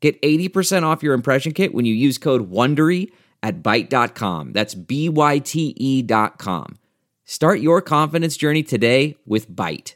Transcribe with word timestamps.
Get 0.00 0.20
80% 0.22 0.84
off 0.84 1.02
your 1.02 1.14
impression 1.14 1.52
kit 1.52 1.74
when 1.74 1.84
you 1.84 1.94
use 1.94 2.18
code 2.18 2.50
WONDERY 2.50 3.10
at 3.42 3.62
Byte.com. 3.62 4.52
That's 4.52 4.74
B-Y-T-E 4.74 6.02
dot 6.02 6.38
com. 6.38 6.78
Start 7.24 7.60
your 7.60 7.82
confidence 7.82 8.36
journey 8.36 8.62
today 8.62 9.16
with 9.26 9.50
Byte. 9.50 9.94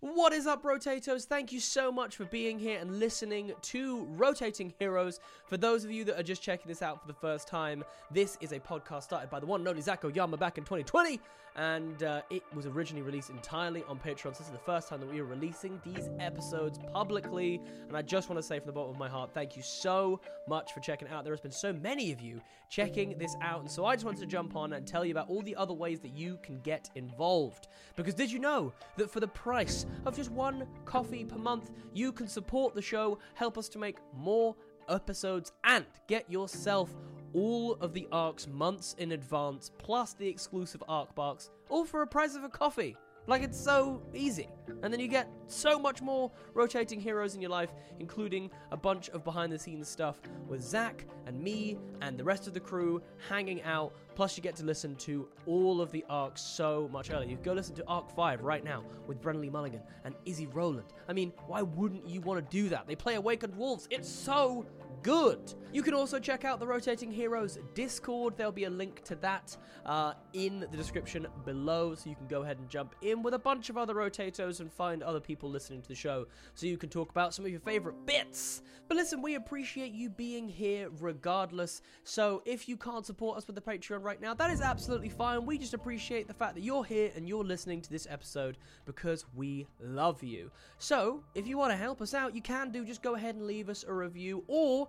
What 0.00 0.32
is 0.32 0.46
up, 0.46 0.62
Rotators? 0.62 1.26
Thank 1.26 1.52
you 1.52 1.60
so 1.60 1.92
much 1.92 2.16
for 2.16 2.24
being 2.24 2.58
here 2.58 2.78
and 2.80 2.98
listening 2.98 3.52
to 3.60 4.04
Rotating 4.16 4.72
Heroes. 4.78 5.20
For 5.46 5.58
those 5.58 5.84
of 5.84 5.90
you 5.90 6.04
that 6.04 6.18
are 6.18 6.22
just 6.22 6.42
checking 6.42 6.68
this 6.68 6.80
out 6.80 7.02
for 7.02 7.06
the 7.06 7.14
first 7.14 7.46
time, 7.46 7.84
this 8.10 8.38
is 8.40 8.52
a 8.52 8.58
podcast 8.58 9.02
started 9.02 9.28
by 9.28 9.40
the 9.40 9.46
one 9.46 9.60
and 9.60 9.68
only 9.68 9.82
Zac 9.82 10.02
Oyama 10.04 10.38
back 10.38 10.56
in 10.56 10.64
2020, 10.64 11.20
and 11.60 12.04
uh, 12.04 12.22
it 12.30 12.42
was 12.54 12.64
originally 12.64 13.02
released 13.02 13.28
entirely 13.28 13.84
on 13.86 13.98
Patreon. 13.98 14.34
So 14.34 14.38
this 14.38 14.46
is 14.46 14.52
the 14.52 14.58
first 14.58 14.88
time 14.88 14.98
that 15.00 15.12
we 15.12 15.20
are 15.20 15.26
releasing 15.26 15.78
these 15.84 16.08
episodes 16.18 16.78
publicly, 16.90 17.60
and 17.86 17.94
I 17.94 18.00
just 18.00 18.30
want 18.30 18.38
to 18.38 18.42
say 18.42 18.58
from 18.58 18.68
the 18.68 18.72
bottom 18.72 18.92
of 18.92 18.98
my 18.98 19.10
heart, 19.10 19.34
thank 19.34 19.58
you 19.58 19.62
so 19.62 20.22
much 20.48 20.72
for 20.72 20.80
checking 20.80 21.06
out. 21.08 21.22
There 21.22 21.34
has 21.34 21.40
been 21.40 21.52
so 21.52 21.70
many 21.70 22.12
of 22.12 22.20
you 22.22 22.40
checking 22.70 23.18
this 23.18 23.36
out, 23.42 23.60
and 23.60 23.70
so 23.70 23.84
I 23.84 23.94
just 23.94 24.06
wanted 24.06 24.20
to 24.20 24.26
jump 24.26 24.56
on 24.56 24.72
and 24.72 24.86
tell 24.86 25.04
you 25.04 25.10
about 25.10 25.28
all 25.28 25.42
the 25.42 25.54
other 25.54 25.74
ways 25.74 26.00
that 26.00 26.16
you 26.16 26.38
can 26.42 26.60
get 26.60 26.88
involved. 26.94 27.68
Because 27.94 28.14
did 28.14 28.32
you 28.32 28.38
know 28.38 28.72
that 28.96 29.10
for 29.10 29.20
the 29.20 29.28
price 29.28 29.84
of 30.06 30.16
just 30.16 30.30
one 30.30 30.66
coffee 30.86 31.24
per 31.26 31.36
month, 31.36 31.72
you 31.92 32.10
can 32.10 32.26
support 32.26 32.74
the 32.74 32.80
show, 32.80 33.18
help 33.34 33.58
us 33.58 33.68
to 33.68 33.78
make 33.78 33.98
more 34.16 34.56
episodes, 34.88 35.52
and 35.64 35.84
get 36.06 36.30
yourself 36.30 36.96
all 37.34 37.74
of 37.74 37.92
the 37.92 38.08
arcs 38.12 38.46
months 38.46 38.94
in 38.98 39.12
advance, 39.12 39.70
plus 39.78 40.14
the 40.14 40.28
exclusive 40.28 40.82
arc 40.88 41.14
barks, 41.14 41.50
all 41.68 41.84
for 41.84 42.02
a 42.02 42.06
price 42.06 42.34
of 42.34 42.44
a 42.44 42.48
coffee. 42.48 42.96
Like 43.26 43.42
it's 43.42 43.60
so 43.60 44.02
easy. 44.14 44.48
And 44.82 44.92
then 44.92 44.98
you 44.98 45.06
get 45.06 45.30
so 45.46 45.78
much 45.78 46.00
more 46.00 46.32
rotating 46.54 47.00
heroes 47.00 47.34
in 47.34 47.40
your 47.40 47.50
life, 47.50 47.70
including 47.98 48.50
a 48.72 48.76
bunch 48.76 49.08
of 49.10 49.24
behind 49.24 49.52
the 49.52 49.58
scenes 49.58 49.88
stuff 49.88 50.20
with 50.48 50.62
Zac 50.62 51.04
and 51.26 51.40
me 51.40 51.78
and 52.00 52.18
the 52.18 52.24
rest 52.24 52.46
of 52.46 52.54
the 52.54 52.60
crew 52.60 53.02
hanging 53.28 53.62
out. 53.62 53.94
Plus, 54.14 54.36
you 54.36 54.42
get 54.42 54.56
to 54.56 54.64
listen 54.64 54.96
to 54.96 55.28
all 55.46 55.80
of 55.80 55.92
the 55.92 56.04
arcs 56.08 56.40
so 56.40 56.88
much 56.90 57.10
earlier. 57.10 57.28
You 57.28 57.36
go 57.36 57.52
listen 57.52 57.74
to 57.76 57.84
Arc 57.86 58.10
5 58.10 58.42
right 58.42 58.64
now 58.64 58.84
with 59.06 59.20
Brennan 59.20 59.42
Lee 59.42 59.50
Mulligan 59.50 59.82
and 60.04 60.14
Izzy 60.24 60.46
Rowland. 60.46 60.88
I 61.08 61.12
mean, 61.12 61.32
why 61.46 61.62
wouldn't 61.62 62.08
you 62.08 62.20
want 62.22 62.44
to 62.44 62.56
do 62.56 62.68
that? 62.70 62.86
They 62.86 62.96
play 62.96 63.14
Awakened 63.14 63.54
Wolves. 63.54 63.86
It's 63.90 64.08
so 64.08 64.66
good. 65.02 65.54
You 65.72 65.82
can 65.82 65.94
also 65.94 66.18
check 66.18 66.44
out 66.44 66.58
the 66.58 66.66
Rotating 66.66 67.12
Heroes 67.12 67.58
Discord. 67.74 68.34
There'll 68.36 68.50
be 68.50 68.64
a 68.64 68.70
link 68.70 69.04
to 69.04 69.14
that 69.16 69.56
uh, 69.86 70.14
in 70.32 70.66
the 70.70 70.76
description 70.76 71.26
below, 71.44 71.94
so 71.94 72.10
you 72.10 72.16
can 72.16 72.26
go 72.26 72.42
ahead 72.42 72.58
and 72.58 72.68
jump 72.68 72.96
in 73.02 73.22
with 73.22 73.34
a 73.34 73.38
bunch 73.38 73.70
of 73.70 73.78
other 73.78 73.94
rotators 73.94 74.60
and 74.60 74.72
find 74.72 75.02
other 75.02 75.20
people 75.20 75.48
listening 75.48 75.80
to 75.82 75.88
the 75.88 75.94
show, 75.94 76.26
so 76.54 76.66
you 76.66 76.76
can 76.76 76.88
talk 76.88 77.10
about 77.10 77.32
some 77.34 77.44
of 77.44 77.50
your 77.50 77.60
favorite 77.60 78.04
bits. 78.04 78.62
But 78.88 78.96
listen, 78.96 79.22
we 79.22 79.36
appreciate 79.36 79.92
you 79.92 80.10
being 80.10 80.48
here 80.48 80.88
regardless. 80.98 81.82
So 82.02 82.42
if 82.44 82.68
you 82.68 82.76
can't 82.76 83.06
support 83.06 83.38
us 83.38 83.46
with 83.46 83.54
the 83.54 83.62
Patreon 83.62 84.02
right 84.02 84.20
now, 84.20 84.34
that 84.34 84.50
is 84.50 84.60
absolutely 84.60 85.08
fine. 85.08 85.46
We 85.46 85.58
just 85.58 85.74
appreciate 85.74 86.26
the 86.26 86.34
fact 86.34 86.56
that 86.56 86.64
you're 86.64 86.84
here 86.84 87.12
and 87.14 87.28
you're 87.28 87.44
listening 87.44 87.80
to 87.82 87.90
this 87.90 88.08
episode 88.10 88.58
because 88.86 89.24
we 89.36 89.68
love 89.80 90.24
you. 90.24 90.50
So 90.78 91.22
if 91.36 91.46
you 91.46 91.56
want 91.56 91.70
to 91.70 91.76
help 91.76 92.02
us 92.02 92.14
out, 92.14 92.34
you 92.34 92.42
can 92.42 92.72
do 92.72 92.84
just 92.84 93.02
go 93.02 93.14
ahead 93.14 93.36
and 93.36 93.46
leave 93.46 93.68
us 93.68 93.84
a 93.86 93.94
review 93.94 94.42
or 94.48 94.88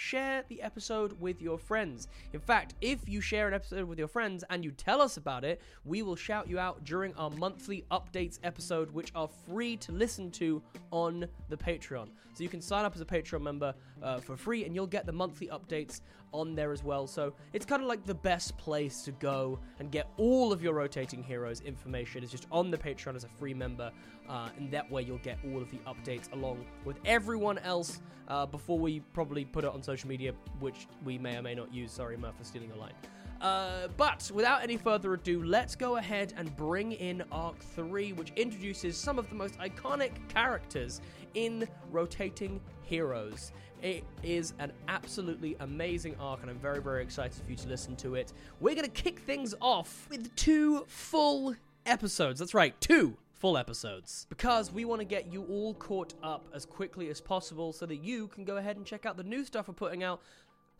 share 0.00 0.44
the 0.48 0.62
episode 0.62 1.12
with 1.20 1.42
your 1.42 1.58
friends. 1.58 2.08
In 2.32 2.40
fact, 2.40 2.74
if 2.80 3.06
you 3.06 3.20
share 3.20 3.46
an 3.46 3.54
episode 3.54 3.84
with 3.84 3.98
your 3.98 4.08
friends 4.08 4.42
and 4.48 4.64
you 4.64 4.70
tell 4.70 5.02
us 5.02 5.18
about 5.18 5.44
it, 5.44 5.60
we 5.84 6.00
will 6.02 6.16
shout 6.16 6.48
you 6.48 6.58
out 6.58 6.82
during 6.84 7.14
our 7.14 7.30
monthly 7.30 7.84
updates 7.90 8.38
episode, 8.42 8.90
which 8.92 9.12
are 9.14 9.28
free 9.46 9.76
to 9.76 9.92
listen 9.92 10.30
to 10.32 10.62
on 10.90 11.26
the 11.50 11.56
Patreon. 11.56 12.08
So 12.32 12.42
you 12.42 12.48
can 12.48 12.62
sign 12.62 12.86
up 12.86 12.94
as 12.94 13.02
a 13.02 13.04
Patreon 13.04 13.42
member 13.42 13.74
uh, 14.02 14.18
for 14.20 14.36
free 14.36 14.64
and 14.64 14.74
you'll 14.74 14.86
get 14.86 15.04
the 15.04 15.12
monthly 15.12 15.48
updates 15.48 16.00
on 16.32 16.54
there 16.54 16.72
as 16.72 16.82
well. 16.82 17.06
So 17.06 17.34
it's 17.52 17.66
kind 17.66 17.82
of 17.82 17.88
like 17.88 18.06
the 18.06 18.14
best 18.14 18.56
place 18.56 19.02
to 19.02 19.12
go 19.12 19.58
and 19.80 19.90
get 19.90 20.08
all 20.16 20.52
of 20.52 20.62
your 20.62 20.72
rotating 20.72 21.22
heroes 21.22 21.60
information 21.60 22.22
is 22.22 22.30
just 22.30 22.46
on 22.50 22.70
the 22.70 22.78
Patreon 22.78 23.16
as 23.16 23.24
a 23.24 23.28
free 23.28 23.54
member. 23.54 23.90
Uh, 24.28 24.48
and 24.56 24.70
that 24.70 24.90
way 24.90 25.02
you'll 25.02 25.18
get 25.18 25.38
all 25.44 25.60
of 25.60 25.70
the 25.70 25.78
updates 25.78 26.32
along 26.32 26.64
with 26.84 26.98
everyone 27.04 27.58
else 27.58 28.00
uh, 28.28 28.46
before 28.46 28.78
we 28.78 29.00
probably 29.12 29.44
put 29.44 29.64
it 29.64 29.70
on 29.70 29.82
social 29.90 30.08
media, 30.08 30.32
which 30.60 30.86
we 31.04 31.18
may 31.18 31.36
or 31.36 31.42
may 31.42 31.54
not 31.54 31.74
use. 31.74 31.90
Sorry, 31.90 32.16
Murph, 32.16 32.36
for 32.38 32.44
stealing 32.44 32.70
a 32.70 32.76
line. 32.76 32.92
Uh, 33.40 33.88
but 33.96 34.30
without 34.32 34.62
any 34.62 34.76
further 34.76 35.14
ado, 35.14 35.42
let's 35.42 35.74
go 35.74 35.96
ahead 35.96 36.32
and 36.36 36.54
bring 36.56 36.92
in 36.92 37.24
Arc 37.32 37.58
3, 37.58 38.12
which 38.12 38.30
introduces 38.36 38.96
some 38.96 39.18
of 39.18 39.28
the 39.28 39.34
most 39.34 39.58
iconic 39.58 40.12
characters 40.28 41.00
in 41.34 41.66
Rotating 41.90 42.60
Heroes. 42.82 43.50
It 43.82 44.04
is 44.22 44.52
an 44.60 44.72
absolutely 44.86 45.56
amazing 45.58 46.14
arc, 46.20 46.42
and 46.42 46.50
I'm 46.50 46.58
very, 46.58 46.80
very 46.80 47.02
excited 47.02 47.42
for 47.42 47.50
you 47.50 47.56
to 47.56 47.68
listen 47.68 47.96
to 47.96 48.14
it. 48.14 48.32
We're 48.60 48.76
going 48.76 48.84
to 48.84 49.02
kick 49.02 49.18
things 49.18 49.54
off 49.60 50.06
with 50.08 50.32
two 50.36 50.84
full 50.86 51.56
episodes. 51.84 52.38
That's 52.38 52.54
right, 52.54 52.78
two 52.80 53.16
full 53.40 53.56
episodes. 53.56 54.26
Because 54.28 54.70
we 54.70 54.84
want 54.84 55.00
to 55.00 55.06
get 55.06 55.32
you 55.32 55.44
all 55.44 55.74
caught 55.74 56.14
up 56.22 56.46
as 56.54 56.66
quickly 56.66 57.08
as 57.08 57.20
possible 57.20 57.72
so 57.72 57.86
that 57.86 57.96
you 57.96 58.28
can 58.28 58.44
go 58.44 58.58
ahead 58.58 58.76
and 58.76 58.84
check 58.84 59.06
out 59.06 59.16
the 59.16 59.24
new 59.24 59.44
stuff 59.44 59.66
we're 59.66 59.74
putting 59.74 60.04
out 60.04 60.20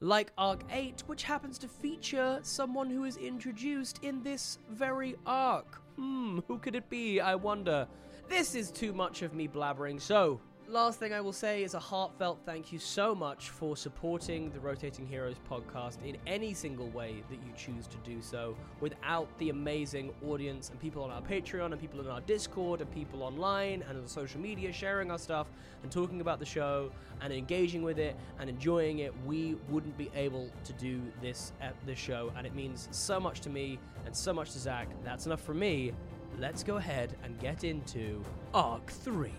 like 0.01 0.33
Arc 0.39 0.63
8, 0.71 1.03
which 1.07 1.23
happens 1.25 1.59
to 1.59 1.69
feature 1.69 2.39
someone 2.43 2.91
who 2.91 3.05
is 3.05 3.17
introduced 3.17 4.03
in 4.03 4.23
this 4.23 4.59
very 4.71 5.17
arc. 5.27 5.81
Hmm, 5.97 6.41
who 6.49 6.59
could 6.59 6.75
it 6.75 6.89
be, 6.89 7.21
I 7.21 7.35
wonder? 7.35 7.89
This 8.29 8.55
is 8.55 8.71
too 8.71 8.93
much 8.93 9.23
of 9.23 9.35
me 9.35 9.49
blabbering, 9.49 10.01
so 10.01 10.41
last 10.71 11.01
thing 11.01 11.13
I 11.13 11.21
will 11.21 11.33
say 11.33 11.65
is 11.65 11.75
a 11.75 11.81
heartfelt 11.81 12.41
thank 12.47 12.73
you 12.73 12.79
so 12.79 13.13
much 13.13 13.51
for 13.51 13.77
supporting 13.77 14.51
the 14.51 14.61
Rotating 14.61 15.05
Heroes 15.05 15.35
podcast 15.51 15.97
in 16.05 16.17
any 16.29 16.55
single 16.55 16.89
way 16.91 17.25
that 17.29 17.37
you 17.37 17.53
choose 17.57 17.89
to 17.89 17.97
do 17.99 18.23
so. 18.23 18.57
Without 18.81 19.27
the 19.39 19.51
amazing 19.51 20.13
audience 20.29 20.71
and 20.71 20.79
people 20.79 21.03
on 21.03 21.11
our 21.11 21.23
Patreon 21.23 21.73
and 21.73 21.81
people 21.81 22.01
in 22.01 22.07
our 22.07 22.21
Discord 22.21 22.81
and 22.83 22.91
people 22.93 23.25
online 23.25 23.83
and 23.89 23.99
on 23.99 24.07
social 24.07 24.41
media 24.41 24.73
sharing 24.73 25.11
our 25.11 25.19
stuff 25.19 25.49
and 25.83 25.91
talking 25.91 26.21
about 26.21 26.39
the 26.39 26.47
show 26.47 26.93
and 27.21 27.33
engaging 27.33 27.83
with 27.83 27.99
it 27.99 28.15
and 28.39 28.49
enjoying 28.49 29.01
it, 29.01 29.13
we 29.27 29.57
wouldn't 29.71 29.99
be 29.99 30.09
able 30.15 30.51
to 30.63 30.73
do 30.75 31.03
this 31.21 31.53
at 31.61 31.75
this 31.85 31.99
show. 31.99 32.33
And 32.37 32.47
it 32.47 32.55
means 32.55 32.89
so 32.93 33.19
much 33.19 33.41
to 33.41 33.51
me 33.51 33.81
and 34.07 34.15
so 34.15 34.33
much 34.33 34.53
to 34.53 34.61
Zac. 34.61 34.89
That's 35.03 35.27
enough 35.27 35.41
for 35.41 35.55
me. 35.55 35.93
Let's 36.39 36.63
go 36.63 36.77
ahead 36.77 37.17
and 37.25 37.37
get 37.41 37.65
into 37.65 38.23
Arc 38.55 38.89
3 38.89 39.33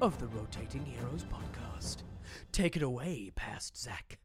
of 0.00 0.18
the 0.18 0.26
Rotating 0.26 0.84
Heroes 0.84 1.24
podcast. 1.24 1.98
Take 2.52 2.76
it 2.76 2.82
away, 2.82 3.32
past 3.34 3.76
Zac. 3.76 4.18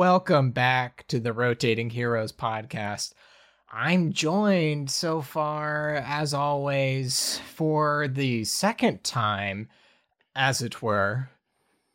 Welcome 0.00 0.52
back 0.52 1.04
to 1.08 1.20
the 1.20 1.34
Rotating 1.34 1.90
Heroes 1.90 2.32
podcast. 2.32 3.12
I'm 3.70 4.14
joined 4.14 4.90
so 4.90 5.20
far, 5.20 5.96
as 5.96 6.32
always, 6.32 7.38
for 7.54 8.08
the 8.08 8.44
second 8.44 9.04
time, 9.04 9.68
as 10.34 10.62
it 10.62 10.80
were, 10.80 11.28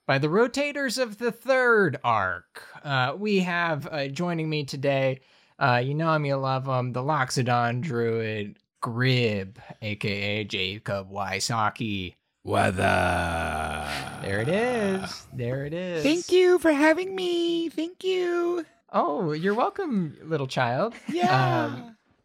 by 0.06 0.20
the 0.20 0.28
rotators 0.28 1.02
of 1.02 1.18
the 1.18 1.32
third 1.32 1.98
arc. 2.04 2.62
Uh, 2.84 3.16
we 3.18 3.40
have 3.40 3.88
uh, 3.88 4.08
joining 4.10 4.52
me 4.52 4.66
today, 4.66 5.22
uh, 5.58 5.82
you 5.84 5.96
know 5.96 6.14
him, 6.14 6.26
you 6.26 6.36
love 6.36 6.68
him, 6.68 6.94
the 6.94 7.02
Loxodon 7.02 7.82
druid, 7.82 8.60
Grib, 8.84 9.58
aka 9.82 10.44
Jacob 10.44 11.12
Wysocki. 11.12 12.14
Weather. 12.46 13.90
There 14.22 14.40
it 14.40 14.48
is. 14.48 15.28
There 15.34 15.66
it 15.66 15.74
is. 15.74 16.04
Thank 16.04 16.32
you 16.32 16.60
for 16.60 16.72
having 16.72 17.14
me. 17.16 17.68
Thank 17.70 18.04
you. 18.04 18.66
Oh, 18.94 19.34
you're 19.34 19.56
welcome, 19.56 20.18
little 20.24 20.48
child. 20.48 20.94
Yeah. 21.12 21.66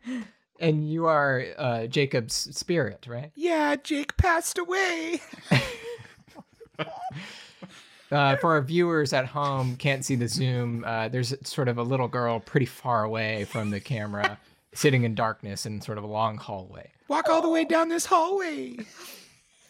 Um, 0.07 0.25
and 0.61 0.89
you 0.89 1.07
are 1.07 1.45
uh, 1.59 1.87
Jacob's 1.87 2.35
spirit, 2.57 3.07
right? 3.09 3.33
yeah, 3.35 3.75
Jake 3.77 4.17
passed 4.17 4.59
away. 4.59 5.21
Uh, 8.13 8.35
for 8.39 8.51
our 8.55 8.61
viewers 8.61 9.13
at 9.13 9.25
home, 9.25 9.77
can't 9.77 10.05
see 10.05 10.17
the 10.17 10.27
zoom. 10.27 10.83
Uh, 10.85 11.07
there's 11.09 11.33
sort 11.49 11.69
of 11.69 11.79
a 11.79 11.83
little 11.85 12.09
girl 12.09 12.41
pretty 12.41 12.67
far 12.67 13.05
away 13.05 13.45
from 13.45 13.71
the 13.71 13.79
camera, 13.79 14.37
sitting 14.75 15.05
in 15.05 15.15
darkness 15.15 15.65
in 15.65 15.81
sort 15.81 15.97
of 15.97 16.03
a 16.03 16.09
long 16.09 16.37
hallway. 16.37 16.91
Walk 17.07 17.29
all 17.29 17.41
the 17.41 17.49
way 17.49 17.65
down 17.65 17.89
this 17.89 18.07
hallway. 18.07 18.79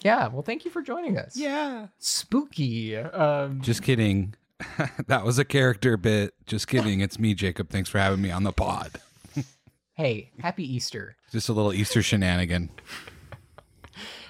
Yeah, 0.02 0.28
well, 0.28 0.42
thank 0.42 0.64
you 0.64 0.70
for 0.70 0.82
joining 0.82 1.18
us. 1.18 1.36
Yeah. 1.36 1.88
Spooky. 1.98 2.96
Um, 2.96 3.60
Just 3.60 3.82
kidding. 3.82 4.34
that 5.06 5.24
was 5.24 5.38
a 5.38 5.44
character 5.44 5.96
bit. 5.96 6.34
Just 6.46 6.68
kidding. 6.68 7.00
It's 7.00 7.18
me, 7.18 7.34
Jacob. 7.34 7.70
Thanks 7.70 7.88
for 7.88 7.98
having 7.98 8.22
me 8.22 8.30
on 8.30 8.44
the 8.44 8.52
pod. 8.52 8.92
hey, 9.94 10.30
happy 10.38 10.64
Easter. 10.74 11.16
Just 11.30 11.48
a 11.48 11.52
little 11.52 11.72
Easter 11.72 12.02
shenanigan. 12.02 12.70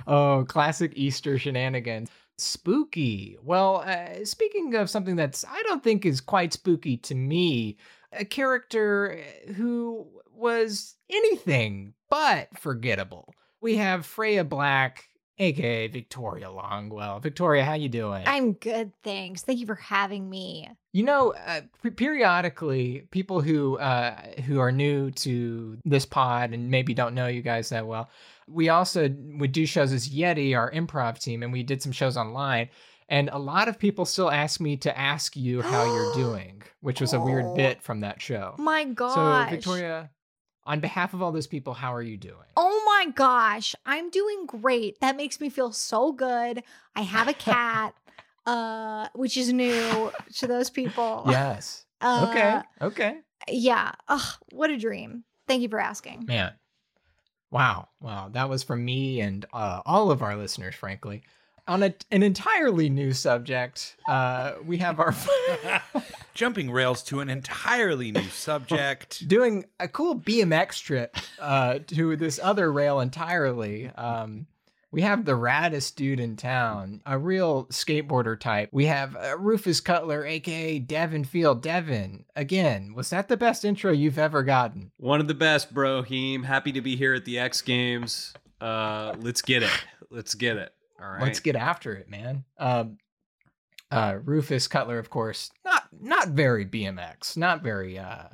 Oh, 0.07 0.45
classic 0.49 0.93
Easter 0.97 1.39
shenanigans. 1.39 2.09
Spooky. 2.39 3.37
Well, 3.45 3.85
uh, 3.87 4.25
speaking 4.25 4.75
of 4.75 4.89
something 4.91 5.15
that's 5.15 5.45
I 5.45 5.63
don't 5.65 5.85
think 5.85 6.07
is 6.07 6.23
quite 6.23 6.55
spooky 6.55 6.97
to 6.97 7.15
me, 7.15 7.77
a 8.13 8.25
character 8.25 9.21
who 9.57 10.09
was 10.35 10.97
anything 11.11 11.93
but 12.09 12.49
forgettable. 12.59 13.35
We 13.61 13.77
have 13.77 14.07
Fraeya 14.07 14.49
Black, 14.49 15.05
aka 15.41 15.89
Victoria 15.89 16.47
Longwell. 16.47 17.21
Victoria, 17.23 17.65
how 17.65 17.75
you 17.75 17.89
doing? 17.89 18.23
I'm 18.27 18.53
good, 18.53 18.93
thanks. 19.03 19.43
Thank 19.43 19.59
you 19.59 19.67
for 19.67 19.75
having 19.75 20.31
me. 20.31 20.69
You 20.93 21.03
know, 21.05 21.33
uh, 21.47 21.63
pe- 21.83 21.91
periodically, 21.91 23.07
people 23.11 23.41
who 23.41 23.77
uh, 23.79 24.15
who 24.47 24.61
are 24.61 24.71
new 24.73 25.11
to 25.13 25.79
this 25.85 26.05
pod 26.07 26.53
and 26.53 26.71
maybe 26.71 26.95
don't 26.95 27.15
know 27.15 27.27
you 27.27 27.43
guys 27.43 27.69
that 27.71 27.87
well, 27.87 28.11
we 28.49 28.69
also 28.69 29.09
would 29.39 29.53
do 29.53 29.67
shows 29.67 29.93
as 29.93 30.09
Yeti, 30.09 30.57
our 30.57 30.71
improv 30.71 31.19
team, 31.19 31.43
and 31.43 31.53
we 31.53 31.63
did 31.63 31.83
some 31.83 31.93
shows 31.93 32.17
online. 32.17 32.69
And 33.09 33.29
a 33.33 33.39
lot 33.39 33.67
of 33.67 33.77
people 33.77 34.05
still 34.05 34.31
ask 34.31 34.61
me 34.61 34.77
to 34.79 34.97
ask 34.97 35.35
you 35.37 35.63
how 35.63 35.85
you're 35.85 36.15
doing, 36.25 36.63
which 36.81 37.01
was 37.01 37.13
a 37.13 37.21
weird 37.21 37.45
Oh. 37.47 37.55
bit 37.57 37.83
from 37.83 38.01
that 38.01 38.23
show. 38.23 38.55
My 38.59 38.85
God, 38.85 39.47
So, 39.49 39.51
Victoria, 39.51 40.11
on 40.71 40.79
behalf 40.79 41.15
of 41.15 41.21
all 41.21 41.33
those 41.33 41.49
people, 41.49 41.75
how 41.75 41.93
are 41.93 42.03
you 42.03 42.17
doing? 42.17 42.37
Oh 42.57 42.83
my 42.87 43.11
gosh, 43.11 43.75
I'm 43.85 44.09
doing 44.09 44.47
great. 44.47 45.01
That 45.01 45.17
makes 45.17 45.41
me 45.41 45.51
feel 45.51 45.73
so 45.73 46.13
good. 46.13 46.63
I 46.95 47.01
have 47.01 47.27
a 47.27 47.33
cat, 47.33 47.93
uh, 48.47 49.09
which 49.17 49.37
is 49.37 49.53
new 49.53 50.13
to 50.37 50.47
those 50.47 50.71
people. 50.71 51.27
Yes. 51.29 51.85
Uh, 52.03 52.29
okay. 52.31 52.61
Okay. 52.81 53.19
Yeah. 53.47 53.93
Ugh, 54.09 54.35
what 54.53 54.71
a 54.71 54.79
dream. 54.79 55.23
Thank 55.47 55.61
you 55.61 55.69
for 55.69 55.79
asking. 55.79 56.25
Man. 56.27 56.55
Wow. 57.51 57.89
Wow. 58.01 58.31
That 58.33 58.49
was 58.49 58.63
from 58.63 58.83
me 58.83 59.21
and 59.21 59.45
uh, 59.53 59.83
all 59.85 60.11
of 60.11 60.23
our 60.23 60.35
listeners, 60.35 60.75
frankly. 60.75 61.25
On 61.69 61.83
a, 61.83 61.95
an 62.11 62.23
entirely 62.23 62.89
new 62.89 63.13
subject, 63.13 63.99
uh, 64.09 64.55
we 64.65 64.79
have 64.79 64.99
our 64.99 65.15
Jumping 66.35 66.71
rails 66.71 67.03
to 67.05 67.21
an 67.21 67.29
entirely 67.29 68.13
new 68.13 68.29
subject. 68.29 69.27
doing 69.29 69.65
a 69.79 69.89
cool 69.89 70.19
BMX 70.19 70.83
trip 70.83 71.17
uh, 71.39 71.81
to 71.89 72.17
this 72.17 72.39
other 72.43 72.73
rail 72.73 73.01
entirely. 73.01 73.89
Um, 73.89 74.47
we 74.93 75.03
have 75.03 75.25
the 75.25 75.33
raddest 75.37 75.95
dude 75.95 76.19
in 76.19 76.37
town, 76.37 77.01
a 77.07 77.17
real 77.17 77.67
skateboarder 77.67 78.39
type. 78.39 78.71
We 78.73 78.87
have 78.87 79.15
uh, 79.15 79.39
Rufus 79.39 79.81
Cutler, 79.81 80.25
aka 80.25 80.81
Devin 80.81 81.25
Field. 81.25 81.63
Devin, 81.63 82.25
again, 82.35 82.95
was 82.95 83.11
that 83.11 83.29
the 83.29 83.37
best 83.37 83.65
intro 83.65 83.93
you've 83.93 84.19
ever 84.19 84.43
gotten? 84.43 84.91
One 84.97 85.21
of 85.21 85.29
the 85.29 85.35
best, 85.35 85.73
bro. 85.73 86.03
Heem. 86.03 86.43
Happy 86.43 86.73
to 86.73 86.81
be 86.81 86.97
here 86.97 87.15
at 87.15 87.25
the 87.25 87.39
X 87.39 87.63
Games. 87.63 88.35
Uh, 88.61 89.15
let's 89.21 89.43
get 89.43 89.63
it. 89.63 89.85
Let's 90.11 90.35
get 90.35 90.57
it. 90.57 90.73
All 91.01 91.09
right. 91.09 91.23
Let's 91.23 91.41
get 91.41 91.55
after 91.55 91.95
it, 91.95 92.11
man. 92.11 92.45
Um, 92.59 92.99
uh, 93.93 94.19
Rufus 94.25 94.69
Cutler, 94.69 94.99
of 94.99 95.11
course, 95.11 95.51
not 95.99 96.29
very 96.29 96.67
BMX, 96.67 97.37
not 97.37 97.63
very. 97.63 97.99
Uh, 97.99 98.29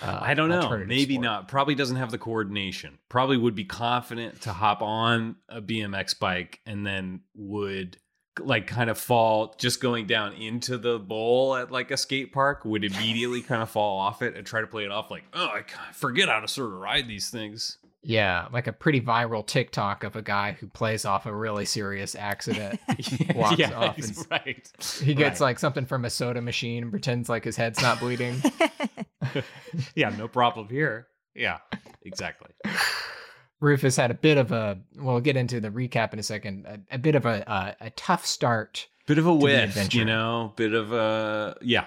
uh, 0.00 0.18
I 0.22 0.34
don't 0.34 0.48
know. 0.48 0.84
Maybe 0.86 1.14
sport. 1.14 1.24
not. 1.24 1.48
Probably 1.48 1.74
doesn't 1.74 1.96
have 1.96 2.10
the 2.10 2.18
coordination. 2.18 2.98
Probably 3.08 3.36
would 3.36 3.54
be 3.54 3.64
confident 3.64 4.40
to 4.42 4.52
hop 4.52 4.80
on 4.82 5.36
a 5.48 5.60
BMX 5.60 6.18
bike 6.18 6.60
and 6.64 6.86
then 6.86 7.20
would 7.34 7.98
like 8.38 8.66
kind 8.66 8.88
of 8.88 8.98
fall 8.98 9.54
just 9.58 9.80
going 9.80 10.06
down 10.06 10.32
into 10.32 10.78
the 10.78 10.98
bowl 10.98 11.54
at 11.54 11.70
like 11.70 11.90
a 11.90 11.96
skate 11.96 12.32
park 12.32 12.64
would 12.64 12.82
immediately 12.84 13.42
kind 13.42 13.62
of 13.62 13.68
fall 13.68 13.98
off 13.98 14.22
it 14.22 14.34
and 14.34 14.46
try 14.46 14.62
to 14.62 14.66
play 14.66 14.84
it 14.84 14.90
off 14.90 15.10
like 15.10 15.24
oh 15.34 15.48
I 15.48 15.64
forget 15.92 16.30
how 16.30 16.40
to 16.40 16.48
sort 16.48 16.72
of 16.72 16.78
ride 16.78 17.06
these 17.08 17.28
things 17.28 17.76
Yeah, 18.04 18.48
like 18.52 18.66
a 18.66 18.72
pretty 18.72 19.00
viral 19.00 19.46
TikTok 19.46 20.02
of 20.02 20.16
a 20.16 20.22
guy 20.22 20.52
who 20.58 20.66
plays 20.66 21.04
off 21.04 21.24
a 21.26 21.32
really 21.34 21.64
serious 21.64 22.14
accident. 22.16 22.80
Walks 23.36 23.58
yeah, 23.58 23.72
off 23.74 23.94
he's 23.96 24.18
and- 24.18 24.30
right 24.30 24.72
He 25.00 25.14
gets 25.14 25.40
Right. 25.40 25.46
like 25.46 25.58
something 25.60 25.86
from 25.86 26.04
a 26.04 26.10
soda 26.10 26.40
machine 26.42 26.82
and 26.82 26.90
pretends 26.92 27.28
like 27.28 27.44
his 27.44 27.56
head's 27.56 27.80
not 27.80 28.00
bleeding. 28.00 28.42
yeah 29.94 30.10
no 30.18 30.28
problem 30.28 30.68
here 30.68 31.06
yeah 31.34 31.58
exactly 32.02 32.50
Rufus 33.60 33.94
had 33.96 34.10
a 34.10 34.14
bit 34.14 34.38
of 34.38 34.50
a. 34.50 34.80
We'll 34.96 35.20
get 35.20 35.36
into 35.36 35.60
the 35.60 35.70
recap 35.70 36.12
in 36.12 36.18
a 36.18 36.22
second. 36.24 36.66
A, 36.66 36.96
a 36.96 36.98
bit 36.98 37.14
of 37.14 37.24
a 37.26 37.48
uh, 37.48 37.74
a 37.80 37.90
tough 37.90 38.26
start. 38.26 38.88
bit 39.06 39.18
of 39.18 39.26
a 39.26 39.30
the 39.30 39.34
whiff 39.36 39.94
you 39.94 40.04
know 40.04 40.52
bit 40.56 40.74
of 40.74 40.92
a 40.92 41.56
yeah 41.62 41.86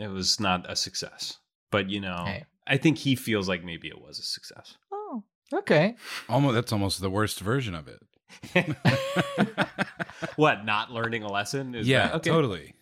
it 0.00 0.08
was 0.08 0.40
not 0.40 0.68
a 0.68 0.74
success 0.74 1.36
but 1.70 1.88
you 1.88 2.00
know 2.00 2.24
Hey. 2.26 2.44
i 2.66 2.76
think 2.76 2.98
he 2.98 3.14
feels 3.14 3.48
like 3.48 3.62
maybe 3.64 3.86
it 3.86 4.00
was 4.00 4.18
a 4.18 4.22
success. 4.24 4.76
Okay. 5.52 5.94
Almost 6.28 6.54
that's 6.54 6.72
almost 6.72 7.00
the 7.00 7.10
worst 7.10 7.40
version 7.40 7.74
of 7.74 7.88
it. 7.88 8.00
what 10.36 10.64
not 10.64 10.90
learning 10.90 11.22
a 11.22 11.28
lesson 11.30 11.74
is 11.74 11.86
yeah, 11.86 12.08
that- 12.08 12.14
okay. 12.16 12.30
totally. 12.30 12.74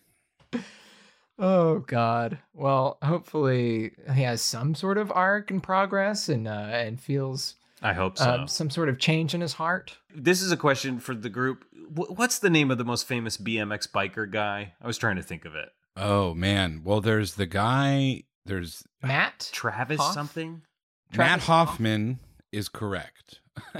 Oh 1.37 1.79
God. 1.79 2.39
Well, 2.53 2.97
hopefully 3.03 3.91
he 4.13 4.21
has 4.23 4.41
some 4.41 4.73
sort 4.73 4.97
of 4.97 5.11
arc 5.11 5.51
and 5.51 5.61
progress, 5.61 6.29
and 6.29 6.47
uh, 6.47 6.51
and 6.71 6.99
feels 6.99 7.55
i 7.81 7.91
hope 7.91 8.17
so 8.17 8.29
um, 8.31 8.47
some 8.47 8.69
sort 8.69 8.87
of 8.87 8.97
change 8.97 9.33
in 9.33 9.41
his 9.41 9.51
heart. 9.53 9.97
this 10.15 10.41
is 10.41 10.49
a 10.49 10.55
question 10.57 10.97
for 10.97 11.13
the 11.13 11.29
group 11.29 11.65
Wh- 11.93 12.17
what's 12.17 12.39
the 12.39 12.49
name 12.49 12.71
of 12.71 12.77
the 12.77 12.85
most 12.85 13.05
famous 13.05 13.35
bmx 13.35 13.91
biker 13.91 14.31
guy 14.31 14.73
i 14.81 14.87
was 14.87 14.97
trying 14.97 15.17
to 15.17 15.21
think 15.21 15.43
of 15.43 15.55
it 15.55 15.69
Oh 15.97 16.33
man. 16.33 16.81
Well, 16.83 16.99
there's 17.01 17.35
the 17.35 17.45
guy. 17.45 18.23
There's 18.45 18.83
Matt. 19.01 19.49
travis 19.53 19.99
Hoff? 19.99 20.13
something 20.13 20.61
Matt 21.15 21.41
Hoffman. 21.41 22.13
Hoff? 22.13 22.19
Hoffman 22.53 22.59
is 22.59 22.69
correct. 22.69 23.39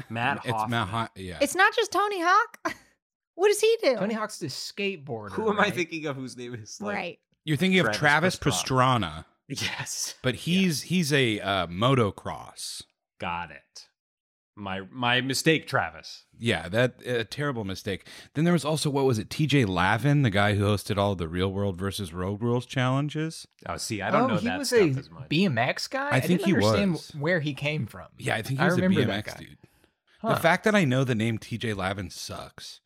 Matt 0.10 0.42
It's 0.46 0.68
Matt. 0.70 0.88
Ho- 0.88 1.08
yeah. 1.16 1.38
It's 1.42 1.56
not 1.56 1.76
just 1.76 1.92
Tony 1.92 2.22
Hawk. 2.22 2.60
what 3.36 3.48
does 3.50 3.60
he 3.60 3.78
do? 3.82 3.96
Tony 3.96 4.14
Hawk's 4.14 4.40
the 4.40 4.48
skateboarder. 4.48 5.32
who 5.32 5.50
am 5.50 5.60
i 5.60 5.70
thinking 5.70 6.06
of 6.06 6.16
whose 6.16 6.38
name 6.38 6.54
is 6.54 6.80
like 6.82 6.96
right. 6.96 7.20
You're 7.44 7.58
thinking 7.58 7.80
of 7.80 7.92
Travis 7.92 8.38
Travis 8.38 8.64
Pastrana, 8.64 9.26
yes 9.48 10.16
but 10.24 10.34
he's 10.34 10.84
he's 10.84 11.14
a 11.14 11.40
uh, 11.40 11.68
motocross. 11.68 12.82
got 13.20 13.52
it 13.52 13.88
my 14.56 14.82
my 14.92 15.22
mistake 15.22 15.68
travis 15.68 16.24
Yeah, 16.40 16.70
that 16.70 17.06
a 17.06 17.24
terrible 17.26 17.64
mistake. 17.66 18.08
Then 18.34 18.46
there 18.46 18.54
was 18.54 18.66
also 18.66 18.90
what 18.90 19.06
was 19.06 19.20
it? 19.20 19.30
T.J. 19.30 19.66
Lavin, 19.66 20.22
the 20.22 20.30
guy 20.30 20.56
who 20.56 20.64
hosted 20.64 20.98
all 20.98 21.16
the 21.16 21.28
Real 21.28 21.52
World 21.52 21.78
versus 21.78 22.14
Road 22.14 22.42
Rules 22.42 22.66
challenges. 22.66 23.48
oh 23.68 23.78
see 23.78 24.02
i 24.02 24.10
don't 24.10 24.24
oh, 24.24 24.28
know 24.28 24.38
he 24.38 24.48
that 24.48 24.60
was 24.60 24.70
stuff 24.70 24.82
a 24.82 25.00
as 25.00 25.10
much 25.10 25.30
BMX 25.30 25.90
guy. 25.90 26.10
I 26.10 26.20
think 26.20 26.42
didn't 26.42 26.46
he 26.46 26.54
understand 26.54 26.92
was. 26.94 27.12
where 27.16 27.40
he 27.40 27.54
came 27.54 27.86
from. 27.86 28.08
Yeah, 28.18 28.36
I 28.36 28.42
think 28.42 28.60
he 28.60 28.64
I 28.64 28.70
was 28.70 28.78
a 28.78 28.82
remember 28.82 29.12
BMX 29.12 29.38
dude. 29.38 29.58
Huh. 30.22 30.36
The 30.36 30.40
fact 30.40 30.64
that 30.64 30.76
I 30.76 30.86
know 30.86 31.04
the 31.04 31.16
name 31.16 31.38
T.J. 31.38 31.74
Lavin 31.74 32.10
sucks. 32.10 32.80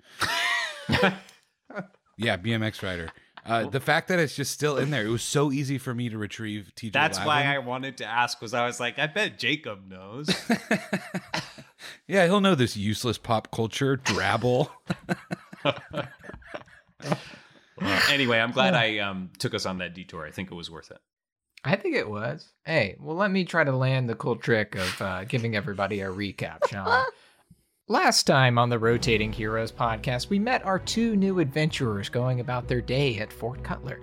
yeah, 0.89 2.35
BMX 2.37 2.83
rider. 2.83 3.11
Uh, 3.45 3.67
the 3.67 3.79
fact 3.79 4.09
that 4.09 4.19
it's 4.19 4.35
just 4.35 4.51
still 4.51 4.77
in 4.77 4.91
there, 4.91 5.05
it 5.05 5.09
was 5.09 5.23
so 5.23 5.51
easy 5.51 5.77
for 5.77 5.93
me 5.93 6.09
to 6.09 6.17
retrieve 6.17 6.71
T.J. 6.75 6.97
Lavin. 6.97 7.09
That's 7.09 7.17
Lavin. 7.19 7.27
why 7.27 7.55
I 7.55 7.57
wanted 7.59 7.97
to 7.97 8.05
ask. 8.05 8.41
Was 8.41 8.53
I 8.53 8.65
was 8.65 8.79
like, 8.79 8.99
I 8.99 9.07
bet 9.07 9.39
Jacob 9.39 9.87
knows. 9.87 10.29
yeah, 12.09 12.25
he'll 12.25 12.41
know 12.41 12.55
this 12.55 12.75
useless 12.75 13.19
pop 13.19 13.51
culture 13.51 13.95
drabble. 13.95 14.69
anyway, 18.09 18.39
I'm 18.39 18.51
glad 18.51 18.73
I 18.73 18.97
um, 18.97 19.29
took 19.37 19.53
us 19.53 19.67
on 19.67 19.77
that 19.77 19.93
detour. 19.93 20.25
I 20.25 20.31
think 20.31 20.51
it 20.51 20.55
was 20.55 20.71
worth 20.71 20.89
it. 20.89 20.97
I 21.63 21.75
think 21.75 21.95
it 21.95 22.09
was. 22.09 22.49
Hey, 22.65 22.95
well, 22.99 23.15
let 23.15 23.29
me 23.29 23.45
try 23.45 23.63
to 23.63 23.75
land 23.75 24.09
the 24.09 24.15
cool 24.15 24.37
trick 24.37 24.75
of 24.75 25.01
uh, 25.01 25.23
giving 25.25 25.55
everybody 25.55 26.01
a 26.01 26.09
recap, 26.09 26.67
shall 26.67 26.85
we? 27.87 27.93
Last 27.93 28.23
time 28.23 28.57
on 28.57 28.69
the 28.69 28.79
Rotating 28.79 29.31
Heroes 29.31 29.71
podcast, 29.71 30.29
we 30.29 30.39
met 30.39 30.65
our 30.65 30.79
two 30.79 31.15
new 31.15 31.39
adventurers 31.39 32.09
going 32.09 32.39
about 32.39 32.67
their 32.67 32.81
day 32.81 33.19
at 33.19 33.31
Fort 33.31 33.63
Cutler. 33.63 33.99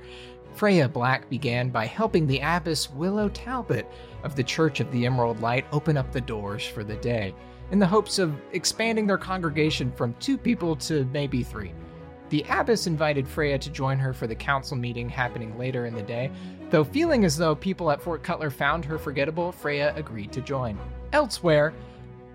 Fraeya 0.54 0.92
Black 0.92 1.28
began 1.28 1.70
by 1.70 1.86
helping 1.86 2.28
the 2.28 2.40
abbess 2.40 2.88
Willow 2.88 3.28
Talbot 3.30 3.90
of 4.22 4.36
the 4.36 4.44
Church 4.44 4.78
of 4.78 4.92
the 4.92 5.06
Emerald 5.06 5.40
Light 5.40 5.66
open 5.72 5.96
up 5.96 6.12
the 6.12 6.20
doors 6.20 6.64
for 6.64 6.84
the 6.84 6.96
day. 6.96 7.34
In 7.73 7.80
the 7.80 7.87
hopes 7.87 8.20
of 8.20 8.35
expanding 8.52 9.06
their 9.06 9.18
congregation 9.18 9.90
from 9.90 10.14
two 10.20 10.38
people 10.38 10.76
to 10.76 11.04
maybe 11.06 11.42
three. 11.42 11.73
The 12.28 12.44
abbess 12.49 12.87
invited 12.87 13.26
Fraeya 13.26 13.58
to 13.61 13.70
join 13.70 13.99
her 13.99 14.12
for 14.12 14.26
the 14.26 14.35
council 14.35 14.76
meeting 14.76 15.08
happening 15.08 15.56
later 15.58 15.87
in 15.87 15.94
the 15.94 16.02
day, 16.02 16.30
though 16.70 16.85
feeling 16.85 17.25
as 17.25 17.37
though 17.37 17.54
people 17.54 17.90
at 17.90 18.00
Fort 18.00 18.23
Cutler 18.23 18.50
found 18.50 18.85
her 18.85 18.99
forgettable, 18.99 19.52
Fraeya 19.52 19.96
agreed 19.96 20.30
to 20.32 20.40
join. 20.40 20.78
Elsewhere, 21.12 21.73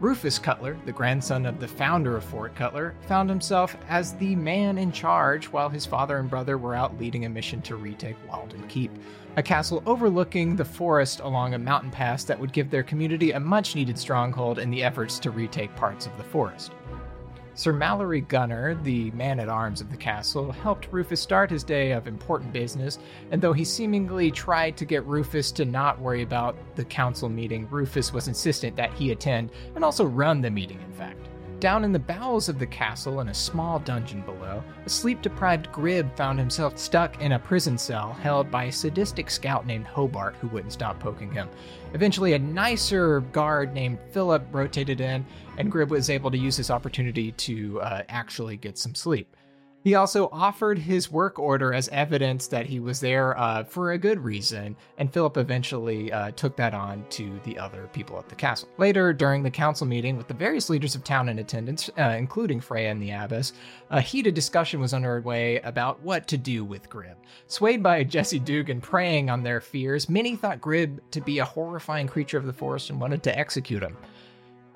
Rufus 0.01 0.39
Cutler, 0.39 0.77
the 0.85 0.91
grandson 0.91 1.45
of 1.45 1.59
the 1.59 1.67
founder 1.67 2.17
of 2.17 2.23
Fort 2.23 2.55
Cutler, 2.55 2.95
found 3.07 3.29
himself 3.29 3.77
as 3.87 4.13
the 4.15 4.35
man 4.35 4.77
in 4.77 4.91
charge 4.91 5.45
while 5.45 5.69
his 5.69 5.85
father 5.85 6.17
and 6.17 6.29
brother 6.29 6.57
were 6.57 6.73
out 6.73 6.99
leading 6.99 7.25
a 7.25 7.29
mission 7.29 7.61
to 7.61 7.75
retake 7.75 8.15
Walden 8.27 8.67
Keep, 8.67 8.91
a 9.37 9.43
castle 9.43 9.81
overlooking 9.85 10.55
the 10.55 10.65
forest 10.65 11.21
along 11.21 11.53
a 11.53 11.59
mountain 11.59 11.89
pass 11.89 12.23
that 12.25 12.39
would 12.39 12.51
give 12.51 12.69
their 12.69 12.83
community 12.83 13.31
a 13.31 13.39
much 13.39 13.75
needed 13.75 13.97
stronghold 13.97 14.59
in 14.59 14.69
the 14.69 14.83
efforts 14.83 15.19
to 15.19 15.31
retake 15.31 15.73
parts 15.75 16.05
of 16.05 16.15
the 16.17 16.23
forest. 16.23 16.73
Sir 17.53 17.73
Mallory 17.73 18.21
Gunner, 18.21 18.75
the 18.75 19.11
man 19.11 19.39
at 19.39 19.49
arms 19.49 19.81
of 19.81 19.91
the 19.91 19.97
castle, 19.97 20.51
helped 20.51 20.87
Rufus 20.91 21.21
start 21.21 21.49
his 21.49 21.63
day 21.63 21.91
of 21.91 22.07
important 22.07 22.51
business, 22.51 22.97
and 23.29 23.41
though 23.41 23.53
he 23.53 23.63
seemingly 23.63 24.31
tried 24.31 24.75
to 24.77 24.85
get 24.85 25.05
Rufus 25.05 25.51
to 25.53 25.65
not 25.65 25.99
worry 25.99 26.23
about 26.23 26.57
the 26.75 26.85
council 26.85 27.29
meeting, 27.29 27.67
Rufus 27.69 28.11
was 28.13 28.27
insistent 28.27 28.75
that 28.77 28.93
he 28.93 29.11
attend 29.11 29.51
and 29.75 29.83
also 29.83 30.05
run 30.05 30.41
the 30.41 30.49
meeting, 30.49 30.79
in 30.81 30.93
fact. 30.93 31.27
Down 31.61 31.83
in 31.83 31.91
the 31.91 31.99
bowels 31.99 32.49
of 32.49 32.57
the 32.57 32.65
castle, 32.65 33.19
in 33.19 33.29
a 33.29 33.33
small 33.35 33.77
dungeon 33.77 34.21
below, 34.21 34.63
a 34.83 34.89
sleep 34.89 35.21
deprived 35.21 35.71
Grib 35.71 36.11
found 36.17 36.39
himself 36.39 36.75
stuck 36.75 37.21
in 37.21 37.33
a 37.33 37.39
prison 37.39 37.77
cell 37.77 38.13
held 38.13 38.49
by 38.49 38.63
a 38.63 38.71
sadistic 38.71 39.29
scout 39.29 39.67
named 39.67 39.85
Hobart 39.85 40.33
who 40.41 40.47
wouldn't 40.47 40.73
stop 40.73 40.99
poking 40.99 41.31
him. 41.31 41.47
Eventually, 41.93 42.33
a 42.33 42.39
nicer 42.39 43.19
guard 43.19 43.75
named 43.75 43.99
Philip 44.09 44.43
rotated 44.51 45.01
in, 45.01 45.23
and 45.59 45.71
Grib 45.71 45.89
was 45.89 46.09
able 46.09 46.31
to 46.31 46.37
use 46.37 46.57
this 46.57 46.71
opportunity 46.71 47.31
to 47.33 47.79
uh, 47.81 48.01
actually 48.09 48.57
get 48.57 48.79
some 48.79 48.95
sleep. 48.95 49.35
He 49.83 49.95
also 49.95 50.29
offered 50.31 50.77
his 50.77 51.11
work 51.11 51.39
order 51.39 51.73
as 51.73 51.89
evidence 51.89 52.45
that 52.47 52.67
he 52.67 52.79
was 52.79 52.99
there 52.99 53.37
uh, 53.37 53.63
for 53.63 53.91
a 53.91 53.97
good 53.97 54.19
reason, 54.19 54.75
and 54.99 55.11
Philip 55.11 55.37
eventually 55.37 56.11
uh, 56.11 56.31
took 56.31 56.55
that 56.57 56.75
on 56.75 57.03
to 57.11 57.39
the 57.43 57.57
other 57.57 57.89
people 57.91 58.19
at 58.19 58.29
the 58.29 58.35
castle. 58.35 58.69
Later, 58.77 59.11
during 59.11 59.41
the 59.41 59.49
council 59.49 59.87
meeting 59.87 60.17
with 60.17 60.27
the 60.27 60.35
various 60.35 60.69
leaders 60.69 60.93
of 60.93 61.03
town 61.03 61.29
in 61.29 61.39
attendance, 61.39 61.89
uh, 61.97 62.15
including 62.17 62.61
Fraeya 62.61 62.91
and 62.91 63.01
the 63.01 63.09
abbess, 63.09 63.53
a 63.89 64.01
heated 64.01 64.35
discussion 64.35 64.79
was 64.79 64.93
underway 64.93 65.59
about 65.61 65.99
what 66.01 66.27
to 66.27 66.37
do 66.37 66.63
with 66.63 66.89
Grib. 66.89 67.15
Swayed 67.47 67.81
by 67.81 68.03
Jesse 68.11 68.39
Dugan 68.39 68.81
preying 68.81 69.31
on 69.31 69.41
their 69.41 69.61
fears, 69.61 70.07
many 70.07 70.35
thought 70.35 70.61
Grib 70.61 70.99
to 71.09 71.21
be 71.21 71.39
a 71.39 71.45
horrifying 71.45 72.07
creature 72.07 72.37
of 72.37 72.45
the 72.45 72.53
forest 72.53 72.91
and 72.91 73.01
wanted 73.01 73.23
to 73.23 73.37
execute 73.37 73.81
him. 73.81 73.97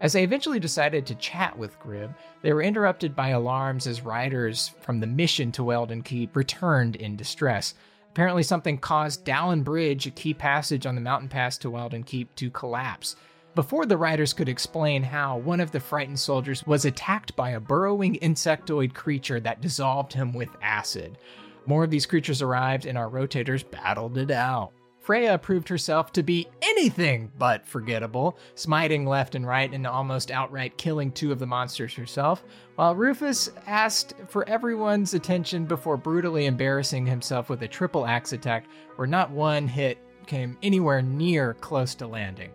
As 0.01 0.13
they 0.13 0.23
eventually 0.23 0.59
decided 0.59 1.05
to 1.05 1.15
chat 1.15 1.57
with 1.57 1.79
Grib, 1.79 2.13
they 2.41 2.51
were 2.51 2.61
interrupted 2.61 3.15
by 3.15 3.29
alarms 3.29 3.87
as 3.87 4.01
riders 4.01 4.71
from 4.81 4.99
the 4.99 5.07
mission 5.07 5.51
to 5.53 5.63
Weldon 5.63 6.01
Keep 6.01 6.35
returned 6.35 6.97
in 6.97 7.15
distress. 7.15 7.73
Apparently, 8.09 8.43
something 8.43 8.77
caused 8.77 9.25
Dallin 9.25 9.63
Bridge, 9.63 10.05
a 10.05 10.11
key 10.11 10.33
passage 10.33 10.85
on 10.85 10.95
the 10.95 11.01
mountain 11.01 11.29
pass 11.29 11.57
to 11.59 11.69
Weldon 11.69 12.03
Keep, 12.03 12.35
to 12.35 12.49
collapse. 12.49 13.15
Before 13.55 13.85
the 13.85 13.97
riders 13.97 14.33
could 14.33 14.49
explain 14.49 15.01
how, 15.01 15.37
one 15.37 15.61
of 15.61 15.71
the 15.71 15.79
frightened 15.79 16.19
soldiers 16.19 16.67
was 16.67 16.83
attacked 16.83 17.33
by 17.37 17.51
a 17.51 17.59
burrowing 17.59 18.15
insectoid 18.15 18.93
creature 18.93 19.39
that 19.39 19.61
dissolved 19.61 20.11
him 20.11 20.33
with 20.33 20.49
acid. 20.61 21.17
More 21.65 21.85
of 21.85 21.89
these 21.89 22.05
creatures 22.05 22.41
arrived, 22.41 22.85
and 22.85 22.97
our 22.97 23.09
rotators 23.09 23.69
battled 23.69 24.17
it 24.17 24.29
out. 24.29 24.73
Fraeya 25.05 25.39
proved 25.39 25.69
herself 25.69 26.11
to 26.13 26.23
be 26.23 26.47
anything 26.63 27.31
but 27.37 27.67
forgettable, 27.67 28.39
smiting 28.55 29.05
left 29.05 29.35
and 29.35 29.45
right 29.45 29.71
and 29.71 29.85
almost 29.85 30.31
outright 30.31 30.79
killing 30.79 31.11
two 31.11 31.31
of 31.31 31.37
the 31.37 31.45
monsters 31.45 31.93
herself, 31.93 32.43
while 32.73 32.95
Rufus 32.95 33.51
asked 33.67 34.15
for 34.27 34.49
everyone's 34.49 35.13
attention 35.13 35.65
before 35.65 35.95
brutally 35.95 36.47
embarrassing 36.47 37.05
himself 37.05 37.51
with 37.51 37.61
a 37.61 37.67
triple 37.67 38.07
axe 38.07 38.33
attack 38.33 38.65
where 38.95 39.07
not 39.07 39.29
one 39.29 39.67
hit 39.67 39.99
came 40.25 40.57
anywhere 40.63 41.03
near 41.03 41.53
close 41.53 41.93
to 41.95 42.07
landing. 42.07 42.49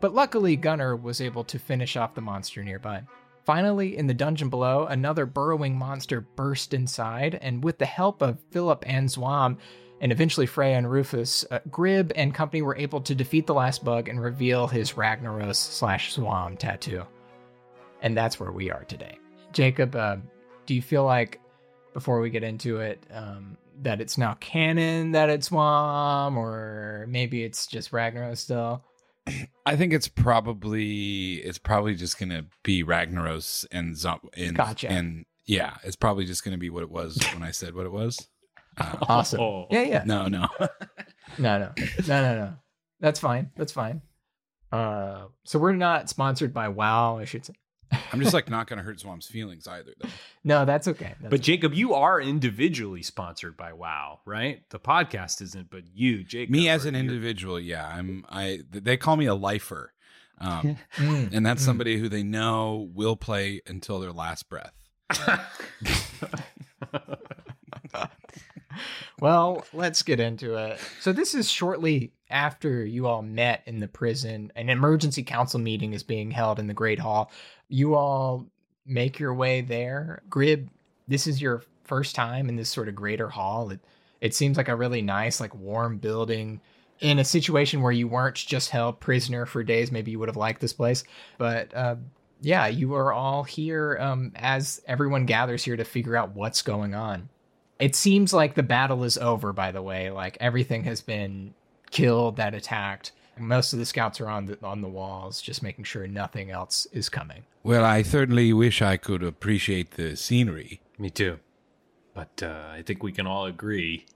But 0.00 0.12
luckily, 0.12 0.56
Gunner 0.56 0.96
was 0.96 1.20
able 1.20 1.44
to 1.44 1.58
finish 1.58 1.96
off 1.96 2.16
the 2.16 2.20
monster 2.20 2.64
nearby. 2.64 3.02
Finally, 3.44 3.96
in 3.96 4.08
the 4.08 4.12
dungeon 4.12 4.48
below, 4.48 4.86
another 4.86 5.24
burrowing 5.24 5.78
monster 5.78 6.20
burst 6.20 6.74
inside, 6.74 7.38
and 7.40 7.62
with 7.62 7.78
the 7.78 7.86
help 7.86 8.22
of 8.22 8.40
Philip 8.50 8.82
and 8.88 9.08
Zwam, 9.08 9.58
and 10.00 10.12
eventually 10.12 10.46
Fraeya 10.46 10.76
and 10.76 10.90
Rufus, 10.90 11.44
uh, 11.50 11.60
Grib 11.70 12.12
and 12.14 12.34
company 12.34 12.62
were 12.62 12.76
able 12.76 13.00
to 13.02 13.14
defeat 13.14 13.46
the 13.46 13.54
last 13.54 13.84
bug 13.84 14.08
and 14.08 14.20
reveal 14.20 14.66
his 14.66 14.92
Ragnaros 14.92 15.56
slash 15.56 16.12
Swam 16.14 16.56
tattoo. 16.56 17.04
And 18.02 18.16
that's 18.16 18.38
where 18.38 18.52
we 18.52 18.70
are 18.70 18.84
today. 18.84 19.18
Jacob, 19.52 19.96
uh, 19.96 20.16
do 20.66 20.74
you 20.74 20.82
feel 20.82 21.04
like, 21.04 21.40
before 21.94 22.20
we 22.20 22.28
get 22.28 22.42
into 22.42 22.80
it, 22.80 23.02
um, 23.10 23.56
that 23.82 24.00
it's 24.00 24.18
now 24.18 24.34
canon 24.34 25.12
that 25.12 25.30
it's 25.30 25.46
Swam, 25.48 26.36
or 26.36 27.06
maybe 27.08 27.42
it's 27.42 27.66
just 27.66 27.90
Ragnaros 27.90 28.38
still? 28.38 28.84
I 29.64 29.76
think 29.76 29.92
it's 29.92 30.06
probably 30.08 31.34
it's 31.34 31.58
probably 31.58 31.94
just 31.94 32.18
gonna 32.18 32.44
be 32.62 32.84
Ragnaros 32.84 33.66
and 33.72 33.96
Zom- 33.96 34.28
and, 34.36 34.54
Gotcha. 34.54 34.88
and 34.90 35.24
yeah, 35.46 35.78
it's 35.82 35.96
probably 35.96 36.26
just 36.26 36.44
gonna 36.44 36.58
be 36.58 36.70
what 36.70 36.82
it 36.82 36.90
was 36.90 37.18
when 37.32 37.42
I 37.42 37.50
said 37.50 37.74
what 37.74 37.86
it 37.86 37.92
was. 37.92 38.28
Uh, 38.78 38.96
Awesome. 39.08 39.40
Oh. 39.40 39.66
Yeah, 39.70 39.82
yeah. 39.82 40.02
no, 40.04 40.28
no. 40.28 40.48
No, 41.38 41.58
no, 41.58 41.72
no, 42.06 42.22
no, 42.22 42.34
no. 42.36 42.54
That's 43.00 43.18
fine. 43.20 43.50
That's 43.56 43.72
fine. 43.72 44.00
Uh, 44.72 45.26
so 45.44 45.58
we're 45.58 45.72
not 45.72 46.08
sponsored 46.08 46.54
by 46.54 46.68
WoW, 46.68 47.18
I 47.18 47.24
should 47.24 47.44
say. 47.44 47.52
I'm 48.12 48.20
just 48.20 48.32
like 48.32 48.48
not 48.56 48.66
gonna 48.68 48.82
hurt 48.82 49.00
Swam's 49.00 49.26
feelings 49.26 49.66
either, 49.66 49.92
though. 50.00 50.08
No, 50.44 50.64
that's 50.64 50.88
okay. 50.88 51.14
That's 51.20 51.30
But 51.30 51.40
Jacob, 51.42 51.74
you 51.74 51.94
are 51.94 52.20
individually 52.20 53.02
sponsored 53.02 53.56
by 53.56 53.72
WoW, 53.72 54.20
right? 54.24 54.62
The 54.70 54.78
podcast 54.78 55.42
isn't, 55.42 55.68
but 55.68 55.82
you, 55.92 56.22
Jacob, 56.24 56.52
Me 56.52 56.68
as 56.68 56.84
an 56.86 56.94
you're- 56.94 57.06
individual, 57.06 57.60
yeah, 57.60 57.86
I'm. 57.86 58.24
I 58.30 58.60
they 58.70 58.96
call 58.96 59.16
me 59.16 59.26
a 59.26 59.34
lifer, 59.34 59.92
um, 60.40 60.76
Mm, 60.96 61.32
and 61.32 61.44
that's 61.44 61.62
mm. 61.62 61.66
somebody 61.66 61.98
who 61.98 62.08
they 62.08 62.22
know 62.22 62.88
will 62.94 63.16
play 63.16 63.60
until 63.66 63.98
their 64.00 64.12
last 64.12 64.48
breath. 64.48 64.72
Well, 69.20 69.64
let's 69.72 70.02
get 70.02 70.20
into 70.20 70.56
it. 70.56 70.78
So 71.00 71.12
this 71.12 71.34
is 71.34 71.50
shortly 71.50 72.12
after 72.30 72.84
you 72.84 73.06
all 73.06 73.22
met 73.22 73.62
in 73.66 73.80
the 73.80 73.88
prison. 73.88 74.52
An 74.56 74.68
emergency 74.68 75.22
council 75.22 75.60
meeting 75.60 75.92
is 75.92 76.02
being 76.02 76.30
held 76.30 76.58
in 76.58 76.66
the 76.66 76.74
Great 76.74 76.98
Hall. 76.98 77.30
You 77.68 77.94
all 77.94 78.46
make 78.86 79.18
your 79.18 79.34
way 79.34 79.60
there. 79.60 80.22
Grib, 80.28 80.68
this 81.08 81.26
is 81.26 81.40
your 81.40 81.62
first 81.84 82.14
time 82.14 82.48
in 82.48 82.56
this 82.56 82.68
sort 82.68 82.88
of 82.88 82.94
greater 82.94 83.28
hall. 83.28 83.70
It 83.70 83.80
it 84.20 84.34
seems 84.34 84.56
like 84.56 84.68
a 84.68 84.76
really 84.76 85.02
nice, 85.02 85.40
like 85.40 85.54
warm 85.54 85.98
building 85.98 86.60
in 87.00 87.18
a 87.18 87.24
situation 87.24 87.82
where 87.82 87.92
you 87.92 88.08
weren't 88.08 88.36
just 88.36 88.70
held 88.70 88.98
prisoner 88.98 89.44
for 89.44 89.62
days. 89.62 89.92
Maybe 89.92 90.10
you 90.10 90.18
would 90.18 90.28
have 90.28 90.36
liked 90.36 90.60
this 90.60 90.72
place, 90.72 91.04
but 91.36 91.74
uh, 91.74 91.96
yeah, 92.40 92.66
you 92.66 92.94
are 92.94 93.12
all 93.12 93.44
here 93.44 93.98
um, 94.00 94.32
as 94.36 94.80
everyone 94.86 95.26
gathers 95.26 95.64
here 95.64 95.76
to 95.76 95.84
figure 95.84 96.16
out 96.16 96.34
what's 96.34 96.62
going 96.62 96.94
on. 96.94 97.28
It 97.78 97.94
seems 97.94 98.32
like 98.32 98.54
the 98.54 98.62
battle 98.62 99.04
is 99.04 99.18
over, 99.18 99.52
by 99.52 99.72
the 99.72 99.82
way. 99.82 100.10
Like 100.10 100.36
everything 100.40 100.84
has 100.84 101.00
been 101.02 101.54
killed 101.90 102.36
that 102.36 102.54
attacked. 102.54 103.12
Most 103.38 103.72
of 103.74 103.78
the 103.78 103.84
scouts 103.84 104.20
are 104.20 104.28
on 104.28 104.46
the 104.46 104.58
on 104.62 104.80
the 104.80 104.88
walls, 104.88 105.42
just 105.42 105.62
making 105.62 105.84
sure 105.84 106.06
nothing 106.06 106.50
else 106.50 106.86
is 106.92 107.10
coming. 107.10 107.44
Well, 107.62 107.84
I 107.84 108.02
certainly 108.02 108.52
wish 108.52 108.80
I 108.80 108.96
could 108.96 109.22
appreciate 109.22 109.92
the 109.92 110.16
scenery. 110.16 110.80
Me 110.98 111.10
too. 111.10 111.38
But 112.14 112.42
uh, 112.42 112.68
I 112.72 112.80
think 112.80 113.02
we 113.02 113.12
can 113.12 113.26
all 113.26 113.44
agree 113.44 114.06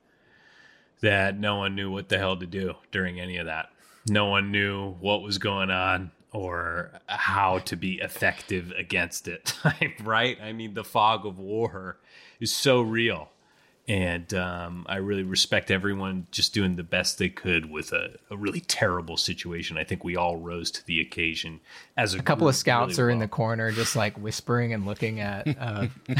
that 1.02 1.38
no 1.38 1.56
one 1.56 1.74
knew 1.74 1.90
what 1.90 2.08
the 2.08 2.16
hell 2.16 2.36
to 2.36 2.46
do 2.46 2.74
during 2.90 3.20
any 3.20 3.36
of 3.36 3.46
that. 3.46 3.70
No 4.08 4.26
one 4.26 4.50
knew 4.50 4.92
what 5.00 5.22
was 5.22 5.36
going 5.36 5.70
on 5.70 6.12
or 6.32 6.92
how 7.06 7.58
to 7.58 7.76
be 7.76 8.00
effective 8.00 8.72
against 8.78 9.28
it, 9.28 9.54
right? 10.02 10.38
I 10.40 10.52
mean, 10.52 10.74
the 10.74 10.84
fog 10.84 11.26
of 11.26 11.38
war 11.38 11.98
is 12.40 12.52
so 12.52 12.80
real. 12.80 13.28
And 13.90 14.32
um, 14.34 14.86
I 14.88 14.98
really 14.98 15.24
respect 15.24 15.68
everyone 15.68 16.28
just 16.30 16.54
doing 16.54 16.76
the 16.76 16.84
best 16.84 17.18
they 17.18 17.28
could 17.28 17.68
with 17.68 17.92
a, 17.92 18.18
a 18.30 18.36
really 18.36 18.60
terrible 18.60 19.16
situation. 19.16 19.76
I 19.76 19.82
think 19.82 20.04
we 20.04 20.14
all 20.14 20.36
rose 20.36 20.70
to 20.70 20.86
the 20.86 21.00
occasion. 21.00 21.58
As 21.96 22.14
a, 22.14 22.20
A 22.20 22.22
couple 22.22 22.48
of 22.48 22.54
scouts 22.54 22.98
really 22.98 23.02
are 23.02 23.10
in 23.10 23.18
the 23.18 23.26
corner, 23.26 23.72
just 23.72 23.96
like 23.96 24.16
whispering 24.16 24.72
and 24.72 24.86
looking 24.86 25.18
at. 25.18 25.48
Uh, 25.58 25.88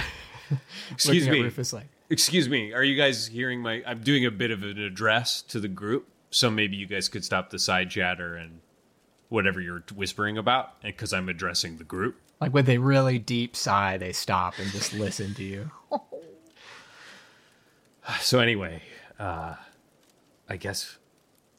Excuse 0.91 1.27
looking 1.27 1.33
me. 1.33 1.39
At 1.39 1.45
Rufus, 1.45 1.73
like 1.73 1.87
Excuse 2.11 2.49
me. 2.49 2.73
Are 2.73 2.83
you 2.83 2.97
guys 2.97 3.29
hearing 3.29 3.61
my? 3.61 3.85
I'm 3.87 4.00
doing 4.00 4.27
a 4.27 4.33
bit 4.33 4.50
of 4.50 4.65
an 4.65 4.81
address 4.81 5.41
to 5.43 5.61
the 5.61 5.69
group, 5.69 6.09
so 6.33 6.50
maybe 6.50 6.75
you 6.77 6.89
guys 6.89 7.09
could 7.09 7.25
stop 7.25 7.50
the 7.50 7.59
side 7.61 7.89
chatter 7.89 8.35
and 8.35 8.62
whatever 9.29 9.61
you're 9.61 9.85
whispering 9.95 10.37
about, 10.37 10.83
because 10.83 11.12
I'm 11.12 11.29
addressing 11.29 11.77
the 11.77 11.85
group. 11.85 12.17
like 12.41 12.53
with 12.53 12.69
a 12.69 12.79
really 12.79 13.21
deep 13.21 13.55
sigh, 13.55 13.97
they 13.97 14.12
stop 14.12 14.59
and 14.59 14.69
just 14.73 14.93
listen 14.93 15.35
to 15.35 15.45
you. 15.45 15.71
So 18.21 18.38
anyway, 18.40 18.83
uh, 19.19 19.55
I 20.49 20.57
guess 20.57 20.99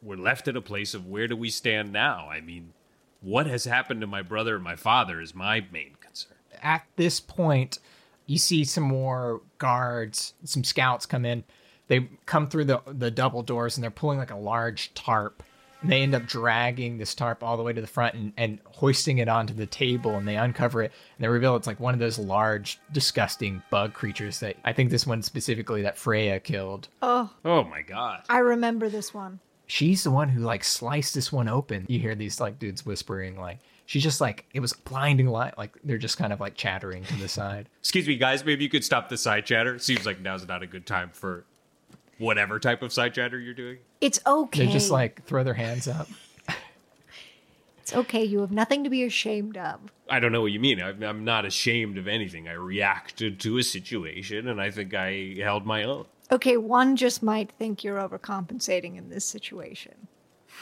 we're 0.01 0.17
left 0.17 0.48
at 0.48 0.55
a 0.55 0.62
place 0.62 0.93
of 0.93 1.08
where 1.08 1.27
do 1.27 1.36
we 1.36 1.50
stand 1.50 1.91
now? 1.91 2.27
I 2.29 2.41
mean, 2.41 2.74
what 3.22 3.46
has 3.48 3.65
happened 3.65 4.01
to 4.01 4.08
my 4.08 4.22
brother 4.22 4.55
and 4.55 4.63
my 4.63 4.75
father 4.75 5.22
is 5.22 5.36
my 5.36 5.65
main 5.72 5.96
concern. 6.00 6.38
at 6.62 6.86
this 6.96 7.20
point, 7.20 7.79
you 8.25 8.38
see 8.38 8.63
some 8.63 8.84
more 8.84 9.41
guards, 9.58 10.34
some 10.43 10.63
scouts 10.63 11.05
come 11.05 11.25
in. 11.25 11.43
They 11.88 12.10
come 12.25 12.48
through 12.48 12.65
the 12.65 12.81
the 12.88 13.12
double 13.12 13.43
doors 13.43 13.75
and 13.75 13.84
they're 13.84 13.91
pulling 13.91 14.17
like 14.17 14.31
a 14.31 14.38
large 14.38 14.93
tarp. 14.93 15.43
And 15.81 15.91
they 15.91 16.03
end 16.03 16.13
up 16.13 16.25
dragging 16.27 16.97
this 16.97 17.15
tarp 17.15 17.43
all 17.43 17.57
the 17.57 17.63
way 17.63 17.73
to 17.73 17.81
the 17.81 17.88
front 17.88 18.13
and, 18.15 18.33
and 18.38 18.59
hoisting 18.65 19.17
it 19.17 19.27
onto 19.27 19.53
the 19.53 19.65
table 19.65 20.15
and 20.17 20.27
they 20.27 20.35
uncover 20.35 20.83
it 20.83 20.91
and 21.17 21.23
they 21.23 21.27
reveal 21.27 21.55
it's 21.55 21.65
like 21.67 21.79
one 21.79 21.93
of 21.95 22.00
those 22.00 22.19
large, 22.19 22.79
disgusting 22.91 23.63
bug 23.69 23.93
creatures 23.93 24.39
that 24.41 24.57
I 24.63 24.73
think 24.73 24.91
this 24.91 25.07
one 25.07 25.21
specifically 25.23 25.81
that 25.81 25.97
Fraeya 25.97 26.43
killed. 26.43 26.88
Oh, 27.01 27.31
Oh 27.43 27.63
my 27.63 27.81
god. 27.81 28.23
I 28.29 28.39
remember 28.39 28.89
this 28.89 29.13
one. 29.13 29.39
She's 29.67 30.03
the 30.03 30.11
one 30.11 30.29
who 30.29 30.41
like 30.41 30.63
sliced 30.63 31.15
this 31.15 31.31
one 31.31 31.47
open. 31.47 31.85
You 31.89 31.97
hear 32.00 32.13
these 32.13 32.39
like 32.39 32.59
dudes 32.59 32.85
whispering 32.85 33.39
like 33.39 33.59
she's 33.85 34.03
just 34.03 34.21
like 34.21 34.45
it 34.53 34.59
was 34.59 34.73
blinding 34.73 35.27
light 35.27 35.57
like 35.57 35.71
they're 35.83 35.97
just 35.97 36.17
kind 36.17 36.31
of 36.31 36.39
like 36.39 36.55
chattering 36.55 37.03
to 37.05 37.15
the 37.15 37.27
side. 37.27 37.69
Excuse 37.79 38.07
me, 38.07 38.17
guys. 38.17 38.45
Maybe 38.45 38.63
you 38.63 38.69
could 38.69 38.83
stop 38.83 39.09
the 39.09 39.17
side 39.17 39.45
chatter. 39.45 39.79
Seems 39.79 40.05
like 40.05 40.19
now's 40.19 40.47
not 40.47 40.61
a 40.61 40.67
good 40.67 40.85
time 40.85 41.09
for 41.13 41.45
whatever 42.21 42.59
type 42.59 42.81
of 42.81 42.93
side 42.93 43.13
chatter 43.13 43.39
you're 43.39 43.53
doing. 43.53 43.79
It's 43.99 44.19
okay. 44.25 44.65
They 44.65 44.71
just 44.71 44.91
like 44.91 45.25
throw 45.25 45.43
their 45.43 45.55
hands 45.55 45.87
up. 45.87 46.07
it's 47.81 47.93
okay. 47.93 48.23
You 48.23 48.39
have 48.41 48.51
nothing 48.51 48.83
to 48.83 48.89
be 48.89 49.03
ashamed 49.03 49.57
of. 49.57 49.79
I 50.09 50.19
don't 50.19 50.31
know 50.31 50.41
what 50.41 50.51
you 50.51 50.59
mean. 50.59 50.81
I'm, 50.81 51.01
I'm 51.03 51.23
not 51.25 51.45
ashamed 51.45 51.97
of 51.97 52.07
anything. 52.07 52.47
I 52.47 52.53
reacted 52.53 53.39
to 53.41 53.57
a 53.57 53.63
situation, 53.63 54.47
and 54.47 54.61
I 54.61 54.69
think 54.69 54.93
I 54.93 55.35
held 55.39 55.65
my 55.65 55.83
own. 55.83 56.05
Okay, 56.31 56.55
one 56.55 56.95
just 56.95 57.21
might 57.21 57.51
think 57.51 57.83
you're 57.83 57.97
overcompensating 57.97 58.97
in 58.97 59.09
this 59.09 59.25
situation. 59.25 60.07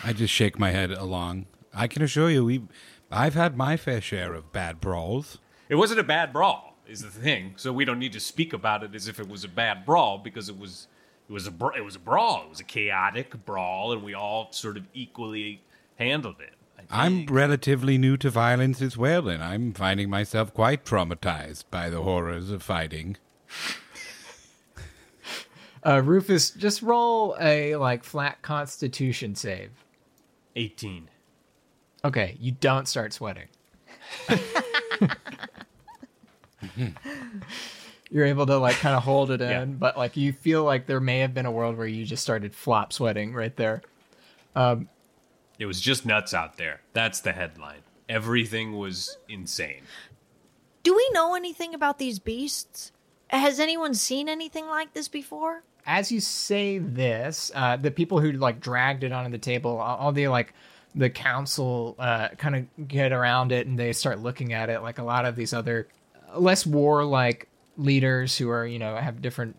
I 0.04 0.14
just 0.14 0.34
shake 0.34 0.58
my 0.58 0.72
head 0.72 0.92
along. 0.92 1.46
I 1.74 1.88
can 1.88 2.02
assure 2.02 2.30
you, 2.30 2.46
we, 2.46 2.64
I've 3.12 3.36
had 3.36 3.58
my 3.58 3.78
fair 3.78 4.02
share 4.02 4.34
of 4.34 4.52
bad 4.52 4.80
brawls. 4.80 5.38
It 5.68 5.76
wasn't 5.76 6.00
a 6.00 6.04
bad 6.04 6.34
brawl, 6.34 6.76
is 6.88 7.02
the 7.02 7.10
thing. 7.10 7.54
So 7.58 7.72
we 7.72 7.86
don't 7.86 8.00
need 8.00 8.14
to 8.14 8.20
speak 8.20 8.54
about 8.54 8.84
it 8.84 8.96
as 8.96 9.08
if 9.08 9.20
it 9.20 9.28
was 9.28 9.44
a 9.44 9.48
bad 9.48 9.86
brawl 9.86 10.18
because 10.18 10.50
it 10.50 10.58
was. 10.58 10.88
It 11.30 11.34
was 11.34 11.46
a 11.46 11.52
bra- 11.52 11.76
it 11.78 11.86
was 11.86 11.96
a 11.96 12.00
brawl. 12.00 12.44
It 12.44 12.50
was 12.50 12.60
a 12.60 12.64
chaotic 12.64 13.46
brawl, 13.46 13.92
and 13.92 14.02
we 14.02 14.16
all 14.16 14.52
sort 14.52 14.78
of 14.78 14.88
equally 14.96 15.62
handled 15.98 16.38
it. 16.40 16.54
I 16.90 17.06
I'm 17.06 17.28
relatively 17.28 18.00
new 18.00 18.18
to 18.18 18.32
violence 18.32 18.82
as 18.82 18.98
well, 18.98 19.30
and 19.30 19.44
I'm 19.44 19.74
finding 19.74 20.10
myself 20.10 20.52
quite 20.52 20.86
traumatized 20.86 21.66
by 21.70 21.92
the 21.92 22.02
horrors 22.02 22.50
of 22.50 22.64
fighting. 22.64 23.18
Uh, 25.86 26.02
Rufus, 26.04 26.50
just 26.50 26.82
roll 26.82 27.38
a 27.40 27.76
like 27.76 28.04
flat 28.04 28.42
Constitution 28.42 29.36
save. 29.36 29.70
18. 30.56 31.10
Okay, 32.04 32.38
you 32.40 32.54
don't 32.54 32.88
start 32.88 33.14
sweating. 33.14 33.48
You're 38.12 38.26
able 38.26 38.46
to 38.48 38.58
like 38.58 38.76
kind 38.78 38.96
of 38.96 39.04
hold 39.04 39.30
it 39.32 39.42
in, 39.42 39.50
Yeah. 39.50 39.66
but 39.66 39.98
like 39.98 40.18
you 40.18 40.34
feel 40.34 40.64
like 40.64 40.86
there 40.88 41.00
may 41.00 41.20
have 41.20 41.34
been 41.34 41.46
a 41.46 41.52
world 41.52 41.78
where 41.78 41.88
you 41.88 42.06
just 42.06 42.24
started 42.24 42.56
flop 42.56 42.92
sweating 42.94 43.34
right 43.34 43.56
there. 43.56 43.82
It 44.56 45.66
was 45.66 45.82
just 45.82 46.06
nuts 46.06 46.34
out 46.34 46.58
there. 46.58 46.82
That's 46.94 47.20
the 47.20 47.32
headline. 47.34 47.82
Everything 48.08 48.78
was 48.78 49.18
insane. 49.28 49.84
Do 50.84 50.96
we 50.96 51.08
know 51.12 51.36
anything 51.36 51.74
about 51.74 52.00
these 52.00 52.18
beasts? 52.20 52.92
Has 53.28 53.60
anyone 53.60 53.94
seen 53.94 54.28
anything 54.30 54.68
like 54.68 54.94
this 54.94 55.08
before? 55.08 55.64
as 55.86 56.12
you 56.12 56.20
say 56.20 56.78
this, 56.78 57.52
uh, 57.56 57.76
the 57.76 57.90
people 57.90 58.20
who 58.20 58.32
like 58.34 58.60
dragged 58.60 59.04
it 59.04 59.12
onto 59.12 59.32
the 59.32 59.38
table, 59.40 59.80
all 59.80 59.98
all 59.98 60.12
the 60.12 60.28
like 60.28 60.54
the 60.94 61.10
council 61.10 61.96
uh, 61.98 62.28
kind 62.38 62.56
of 62.56 62.88
get 62.88 63.12
around 63.12 63.52
it 63.52 63.66
and 63.66 63.78
they 63.80 63.92
start 63.94 64.20
looking 64.20 64.54
at 64.54 64.70
it 64.70 64.82
like 64.82 65.00
a 65.00 65.04
lot 65.04 65.26
of 65.26 65.36
these 65.36 65.52
other 65.54 65.88
uh, 66.32 66.40
less 66.40 66.66
warlike 66.66 67.48
leaders 67.80 68.38
who 68.38 68.50
are 68.50 68.66
you 68.66 68.78
know 68.78 68.96
have 68.96 69.22
different 69.22 69.56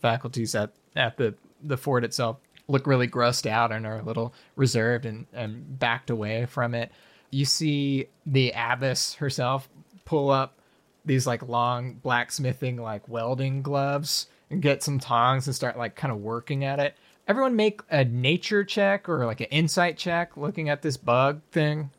faculties 0.00 0.54
at 0.54 0.70
at 0.94 1.16
the 1.16 1.34
the 1.62 1.76
fort 1.76 2.04
itself 2.04 2.36
look 2.68 2.86
really 2.86 3.08
grossed 3.08 3.46
out 3.46 3.72
and 3.72 3.86
are 3.86 3.98
a 3.98 4.02
little 4.02 4.32
reserved 4.56 5.04
and, 5.04 5.26
and 5.32 5.78
backed 5.78 6.10
away 6.10 6.46
from 6.46 6.74
it. 6.74 6.90
You 7.30 7.44
see 7.44 8.06
the 8.24 8.52
abbess 8.54 9.14
herself 9.14 9.68
pull 10.04 10.30
up 10.30 10.58
these 11.04 11.26
like 11.26 11.46
long 11.46 11.94
blacksmithing 11.94 12.76
like 12.76 13.06
welding 13.08 13.60
gloves 13.60 14.28
and 14.50 14.62
get 14.62 14.82
some 14.82 14.98
tongs 14.98 15.46
and 15.46 15.54
start 15.54 15.76
like 15.76 15.94
kind 15.94 16.12
of 16.12 16.20
working 16.20 16.64
at 16.64 16.78
it. 16.78 16.96
Everyone 17.26 17.56
make 17.56 17.80
a 17.90 18.04
nature 18.04 18.64
check 18.64 19.08
or 19.08 19.26
like 19.26 19.40
an 19.40 19.46
insight 19.46 19.98
check 19.98 20.36
looking 20.36 20.68
at 20.68 20.82
this 20.82 20.96
bug 20.96 21.42
thing. 21.50 21.90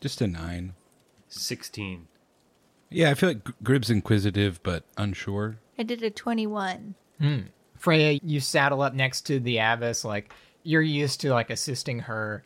Just 0.00 0.20
a 0.20 0.26
nine. 0.26 0.74
16. 1.28 2.08
Yeah, 2.90 3.10
I 3.10 3.14
feel 3.14 3.30
like 3.30 3.44
G- 3.46 3.52
Grib's 3.62 3.90
inquisitive 3.90 4.62
but 4.62 4.84
unsure. 4.96 5.58
I 5.78 5.82
did 5.82 6.02
a 6.02 6.10
21. 6.10 6.94
Fraeya, 7.78 8.20
you 8.22 8.40
saddle 8.40 8.82
up 8.82 8.94
next 8.94 9.22
to 9.22 9.40
the 9.40 9.58
abbess 9.58 10.04
like 10.04 10.32
you're 10.62 10.82
used 10.82 11.20
to 11.20 11.30
like 11.30 11.50
assisting 11.50 12.00
her 12.00 12.44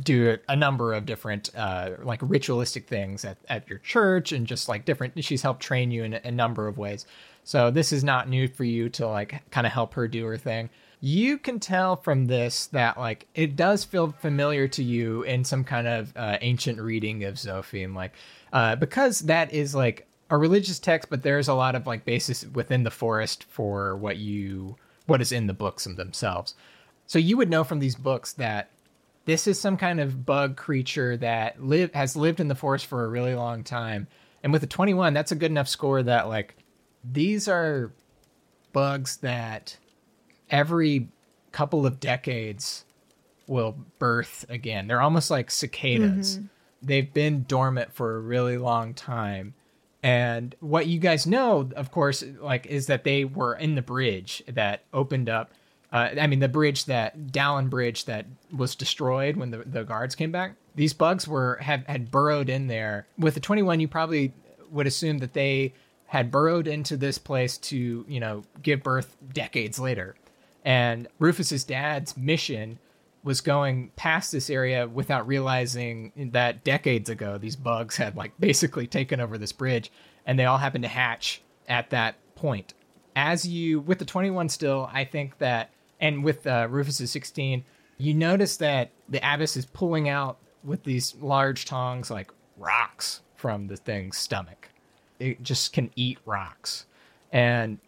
do 0.00 0.38
a 0.48 0.54
number 0.54 0.92
of 0.92 1.06
different 1.06 1.50
uh 1.56 1.90
like 2.02 2.20
ritualistic 2.22 2.86
things 2.86 3.24
at, 3.24 3.36
at 3.48 3.68
your 3.68 3.80
church 3.80 4.30
and 4.30 4.46
just 4.46 4.68
like 4.68 4.84
different 4.84 5.24
she's 5.24 5.42
helped 5.42 5.60
train 5.60 5.90
you 5.90 6.04
in 6.04 6.14
a, 6.14 6.20
a 6.24 6.30
number 6.30 6.68
of 6.68 6.78
ways 6.78 7.04
so 7.42 7.68
this 7.68 7.92
is 7.92 8.04
not 8.04 8.28
new 8.28 8.46
for 8.46 8.62
you 8.62 8.88
to 8.88 9.06
like 9.08 9.42
kind 9.50 9.66
of 9.66 9.72
help 9.72 9.94
her 9.94 10.06
do 10.06 10.24
her 10.24 10.36
thing 10.36 10.70
you 11.04 11.36
can 11.36 11.58
tell 11.58 11.96
from 11.96 12.26
this 12.26 12.66
that 12.68 12.96
like 12.96 13.26
it 13.34 13.56
does 13.56 13.82
feel 13.82 14.12
familiar 14.20 14.68
to 14.68 14.84
you 14.84 15.22
in 15.24 15.42
some 15.42 15.64
kind 15.64 15.88
of 15.88 16.16
uh, 16.16 16.38
ancient 16.40 16.80
reading 16.80 17.24
of 17.24 17.34
Zophim, 17.34 17.92
like 17.96 18.12
uh, 18.52 18.76
because 18.76 19.20
that 19.20 19.52
is 19.52 19.74
like 19.74 20.06
a 20.30 20.36
religious 20.36 20.78
text, 20.78 21.10
but 21.10 21.22
there's 21.22 21.48
a 21.48 21.54
lot 21.54 21.74
of 21.74 21.86
like 21.86 22.04
basis 22.04 22.44
within 22.46 22.84
the 22.84 22.90
forest 22.90 23.44
for 23.44 23.96
what 23.96 24.16
you 24.16 24.76
what 25.06 25.20
is 25.20 25.32
in 25.32 25.46
the 25.46 25.52
books 25.52 25.84
themselves. 25.84 26.54
So 27.06 27.18
you 27.18 27.36
would 27.36 27.50
know 27.50 27.64
from 27.64 27.80
these 27.80 27.96
books 27.96 28.32
that 28.34 28.70
this 29.24 29.46
is 29.46 29.60
some 29.60 29.76
kind 29.76 30.00
of 30.00 30.24
bug 30.24 30.56
creature 30.56 31.16
that 31.18 31.62
live 31.62 31.92
has 31.94 32.16
lived 32.16 32.40
in 32.40 32.48
the 32.48 32.54
forest 32.54 32.86
for 32.86 33.04
a 33.04 33.08
really 33.08 33.34
long 33.34 33.62
time. 33.64 34.06
And 34.42 34.52
with 34.52 34.62
a 34.62 34.66
21, 34.66 35.12
that's 35.14 35.32
a 35.32 35.36
good 35.36 35.50
enough 35.50 35.68
score 35.68 36.02
that 36.02 36.28
like 36.28 36.56
these 37.04 37.48
are 37.48 37.92
bugs 38.72 39.18
that 39.18 39.76
every 40.50 41.08
couple 41.52 41.86
of 41.86 42.00
decades 42.00 42.84
will 43.46 43.76
birth 43.98 44.44
again. 44.48 44.86
They're 44.86 45.02
almost 45.02 45.30
like 45.30 45.50
cicadas. 45.50 46.38
They've 46.82 47.12
been 47.12 47.44
dormant 47.44 47.92
for 47.92 48.16
a 48.16 48.20
really 48.20 48.58
long 48.58 48.94
time. 48.94 49.54
And 50.02 50.54
what 50.60 50.88
you 50.88 50.98
guys 50.98 51.26
know, 51.26 51.70
of 51.76 51.92
course, 51.92 52.24
like 52.40 52.66
is 52.66 52.86
that 52.86 53.04
they 53.04 53.24
were 53.24 53.54
in 53.54 53.76
the 53.76 53.82
bridge 53.82 54.42
that 54.48 54.82
opened 54.92 55.28
up. 55.28 55.52
Uh, 55.92 56.08
I 56.20 56.26
mean, 56.26 56.40
the 56.40 56.48
bridge 56.48 56.86
that 56.86 57.28
Dallin 57.28 57.70
Bridge 57.70 58.06
that 58.06 58.26
was 58.54 58.74
destroyed 58.74 59.36
when 59.36 59.50
the, 59.50 59.58
the 59.58 59.84
guards 59.84 60.14
came 60.14 60.32
back. 60.32 60.54
These 60.74 60.94
bugs 60.94 61.28
were 61.28 61.58
have 61.60 61.86
had 61.86 62.10
burrowed 62.10 62.48
in 62.48 62.66
there. 62.66 63.06
With 63.18 63.34
the 63.34 63.40
twenty 63.40 63.62
one, 63.62 63.78
you 63.78 63.88
probably 63.88 64.32
would 64.70 64.86
assume 64.86 65.18
that 65.18 65.34
they 65.34 65.74
had 66.06 66.30
burrowed 66.30 66.66
into 66.66 66.96
this 66.96 67.18
place 67.18 67.56
to 67.58 68.04
you 68.08 68.20
know 68.20 68.42
give 68.62 68.82
birth 68.82 69.16
decades 69.32 69.78
later. 69.78 70.16
And 70.64 71.08
Rufus's 71.18 71.64
dad's 71.64 72.16
mission 72.16 72.78
was 73.24 73.40
going 73.40 73.90
past 73.96 74.32
this 74.32 74.50
area 74.50 74.88
without 74.88 75.26
realizing 75.26 76.30
that 76.32 76.64
decades 76.64 77.08
ago 77.08 77.38
these 77.38 77.56
bugs 77.56 77.96
had 77.96 78.16
like 78.16 78.32
basically 78.40 78.86
taken 78.86 79.20
over 79.20 79.38
this 79.38 79.52
bridge 79.52 79.90
and 80.26 80.38
they 80.38 80.44
all 80.44 80.58
happened 80.58 80.82
to 80.82 80.88
hatch 80.88 81.42
at 81.68 81.90
that 81.90 82.16
point. 82.34 82.74
As 83.14 83.46
you 83.46 83.80
with 83.80 83.98
the 83.98 84.06
21 84.06 84.48
still 84.48 84.88
i 84.92 85.04
think 85.04 85.36
that 85.38 85.70
and 86.00 86.24
with 86.24 86.46
uh, 86.46 86.66
rufus's 86.70 87.10
16 87.10 87.62
you 87.98 88.14
notice 88.14 88.56
that 88.56 88.90
the 89.08 89.18
abbess 89.18 89.56
is 89.56 89.66
pulling 89.66 90.08
out 90.08 90.38
with 90.64 90.82
these 90.84 91.14
large 91.20 91.64
tongs 91.64 92.10
like 92.10 92.32
rocks 92.56 93.20
from 93.36 93.66
the 93.66 93.76
thing's 93.76 94.16
stomach. 94.16 94.68
It 95.18 95.42
just 95.42 95.72
can 95.72 95.90
eat 95.96 96.18
rocks. 96.24 96.86
And 97.32 97.78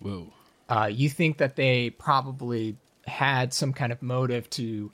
Whoa. 0.00 0.32
uh, 0.68 0.90
you 0.92 1.08
think 1.08 1.38
that 1.38 1.56
they 1.56 1.90
probably 1.90 2.76
had 3.06 3.52
some 3.52 3.72
kind 3.72 3.92
of 3.92 4.02
motive 4.02 4.48
to 4.50 4.90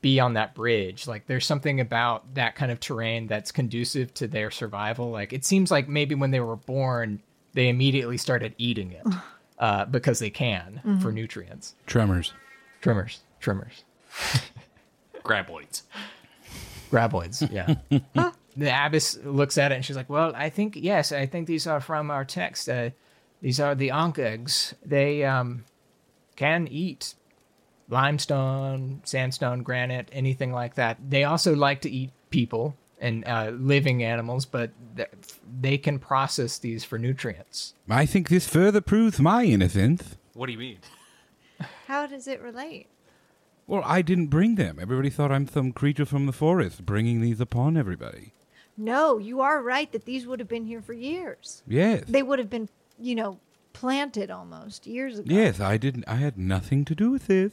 be 0.00 0.20
on 0.20 0.34
that 0.34 0.54
bridge. 0.54 1.06
Like 1.06 1.26
there's 1.26 1.46
something 1.46 1.80
about 1.80 2.34
that 2.34 2.54
kind 2.54 2.70
of 2.70 2.80
terrain 2.80 3.26
that's 3.26 3.50
conducive 3.50 4.12
to 4.14 4.26
their 4.26 4.50
survival. 4.50 5.10
Like 5.10 5.32
it 5.32 5.44
seems 5.44 5.70
like 5.70 5.88
maybe 5.88 6.14
when 6.14 6.30
they 6.30 6.40
were 6.40 6.56
born, 6.56 7.22
they 7.54 7.68
immediately 7.68 8.18
started 8.18 8.54
eating 8.58 8.92
it 8.92 9.06
uh, 9.58 9.86
because 9.86 10.18
they 10.18 10.30
can 10.30 10.98
for 11.02 11.10
nutrients. 11.12 11.74
Tremors. 11.86 12.32
Trimmers, 12.82 13.20
trimmers, 13.40 13.84
Graboids. 15.24 15.82
graboids. 16.92 17.50
Yeah. 17.50 17.74
the 18.56 18.86
abbess 18.86 19.18
looks 19.24 19.58
at 19.58 19.72
it 19.72 19.74
and 19.76 19.84
she's 19.84 19.96
like, 19.96 20.08
"Well, 20.08 20.32
I 20.36 20.50
think 20.50 20.76
yes, 20.76 21.10
I 21.10 21.26
think 21.26 21.48
these 21.48 21.66
are 21.66 21.80
from 21.80 22.10
our 22.12 22.24
text. 22.24 22.68
Uh, 22.68 22.90
these 23.42 23.58
are 23.58 23.74
the 23.74 23.88
Ankhegs. 23.88 24.74
They 24.84 25.24
um, 25.24 25.64
can 26.36 26.68
eat 26.68 27.14
limestone, 27.88 29.00
sandstone, 29.04 29.62
granite, 29.62 30.08
anything 30.12 30.52
like 30.52 30.74
that. 30.74 30.98
They 31.08 31.24
also 31.24 31.54
like 31.54 31.80
to 31.82 31.90
eat 31.90 32.10
people 32.30 32.76
and 33.00 33.26
uh, 33.26 33.50
living 33.54 34.02
animals, 34.02 34.44
but 34.46 34.70
th- 34.96 35.08
they 35.60 35.78
can 35.78 35.98
process 35.98 36.58
these 36.58 36.84
for 36.84 36.98
nutrients. 36.98 37.74
I 37.88 38.06
think 38.06 38.28
this 38.28 38.48
further 38.48 38.80
proves 38.80 39.20
my 39.20 39.44
innocence. 39.44 40.16
What 40.34 40.46
do 40.46 40.52
you 40.52 40.58
mean? 40.58 40.78
How 41.86 42.06
does 42.06 42.26
it 42.26 42.40
relate? 42.40 42.88
Well, 43.66 43.82
I 43.84 44.02
didn't 44.02 44.28
bring 44.28 44.54
them. 44.54 44.78
Everybody 44.80 45.10
thought 45.10 45.32
I'm 45.32 45.48
some 45.48 45.72
creature 45.72 46.06
from 46.06 46.26
the 46.26 46.32
forest 46.32 46.86
bringing 46.86 47.20
these 47.20 47.40
upon 47.40 47.76
everybody. 47.76 48.32
No, 48.76 49.18
you 49.18 49.40
are 49.40 49.62
right 49.62 49.90
that 49.92 50.04
these 50.04 50.26
would 50.26 50.38
have 50.38 50.48
been 50.48 50.66
here 50.66 50.82
for 50.82 50.92
years. 50.92 51.62
Yes. 51.66 52.04
They 52.06 52.22
would 52.22 52.38
have 52.38 52.50
been, 52.50 52.68
you 52.98 53.14
know, 53.14 53.40
planted 53.72 54.30
almost 54.30 54.86
years 54.86 55.18
ago. 55.18 55.34
Yes, 55.34 55.60
I 55.60 55.78
didn't. 55.78 56.04
I 56.06 56.16
had 56.16 56.38
nothing 56.38 56.84
to 56.84 56.94
do 56.94 57.10
with 57.10 57.26
this. 57.26 57.52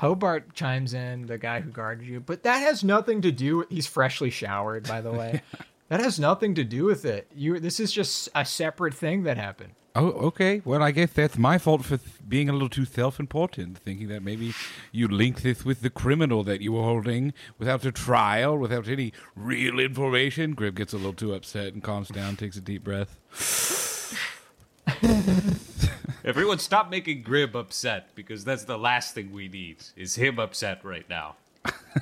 Hobart 0.00 0.54
chimes 0.54 0.94
in, 0.94 1.26
the 1.26 1.36
guy 1.36 1.60
who 1.60 1.70
guarded 1.70 2.06
you, 2.06 2.20
but 2.20 2.42
that 2.44 2.60
has 2.60 2.82
nothing 2.82 3.20
to 3.20 3.30
do. 3.30 3.58
With, 3.58 3.68
He's 3.68 3.86
freshly 3.86 4.30
showered, 4.30 4.88
by 4.88 5.02
the 5.02 5.12
way. 5.12 5.42
that 5.88 6.00
has 6.00 6.18
nothing 6.18 6.54
to 6.54 6.64
do 6.64 6.84
with 6.86 7.04
it. 7.04 7.30
You. 7.36 7.60
This 7.60 7.78
is 7.78 7.92
just 7.92 8.30
a 8.34 8.46
separate 8.46 8.94
thing 8.94 9.24
that 9.24 9.36
happened. 9.36 9.74
Oh, 9.94 10.06
okay. 10.28 10.62
Well, 10.64 10.82
I 10.82 10.92
guess 10.92 11.12
that's 11.12 11.36
my 11.36 11.58
fault 11.58 11.84
for 11.84 11.98
th- 11.98 12.08
being 12.26 12.48
a 12.48 12.54
little 12.54 12.70
too 12.70 12.86
self-important, 12.86 13.76
thinking 13.76 14.08
that 14.08 14.22
maybe 14.22 14.54
you 14.90 15.06
link 15.06 15.42
this 15.42 15.66
with 15.66 15.82
the 15.82 15.90
criminal 15.90 16.44
that 16.44 16.62
you 16.62 16.72
were 16.72 16.82
holding 16.82 17.34
without 17.58 17.84
a 17.84 17.92
trial, 17.92 18.56
without 18.56 18.88
any 18.88 19.12
real 19.36 19.78
information. 19.78 20.56
Grib 20.56 20.76
gets 20.76 20.94
a 20.94 20.96
little 20.96 21.12
too 21.12 21.34
upset 21.34 21.74
and 21.74 21.82
calms 21.82 22.08
down, 22.08 22.36
takes 22.36 22.56
a 22.56 22.62
deep 22.62 22.84
breath. 22.84 23.18
Everyone 26.24 26.58
stop 26.58 26.90
making 26.90 27.24
Grib 27.24 27.54
upset 27.54 28.14
because 28.14 28.44
that's 28.44 28.64
the 28.64 28.78
last 28.78 29.14
thing 29.14 29.32
we 29.32 29.48
need 29.48 29.78
is 29.96 30.16
him 30.16 30.38
upset 30.38 30.84
right 30.84 31.08
now. 31.08 31.36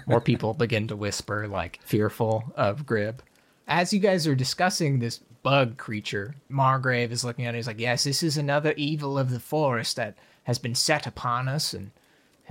More 0.07 0.21
people 0.21 0.55
begin 0.55 0.89
to 0.89 0.97
whisper, 0.97 1.47
like 1.49 1.81
fearful 1.83 2.53
of 2.57 2.85
Grib. 2.85 3.19
As 3.67 3.93
you 3.93 4.01
guys 4.01 4.27
are 4.27 4.35
discussing 4.35 4.99
this 4.99 5.19
bug 5.43 5.77
creature, 5.77 6.35
Margrave 6.49 7.13
is 7.13 7.25
looking 7.25 7.47
at 7.47 7.55
it. 7.55 7.59
He's 7.59 7.67
like, 7.67 7.81
"Yes, 7.81 8.05
this 8.05 8.23
is 8.23 8.37
another 8.37 8.75
evil 8.77 9.19
of 9.19 9.31
the 9.31 9.41
forest 9.41 9.97
that 9.97 10.15
has 10.45 10.59
been 10.59 10.75
set 10.75 11.07
upon 11.07 11.49
us, 11.49 11.75
and 11.75 11.91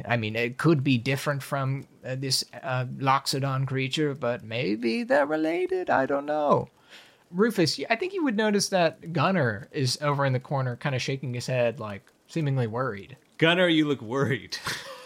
I 0.06 0.18
mean, 0.18 0.36
it 0.36 0.58
could 0.58 0.84
be 0.84 0.98
different 0.98 1.44
from 1.44 1.88
uh, 2.06 2.16
this 2.16 2.44
uh, 2.62 2.86
Loxodon 2.86 3.68
creature, 3.68 4.14
but 4.14 4.44
maybe 4.44 5.04
they're 5.04 5.26
related. 5.26 5.90
I 5.90 6.06
don't 6.06 6.26
know." 6.26 6.70
Rufus, 7.32 7.80
I 7.90 7.96
think 7.96 8.14
you 8.14 8.24
would 8.24 8.38
notice 8.38 8.70
that 8.70 9.14
Gunner 9.14 9.68
is 9.72 9.98
over 10.02 10.26
in 10.26 10.34
the 10.34 10.40
corner, 10.40 10.76
kind 10.76 10.96
of 10.96 11.02
shaking 11.02 11.34
his 11.34 11.48
head, 11.48 11.80
like 11.80 12.04
seemingly 12.28 12.68
worried. 12.68 13.18
Gunner, 13.38 13.68
you 13.68 13.88
look 13.88 14.02
worried. 14.02 14.58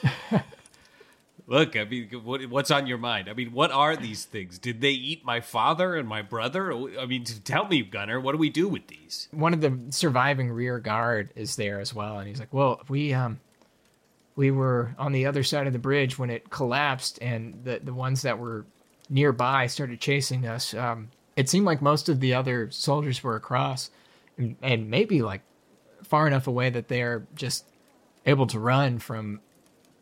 look, 1.47 1.75
I 1.75 1.83
mean, 1.85 2.09
what, 2.23 2.45
what's 2.47 2.71
on 2.71 2.87
your 2.87 2.97
mind? 2.97 3.29
I 3.29 3.33
mean, 3.33 3.51
what 3.51 3.71
are 3.71 3.95
these 3.95 4.25
things? 4.25 4.57
Did 4.59 4.81
they 4.81 4.91
eat 4.91 5.25
my 5.25 5.41
father 5.41 5.95
and 5.95 6.07
my 6.07 6.21
brother? 6.21 6.71
I 6.99 7.05
mean, 7.05 7.25
tell 7.25 7.67
me, 7.67 7.81
Gunner, 7.81 8.19
what 8.19 8.31
do 8.33 8.37
we 8.37 8.49
do 8.49 8.67
with 8.67 8.87
these? 8.87 9.27
one 9.31 9.53
of 9.53 9.59
the 9.59 9.77
surviving 9.89 10.49
rear 10.51 10.79
guard 10.79 11.31
is 11.35 11.57
there 11.57 11.81
as 11.81 11.93
well 11.93 12.17
and 12.17 12.27
he's 12.29 12.39
like 12.39 12.53
well 12.53 12.79
we 12.87 13.13
um 13.13 13.41
we 14.37 14.49
were 14.49 14.95
on 14.97 15.11
the 15.11 15.25
other 15.25 15.43
side 15.43 15.67
of 15.67 15.73
the 15.73 15.79
bridge 15.79 16.17
when 16.17 16.29
it 16.29 16.49
collapsed 16.49 17.19
and 17.21 17.61
the 17.65 17.81
the 17.83 17.93
ones 17.93 18.21
that 18.21 18.39
were 18.39 18.65
nearby 19.09 19.67
started 19.67 19.99
chasing 19.99 20.47
us 20.47 20.73
um 20.73 21.09
it 21.35 21.49
seemed 21.49 21.65
like 21.65 21.81
most 21.81 22.09
of 22.09 22.19
the 22.19 22.33
other 22.33 22.69
soldiers 22.71 23.23
were 23.23 23.35
across 23.35 23.89
and, 24.37 24.55
and 24.61 24.89
maybe 24.89 25.21
like 25.21 25.41
far 26.03 26.27
enough 26.27 26.47
away 26.47 26.69
that 26.69 26.87
they're 26.87 27.25
just 27.35 27.65
able 28.25 28.47
to 28.47 28.59
run 28.59 28.99
from 28.99 29.39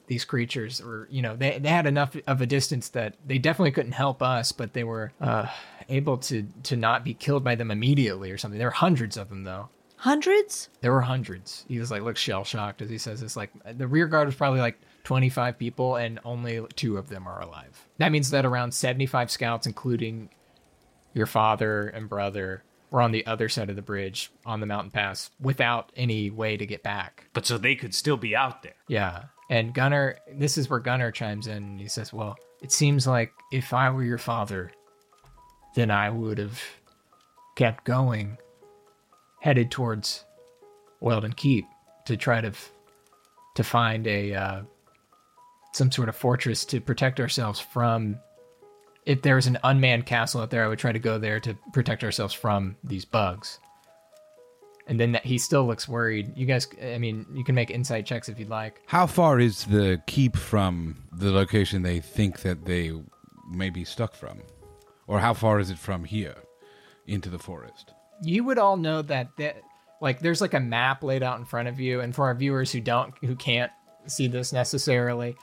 these 0.08 0.26
creatures 0.26 0.82
or 0.82 1.08
you 1.12 1.22
know 1.22 1.36
they, 1.36 1.60
they 1.60 1.70
had 1.70 1.86
enough 1.86 2.16
of 2.26 2.42
a 2.42 2.46
distance 2.48 2.90
that 2.90 3.16
they 3.28 3.38
definitely 3.38 3.72
couldn't 3.72 3.92
help 3.92 4.24
us 4.24 4.52
but 4.52 4.74
they 4.74 4.84
were 4.84 5.12
uh, 5.22 5.46
able 5.88 6.18
to 6.18 6.48
to 6.64 6.76
not 6.76 7.04
be 7.04 7.14
killed 7.14 7.44
by 7.44 7.56
them 7.56 7.72
immediately 7.72 8.32
or 8.32 8.38
something. 8.38 8.58
There 8.58 8.68
were 8.68 8.72
hundreds 8.72 9.18
of 9.18 9.30
them 9.30 9.44
though. 9.44 9.70
Hundreds? 9.98 10.70
there 10.80 10.94
were 10.94 11.02
hundreds. 11.02 11.66
He 11.68 11.78
was 11.78 11.92
like 11.92 12.02
looks 12.04 12.22
shell 12.22 12.44
shocked 12.44 12.82
as 12.82 12.90
he 12.90 12.98
says 12.98 13.22
it's 13.22 13.36
like 13.36 13.52
the 13.78 13.88
rear 13.88 14.08
guard 14.08 14.28
was 14.28 14.36
probably 14.36 14.62
like 14.62 14.80
25 15.04 15.58
people 15.58 15.96
and 15.96 16.20
only 16.24 16.62
two 16.76 16.98
of 16.98 17.10
them 17.10 17.28
are 17.28 17.42
alive. 17.42 17.88
That 17.98 18.12
means 18.12 18.32
that 18.32 18.46
around 18.46 18.74
75 18.74 19.30
scouts 19.30 19.68
including 19.68 20.30
your 21.14 21.26
father 21.26 21.88
and 21.88 22.08
brother 22.10 22.64
were 22.92 23.02
on 23.02 23.12
the 23.12 23.26
other 23.26 23.50
side 23.50 23.70
of 23.70 23.76
the 23.76 23.82
bridge 23.82 24.32
on 24.46 24.60
the 24.60 24.66
mountain 24.66 24.92
pass 24.92 25.30
without 25.40 25.92
any 25.96 26.30
way 26.32 26.58
to 26.58 26.66
get 26.66 26.82
back 26.84 27.30
But 27.34 27.46
so 27.46 27.58
they 27.58 27.76
could 27.76 27.94
still 27.94 28.18
be 28.18 28.36
out 28.36 28.64
there. 28.64 28.76
yeah. 28.88 29.26
And 29.52 29.74
Gunner, 29.74 30.18
this 30.32 30.60
is 30.60 30.70
where 30.70 30.80
Gunner 30.80 31.12
chimes 31.12 31.48
in 31.48 31.58
and 31.64 31.80
he 31.80 31.88
says, 31.88 32.14
Well, 32.14 32.38
it 32.62 32.72
seems 32.72 33.08
like 33.08 33.32
if 33.52 33.74
I 33.74 33.90
were 33.90 34.04
your 34.04 34.20
father, 34.20 34.72
then 35.76 35.90
I 35.90 36.12
would 36.12 36.38
have 36.38 36.62
kept 37.56 37.84
going, 37.84 38.38
headed 39.42 39.72
towards 39.72 40.24
Weldon 41.00 41.34
Keep 41.34 41.66
to 42.06 42.16
try 42.16 42.42
to 42.42 42.50
f- 42.50 42.72
to 43.56 43.64
find 43.64 44.06
a 44.06 44.36
uh, 44.36 44.62
some 45.74 45.92
sort 45.92 46.10
of 46.10 46.16
fortress 46.16 46.64
to 46.66 46.80
protect 46.80 47.20
ourselves 47.20 47.60
from. 47.60 48.20
If 49.10 49.24
there's 49.24 49.48
an 49.48 49.58
unmanned 49.64 50.06
castle 50.06 50.42
out 50.42 50.52
there, 50.52 50.64
I 50.64 50.68
would 50.68 50.80
try 50.80 50.92
to 50.92 51.00
go 51.00 51.18
there 51.18 51.40
to 51.40 51.58
protect 51.74 52.04
ourselves 52.04 52.34
from 52.34 52.78
these 52.84 53.06
bugs. 53.06 53.60
And 54.88 55.00
then 55.00 55.12
that 55.12 55.26
he 55.26 55.38
still 55.38 55.66
looks 55.66 55.88
worried. 55.88 56.32
You 56.36 56.46
guys, 56.46 56.68
I 56.82 56.98
mean, 56.98 57.26
you 57.34 57.44
can 57.44 57.56
make 57.56 57.70
insight 57.70 58.06
checks 58.06 58.30
if 58.30 58.40
you'd 58.40 58.50
like. 58.50 58.82
How 58.88 59.06
far 59.08 59.40
is 59.40 59.66
the 59.66 60.02
keep 60.08 60.38
from 60.38 61.04
the 61.12 61.32
location 61.32 61.84
they 61.84 62.00
think 62.00 62.42
that 62.42 62.66
they 62.66 62.92
may 63.52 63.70
be 63.70 63.84
stuck 63.84 64.16
from? 64.16 64.40
Or 65.08 65.20
how 65.20 65.34
far 65.34 65.60
is 65.60 65.70
it 65.70 65.78
from 65.78 66.04
here 66.06 66.36
into 67.06 67.30
the 67.30 67.40
forest? 67.40 67.94
you 68.22 68.44
would 68.44 68.58
all 68.58 68.78
know 68.78 69.02
that 69.02 69.30
that 69.38 69.62
like 70.02 70.20
there's 70.20 70.42
like 70.42 70.54
a 70.54 70.60
map 70.60 71.04
laid 71.04 71.24
out 71.24 71.40
in 71.40 71.46
front 71.46 71.68
of 71.68 71.80
you 71.80 72.00
and 72.00 72.16
for 72.16 72.26
our 72.26 72.36
viewers 72.36 72.72
who 72.72 72.80
don't 72.80 73.14
who 73.22 73.36
can't 73.36 73.72
see 74.08 74.28
this 74.28 74.52
necessarily 74.54 75.36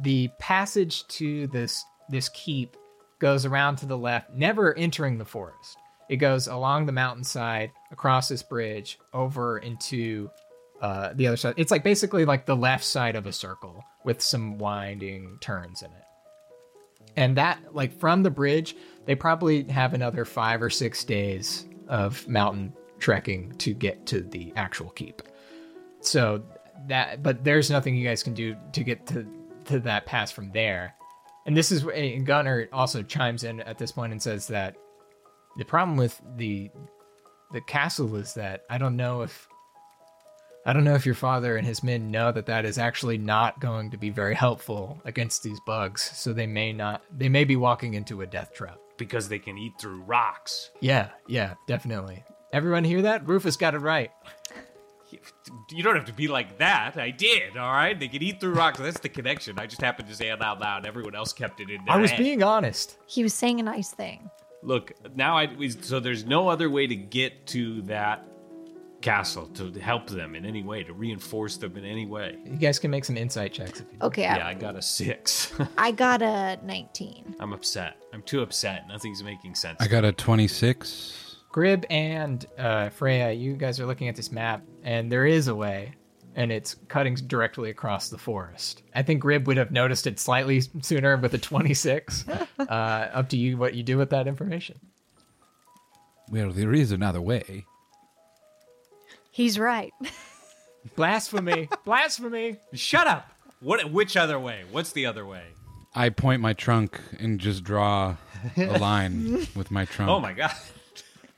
the 0.00 0.28
passage 0.38 1.06
to 1.08 1.46
this 1.48 1.84
this 2.08 2.28
keep 2.30 2.76
goes 3.22 3.46
around 3.46 3.76
to 3.76 3.86
the 3.86 3.96
left 3.96 4.30
never 4.34 4.74
entering 4.74 5.16
the 5.16 5.24
forest. 5.24 5.78
It 6.08 6.16
goes 6.16 6.48
along 6.48 6.86
the 6.86 6.92
mountainside 6.92 7.70
across 7.92 8.28
this 8.28 8.42
bridge 8.42 8.98
over 9.14 9.58
into 9.58 10.28
uh, 10.80 11.12
the 11.14 11.28
other 11.28 11.36
side. 11.36 11.54
It's 11.56 11.70
like 11.70 11.84
basically 11.84 12.24
like 12.24 12.46
the 12.46 12.56
left 12.56 12.82
side 12.82 13.14
of 13.14 13.24
a 13.26 13.32
circle 13.32 13.84
with 14.04 14.20
some 14.20 14.58
winding 14.58 15.38
turns 15.40 15.82
in 15.82 15.92
it. 15.92 16.04
And 17.16 17.36
that 17.36 17.60
like 17.72 17.92
from 17.92 18.24
the 18.24 18.30
bridge 18.30 18.74
they 19.04 19.14
probably 19.14 19.62
have 19.64 19.94
another 19.94 20.24
five 20.24 20.60
or 20.60 20.70
six 20.70 21.04
days 21.04 21.64
of 21.86 22.26
mountain 22.26 22.72
trekking 22.98 23.52
to 23.58 23.72
get 23.72 24.04
to 24.06 24.22
the 24.22 24.52
actual 24.56 24.90
keep. 24.90 25.22
So 26.00 26.42
that 26.88 27.22
but 27.22 27.44
there's 27.44 27.70
nothing 27.70 27.94
you 27.94 28.06
guys 28.06 28.24
can 28.24 28.34
do 28.34 28.56
to 28.72 28.82
get 28.82 29.06
to 29.06 29.24
to 29.66 29.78
that 29.80 30.06
pass 30.06 30.32
from 30.32 30.50
there 30.50 30.96
and 31.46 31.56
this 31.56 31.72
is 31.72 31.84
and 31.84 32.26
gunner 32.26 32.68
also 32.72 33.02
chimes 33.02 33.44
in 33.44 33.60
at 33.60 33.78
this 33.78 33.92
point 33.92 34.12
and 34.12 34.22
says 34.22 34.48
that 34.48 34.76
the 35.56 35.64
problem 35.64 35.96
with 35.96 36.20
the 36.36 36.70
the 37.52 37.60
castle 37.62 38.16
is 38.16 38.34
that 38.34 38.62
i 38.70 38.78
don't 38.78 38.96
know 38.96 39.22
if 39.22 39.48
I 40.64 40.72
don't 40.72 40.84
know 40.84 40.94
if 40.94 41.06
your 41.06 41.16
father 41.16 41.56
and 41.56 41.66
his 41.66 41.82
men 41.82 42.12
know 42.12 42.30
that 42.30 42.46
that 42.46 42.64
is 42.64 42.78
actually 42.78 43.18
not 43.18 43.58
going 43.58 43.90
to 43.90 43.96
be 43.96 44.10
very 44.10 44.34
helpful 44.34 45.00
against 45.04 45.42
these 45.42 45.58
bugs, 45.66 46.02
so 46.14 46.32
they 46.32 46.46
may 46.46 46.72
not 46.72 47.02
they 47.10 47.28
may 47.28 47.42
be 47.42 47.56
walking 47.56 47.94
into 47.94 48.22
a 48.22 48.26
death 48.26 48.54
trap. 48.54 48.78
Because 48.96 49.28
they 49.28 49.40
can 49.40 49.58
eat 49.58 49.72
through 49.80 50.02
rocks. 50.02 50.70
Yeah, 50.80 51.08
yeah, 51.26 51.54
definitely. 51.66 52.22
Everyone 52.52 52.84
hear 52.84 53.02
that? 53.02 53.26
Rufus 53.26 53.56
got 53.56 53.74
it 53.74 53.78
right. 53.78 54.12
You 55.70 55.82
don't 55.82 55.94
have 55.96 56.04
to 56.06 56.12
be 56.12 56.28
like 56.28 56.58
that. 56.58 56.96
I 56.96 57.10
did, 57.10 57.56
all 57.56 57.72
right? 57.72 57.98
They 57.98 58.08
can 58.08 58.22
eat 58.22 58.40
through 58.40 58.54
rocks. 58.54 58.78
That's 58.78 59.00
the 59.00 59.08
connection. 59.08 59.58
I 59.58 59.66
just 59.66 59.80
happened 59.80 60.08
to 60.08 60.14
say 60.14 60.28
it 60.28 60.40
out 60.42 60.60
loud. 60.60 60.86
Everyone 60.86 61.14
else 61.14 61.32
kept 61.32 61.60
it 61.60 61.70
in 61.70 61.84
their 61.84 61.94
I 61.94 61.98
was 61.98 62.10
head. 62.10 62.18
being 62.18 62.42
honest. 62.42 62.98
He 63.06 63.22
was 63.22 63.34
saying 63.34 63.60
a 63.60 63.62
nice 63.62 63.90
thing. 63.90 64.30
Look, 64.62 64.92
now 65.16 65.36
I 65.36 65.46
we- 65.54 65.70
so 65.70 65.98
there's 66.00 66.24
no 66.24 66.48
other 66.48 66.70
way 66.70 66.86
to 66.86 66.94
get 66.94 67.46
to 67.48 67.82
that 67.82 68.24
castle 69.00 69.48
to 69.48 69.72
help 69.80 70.06
them 70.08 70.36
in 70.36 70.46
any 70.46 70.62
way, 70.62 70.84
to 70.84 70.92
reinforce 70.92 71.56
them 71.56 71.76
in 71.76 71.84
any 71.84 72.06
way. 72.06 72.38
You 72.44 72.56
guys 72.56 72.78
can 72.78 72.90
make 72.92 73.04
some 73.04 73.16
insight 73.16 73.52
checks 73.52 73.80
if 73.80 73.86
you 73.92 73.98
Okay, 74.00 74.22
Yeah, 74.22 74.46
I, 74.46 74.50
I 74.50 74.54
got 74.54 74.76
a 74.76 74.82
six. 74.82 75.52
I 75.76 75.90
got 75.90 76.22
a 76.22 76.60
19. 76.62 77.34
I'm 77.40 77.52
upset. 77.52 77.96
I'm 78.12 78.22
too 78.22 78.42
upset. 78.42 78.86
Nothing's 78.86 79.24
making 79.24 79.56
sense. 79.56 79.78
I 79.80 79.88
got 79.88 80.04
a 80.04 80.12
26. 80.12 81.31
Grib 81.52 81.84
and 81.90 82.44
uh, 82.58 82.88
Fraeya, 82.88 83.38
you 83.38 83.54
guys 83.54 83.78
are 83.78 83.86
looking 83.86 84.08
at 84.08 84.16
this 84.16 84.32
map, 84.32 84.62
and 84.82 85.12
there 85.12 85.26
is 85.26 85.48
a 85.48 85.54
way, 85.54 85.94
and 86.34 86.50
it's 86.50 86.76
cutting 86.88 87.14
directly 87.14 87.68
across 87.68 88.08
the 88.08 88.16
forest. 88.16 88.82
I 88.94 89.02
think 89.02 89.22
Grib 89.22 89.44
would 89.44 89.58
have 89.58 89.70
noticed 89.70 90.06
it 90.06 90.18
slightly 90.18 90.62
sooner 90.80 91.16
with 91.18 91.34
a 91.34 91.38
26. 91.38 92.24
uh, 92.58 92.62
up 92.64 93.28
to 93.28 93.36
you 93.36 93.58
what 93.58 93.74
you 93.74 93.82
do 93.82 93.98
with 93.98 94.10
that 94.10 94.26
information. 94.26 94.80
Well, 96.30 96.50
there 96.50 96.72
is 96.72 96.90
another 96.90 97.20
way. 97.20 97.66
He's 99.30 99.58
right. 99.58 99.92
Blasphemy! 100.96 101.68
Blasphemy! 101.84 102.56
Shut 102.72 103.06
up. 103.06 103.30
What? 103.60 103.90
Which 103.92 104.16
other 104.16 104.40
way? 104.40 104.62
What's 104.70 104.92
the 104.92 105.06
other 105.06 105.26
way? 105.26 105.44
I 105.94 106.08
point 106.08 106.40
my 106.40 106.54
trunk 106.54 106.98
and 107.20 107.38
just 107.38 107.62
draw 107.62 108.16
a 108.56 108.78
line 108.78 109.46
with 109.54 109.70
my 109.70 109.84
trunk. 109.84 110.10
Oh 110.10 110.18
my 110.18 110.32
god. 110.32 110.52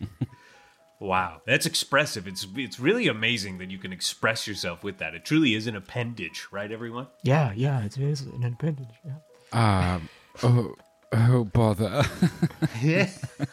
wow, 1.01 1.43
that's 1.47 1.67
expressive. 1.67 2.27
It's 2.27 2.47
it's 2.57 2.79
really 2.81 3.09
amazing 3.09 3.59
that 3.59 3.71
you 3.71 3.79
can 3.79 3.93
express 3.93 4.47
yourself 4.47 4.83
with 4.85 4.99
that. 4.99 5.15
It 5.15 5.25
truly 5.25 5.55
is 5.55 5.67
an 5.67 5.77
appendage, 5.77 6.47
right 6.51 6.71
everyone? 6.71 7.09
Yeah, 7.23 7.53
yeah, 7.55 7.85
it 7.85 7.99
is 7.99 8.23
an 8.23 8.45
appendage. 8.45 8.89
Yeah. 9.05 9.95
Um, 9.95 10.09
oh, 10.43 10.75
oh, 11.13 11.45
bother. 11.45 12.05
yeah. 12.83 13.11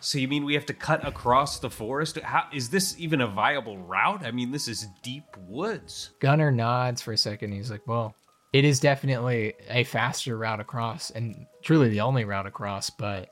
So 0.00 0.16
you 0.18 0.28
mean 0.28 0.44
we 0.44 0.54
have 0.54 0.66
to 0.66 0.74
cut 0.74 1.06
across 1.06 1.58
the 1.58 1.68
forest? 1.68 2.18
How 2.20 2.44
is 2.52 2.70
this 2.70 2.98
even 2.98 3.20
a 3.20 3.26
viable 3.26 3.76
route? 3.76 4.24
I 4.24 4.30
mean, 4.30 4.52
this 4.52 4.68
is 4.68 4.86
deep 5.02 5.24
woods. 5.36 6.10
Gunner 6.20 6.50
nods 6.50 7.02
for 7.02 7.12
a 7.12 7.16
second. 7.18 7.52
He's 7.52 7.70
like, 7.70 7.86
"Well, 7.86 8.14
it 8.52 8.64
is 8.64 8.80
definitely 8.80 9.54
a 9.68 9.84
faster 9.84 10.38
route 10.38 10.60
across, 10.60 11.10
and 11.10 11.46
truly 11.62 11.88
the 11.88 12.00
only 12.00 12.24
route 12.24 12.46
across. 12.46 12.90
But 12.90 13.28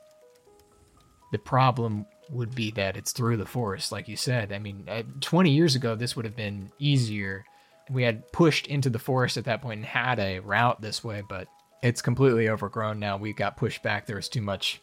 the 1.31 1.37
problem 1.37 2.05
would 2.29 2.53
be 2.53 2.71
that 2.71 2.97
it's 2.97 3.11
through 3.11 3.37
the 3.37 3.45
forest, 3.45 3.91
like 3.91 4.07
you 4.07 4.15
said. 4.15 4.51
I 4.51 4.59
mean, 4.59 4.87
uh, 4.87 5.03
20 5.21 5.49
years 5.51 5.75
ago, 5.75 5.95
this 5.95 6.15
would 6.15 6.25
have 6.25 6.35
been 6.35 6.71
easier. 6.79 7.45
We 7.89 8.03
had 8.03 8.31
pushed 8.31 8.67
into 8.67 8.89
the 8.89 8.99
forest 8.99 9.37
at 9.37 9.45
that 9.45 9.61
point 9.61 9.79
and 9.79 9.85
had 9.85 10.19
a 10.19 10.39
route 10.39 10.81
this 10.81 11.03
way, 11.03 11.23
but 11.27 11.47
it's 11.81 12.01
completely 12.01 12.49
overgrown 12.49 12.99
now. 12.99 13.17
We 13.17 13.33
got 13.33 13.57
pushed 13.57 13.83
back. 13.83 14.05
There 14.05 14.15
was 14.15 14.29
too 14.29 14.41
much, 14.41 14.81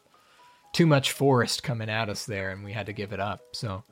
too 0.72 0.86
much 0.86 1.12
forest 1.12 1.62
coming 1.62 1.90
at 1.90 2.08
us 2.08 2.24
there, 2.24 2.50
and 2.50 2.64
we 2.64 2.72
had 2.72 2.86
to 2.86 2.92
give 2.92 3.12
it 3.12 3.20
up. 3.20 3.40
So, 3.52 3.84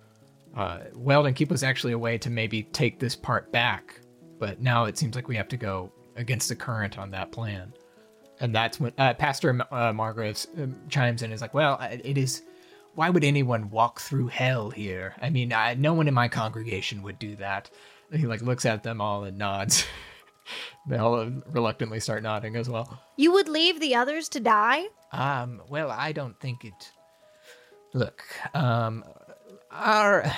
uh, 0.57 0.81
Weldon 0.95 1.35
Keep 1.35 1.51
was 1.51 1.63
actually 1.63 1.93
a 1.93 1.99
way 1.99 2.19
to 2.19 2.31
maybe 2.31 2.63
take 2.63 2.99
this 2.99 3.17
part 3.17 3.51
back, 3.53 4.01
but 4.39 4.61
now 4.61 4.85
it 4.85 4.99
seems 4.99 5.15
like 5.15 5.29
we 5.29 5.37
have 5.37 5.49
to 5.49 5.57
go 5.57 5.93
against 6.17 6.49
the 6.49 6.57
current 6.57 6.99
on 6.99 7.11
that 7.11 7.33
plan. 7.33 7.73
And 8.43 8.53
that's 8.53 8.81
when 8.81 8.93
uh, 8.99 9.15
Pastor 9.15 9.51
uh, 9.71 9.93
Margraves 9.93 10.49
um, 10.61 10.75
chimes 10.89 11.23
in. 11.23 11.27
and 11.27 11.35
Is 11.35 11.41
like, 11.41 11.55
well, 11.55 11.79
it 11.81 12.19
is. 12.19 12.43
Why 12.95 13.09
would 13.09 13.25
anyone 13.25 13.71
walk 13.71 14.01
through 14.01 14.27
hell 14.27 14.69
here? 14.69 15.15
I 15.23 15.31
mean, 15.31 15.53
I, 15.53 15.75
no 15.75 15.95
one 15.95 16.09
in 16.09 16.13
my 16.13 16.29
congregation 16.29 17.03
would 17.03 17.19
do 17.19 17.37
that. 17.37 17.71
And 18.11 18.21
he 18.21 18.27
like 18.27 18.43
looks 18.43 18.67
at 18.67 18.83
them 18.83 19.01
all 19.01 19.25
and 19.25 19.39
nods. 19.39 19.87
they 20.89 20.99
all 20.99 21.25
reluctantly 21.53 22.01
start 22.01 22.23
nodding 22.23 22.57
as 22.57 22.69
well. 22.69 23.01
You 23.17 23.33
would 23.33 23.49
leave 23.49 23.81
the 23.81 23.95
others 23.95 24.29
to 24.31 24.41
die? 24.41 24.87
Um, 25.13 25.63
well, 25.69 25.91
I 25.91 26.13
don't 26.13 26.39
think 26.39 26.65
it. 26.65 26.93
Look, 27.95 28.23
um, 28.55 29.05
our. 29.71 30.31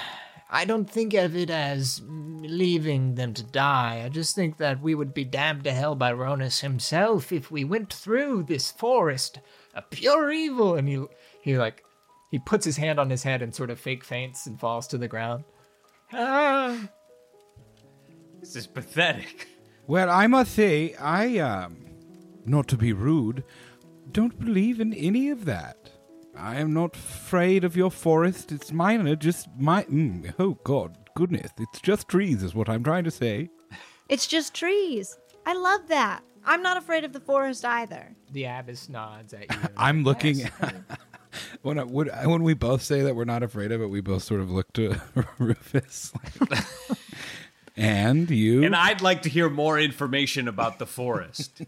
I 0.54 0.64
don't 0.64 0.88
think 0.88 1.14
of 1.14 1.34
it 1.36 1.50
as 1.50 2.00
leaving 2.06 3.16
them 3.16 3.34
to 3.34 3.42
die. 3.42 4.02
I 4.04 4.08
just 4.08 4.36
think 4.36 4.58
that 4.58 4.80
we 4.80 4.94
would 4.94 5.12
be 5.12 5.24
damned 5.24 5.64
to 5.64 5.72
hell 5.72 5.96
by 5.96 6.12
Ronus 6.12 6.60
himself 6.60 7.32
if 7.32 7.50
we 7.50 7.64
went 7.64 7.92
through 7.92 8.44
this 8.44 8.70
forest 8.70 9.40
of 9.74 9.90
pure 9.90 10.30
evil. 10.30 10.76
And 10.76 10.88
he, 10.88 11.04
he 11.42 11.58
like, 11.58 11.82
he 12.30 12.38
puts 12.38 12.64
his 12.64 12.76
hand 12.76 13.00
on 13.00 13.10
his 13.10 13.24
head 13.24 13.42
and 13.42 13.52
sort 13.52 13.68
of 13.68 13.80
fake 13.80 14.04
faints 14.04 14.46
and 14.46 14.58
falls 14.60 14.86
to 14.88 14.98
the 14.98 15.08
ground. 15.08 15.42
Ah, 16.12 16.88
This 18.38 18.54
is 18.54 18.68
pathetic. 18.68 19.48
Well, 19.88 20.08
I 20.08 20.28
must 20.28 20.54
say, 20.54 20.94
I, 20.94 21.38
um, 21.38 21.84
not 22.46 22.68
to 22.68 22.76
be 22.76 22.92
rude, 22.92 23.42
don't 24.12 24.38
believe 24.38 24.80
in 24.80 24.94
any 24.94 25.30
of 25.30 25.46
that. 25.46 25.90
I 26.36 26.56
am 26.56 26.72
not 26.72 26.96
afraid 26.96 27.64
of 27.64 27.76
your 27.76 27.90
forest. 27.90 28.52
It's 28.52 28.72
minor, 28.72 29.16
just 29.16 29.48
my. 29.58 29.84
Mm, 29.84 30.34
oh, 30.38 30.58
God, 30.64 30.96
goodness. 31.14 31.50
It's 31.58 31.80
just 31.80 32.08
trees, 32.08 32.42
is 32.42 32.54
what 32.54 32.68
I'm 32.68 32.82
trying 32.82 33.04
to 33.04 33.10
say. 33.10 33.50
It's 34.08 34.26
just 34.26 34.54
trees. 34.54 35.16
I 35.46 35.54
love 35.54 35.88
that. 35.88 36.22
I'm 36.44 36.62
not 36.62 36.76
afraid 36.76 37.04
of 37.04 37.12
the 37.12 37.20
forest 37.20 37.64
either. 37.64 38.14
the 38.32 38.44
abbess 38.44 38.88
nods 38.88 39.32
at 39.32 39.50
you. 39.50 39.68
I'm 39.76 40.04
looking. 40.04 40.48
When, 41.62 41.80
I, 41.80 41.82
when, 41.82 42.06
when 42.06 42.42
we 42.44 42.54
both 42.54 42.80
say 42.80 43.02
that 43.02 43.16
we're 43.16 43.24
not 43.24 43.42
afraid 43.42 43.72
of 43.72 43.82
it, 43.82 43.88
we 43.88 44.00
both 44.00 44.22
sort 44.22 44.40
of 44.40 44.52
look 44.52 44.72
to 44.74 45.00
Rufus. 45.38 46.12
and 47.76 48.30
you. 48.30 48.62
And 48.62 48.76
I'd 48.76 49.02
like 49.02 49.22
to 49.22 49.28
hear 49.28 49.50
more 49.50 49.76
information 49.80 50.46
about 50.46 50.78
the 50.78 50.86
forest. 50.86 51.62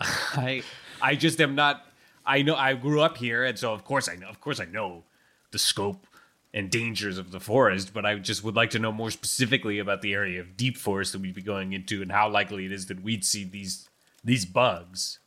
I 0.00 0.62
I 1.02 1.16
just 1.16 1.38
am 1.42 1.54
not 1.54 1.84
I 2.30 2.42
know 2.42 2.54
I 2.54 2.74
grew 2.74 3.00
up 3.00 3.16
here 3.16 3.44
and 3.44 3.58
so 3.58 3.72
of 3.72 3.84
course 3.84 4.08
I 4.08 4.14
know 4.14 4.28
of 4.28 4.40
course 4.40 4.60
I 4.60 4.64
know 4.64 5.02
the 5.50 5.58
scope 5.58 6.06
and 6.54 6.70
dangers 6.70 7.18
of 7.18 7.32
the 7.32 7.40
forest, 7.40 7.92
but 7.92 8.06
I 8.06 8.16
just 8.16 8.44
would 8.44 8.54
like 8.54 8.70
to 8.70 8.78
know 8.78 8.92
more 8.92 9.10
specifically 9.10 9.80
about 9.80 10.00
the 10.00 10.14
area 10.14 10.40
of 10.40 10.56
deep 10.56 10.76
forest 10.76 11.12
that 11.12 11.20
we'd 11.20 11.34
be 11.34 11.42
going 11.42 11.72
into 11.72 12.02
and 12.02 12.12
how 12.12 12.28
likely 12.28 12.66
it 12.66 12.72
is 12.72 12.86
that 12.86 13.02
we'd 13.02 13.24
see 13.24 13.42
these 13.42 13.88
these 14.22 14.44
bugs. 14.44 15.18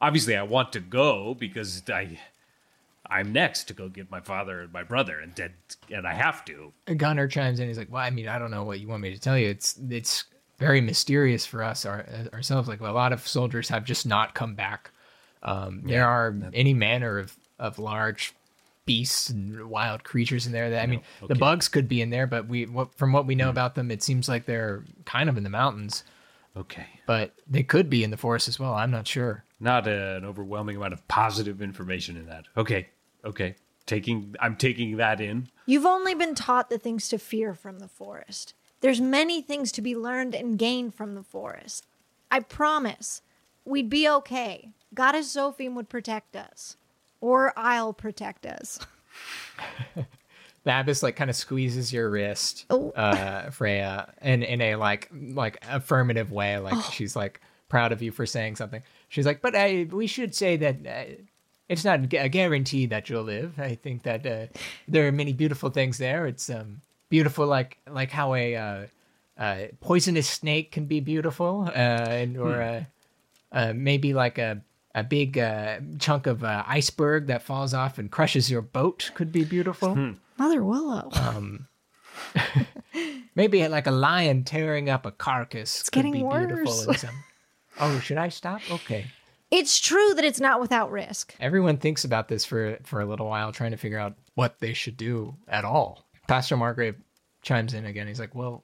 Obviously 0.00 0.36
I 0.36 0.42
want 0.42 0.74
to 0.74 0.80
go 0.80 1.34
because 1.34 1.82
I 1.88 2.18
I'm 3.06 3.32
next 3.32 3.64
to 3.64 3.74
go 3.74 3.88
get 3.88 4.10
my 4.10 4.20
father 4.20 4.60
and 4.60 4.72
my 4.72 4.82
brother 4.82 5.18
and 5.20 5.34
dead 5.34 5.54
and 5.90 6.06
I 6.06 6.12
have 6.12 6.44
to. 6.44 6.72
Gunner 6.96 7.28
chimes 7.28 7.60
in. 7.60 7.68
He's 7.68 7.78
like, 7.78 7.90
"Well, 7.90 8.02
I 8.02 8.10
mean, 8.10 8.28
I 8.28 8.38
don't 8.38 8.50
know 8.50 8.64
what 8.64 8.78
you 8.78 8.88
want 8.88 9.02
me 9.02 9.14
to 9.14 9.18
tell 9.18 9.38
you. 9.38 9.48
It's 9.48 9.78
it's 9.88 10.24
very 10.58 10.82
mysterious 10.82 11.46
for 11.46 11.62
us 11.62 11.86
our, 11.86 12.06
ourselves. 12.34 12.68
Like 12.68 12.80
a 12.80 12.92
lot 12.92 13.12
of 13.12 13.26
soldiers 13.26 13.70
have 13.70 13.84
just 13.84 14.06
not 14.06 14.34
come 14.34 14.54
back. 14.54 14.90
Um, 15.42 15.82
there 15.84 16.06
are 16.06 16.34
any 16.54 16.74
manner 16.74 17.18
of 17.18 17.36
of 17.58 17.78
large 17.78 18.34
beasts 18.84 19.28
and 19.28 19.68
wild 19.68 20.02
creatures 20.04 20.46
in 20.46 20.52
there. 20.52 20.70
That 20.70 20.82
I 20.82 20.86
mean, 20.86 21.02
the 21.20 21.26
okay. 21.26 21.38
bugs 21.38 21.68
could 21.68 21.88
be 21.88 22.00
in 22.00 22.10
there, 22.10 22.26
but 22.26 22.48
we 22.48 22.66
what, 22.66 22.94
from 22.94 23.12
what 23.12 23.26
we 23.26 23.34
know 23.34 23.48
about 23.48 23.74
them, 23.74 23.90
it 23.90 24.02
seems 24.02 24.28
like 24.28 24.46
they're 24.46 24.84
kind 25.04 25.28
of 25.28 25.36
in 25.36 25.44
the 25.44 25.50
mountains. 25.50 26.04
Okay. 26.56 26.86
But 27.06 27.32
they 27.48 27.62
could 27.62 27.88
be 27.88 28.04
in 28.04 28.10
the 28.10 28.16
forest 28.16 28.46
as 28.46 28.58
well. 28.58 28.74
I'm 28.74 28.90
not 28.90 29.06
sure. 29.06 29.44
not 29.62 29.86
an 29.86 30.24
overwhelming 30.24 30.76
amount 30.76 30.92
of 30.92 31.06
positive 31.08 31.62
information 31.62 32.16
in 32.16 32.26
that. 32.26 32.46
Okay, 32.56 32.88
okay, 33.24 33.54
taking 33.86 34.34
I'm 34.40 34.56
taking 34.56 34.96
that 34.96 35.20
in. 35.20 35.48
You've 35.66 35.86
only 35.86 36.14
been 36.14 36.34
taught 36.34 36.68
the 36.68 36.78
things 36.78 37.08
to 37.08 37.18
fear 37.18 37.54
from 37.54 37.78
the 37.78 37.88
forest. 37.88 38.54
There's 38.80 39.00
many 39.00 39.40
things 39.40 39.70
to 39.72 39.80
be 39.80 39.94
learned 39.96 40.34
and 40.34 40.58
gained 40.58 40.94
from 40.94 41.14
the 41.14 41.22
forest. 41.22 41.86
I 42.30 42.40
promise, 42.40 43.22
we'd 43.64 43.88
be 43.88 44.08
okay. 44.08 44.70
Goddess 44.94 45.34
Zophim 45.34 45.74
would 45.74 45.88
protect 45.88 46.36
us. 46.36 46.76
Or 47.20 47.52
I'll 47.56 47.92
protect 47.92 48.46
us. 48.46 48.78
The 50.64 51.00
like 51.02 51.16
kind 51.16 51.28
of 51.28 51.34
squeezes 51.34 51.92
your 51.92 52.08
wrist, 52.08 52.66
Oh. 52.70 52.90
uh, 52.92 53.50
Fraeya, 53.50 54.12
in 54.22 54.44
in 54.44 54.60
a 54.60 54.76
like 54.76 55.10
like 55.12 55.58
affirmative 55.68 56.30
way, 56.30 56.58
like 56.58 56.74
Oh. 56.76 56.90
she's 56.92 57.16
like 57.16 57.40
proud 57.68 57.90
of 57.90 58.00
you 58.00 58.12
for 58.12 58.26
saying 58.26 58.56
something. 58.56 58.80
She's 59.08 59.26
like, 59.26 59.40
but 59.42 59.56
I 59.56 59.88
we 59.90 60.06
should 60.06 60.34
say 60.36 60.56
that 60.58 60.76
uh, 60.86 61.14
it's 61.68 61.84
not 61.84 62.00
a 62.14 62.28
guarantee 62.28 62.86
that 62.86 63.10
you'll 63.10 63.24
live. 63.24 63.58
I 63.58 63.74
think 63.74 64.04
that 64.04 64.24
uh, 64.24 64.46
there 64.86 65.08
are 65.08 65.12
many 65.12 65.32
beautiful 65.32 65.70
things 65.70 65.98
there. 65.98 66.26
It's 66.26 66.48
um 66.48 66.80
beautiful, 67.08 67.46
like 67.48 67.78
like 67.90 68.12
how 68.12 68.32
a 68.34 68.54
uh, 68.54 68.86
uh, 69.36 69.58
poisonous 69.80 70.28
snake 70.28 70.70
can 70.70 70.84
be 70.86 71.00
beautiful, 71.00 71.64
uh, 71.66 71.72
and 71.72 72.36
or 72.36 72.62
uh, 72.62 72.84
uh, 73.50 73.72
maybe 73.74 74.14
like 74.14 74.38
a 74.38 74.60
a 74.94 75.02
big 75.02 75.38
uh, 75.38 75.80
chunk 75.98 76.26
of 76.26 76.44
uh, 76.44 76.62
iceberg 76.66 77.26
that 77.28 77.42
falls 77.42 77.72
off 77.74 77.98
and 77.98 78.10
crushes 78.10 78.50
your 78.50 78.62
boat 78.62 79.10
could 79.14 79.32
be 79.32 79.44
beautiful. 79.44 80.14
Mother 80.38 80.62
Willow. 80.64 81.10
Maybe 83.34 83.66
like 83.68 83.86
a 83.86 83.90
lion 83.90 84.44
tearing 84.44 84.90
up 84.90 85.06
a 85.06 85.10
carcass. 85.10 85.80
It's 85.80 85.90
getting 85.90 86.12
be 86.12 86.18
beautiful 86.22 86.64
worse. 86.64 86.86
in 86.86 86.94
some- 86.96 87.24
Oh, 87.80 87.98
should 88.00 88.18
I 88.18 88.28
stop? 88.28 88.60
Okay. 88.70 89.06
it's 89.50 89.78
true 89.80 90.12
that 90.14 90.24
it's 90.26 90.40
not 90.40 90.60
without 90.60 90.90
risk. 90.90 91.34
Everyone 91.40 91.78
thinks 91.78 92.04
about 92.04 92.28
this 92.28 92.44
for 92.44 92.76
for 92.82 93.00
a 93.00 93.06
little 93.06 93.26
while, 93.28 93.50
trying 93.50 93.70
to 93.70 93.78
figure 93.78 93.98
out 93.98 94.14
what 94.34 94.60
they 94.60 94.74
should 94.74 94.98
do 94.98 95.34
at 95.48 95.64
all. 95.64 96.06
Pastor 96.28 96.54
Margrave 96.58 96.96
chimes 97.40 97.72
in 97.72 97.86
again. 97.86 98.06
He's 98.06 98.20
like, 98.20 98.34
"Well, 98.34 98.62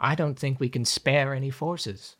I 0.00 0.16
don't 0.16 0.36
think 0.36 0.58
we 0.58 0.68
can 0.68 0.84
spare 0.84 1.34
any 1.34 1.50
forces. 1.50 2.16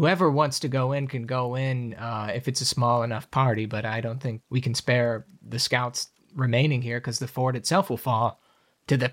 Whoever 0.00 0.30
wants 0.30 0.60
to 0.60 0.68
go 0.68 0.92
in 0.92 1.08
can 1.08 1.26
go 1.26 1.56
in 1.56 1.92
uh, 1.92 2.32
if 2.34 2.48
it's 2.48 2.62
a 2.62 2.64
small 2.64 3.02
enough 3.02 3.30
party, 3.30 3.66
but 3.66 3.84
I 3.84 4.00
don't 4.00 4.18
think 4.18 4.40
we 4.48 4.62
can 4.62 4.74
spare 4.74 5.26
the 5.46 5.58
scouts 5.58 6.08
remaining 6.34 6.80
here 6.80 6.98
because 6.98 7.18
the 7.18 7.28
fort 7.28 7.54
itself 7.54 7.90
will 7.90 7.98
fall 7.98 8.40
to 8.86 8.96
the 8.96 9.12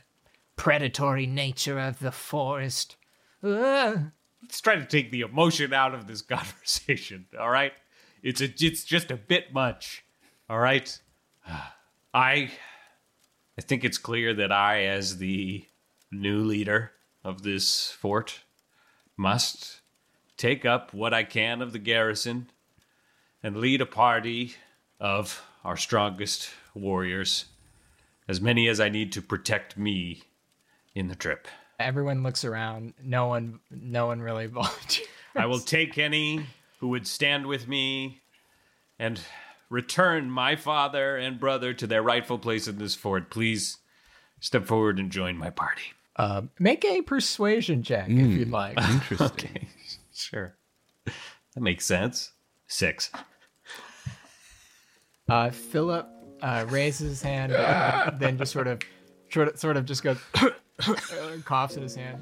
predatory 0.56 1.28
nature 1.28 1.78
of 1.78 2.00
the 2.00 2.14
forest." 2.14 2.96
Ugh. 3.44 4.12
Let's 4.42 4.62
try 4.62 4.78
to 4.78 4.86
take 4.86 5.12
the 5.12 5.20
emotion 5.20 5.74
out 5.74 5.94
of 5.94 6.08
this 6.08 6.22
conversation. 6.36 7.26
All 7.38 7.50
right, 7.50 7.74
it's 8.24 8.40
a 8.40 8.46
it's 8.46 8.86
just 8.86 9.12
a 9.12 9.18
bit 9.18 9.54
much. 9.54 10.06
All 10.50 10.60
right, 10.60 10.98
I 12.14 12.50
I 13.58 13.62
think 13.62 13.84
it's 13.84 13.98
clear 13.98 14.34
that 14.36 14.54
I, 14.54 14.86
as 14.86 15.18
the 15.18 15.66
new 16.14 16.46
leader 16.46 16.94
of 17.26 17.42
this 17.44 17.92
fort, 17.92 18.40
must 19.18 19.82
take 20.38 20.66
up 20.66 20.94
what 20.94 21.14
I 21.14 21.24
can 21.24 21.62
of 21.62 21.74
the 21.74 21.80
garrison 21.80 22.50
and 23.44 23.58
lead 23.58 23.82
a 23.82 23.86
party 23.86 24.56
of 25.00 25.44
our 25.64 25.78
strongest 25.78 26.50
warriors, 26.74 27.46
as 28.28 28.40
many 28.40 28.68
as 28.68 28.80
I 28.80 28.90
need 28.90 29.12
to 29.14 29.22
protect 29.22 29.78
me 29.78 30.24
in 30.96 31.08
the 31.08 31.16
trip. 31.16 31.48
Everyone 31.80 32.24
looks 32.24 32.44
around. 32.44 32.94
No 33.04 33.28
one, 33.28 33.60
no 33.70 34.08
one 34.08 34.22
really 34.22 34.46
volunteers. 34.48 35.08
I 35.36 35.46
will 35.46 35.60
take 35.60 35.98
any 35.98 36.46
who 36.80 36.90
would 36.90 37.06
stand 37.08 37.46
with 37.46 37.68
me 37.68 38.22
and 38.98 39.20
return 39.70 40.30
my 40.32 40.56
father 40.56 41.18
and 41.18 41.40
brother 41.40 41.74
to 41.74 41.86
their 41.86 42.02
rightful 42.02 42.40
place 42.40 42.68
in 42.68 42.78
this 42.78 42.96
fort. 42.96 43.30
Please 43.30 43.78
step 44.40 44.66
forward 44.66 45.00
and 45.00 45.12
join 45.12 45.38
my 45.38 45.50
party. 45.50 45.94
Um, 46.16 46.50
make 46.58 46.84
a 46.84 47.04
persuasion 47.04 47.84
check 47.84 48.10
if 48.10 48.16
you'd 48.16 48.50
like. 48.50 48.78
Interesting. 48.78 49.68
Okay, 49.68 49.68
sure. 50.18 50.56
That 51.06 51.62
makes 51.62 51.86
sense. 51.86 52.32
Six. 52.68 53.12
Uh, 55.30 55.50
Philip 55.50 56.08
uh, 56.42 56.66
raises 56.70 57.10
his 57.10 57.22
hand, 57.22 57.52
uh, 57.54 58.12
then 58.20 58.38
just 58.38 58.52
sort 58.54 58.68
of, 58.68 58.82
sort 59.30 59.78
of, 59.78 59.86
just 59.86 60.04
goes, 60.04 60.18
coughs 61.46 61.76
in 61.76 61.84
his 61.84 61.96
hand. 61.96 62.22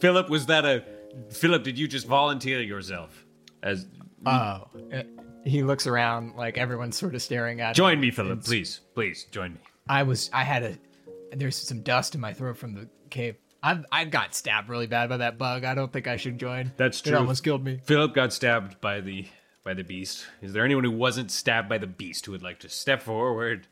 Philip, 0.00 0.28
was 0.28 0.46
that 0.46 0.64
a. 0.64 0.84
Philip, 1.30 1.62
did 1.62 1.78
you 1.78 1.86
just 1.86 2.06
volunteer 2.06 2.60
yourself? 2.62 3.24
As 3.62 3.86
Oh, 4.24 4.30
uh, 4.92 5.02
he 5.44 5.62
looks 5.62 5.86
around 5.86 6.36
like 6.36 6.56
everyone's 6.58 6.96
sort 6.96 7.14
of 7.14 7.22
staring 7.22 7.60
at. 7.60 7.70
him. 7.70 7.74
Join 7.74 8.00
me, 8.00 8.10
Philip. 8.10 8.44
Please, 8.44 8.80
please 8.94 9.24
join 9.30 9.54
me. 9.54 9.60
I 9.88 10.02
was, 10.04 10.30
I 10.32 10.44
had 10.44 10.62
a, 10.62 10.78
there's 11.36 11.56
some 11.56 11.82
dust 11.82 12.14
in 12.14 12.20
my 12.20 12.32
throat 12.32 12.56
from 12.56 12.74
the 12.74 12.88
cave. 13.10 13.36
I've, 13.62 13.84
I 13.92 14.04
got 14.04 14.34
stabbed 14.34 14.68
really 14.68 14.86
bad 14.88 15.08
by 15.08 15.18
that 15.18 15.38
bug. 15.38 15.64
I 15.64 15.74
don't 15.74 15.92
think 15.92 16.08
I 16.08 16.16
should 16.16 16.38
join. 16.38 16.72
That's 16.76 17.00
true. 17.00 17.12
It 17.12 17.16
almost 17.16 17.44
killed 17.44 17.64
me. 17.64 17.80
Philip 17.84 18.14
got 18.14 18.32
stabbed 18.32 18.80
by 18.80 19.00
the 19.00 19.26
by 19.64 19.74
the 19.74 19.84
beast. 19.84 20.26
Is 20.40 20.52
there 20.52 20.64
anyone 20.64 20.82
who 20.82 20.90
wasn't 20.90 21.30
stabbed 21.30 21.68
by 21.68 21.78
the 21.78 21.86
beast 21.86 22.26
who 22.26 22.32
would 22.32 22.42
like 22.42 22.58
to 22.60 22.68
step 22.68 23.02
forward? 23.02 23.68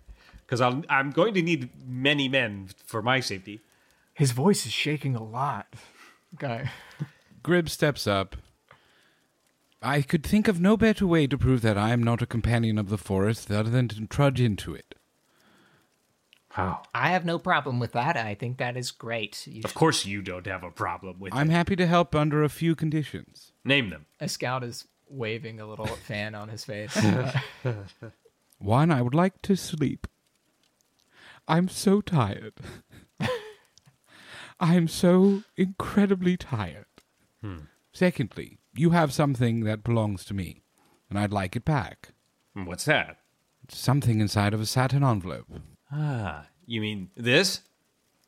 Because 0.46 0.61
I'm 0.61 0.85
I'm 0.88 1.11
going 1.11 1.35
to 1.35 1.42
need 1.42 1.70
many 1.85 2.29
men 2.29 2.68
for 2.87 3.03
my 3.03 3.20
safety. 3.20 3.61
His 4.14 4.33
voice 4.33 4.66
is 4.66 4.72
shaking 4.72 5.16
a 5.16 5.22
lot. 5.22 5.66
Guy. 6.38 6.70
Grib 7.42 7.68
steps 7.68 8.07
up. 8.07 8.37
I 9.83 10.03
could 10.03 10.24
think 10.24 10.46
of 10.46 10.61
no 10.61 10.76
better 10.76 11.07
way 11.07 11.26
to 11.26 11.38
prove 11.38 11.62
that 11.62 11.79
I 11.79 11.90
am 11.90 12.03
not 12.03 12.20
a 12.20 12.26
companion 12.26 12.76
of 12.79 12.90
the 12.90 12.98
forest 12.98 13.50
other 13.50 13.70
than 13.70 13.88
to 13.88 14.07
trudge 14.07 14.40
into 14.40 14.74
it. 14.74 14.89
How? 16.50 16.82
I 16.92 17.10
have 17.10 17.24
no 17.24 17.38
problem 17.38 17.78
with 17.78 17.92
that. 17.92 18.16
I 18.16 18.34
think 18.34 18.58
that 18.58 18.76
is 18.76 18.90
great. 18.90 19.46
You 19.46 19.62
Of 19.64 19.74
course, 19.74 20.04
you 20.04 20.20
don't 20.20 20.46
have 20.46 20.64
a 20.64 20.70
problem 20.70 21.20
with 21.20 21.32
I'm 21.34 21.48
it. 21.50 21.52
happy 21.54 21.76
to 21.76 21.86
help 21.86 22.14
under 22.14 22.42
a 22.42 22.48
few 22.48 22.74
conditions. 22.74 23.52
Name 23.64 23.90
them. 23.90 24.06
a 24.18 24.28
scout 24.28 24.64
is 24.64 24.88
waving 25.08 25.60
a 25.60 25.66
little 25.66 25.86
fan 26.08 26.34
on 26.34 26.48
his 26.48 26.64
face. 26.64 26.96
One, 28.58 28.90
I 28.90 29.00
would 29.00 29.14
like 29.14 29.40
to 29.42 29.56
sleep. 29.56 30.06
I'm 31.48 31.68
so 31.68 32.00
tired. 32.00 32.54
I'm 34.60 34.88
so 34.88 35.42
incredibly 35.56 36.36
tired. 36.36 36.86
Hmm. 37.42 37.58
Secondly, 37.92 38.58
you 38.74 38.90
have 38.90 39.12
something 39.12 39.60
that 39.64 39.82
belongs 39.82 40.24
to 40.26 40.34
me, 40.34 40.62
and 41.08 41.18
I'd 41.18 41.32
like 41.32 41.56
it 41.56 41.64
back. 41.64 42.10
What's 42.54 42.84
that? 42.84 43.18
Something 43.68 44.20
inside 44.20 44.52
of 44.52 44.60
a 44.60 44.66
satin 44.66 45.02
envelope. 45.02 45.46
Ah, 45.92 46.46
you 46.66 46.81
mean 46.81 47.11
this? 47.16 47.62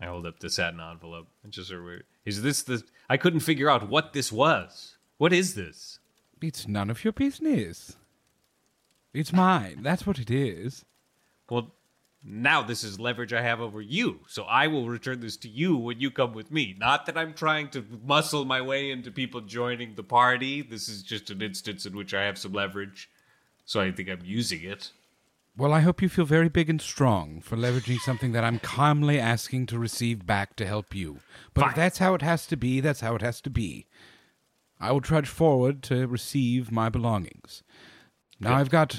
I 0.00 0.06
hold 0.06 0.26
up 0.26 0.40
the 0.40 0.50
satin 0.50 0.80
envelope. 0.80 1.28
It's 1.44 1.56
just 1.56 1.68
sort 1.68 1.80
of 1.80 1.86
weird. 1.86 2.04
Is 2.24 2.42
this 2.42 2.62
the? 2.62 2.82
I 3.08 3.16
couldn't 3.16 3.40
figure 3.40 3.70
out 3.70 3.88
what 3.88 4.12
this 4.12 4.32
was. 4.32 4.96
What 5.18 5.32
is 5.32 5.54
this? 5.54 6.00
It's 6.40 6.66
none 6.66 6.90
of 6.90 7.04
your 7.04 7.12
business. 7.12 7.96
It's 9.14 9.32
mine. 9.32 9.82
That's 9.82 10.06
what 10.06 10.18
it 10.18 10.30
is. 10.30 10.84
Well, 11.48 11.72
now 12.24 12.62
this 12.62 12.82
is 12.82 12.98
leverage 12.98 13.32
I 13.32 13.42
have 13.42 13.60
over 13.60 13.80
you, 13.80 14.20
so 14.26 14.44
I 14.44 14.66
will 14.66 14.88
return 14.88 15.20
this 15.20 15.36
to 15.38 15.48
you 15.48 15.76
when 15.76 16.00
you 16.00 16.10
come 16.10 16.32
with 16.32 16.50
me. 16.50 16.74
Not 16.78 17.06
that 17.06 17.18
I'm 17.18 17.34
trying 17.34 17.68
to 17.70 17.84
muscle 18.04 18.44
my 18.44 18.60
way 18.60 18.90
into 18.90 19.10
people 19.10 19.40
joining 19.40 19.94
the 19.94 20.02
party. 20.02 20.62
This 20.62 20.88
is 20.88 21.02
just 21.02 21.30
an 21.30 21.42
instance 21.42 21.84
in 21.84 21.96
which 21.96 22.14
I 22.14 22.22
have 22.24 22.38
some 22.38 22.52
leverage, 22.52 23.10
so 23.64 23.80
I 23.80 23.92
think 23.92 24.08
I'm 24.08 24.24
using 24.24 24.62
it. 24.62 24.92
Well, 25.54 25.74
I 25.74 25.80
hope 25.80 26.00
you 26.00 26.08
feel 26.08 26.24
very 26.24 26.48
big 26.48 26.70
and 26.70 26.80
strong 26.80 27.42
for 27.42 27.56
leveraging 27.56 27.98
something 27.98 28.32
that 28.32 28.44
I'm 28.44 28.58
calmly 28.58 29.18
asking 29.18 29.66
to 29.66 29.78
receive 29.78 30.24
back 30.24 30.56
to 30.56 30.66
help 30.66 30.94
you. 30.94 31.18
But 31.52 31.68
if 31.68 31.74
that's 31.74 31.98
how 31.98 32.14
it 32.14 32.22
has 32.22 32.46
to 32.46 32.56
be, 32.56 32.80
that's 32.80 33.00
how 33.00 33.14
it 33.14 33.20
has 33.22 33.42
to 33.42 33.50
be. 33.50 33.86
I 34.80 34.92
will 34.92 35.02
trudge 35.02 35.28
forward 35.28 35.82
to 35.84 36.06
receive 36.06 36.72
my 36.72 36.88
belongings. 36.88 37.62
Now, 38.40 38.54
I've 38.54 38.70
got 38.70 38.98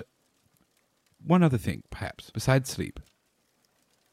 one 1.26 1.42
other 1.44 1.58
thing, 1.58 1.84
perhaps, 1.90 2.30
besides 2.30 2.70
sleep. 2.70 3.00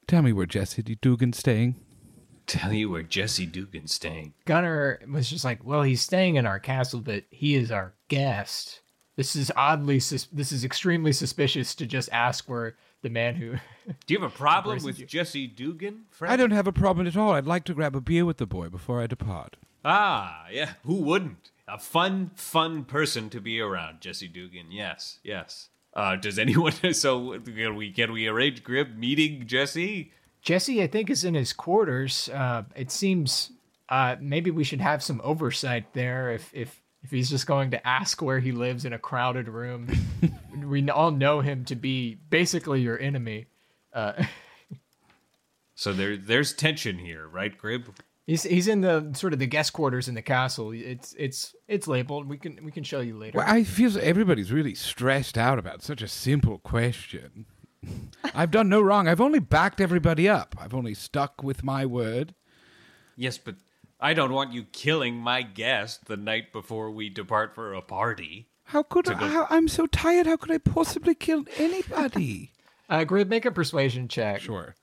Tell 0.09 0.23
me 0.23 0.33
where 0.33 0.47
Jesse 0.47 0.83
Dugan's 0.83 1.39
staying. 1.39 1.77
Tell 2.47 2.73
you 2.73 2.91
where 2.91 3.05
Jesse 3.05 3.47
Dugan's 3.47 3.93
staying. 3.93 4.35
Gunnar 4.45 5.01
was 5.09 5.31
just 5.31 5.45
like, 5.45 5.63
"Well, 5.63 5.83
he's 5.83 6.01
staying 6.03 6.35
in 6.35 6.47
our 6.47 6.59
castle, 6.59 7.01
but 7.01 7.25
he 7.31 7.55
is 7.55 7.71
our 7.71 7.95
guest. 8.09 8.81
This 9.21 9.37
is 9.37 9.53
oddly, 9.55 10.01
sus- 10.01 10.29
this 10.33 10.51
is 10.51 10.65
extremely 10.65 11.13
suspicious 11.13 11.75
to 11.75 11.85
just 11.85 12.09
ask 12.11 12.49
where 12.49 12.77
the 13.03 13.11
man 13.11 13.35
who." 13.35 13.57
Do 14.07 14.15
you 14.15 14.19
have 14.19 14.33
a 14.33 14.35
problem 14.35 14.83
with 14.83 14.97
he- 14.97 15.05
Jesse 15.05 15.47
Dugan, 15.47 16.05
friend? 16.11 16.33
I 16.33 16.39
don't 16.39 16.53
have 16.53 16.67
a 16.67 16.73
problem 16.73 17.07
at 17.07 17.19
all. 17.19 17.33
I'd 17.33 17.45
like 17.47 17.65
to 17.65 17.75
grab 17.75 17.95
a 17.95 18.01
beer 18.01 18.25
with 18.25 18.39
the 18.39 18.47
boy 18.47 18.71
before 18.71 19.03
I 19.03 19.07
depart. 19.07 19.57
Ah, 19.85 20.47
yeah. 20.51 20.71
Who 20.85 20.95
wouldn't? 20.95 21.51
A 21.69 21.77
fun, 21.79 22.31
fun 22.35 22.85
person 22.85 23.29
to 23.29 23.43
be 23.43 23.61
around, 23.61 24.01
Jesse 24.01 24.27
Dugan. 24.27 24.73
Yes, 24.73 25.19
yes. 25.23 25.69
Uh, 25.93 26.17
does 26.17 26.39
anyone? 26.39 26.73
So 26.95 27.39
can 27.41 27.77
we 27.77 27.91
can 27.93 28.13
we 28.13 28.27
arrange 28.27 28.65
Grib 28.65 28.97
meeting 28.97 29.47
Jesse? 29.47 30.13
Jesse, 30.41 30.83
I 30.83 30.87
think, 30.87 31.11
is 31.11 31.25
in 31.27 31.35
his 31.35 31.53
quarters. 31.53 32.31
Uh, 32.33 32.63
it 32.75 32.91
seems 32.91 33.53
uh, 33.91 34.17
maybe 34.19 34.51
we 34.51 34.65
should 34.65 34.81
have 34.81 35.03
some 35.03 35.21
oversight 35.23 35.93
there. 35.93 36.33
If 36.33 36.51
if 36.55 36.80
if 37.03 37.11
he's 37.11 37.31
just 37.31 37.47
going 37.47 37.71
to 37.73 37.87
ask 37.87 38.21
where 38.23 38.41
he 38.41 38.53
lives 38.53 38.85
in 38.85 38.93
a 38.93 38.99
crowded 38.99 39.49
room, 39.49 39.89
we 40.65 40.89
all 40.91 41.11
know 41.11 41.41
him 41.41 41.65
to 41.67 41.75
be 41.77 42.19
basically 42.31 42.81
your 42.83 42.99
enemy. 42.99 43.47
Uh, 43.93 44.25
So 45.75 45.95
there 45.95 46.17
there's 46.17 46.53
tension 46.53 46.99
here, 46.99 47.27
right, 47.27 47.57
Grib? 47.59 47.87
he's 48.27 48.43
he's 48.43 48.69
in 48.69 48.83
the 48.83 49.13
sort 49.15 49.33
of 49.33 49.39
the 49.39 49.47
guest 49.47 49.73
quarters 49.73 50.09
in 50.09 50.15
the 50.15 50.21
castle. 50.23 50.73
It's 50.73 51.15
it's 51.19 51.55
it's 51.69 51.89
labeled. 51.89 52.29
We 52.29 52.37
can 52.37 52.63
we 52.63 52.71
can 52.71 52.85
show 52.85 53.01
you 53.01 53.17
later. 53.17 53.39
Well, 53.39 53.47
I 53.49 53.65
feel 53.65 53.91
everybody's 53.99 54.53
really 54.53 54.75
stressed 54.75 55.39
out 55.39 55.59
about 55.59 55.83
such 55.83 56.03
a 56.03 56.09
simple 56.09 56.59
question. 56.59 57.47
I've 58.35 58.51
done 58.51 58.69
no 58.69 58.83
wrong. 58.83 59.09
I've 59.09 59.23
only 59.23 59.39
backed 59.39 59.81
everybody 59.81 60.29
up. 60.29 60.55
I've 60.61 60.75
only 60.75 60.93
stuck 60.93 61.43
with 61.43 61.65
my 61.65 61.87
word. 61.87 62.35
Yes, 63.17 63.39
but 63.39 63.55
I 64.01 64.15
don't 64.15 64.33
want 64.33 64.53
you 64.53 64.65
killing 64.65 65.17
my 65.17 65.43
guest 65.43 66.07
the 66.07 66.17
night 66.17 66.53
before 66.53 66.91
we 66.91 67.09
depart 67.11 67.55
for 67.55 67.75
a 67.75 67.83
party. 67.83 68.49
How 68.65 68.83
could 68.83 69.09
I? 69.11 69.19
go- 69.19 69.27
How, 69.29 69.47
I'm 69.51 69.69
so 69.69 69.87
tired. 69.87 70.27
How 70.27 70.37
could 70.37 70.51
I 70.53 70.59
possibly 70.59 71.15
kill 71.15 71.45
anybody? 71.59 72.53
Uh, 72.91 73.05
Grib, 73.05 73.29
make 73.29 73.45
a 73.45 73.53
persuasion 73.53 74.09
check. 74.09 74.41
sure. 74.41 74.75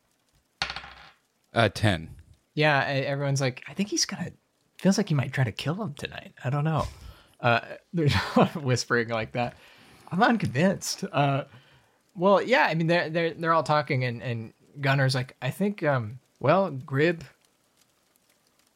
Uh, 1.53 1.67
ten. 1.69 2.09
Yeah, 2.53 2.79
everyone's 2.85 3.41
like, 3.41 3.63
I 3.67 3.73
think 3.73 3.89
he's 3.89 4.05
gonna. 4.05 4.31
Feels 4.79 4.97
like 4.97 5.09
he 5.09 5.13
might 5.15 5.33
try 5.33 5.43
to 5.43 5.51
kill 5.51 5.75
him 5.81 5.93
tonight. 5.93 6.33
I 6.43 6.49
don't 6.49 6.63
know. 6.63 6.85
Uh, 7.41 7.59
there's 7.93 8.13
a 8.15 8.39
lot 8.39 8.55
of 8.55 8.63
whispering 8.63 9.09
like 9.09 9.33
that. 9.33 9.55
I'm 10.11 10.23
unconvinced. 10.23 11.03
Uh, 11.11 11.43
well, 12.15 12.41
yeah, 12.41 12.67
I 12.69 12.75
mean 12.75 12.87
they're 12.87 13.09
they're 13.09 13.33
they're 13.33 13.51
all 13.53 13.63
talking, 13.63 14.05
and 14.05 14.23
and 14.23 14.53
Gunner's 14.79 15.13
like, 15.15 15.35
I 15.41 15.49
think, 15.49 15.83
um, 15.83 16.19
well, 16.39 16.71
Grib. 16.71 17.23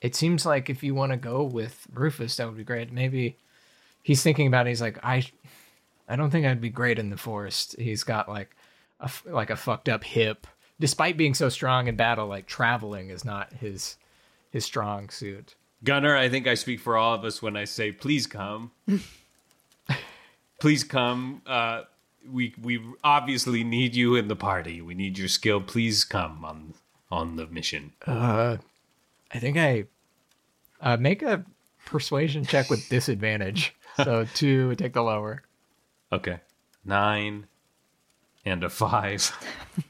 It 0.02 0.16
seems 0.16 0.46
like 0.46 0.70
if 0.70 0.84
you 0.84 0.96
want 0.96 1.12
to 1.12 1.18
go 1.18 1.44
with 1.44 1.86
Rufus, 1.94 2.38
that 2.38 2.48
would 2.48 2.58
be 2.58 2.64
great. 2.64 2.92
Maybe 2.92 3.38
he's 4.02 4.24
thinking 4.24 4.48
about. 4.48 4.66
it. 4.66 4.72
He's 4.72 4.82
like, 4.82 4.98
I, 5.04 5.24
I 6.10 6.16
don't 6.16 6.32
think 6.32 6.46
I'd 6.46 6.62
be 6.62 6.70
great 6.70 7.00
in 7.00 7.10
the 7.10 7.18
forest. 7.18 7.76
He's 7.78 8.04
got 8.04 8.28
like 8.28 8.56
a 9.00 9.10
like 9.26 9.50
a 9.50 9.56
fucked 9.56 9.90
up 9.90 10.04
hip. 10.04 10.48
Despite 10.80 11.18
being 11.18 11.36
so 11.36 11.50
strong 11.50 11.88
in 11.88 11.96
battle, 11.96 12.28
like 12.28 12.48
traveling 12.48 13.10
is 13.10 13.24
not 13.24 13.54
his 13.54 13.98
his 14.50 14.66
strong 14.66 15.10
suit. 15.10 15.56
Gunnar, 15.84 16.16
I 16.16 16.30
think 16.30 16.48
I 16.48 16.54
speak 16.54 16.80
for 16.80 16.98
all 16.98 17.16
of 17.16 17.24
us 17.24 17.42
when 17.42 17.58
I 17.58 17.66
say, 17.66 17.92
please 17.92 18.28
come. 18.28 18.72
please 20.60 20.84
come. 20.84 21.42
Uh, 21.46 21.84
we 22.30 22.54
we 22.62 22.82
obviously 23.04 23.64
need 23.64 23.96
you 23.96 24.16
in 24.16 24.28
the 24.28 24.36
party. 24.36 24.82
We 24.82 24.94
need 24.94 25.18
your 25.18 25.28
skill. 25.28 25.62
Please 25.62 26.04
come 26.04 26.44
on 26.46 26.74
on 27.12 27.36
the 27.36 27.48
mission. 27.48 27.94
Uh, 28.06 28.58
I 29.34 29.40
think 29.40 29.58
I 29.58 29.86
uh, 30.82 30.98
make 30.98 31.22
a 31.22 31.44
persuasion 31.86 32.46
check 32.46 32.70
with 32.70 32.88
disadvantage. 32.90 33.76
So 34.06 34.26
two 34.34 34.70
would 34.70 34.80
take 34.80 34.94
the 34.94 35.04
lower. 35.04 35.44
Okay, 36.14 36.40
nine 36.86 37.48
and 38.46 38.64
a 38.64 38.70
five. 38.70 39.38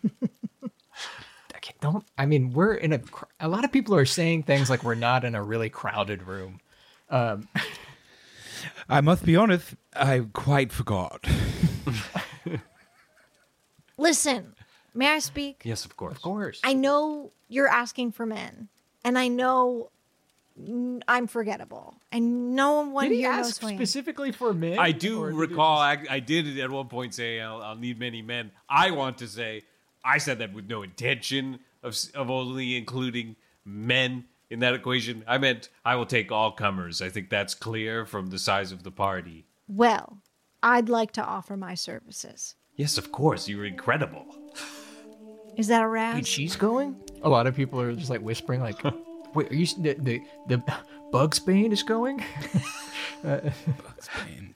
Okay, 1.61 1.75
don't. 1.79 2.03
I 2.17 2.25
mean, 2.25 2.53
we're 2.53 2.73
in 2.73 2.93
a. 2.93 3.01
A 3.39 3.47
lot 3.47 3.63
of 3.63 3.71
people 3.71 3.95
are 3.95 4.05
saying 4.05 4.43
things 4.43 4.67
like 4.67 4.83
we're 4.83 4.95
not 4.95 5.23
in 5.23 5.35
a 5.35 5.43
really 5.43 5.69
crowded 5.69 6.23
room. 6.23 6.59
Um, 7.11 7.47
I 8.89 9.01
must 9.01 9.23
be 9.23 9.35
honest. 9.35 9.75
I 9.95 10.25
quite 10.33 10.71
forgot. 10.71 11.23
Listen, 13.97 14.55
may 14.95 15.09
I 15.09 15.19
speak? 15.19 15.61
yes, 15.63 15.85
of 15.85 15.95
course. 15.95 16.15
of 16.15 16.21
course. 16.23 16.59
I 16.63 16.73
know 16.73 17.31
you're 17.47 17.67
asking 17.67 18.13
for 18.13 18.25
men, 18.25 18.69
and 19.03 19.17
I 19.17 19.27
know 19.27 19.89
I'm 21.07 21.27
forgettable, 21.27 21.95
and 22.11 22.55
no 22.55 22.81
one 22.81 23.05
Did 23.09 23.13
he 23.15 23.21
here 23.21 23.31
ask 23.31 23.61
knows 23.63 23.69
who 23.71 23.75
I 23.75 23.75
specifically 23.77 24.31
for 24.31 24.53
men? 24.53 24.77
I 24.77 24.91
do 24.91 25.21
or 25.21 25.27
did 25.31 25.35
he 25.35 25.41
recall. 25.41 25.77
just- 25.95 26.09
I, 26.11 26.15
I 26.15 26.19
did 26.19 26.59
at 26.59 26.69
one 26.69 26.87
point 26.87 27.13
say 27.13 27.39
I'll, 27.39 27.61
I'll 27.61 27.75
need 27.75 27.99
many 27.99 28.21
men. 28.21 28.51
I 28.69 28.91
want 28.91 29.17
to 29.19 29.27
say 29.27 29.63
I 30.03 30.17
said 30.17 30.39
that 30.39 30.53
with 30.53 30.67
no 30.69 30.83
intention 30.83 31.59
of 31.83 31.97
of 32.15 32.29
only 32.29 32.75
including 32.75 33.35
men 33.65 34.25
in 34.49 34.59
that 34.59 34.73
equation. 34.73 35.23
I 35.27 35.37
meant 35.37 35.69
I 35.85 35.95
will 35.95 36.05
take 36.05 36.31
all 36.31 36.51
comers. 36.51 37.01
I 37.01 37.09
think 37.09 37.29
that's 37.29 37.55
clear 37.55 38.05
from 38.05 38.27
the 38.27 38.37
size 38.39 38.71
of 38.71 38.83
the 38.83 38.91
party. 38.91 39.45
Well, 39.67 40.17
I'd 40.61 40.89
like 40.89 41.11
to 41.13 41.23
offer 41.23 41.55
my 41.55 41.73
services. 41.75 42.55
Yes, 42.75 42.97
of 42.97 43.11
course. 43.11 43.47
You're 43.47 43.65
incredible. 43.65 44.25
Is 45.57 45.67
that 45.67 45.81
a 45.83 45.87
Wait, 45.87 45.93
razz? 45.93 46.27
she's 46.27 46.55
going? 46.55 46.95
A 47.23 47.29
lot 47.29 47.45
oh. 47.45 47.49
of 47.49 47.55
people 47.55 47.79
are 47.81 47.93
just 47.93 48.09
like 48.09 48.21
whispering, 48.21 48.61
like, 48.61 48.83
"Wait, 49.33 49.51
are 49.51 49.55
you 49.55 49.63
s- 49.63 49.73
the 49.73 49.93
the, 49.93 50.21
the 50.47 50.63
Bugsbane 51.11 51.71
is 51.71 51.83
going? 51.83 52.19
Bugsbane. 53.23 54.53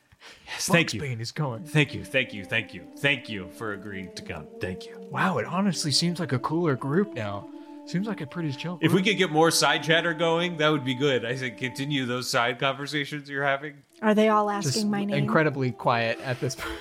Yes, 0.47 0.68
thank 0.68 0.93
you. 0.93 1.01
Bugsbane 1.01 1.20
is 1.20 1.32
going. 1.32 1.63
Thank 1.63 1.93
you. 1.93 2.03
Thank 2.03 2.34
you. 2.34 2.45
Thank 2.45 2.74
you. 2.74 2.84
Thank 2.97 3.30
you 3.30 3.49
for 3.51 3.74
agreeing 3.74 4.13
to 4.13 4.22
come. 4.22 4.47
Thank 4.59 4.86
you. 4.86 4.97
Wow, 5.11 5.38
it 5.38 5.45
honestly 5.45 5.91
seems 5.91 6.20
like 6.20 6.32
a 6.32 6.39
cooler 6.39 6.76
group 6.76 7.13
now. 7.13 7.47
Seems 7.86 8.07
like 8.07 8.22
a 8.22 8.26
pretty 8.26 8.51
chill. 8.51 8.80
If 8.82 8.93
we 8.93 9.03
could 9.03 9.18
get 9.18 9.32
more 9.32 9.51
side 9.51 9.84
chatter 9.84 10.13
going, 10.16 10.57
that 10.57 10.70
would 10.70 10.84
be 10.84 10.95
good. 10.95 11.24
I 11.24 11.36
said 11.36 11.57
continue 11.57 12.05
those 12.05 12.28
side 12.28 12.57
conversations 12.57 13.30
you're 13.30 13.43
having. 13.43 13.76
Are 14.01 14.16
they 14.16 14.30
all 14.30 14.49
asking 14.49 14.72
just 14.72 14.88
my 14.88 15.05
name? 15.05 15.16
incredibly 15.16 15.72
quiet 15.72 16.20
at 16.22 16.39
this 16.39 16.55
point. 16.59 16.74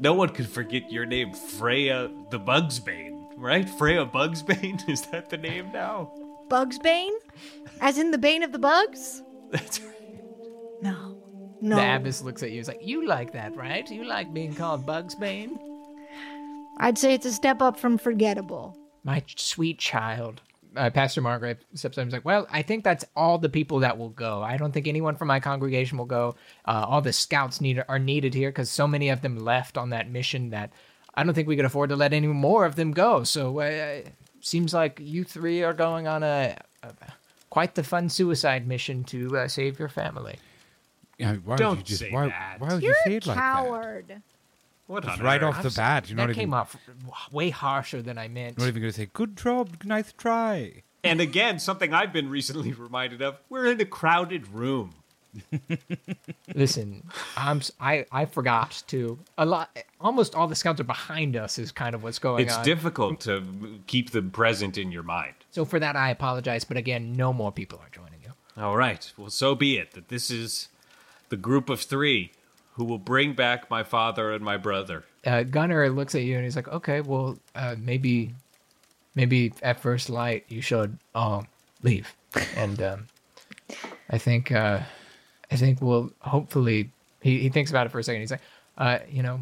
No 0.00 0.14
one 0.14 0.30
could 0.30 0.48
forget 0.48 0.90
your 0.90 1.04
name, 1.04 1.32
Fraeya 1.32 2.10
the 2.30 2.40
Bugsbane, 2.40 3.32
right? 3.36 3.66
Fraeya 3.66 4.10
Bugsbane? 4.10 4.88
Is 4.88 5.02
that 5.08 5.28
the 5.28 5.36
name 5.36 5.70
now? 5.72 6.10
Bugsbane? 6.48 7.12
As 7.82 7.98
in 7.98 8.10
the 8.10 8.18
bane 8.18 8.42
of 8.42 8.52
the 8.52 8.58
bugs? 8.58 9.22
That's 9.50 9.80
right. 9.80 9.94
No. 10.82 11.16
No. 11.60 11.76
The 11.76 11.96
abbess 11.96 12.22
looks 12.22 12.42
at 12.42 12.50
you. 12.50 12.56
He's 12.56 12.68
like, 12.68 12.80
"You 12.82 13.06
like 13.06 13.32
that, 13.34 13.54
right? 13.54 13.88
You 13.90 14.04
like 14.04 14.32
being 14.32 14.54
called 14.54 14.86
Bugsbane, 14.86 15.58
I'd 16.78 16.96
say 16.96 17.12
it's 17.12 17.26
a 17.26 17.32
step 17.32 17.60
up 17.60 17.78
from 17.78 17.98
forgettable. 17.98 18.76
my 19.04 19.22
sweet 19.36 19.78
child." 19.78 20.40
Uh, 20.76 20.88
Pastor 20.90 21.20
Margaret 21.20 21.62
steps 21.74 21.98
up 21.98 22.02
and 22.02 22.08
is 22.08 22.12
like, 22.12 22.24
"Well, 22.24 22.46
I 22.50 22.62
think 22.62 22.84
that's 22.84 23.04
all 23.16 23.38
the 23.38 23.48
people 23.48 23.80
that 23.80 23.98
will 23.98 24.10
go. 24.10 24.40
I 24.42 24.56
don't 24.56 24.72
think 24.72 24.86
anyone 24.86 25.16
from 25.16 25.28
my 25.28 25.40
congregation 25.40 25.98
will 25.98 26.04
go. 26.06 26.36
Uh, 26.64 26.84
all 26.88 27.00
the 27.00 27.12
scouts 27.12 27.60
need 27.60 27.82
are 27.88 27.98
needed 27.98 28.34
here 28.34 28.50
because 28.50 28.70
so 28.70 28.86
many 28.86 29.08
of 29.08 29.20
them 29.22 29.38
left 29.38 29.76
on 29.76 29.90
that 29.90 30.08
mission 30.10 30.50
that 30.50 30.70
I 31.14 31.24
don't 31.24 31.34
think 31.34 31.48
we 31.48 31.56
could 31.56 31.64
afford 31.64 31.90
to 31.90 31.96
let 31.96 32.12
any 32.12 32.28
more 32.28 32.64
of 32.64 32.76
them 32.76 32.92
go. 32.92 33.24
So 33.24 33.58
uh, 33.60 34.02
seems 34.40 34.72
like 34.72 35.00
you 35.02 35.24
three 35.24 35.62
are 35.62 35.72
going 35.74 36.06
on 36.06 36.22
a, 36.22 36.56
a 36.84 36.92
quite 37.50 37.74
the 37.74 37.82
fun 37.82 38.08
suicide 38.08 38.68
mission 38.68 39.02
to 39.04 39.38
uh, 39.38 39.48
save 39.48 39.78
your 39.78 39.88
family." 39.88 40.38
Yeah, 41.18 41.34
why 41.44 41.56
Don't 41.56 41.70
would 41.70 41.78
you 41.80 41.84
just 41.84 42.00
say 42.00 42.10
why, 42.10 42.28
that. 42.28 42.56
why 42.60 42.72
would 42.74 42.82
You're 42.82 42.92
you 42.92 42.96
say 43.04 43.14
a 43.14 43.16
it 43.16 43.26
like 43.26 43.36
that? 43.36 43.42
coward. 43.42 44.22
What 44.90 45.04
Just 45.04 45.20
on 45.20 45.24
right 45.24 45.40
earth? 45.42 45.56
off 45.58 45.62
the 45.62 45.70
bat, 45.70 46.10
you 46.10 46.16
know 46.16 46.22
that 46.22 46.26
not 46.28 46.34
came 46.34 46.48
even 46.48 46.54
off 46.54 46.76
way 47.30 47.50
harsher 47.50 48.02
than 48.02 48.18
I 48.18 48.26
meant. 48.26 48.58
not 48.58 48.66
even 48.66 48.82
going 48.82 48.92
to 48.92 48.98
say 48.98 49.08
good 49.12 49.36
job, 49.36 49.84
nice 49.84 50.12
try. 50.12 50.82
And 51.04 51.20
again, 51.20 51.58
something 51.60 51.94
I've 51.94 52.12
been 52.12 52.28
recently 52.28 52.72
reminded 52.88 53.22
of: 53.22 53.36
we're 53.48 53.66
in 53.66 53.80
a 53.80 53.84
crowded 53.84 54.48
room. 54.48 54.94
Listen, 56.54 57.04
I'm 57.36 57.58
s- 57.58 57.70
I 57.80 58.04
I 58.10 58.24
forgot 58.24 58.82
to 58.88 59.18
a 59.38 59.46
lot. 59.46 59.70
Almost 60.00 60.34
all 60.34 60.48
the 60.48 60.56
scouts 60.56 60.80
are 60.80 60.84
behind 60.84 61.36
us. 61.36 61.58
Is 61.58 61.70
kind 61.72 61.94
of 61.94 62.02
what's 62.02 62.18
going 62.18 62.44
It's 62.44 62.54
on. 62.54 62.60
It's 62.60 62.66
difficult 62.66 63.20
to 63.20 63.44
keep 63.86 64.10
them 64.10 64.30
present 64.30 64.76
in 64.76 64.90
your 64.90 65.04
mind. 65.04 65.34
so 65.52 65.64
for 65.64 65.78
that, 65.78 65.94
I 65.96 66.10
apologize. 66.10 66.64
But 66.64 66.76
again, 66.76 67.12
no 67.12 67.32
more 67.32 67.52
people 67.52 67.78
are 67.78 67.88
joining 67.92 68.20
you. 68.24 68.32
All 68.60 68.76
right. 68.76 69.12
Well, 69.16 69.30
so 69.30 69.54
be 69.54 69.78
it. 69.78 69.92
That 69.92 70.08
this 70.08 70.30
is 70.30 70.68
the 71.28 71.36
group 71.36 71.70
of 71.70 71.80
three 71.80 72.32
who 72.72 72.84
will 72.84 72.98
bring 72.98 73.34
back 73.34 73.70
my 73.70 73.82
father 73.82 74.32
and 74.32 74.44
my 74.44 74.56
brother. 74.56 75.04
Uh, 75.26 75.42
Gunner 75.42 75.88
looks 75.90 76.14
at 76.14 76.22
you 76.22 76.36
and 76.36 76.44
he's 76.44 76.56
like, 76.56 76.68
"Okay, 76.68 77.00
well, 77.00 77.38
uh, 77.54 77.76
maybe, 77.78 78.34
maybe 79.14 79.52
at 79.62 79.80
first 79.80 80.08
light 80.08 80.44
you 80.48 80.62
should 80.62 80.96
um 81.14 81.46
leave." 81.82 82.14
And 82.56 82.80
um, 82.82 83.06
I 84.08 84.18
think 84.18 84.52
uh, 84.52 84.80
I 85.50 85.56
think 85.56 85.80
we'll 85.80 86.12
hopefully. 86.20 86.90
He 87.20 87.38
he 87.38 87.48
thinks 87.50 87.70
about 87.70 87.86
it 87.86 87.90
for 87.90 87.98
a 87.98 88.02
second. 88.02 88.22
He's 88.22 88.30
like, 88.30 88.40
uh, 88.78 89.00
you 89.10 89.22
know, 89.22 89.40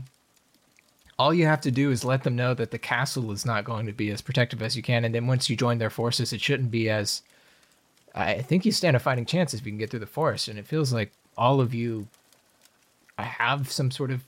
all 1.19 1.33
you 1.33 1.47
have 1.47 1.61
to 1.61 1.71
do 1.71 1.91
is 1.93 2.05
let 2.05 2.25
them 2.25 2.35
know 2.35 2.55
that 2.55 2.73
the 2.73 2.79
castle 2.79 3.31
is 3.31 3.47
not 3.47 3.65
going 3.65 3.87
to 3.87 3.93
be 3.93 4.11
as 4.11 4.21
protective 4.21 4.63
as 4.63 4.77
you 4.77 4.83
can, 4.83 5.05
and 5.05 5.15
then 5.15 5.27
once 5.27 5.49
you 5.49 5.55
join 5.55 5.79
their 5.79 5.91
forces, 5.91 6.33
it 6.33 6.41
shouldn't 6.41 6.71
be 6.71 6.91
as. 6.91 7.23
I 8.15 8.43
think 8.43 8.65
you 8.65 8.73
stand 8.73 8.97
a 8.97 8.99
fighting 8.99 9.27
chance 9.27 9.55
if 9.55 9.65
you 9.65 9.71
can 9.71 9.79
get 9.79 9.91
through 9.91 10.01
the 10.01 10.07
forest, 10.07 10.49
and 10.49 10.59
it 10.59 10.67
feels 10.67 10.93
like 10.93 11.13
all 11.37 11.61
of 11.61 11.73
you 11.73 12.09
have 13.23 13.71
some 13.71 13.91
sort 13.91 14.11
of 14.11 14.25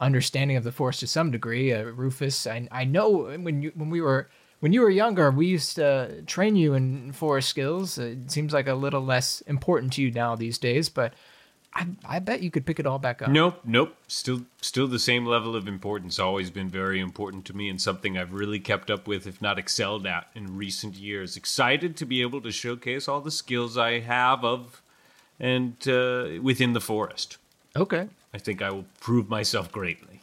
understanding 0.00 0.56
of 0.56 0.64
the 0.64 0.72
forest 0.72 1.00
to 1.00 1.06
some 1.06 1.30
degree. 1.30 1.72
Uh, 1.72 1.84
Rufus, 1.84 2.46
I 2.46 2.68
I 2.70 2.84
know 2.84 3.08
when 3.36 3.62
you 3.62 3.72
when 3.74 3.90
we 3.90 4.00
were 4.00 4.28
when 4.60 4.72
you 4.72 4.80
were 4.80 4.90
younger, 4.90 5.30
we 5.30 5.46
used 5.46 5.76
to 5.76 6.22
train 6.22 6.56
you 6.56 6.74
in 6.74 7.12
forest 7.12 7.48
skills. 7.48 7.98
It 7.98 8.30
seems 8.30 8.52
like 8.52 8.66
a 8.66 8.74
little 8.74 9.02
less 9.02 9.40
important 9.42 9.92
to 9.94 10.02
you 10.02 10.10
now 10.10 10.36
these 10.36 10.58
days, 10.58 10.88
but 10.88 11.12
I 11.74 11.86
I 12.04 12.18
bet 12.18 12.42
you 12.42 12.50
could 12.50 12.66
pick 12.66 12.78
it 12.78 12.86
all 12.86 12.98
back 12.98 13.22
up. 13.22 13.28
Nope, 13.28 13.60
nope. 13.64 13.96
Still, 14.08 14.42
still 14.60 14.86
the 14.86 14.98
same 14.98 15.26
level 15.26 15.56
of 15.56 15.68
importance. 15.68 16.18
Always 16.18 16.50
been 16.50 16.68
very 16.68 17.00
important 17.00 17.44
to 17.46 17.56
me, 17.56 17.68
and 17.68 17.80
something 17.80 18.16
I've 18.16 18.32
really 18.32 18.60
kept 18.60 18.90
up 18.90 19.06
with, 19.06 19.26
if 19.26 19.42
not 19.42 19.58
excelled 19.58 20.06
at, 20.06 20.28
in 20.34 20.56
recent 20.56 20.94
years. 20.94 21.36
Excited 21.36 21.96
to 21.96 22.06
be 22.06 22.22
able 22.22 22.40
to 22.42 22.52
showcase 22.52 23.08
all 23.08 23.20
the 23.20 23.30
skills 23.30 23.76
I 23.76 24.00
have 24.00 24.44
of, 24.44 24.82
and 25.38 25.76
uh, 25.88 26.40
within 26.40 26.72
the 26.72 26.80
forest. 26.80 27.38
Okay. 27.76 28.08
I 28.32 28.38
think 28.38 28.62
I 28.62 28.70
will 28.70 28.86
prove 29.00 29.28
myself 29.28 29.70
greatly. 29.70 30.20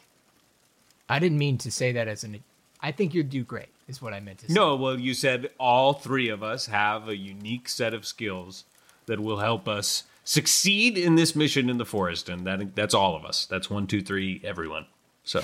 I 1.08 1.18
didn't 1.18 1.38
mean 1.38 1.58
to 1.58 1.70
say 1.70 1.92
that 1.92 2.08
as 2.08 2.24
an. 2.24 2.42
I 2.80 2.92
think 2.92 3.14
you'd 3.14 3.30
do 3.30 3.44
great. 3.44 3.68
Is 3.88 4.00
what 4.00 4.14
I 4.14 4.20
meant 4.20 4.38
to 4.38 4.46
say. 4.46 4.54
No, 4.54 4.76
well, 4.76 4.98
you 4.98 5.12
said 5.12 5.50
all 5.58 5.92
three 5.92 6.28
of 6.28 6.42
us 6.42 6.66
have 6.66 7.08
a 7.08 7.16
unique 7.16 7.68
set 7.68 7.92
of 7.92 8.06
skills 8.06 8.64
that 9.06 9.20
will 9.20 9.38
help 9.40 9.68
us 9.68 10.04
succeed 10.24 10.96
in 10.96 11.16
this 11.16 11.34
mission 11.34 11.68
in 11.68 11.78
the 11.78 11.84
forest, 11.84 12.28
and 12.28 12.46
that 12.46 12.74
that's 12.74 12.94
all 12.94 13.16
of 13.16 13.24
us. 13.24 13.44
That's 13.44 13.68
one, 13.68 13.86
two, 13.86 14.00
three, 14.00 14.40
everyone. 14.44 14.86
So. 15.24 15.42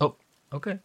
Oh. 0.00 0.16
Okay. 0.52 0.78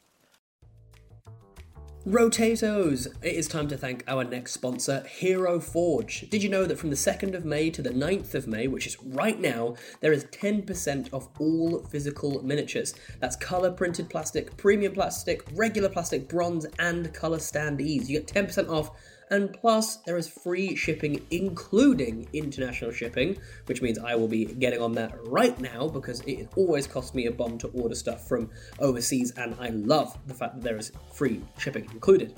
Rotatoes! 2.07 3.05
It 3.21 3.35
is 3.35 3.47
time 3.47 3.67
to 3.67 3.77
thank 3.77 4.03
our 4.07 4.23
next 4.23 4.53
sponsor, 4.53 5.03
Hero 5.07 5.59
Forge. 5.59 6.27
Did 6.31 6.41
you 6.41 6.49
know 6.49 6.65
that 6.65 6.79
from 6.79 6.89
the 6.89 6.95
2nd 6.95 7.35
of 7.35 7.45
May 7.45 7.69
to 7.69 7.83
the 7.83 7.91
9th 7.91 8.33
of 8.33 8.47
May, 8.47 8.67
which 8.67 8.87
is 8.87 8.97
right 9.03 9.39
now, 9.39 9.75
there 9.99 10.11
is 10.11 10.25
10% 10.25 11.13
off 11.13 11.27
all 11.37 11.83
physical 11.91 12.41
miniatures? 12.41 12.95
That's 13.19 13.35
colour 13.35 13.69
printed 13.69 14.09
plastic, 14.09 14.57
premium 14.57 14.93
plastic, 14.93 15.43
regular 15.53 15.89
plastic, 15.89 16.27
bronze, 16.27 16.65
and 16.79 17.13
colour 17.13 17.37
standees. 17.37 18.09
You 18.09 18.19
get 18.19 18.25
10% 18.25 18.67
off 18.67 18.89
and 19.31 19.51
plus 19.53 19.97
there 19.97 20.17
is 20.17 20.27
free 20.27 20.75
shipping 20.75 21.25
including 21.31 22.27
international 22.33 22.91
shipping 22.91 23.37
which 23.65 23.81
means 23.81 23.97
i 23.99 24.13
will 24.13 24.27
be 24.27 24.45
getting 24.45 24.81
on 24.81 24.91
that 24.91 25.11
right 25.27 25.59
now 25.59 25.87
because 25.87 26.21
it 26.21 26.47
always 26.55 26.85
costs 26.85 27.15
me 27.15 27.25
a 27.25 27.31
bomb 27.31 27.57
to 27.57 27.67
order 27.69 27.95
stuff 27.95 28.27
from 28.27 28.49
overseas 28.79 29.31
and 29.37 29.55
i 29.59 29.69
love 29.69 30.17
the 30.27 30.33
fact 30.33 30.55
that 30.55 30.63
there 30.63 30.77
is 30.77 30.91
free 31.13 31.41
shipping 31.57 31.87
included 31.91 32.35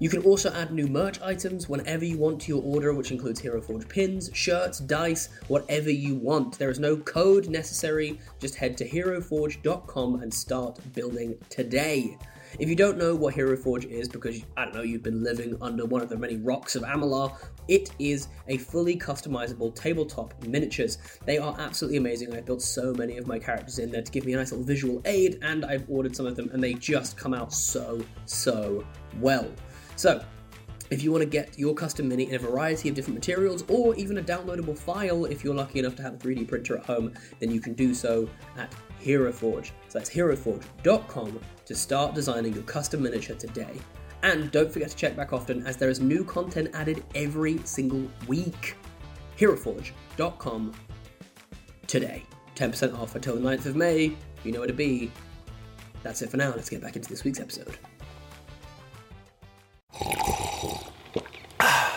you 0.00 0.08
can 0.08 0.22
also 0.22 0.52
add 0.52 0.72
new 0.72 0.88
merch 0.88 1.20
items 1.22 1.68
whenever 1.68 2.04
you 2.04 2.18
want 2.18 2.40
to 2.42 2.48
your 2.48 2.62
order, 2.62 2.92
which 2.92 3.12
includes 3.12 3.38
Hero 3.38 3.62
Forge 3.62 3.88
pins, 3.88 4.28
shirts, 4.34 4.80
dice, 4.80 5.28
whatever 5.46 5.90
you 5.90 6.16
want. 6.16 6.58
There 6.58 6.70
is 6.70 6.80
no 6.80 6.96
code 6.96 7.48
necessary, 7.48 8.18
just 8.40 8.56
head 8.56 8.76
to 8.78 8.88
heroforge.com 8.88 10.22
and 10.22 10.34
start 10.34 10.80
building 10.94 11.36
today. 11.48 12.18
If 12.58 12.68
you 12.68 12.76
don't 12.76 12.96
know 12.96 13.16
what 13.16 13.34
Hero 13.34 13.56
Forge 13.56 13.84
is, 13.86 14.08
because 14.08 14.44
I 14.56 14.64
don't 14.64 14.74
know, 14.74 14.82
you've 14.82 15.02
been 15.02 15.24
living 15.24 15.56
under 15.60 15.84
one 15.84 16.02
of 16.02 16.08
the 16.08 16.16
many 16.16 16.36
rocks 16.36 16.76
of 16.76 16.82
Amalar, 16.82 17.36
it 17.66 17.90
is 17.98 18.28
a 18.46 18.58
fully 18.58 18.96
customizable 18.96 19.74
tabletop 19.74 20.34
miniatures. 20.44 20.98
They 21.24 21.38
are 21.38 21.56
absolutely 21.58 21.98
amazing. 21.98 22.34
I've 22.34 22.46
built 22.46 22.62
so 22.62 22.92
many 22.94 23.18
of 23.18 23.26
my 23.26 23.40
characters 23.40 23.80
in 23.80 23.90
there 23.90 24.02
to 24.02 24.12
give 24.12 24.24
me 24.24 24.34
a 24.34 24.36
nice 24.36 24.52
little 24.52 24.64
visual 24.64 25.02
aid, 25.04 25.38
and 25.42 25.64
I've 25.64 25.88
ordered 25.90 26.14
some 26.14 26.26
of 26.26 26.36
them, 26.36 26.48
and 26.52 26.62
they 26.62 26.74
just 26.74 27.16
come 27.16 27.34
out 27.34 27.52
so, 27.52 28.04
so 28.26 28.86
well. 29.20 29.50
So, 29.96 30.24
if 30.90 31.02
you 31.02 31.10
want 31.10 31.22
to 31.22 31.28
get 31.28 31.58
your 31.58 31.74
custom 31.74 32.08
mini 32.08 32.28
in 32.28 32.34
a 32.34 32.38
variety 32.38 32.88
of 32.88 32.94
different 32.94 33.16
materials 33.16 33.64
or 33.68 33.96
even 33.96 34.18
a 34.18 34.22
downloadable 34.22 34.78
file 34.78 35.24
if 35.24 35.42
you're 35.42 35.54
lucky 35.54 35.78
enough 35.78 35.96
to 35.96 36.02
have 36.02 36.14
a 36.14 36.16
3D 36.18 36.46
printer 36.46 36.76
at 36.76 36.84
home, 36.84 37.12
then 37.40 37.50
you 37.50 37.60
can 37.60 37.72
do 37.72 37.94
so 37.94 38.28
at 38.58 38.72
HeroForge. 39.02 39.70
That's 39.94 40.10
heroforge.com 40.10 41.40
to 41.64 41.74
start 41.74 42.14
designing 42.14 42.52
your 42.52 42.64
custom 42.64 43.02
miniature 43.04 43.36
today. 43.36 43.78
And 44.24 44.50
don't 44.50 44.70
forget 44.70 44.90
to 44.90 44.96
check 44.96 45.16
back 45.16 45.32
often 45.32 45.66
as 45.66 45.76
there 45.76 45.88
is 45.88 46.00
new 46.00 46.24
content 46.24 46.70
added 46.74 47.04
every 47.14 47.58
single 47.64 48.10
week. 48.26 48.76
HeroForge.com 49.38 50.72
today. 51.86 52.24
10% 52.56 52.98
off 52.98 53.14
until 53.14 53.36
the 53.36 53.40
9th 53.40 53.66
of 53.66 53.76
May. 53.76 54.16
You 54.42 54.52
know 54.52 54.58
where 54.58 54.68
to 54.68 54.74
be. 54.74 55.12
That's 56.02 56.22
it 56.22 56.30
for 56.30 56.36
now. 56.36 56.50
Let's 56.50 56.68
get 56.68 56.82
back 56.82 56.96
into 56.96 57.08
this 57.08 57.22
week's 57.22 57.40
episode. 57.40 57.78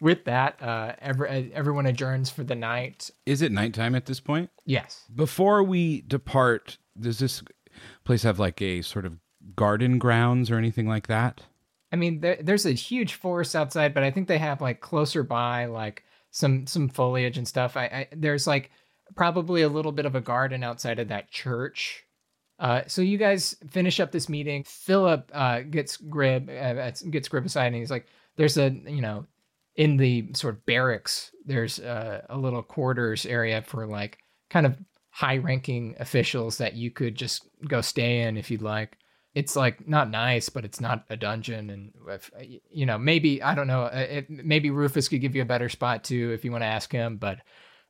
with, 0.00 0.24
that, 0.24 0.62
uh, 0.62 0.94
every, 1.00 1.52
everyone 1.54 1.86
adjourns 1.86 2.30
for 2.30 2.44
the 2.44 2.54
night. 2.54 3.10
Is 3.26 3.42
it 3.42 3.52
nighttime 3.52 3.94
at 3.94 4.06
this 4.06 4.20
point? 4.20 4.50
Yes. 4.64 5.04
Before 5.14 5.62
we 5.62 6.02
depart, 6.02 6.78
does 6.98 7.18
this 7.18 7.42
place 8.04 8.22
have 8.22 8.38
like 8.38 8.60
a 8.62 8.82
sort 8.82 9.06
of 9.06 9.18
garden 9.54 9.98
grounds 9.98 10.50
or 10.50 10.56
anything 10.56 10.88
like 10.88 11.06
that? 11.06 11.42
I 11.92 11.96
mean, 11.96 12.20
there, 12.20 12.38
there's 12.40 12.66
a 12.66 12.72
huge 12.72 13.14
forest 13.14 13.56
outside, 13.56 13.94
but 13.94 14.02
I 14.02 14.10
think 14.10 14.28
they 14.28 14.38
have 14.38 14.60
like 14.60 14.80
closer 14.80 15.22
by, 15.22 15.66
like 15.66 16.04
some 16.30 16.66
some 16.66 16.88
foliage 16.88 17.38
and 17.38 17.46
stuff. 17.46 17.76
I, 17.76 17.84
I 17.84 18.08
there's 18.12 18.46
like 18.46 18.70
probably 19.16 19.62
a 19.62 19.68
little 19.68 19.92
bit 19.92 20.06
of 20.06 20.14
a 20.14 20.20
garden 20.20 20.62
outside 20.62 20.98
of 20.98 21.08
that 21.08 21.30
church. 21.30 22.04
Uh, 22.58 22.82
so 22.86 23.02
you 23.02 23.18
guys 23.18 23.56
finish 23.70 24.00
up 24.00 24.12
this 24.12 24.28
meeting. 24.28 24.64
Philip 24.64 25.30
uh, 25.32 25.60
gets 25.60 25.96
Grib 25.96 26.48
uh, 26.48 26.90
gets 27.10 27.28
Grib 27.28 27.46
aside, 27.46 27.68
and 27.68 27.76
he's 27.76 27.90
like, 27.90 28.06
"There's 28.36 28.58
a 28.58 28.70
you 28.70 29.00
know, 29.00 29.26
in 29.80 29.96
the 29.96 30.14
sort 30.34 30.54
of 30.54 30.66
barracks, 30.66 31.30
there's 31.46 31.80
uh, 31.80 32.20
a 32.28 32.36
little 32.36 32.62
quarters 32.62 33.24
area 33.24 33.62
for 33.62 33.86
like 33.86 34.18
kind 34.50 34.66
of 34.66 34.76
high-ranking 35.10 35.96
officials 35.98 36.58
that 36.58 36.74
you 36.74 36.90
could 36.90 37.14
just 37.14 37.48
go 37.66 37.80
stay 37.80 38.22
in 38.22 38.36
if 38.36 38.50
you'd 38.50 38.62
like." 38.62 38.96
it's 39.34 39.54
like 39.54 39.86
not 39.86 40.10
nice, 40.10 40.48
but 40.48 40.64
it's 40.64 40.80
not 40.80 41.04
a 41.08 41.16
dungeon. 41.16 41.70
And 41.70 41.92
if, 42.08 42.30
you 42.68 42.84
know, 42.84 42.98
maybe 42.98 43.40
I 43.40 43.54
don't 43.54 43.68
know. 43.68 43.84
uh, 43.84 44.06
It, 44.10 44.28
maybe 44.28 44.70
Rufus 44.70 45.08
could 45.08 45.20
give 45.20 45.36
you 45.36 45.42
a 45.42 45.46
better 45.46 45.68
spot 45.68 46.02
too 46.02 46.32
if 46.32 46.44
you 46.44 46.50
want 46.50 46.62
to 46.62 46.66
ask 46.66 46.90
him. 46.90 47.16
But 47.16 47.38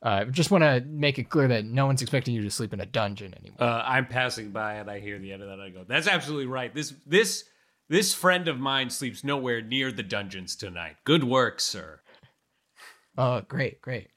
uh, 0.02 0.26
just 0.26 0.50
want 0.50 0.64
to 0.64 0.82
make 0.86 1.18
it 1.18 1.30
clear 1.30 1.48
that 1.48 1.64
no 1.64 1.86
one's 1.86 2.02
expecting 2.02 2.34
you 2.34 2.42
to 2.42 2.50
sleep 2.50 2.74
in 2.74 2.80
a 2.80 2.86
dungeon 2.86 3.34
anymore. 3.34 3.62
Uh, 3.62 3.82
I'm 3.86 4.06
passing 4.06 4.50
by 4.50 4.74
and 4.74 4.90
I 4.90 5.00
hear 5.00 5.18
the 5.18 5.32
end 5.32 5.42
of 5.42 5.48
that. 5.48 5.60
I 5.60 5.70
go, 5.70 5.84
"That's 5.88 6.08
absolutely 6.08 6.46
right. 6.46 6.74
This 6.74 6.92
this 7.06 7.44
this 7.90 8.14
friend 8.14 8.48
of 8.48 8.58
mine 8.58 8.88
sleeps 8.88 9.22
nowhere 9.22 9.60
near 9.60 9.92
the 9.92 10.02
dungeons 10.02 10.56
tonight. 10.56 10.96
Good 11.04 11.24
work, 11.24 11.60
sir." 11.60 12.00
Oh, 13.18 13.42
great, 13.42 13.82
great. 13.82 14.08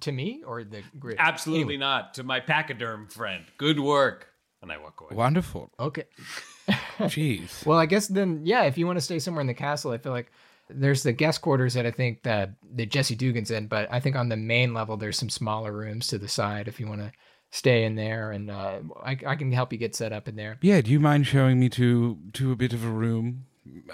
To 0.00 0.12
me 0.12 0.42
or 0.46 0.62
the 0.62 0.82
grid? 0.98 1.16
Absolutely 1.18 1.76
not. 1.76 2.14
To 2.14 2.22
my 2.22 2.38
pachyderm 2.38 3.08
friend. 3.08 3.44
Good 3.58 3.80
work. 3.80 4.28
And 4.62 4.70
I 4.70 4.78
walk 4.78 5.00
away. 5.00 5.16
Wonderful. 5.16 5.70
Okay. 5.80 6.04
Jeez. 6.98 7.66
Well, 7.66 7.78
I 7.78 7.86
guess 7.86 8.06
then, 8.06 8.42
yeah. 8.44 8.62
If 8.62 8.78
you 8.78 8.86
want 8.86 8.96
to 8.96 9.04
stay 9.04 9.18
somewhere 9.18 9.40
in 9.40 9.46
the 9.46 9.54
castle, 9.54 9.90
I 9.90 9.98
feel 9.98 10.12
like 10.12 10.30
there's 10.70 11.02
the 11.02 11.12
guest 11.12 11.42
quarters 11.42 11.74
that 11.74 11.84
I 11.84 11.90
think 11.90 12.22
that 12.22 12.54
that 12.74 12.90
Jesse 12.90 13.16
Dugan's 13.16 13.50
in, 13.50 13.66
but 13.66 13.88
I 13.92 14.00
think 14.00 14.16
on 14.16 14.28
the 14.28 14.36
main 14.36 14.72
level 14.72 14.96
there's 14.96 15.18
some 15.18 15.28
smaller 15.28 15.72
rooms 15.72 16.06
to 16.08 16.18
the 16.18 16.28
side 16.28 16.68
if 16.68 16.80
you 16.80 16.86
want 16.86 17.00
to 17.02 17.12
stay 17.54 17.84
in 17.84 17.94
there, 17.94 18.32
and 18.32 18.50
uh, 18.50 18.80
I, 19.02 19.16
I 19.26 19.36
can 19.36 19.52
help 19.52 19.72
you 19.72 19.78
get 19.78 19.94
set 19.94 20.12
up 20.12 20.26
in 20.28 20.34
there. 20.36 20.58
Yeah, 20.60 20.80
do 20.80 20.90
you 20.90 20.98
mind 21.00 21.26
showing 21.26 21.60
me 21.60 21.68
to 21.70 22.18
to 22.34 22.52
a 22.52 22.56
bit 22.56 22.72
of 22.72 22.84
a 22.84 22.90
room? 22.90 23.46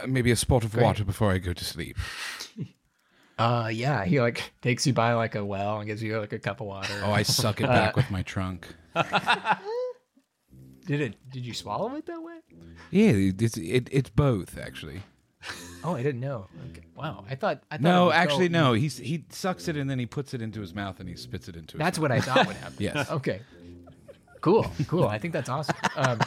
Maybe 0.07 0.31
a 0.31 0.37
spot 0.37 0.65
of 0.65 0.73
Great. 0.73 0.83
water 0.83 1.05
before 1.05 1.31
I 1.31 1.39
go 1.39 1.53
to 1.53 1.65
sleep. 1.65 1.97
Uh, 3.39 3.69
yeah, 3.69 4.05
he 4.05 4.21
like 4.21 4.53
takes 4.61 4.87
you 4.87 4.93
by 4.93 5.15
like 5.15 5.35
a 5.35 5.43
well 5.43 5.79
and 5.79 5.87
gives 5.87 6.03
you 6.03 6.21
like 6.21 6.35
a 6.35 6.39
cup 6.39 6.61
of 6.61 6.67
water. 6.67 6.93
Oh, 7.03 7.11
I 7.11 7.23
suck 7.23 7.63
it 7.63 7.67
back 7.69 7.97
with 7.97 8.11
my 8.11 8.21
trunk. 8.21 8.69
did 10.85 11.01
it? 11.01 11.15
Did 11.33 11.47
you 11.47 11.55
swallow 11.55 11.95
it 11.95 12.05
that 12.05 12.23
way? 12.23 12.41
Yeah, 12.91 13.13
it's 13.15 13.57
it, 13.57 13.89
it's 13.91 14.11
both 14.11 14.59
actually. 14.59 15.05
Oh, 15.83 15.95
I 15.95 16.03
didn't 16.03 16.20
know. 16.20 16.47
Okay. 16.70 16.83
Wow, 16.95 17.24
I 17.28 17.35
thought. 17.35 17.62
I 17.70 17.76
thought 17.76 17.83
No, 17.83 18.12
actually, 18.12 18.49
no. 18.49 18.72
He's 18.74 18.99
he 18.99 19.24
sucks 19.31 19.68
it 19.68 19.76
and 19.76 19.89
then 19.89 19.99
he 19.99 20.07
puts 20.07 20.35
it 20.35 20.43
into 20.43 20.61
his 20.61 20.74
mouth 20.74 21.01
and 21.01 21.09
he 21.09 21.16
spits 21.16 21.49
it 21.49 21.57
into. 21.57 21.76
His 21.76 21.78
That's 21.78 21.99
what 21.99 22.12
I 22.12 22.20
thought 22.20 22.47
would 22.47 22.57
happen. 22.57 22.76
Yes. 22.78 23.11
Okay. 23.11 23.41
Cool. 24.41 24.70
Cool. 24.89 25.07
I 25.07 25.18
think 25.18 25.35
that's 25.35 25.51
awesome. 25.51 25.76
Um, 25.97 26.18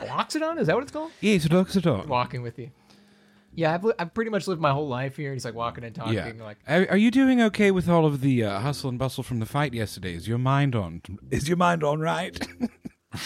Loxodon, 0.00 0.58
is 0.58 0.66
that 0.66 0.74
what 0.76 0.82
it's 0.82 0.92
called? 0.92 1.10
Yeah, 1.20 1.34
it's 1.34 1.48
Loxodon. 1.48 2.06
Walking 2.06 2.42
with 2.42 2.58
you. 2.58 2.70
Yeah, 3.54 3.74
I've, 3.74 3.82
li- 3.82 3.94
I've 3.98 4.14
pretty 4.14 4.30
much 4.30 4.46
lived 4.46 4.60
my 4.60 4.72
whole 4.72 4.88
life 4.88 5.16
here. 5.16 5.32
He's 5.32 5.44
like 5.44 5.54
walking 5.54 5.82
and 5.84 5.94
talking. 5.94 6.14
Yeah. 6.14 6.32
Like, 6.38 6.58
Are, 6.68 6.86
are 6.90 6.96
you 6.96 7.10
doing 7.10 7.40
okay 7.42 7.70
with 7.70 7.88
all 7.88 8.06
of 8.06 8.20
the 8.20 8.44
uh, 8.44 8.60
hustle 8.60 8.90
and 8.90 8.98
bustle 8.98 9.24
from 9.24 9.40
the 9.40 9.46
fight 9.46 9.72
yesterday? 9.74 10.14
Is 10.14 10.28
your 10.28 10.38
mind 10.38 10.74
on? 10.76 11.02
Is 11.30 11.48
your 11.48 11.56
mind 11.56 11.82
on 11.82 12.00
right? 12.00 12.38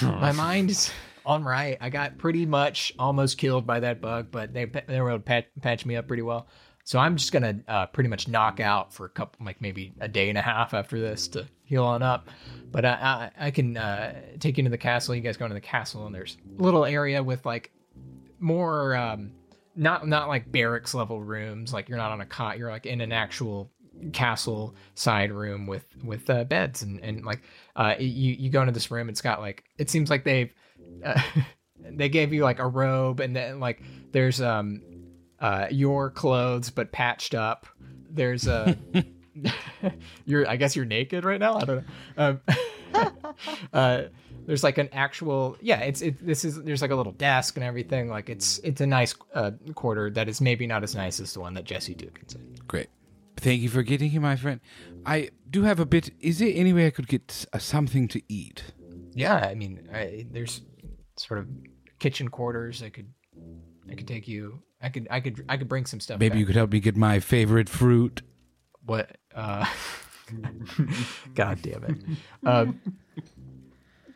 my 0.02 0.32
mind 0.32 0.70
is 0.70 0.90
on 1.26 1.44
right. 1.44 1.76
I 1.80 1.90
got 1.90 2.18
pretty 2.18 2.46
much 2.46 2.92
almost 2.98 3.38
killed 3.38 3.66
by 3.66 3.80
that 3.80 4.00
bug, 4.00 4.28
but 4.30 4.52
they 4.52 4.64
they 4.64 5.00
were 5.00 5.10
able 5.10 5.18
to 5.18 5.24
pat, 5.24 5.46
patch 5.60 5.86
me 5.86 5.96
up 5.96 6.06
pretty 6.06 6.22
well. 6.22 6.46
So 6.84 6.98
I'm 6.98 7.16
just 7.16 7.32
gonna 7.32 7.60
uh, 7.66 7.86
pretty 7.86 8.08
much 8.08 8.28
knock 8.28 8.60
out 8.60 8.92
for 8.92 9.06
a 9.06 9.08
couple, 9.08 9.44
like 9.44 9.60
maybe 9.60 9.94
a 10.00 10.08
day 10.08 10.28
and 10.28 10.36
a 10.36 10.42
half 10.42 10.74
after 10.74 11.00
this 11.00 11.28
to 11.28 11.46
heal 11.64 11.84
on 11.84 12.02
up. 12.02 12.28
But 12.70 12.84
I 12.84 13.30
I, 13.38 13.46
I 13.46 13.50
can 13.50 13.76
uh, 13.76 14.20
take 14.38 14.58
you 14.58 14.62
into 14.62 14.70
the 14.70 14.78
castle. 14.78 15.14
You 15.14 15.22
guys 15.22 15.36
go 15.36 15.46
into 15.46 15.54
the 15.54 15.60
castle, 15.60 16.06
and 16.06 16.14
there's 16.14 16.36
a 16.58 16.62
little 16.62 16.84
area 16.84 17.22
with 17.22 17.46
like 17.46 17.72
more 18.38 18.94
um, 18.94 19.32
not 19.76 20.06
not 20.06 20.28
like 20.28 20.50
barracks 20.52 20.94
level 20.94 21.22
rooms. 21.22 21.72
Like 21.72 21.88
you're 21.88 21.98
not 21.98 22.12
on 22.12 22.20
a 22.20 22.26
cot. 22.26 22.58
You're 22.58 22.70
like 22.70 22.86
in 22.86 23.00
an 23.00 23.12
actual 23.12 23.70
castle 24.12 24.74
side 24.94 25.32
room 25.32 25.66
with 25.66 25.86
with 26.02 26.28
uh, 26.28 26.44
beds 26.44 26.82
and 26.82 27.00
and 27.00 27.24
like 27.24 27.40
uh, 27.76 27.94
you 27.98 28.32
you 28.32 28.50
go 28.50 28.60
into 28.60 28.72
this 28.72 28.90
room. 28.90 29.08
It's 29.08 29.22
got 29.22 29.40
like 29.40 29.64
it 29.78 29.90
seems 29.90 30.10
like 30.10 30.24
they've 30.24 30.52
uh, 31.04 31.20
they 31.80 32.08
gave 32.08 32.32
you 32.32 32.42
like 32.42 32.58
a 32.58 32.66
robe 32.66 33.20
and 33.20 33.34
then 33.34 33.60
like 33.60 33.82
there's 34.12 34.40
um 34.40 34.82
uh 35.40 35.66
your 35.70 36.10
clothes 36.10 36.70
but 36.70 36.92
patched 36.92 37.34
up. 37.34 37.66
There's 38.10 38.46
a 38.46 38.76
you're 40.24 40.48
I 40.48 40.56
guess 40.56 40.76
you're 40.76 40.84
naked 40.84 41.24
right 41.24 41.40
now. 41.40 41.56
I 41.56 41.64
don't 41.64 41.76
know. 41.76 41.84
Um, 42.16 42.40
uh, 43.72 44.02
there's 44.46 44.62
like 44.62 44.78
an 44.78 44.88
actual 44.92 45.56
yeah. 45.60 45.80
It's 45.80 46.02
it. 46.02 46.24
This 46.24 46.44
is 46.44 46.62
there's 46.62 46.82
like 46.82 46.90
a 46.90 46.96
little 46.96 47.12
desk 47.12 47.56
and 47.56 47.64
everything. 47.64 48.08
Like 48.08 48.28
it's 48.28 48.58
it's 48.58 48.80
a 48.80 48.86
nice 48.86 49.14
uh, 49.34 49.52
quarter 49.74 50.10
that 50.10 50.28
is 50.28 50.40
maybe 50.40 50.66
not 50.66 50.82
as 50.82 50.94
nice 50.94 51.20
as 51.20 51.34
the 51.34 51.40
one 51.40 51.54
that 51.54 51.64
Jesse 51.64 51.94
Dugan's 51.94 52.34
in. 52.34 52.56
Great. 52.68 52.88
Thank 53.36 53.62
you 53.62 53.68
for 53.68 53.82
getting 53.82 54.10
here, 54.10 54.20
my 54.20 54.36
friend. 54.36 54.60
I 55.04 55.30
do 55.50 55.62
have 55.62 55.80
a 55.80 55.86
bit. 55.86 56.10
Is 56.20 56.38
there 56.38 56.52
any 56.54 56.72
way 56.72 56.86
I 56.86 56.90
could 56.90 57.08
get 57.08 57.46
uh, 57.52 57.58
something 57.58 58.06
to 58.08 58.22
eat? 58.28 58.72
Yeah, 59.12 59.36
I 59.36 59.54
mean, 59.54 59.88
I, 59.92 60.26
there's 60.30 60.62
sort 61.16 61.40
of 61.40 61.48
kitchen 61.98 62.28
quarters. 62.28 62.82
I 62.82 62.90
could 62.90 63.06
I 63.90 63.94
could 63.94 64.08
take 64.08 64.28
you. 64.28 64.62
I 64.80 64.88
could 64.88 65.08
I 65.10 65.20
could 65.20 65.44
I 65.48 65.56
could 65.56 65.68
bring 65.68 65.86
some 65.86 66.00
stuff. 66.00 66.20
Maybe 66.20 66.30
back. 66.30 66.38
you 66.38 66.46
could 66.46 66.56
help 66.56 66.72
me 66.72 66.80
get 66.80 66.96
my 66.96 67.20
favorite 67.20 67.68
fruit. 67.68 68.22
What? 68.84 69.16
Uh, 69.34 69.64
God 71.34 71.60
damn 71.62 71.84
it. 71.84 71.96
Um, 72.46 72.80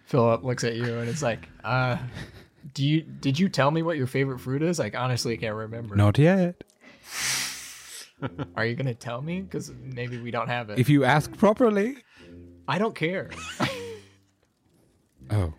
Philip 0.04 0.42
looks 0.42 0.64
at 0.64 0.74
you 0.74 0.98
and 0.98 1.08
it's 1.08 1.22
like, 1.22 1.48
uh, 1.64 1.98
do 2.74 2.84
you 2.86 3.02
did 3.02 3.38
you 3.38 3.48
tell 3.48 3.70
me 3.70 3.82
what 3.82 3.96
your 3.96 4.06
favorite 4.06 4.38
fruit 4.38 4.62
is? 4.62 4.78
Like 4.78 4.96
honestly, 4.96 5.34
I 5.34 5.36
can't 5.36 5.54
remember. 5.54 5.96
Not 5.96 6.18
yet. 6.18 6.64
Are 8.56 8.66
you 8.66 8.74
gonna 8.74 8.94
tell 8.94 9.22
me? 9.22 9.42
Because 9.42 9.70
maybe 9.82 10.18
we 10.18 10.30
don't 10.30 10.48
have 10.48 10.70
it. 10.70 10.78
If 10.78 10.88
you 10.88 11.04
ask 11.04 11.34
properly. 11.36 11.96
I 12.66 12.78
don't 12.78 12.94
care. 12.94 13.30
Oh. 15.30 15.54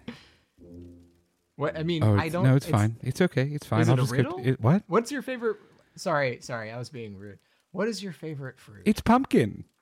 What 1.59 1.77
I 1.77 1.83
mean, 1.83 2.03
Oh, 2.03 2.15
I 2.15 2.29
don't. 2.29 2.45
no, 2.45 2.55
it's, 2.55 2.65
fine. 2.65 2.95
It's 3.01 3.19
okay. 3.19 3.43
It's 3.51 3.65
fine. 3.65 3.81
Is 3.81 3.89
I'll 3.89 3.95
it 3.95 3.99
a 3.99 4.03
just 4.03 4.11
riddle? 4.13 4.39
it- 4.43 4.61
what? 4.61 4.83
What's 4.87 5.11
your 5.11 5.21
favorite? 5.21 5.57
Sorry, 5.95 6.39
sorry, 6.41 6.71
I 6.71 6.77
was 6.77 6.89
being 6.89 7.17
rude. 7.17 7.39
What 7.71 7.87
is 7.89 8.01
your 8.01 8.13
favorite 8.13 8.57
fruit? 8.59 8.83
It's 8.85 9.01
pumpkin. 9.01 9.65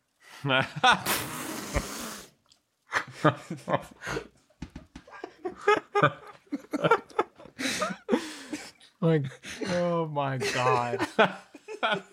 Like, 8.99 9.25
oh 9.69 10.07
my 10.07 10.37
god. 10.37 11.07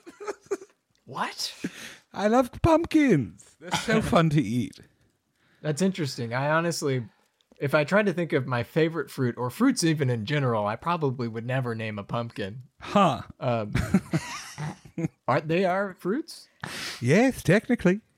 what? 1.06 1.54
I 2.12 2.28
love 2.28 2.50
pumpkins. 2.62 3.42
They're 3.58 3.70
so 3.80 4.02
fun 4.02 4.28
to 4.30 4.42
eat. 4.42 4.78
That's 5.62 5.80
interesting. 5.80 6.34
I 6.34 6.50
honestly, 6.50 7.02
if 7.64 7.74
I 7.74 7.82
tried 7.82 8.04
to 8.04 8.12
think 8.12 8.34
of 8.34 8.46
my 8.46 8.62
favorite 8.62 9.10
fruit 9.10 9.38
or 9.38 9.48
fruits 9.48 9.82
even 9.82 10.10
in 10.10 10.26
general, 10.26 10.66
I 10.66 10.76
probably 10.76 11.28
would 11.28 11.46
never 11.46 11.74
name 11.74 11.98
a 11.98 12.02
pumpkin. 12.02 12.64
Huh. 12.78 13.22
Um, 13.40 13.72
aren't 15.28 15.48
they 15.48 15.64
our 15.64 15.94
fruits? 15.98 16.48
Yes, 17.00 17.42
technically. 17.42 18.00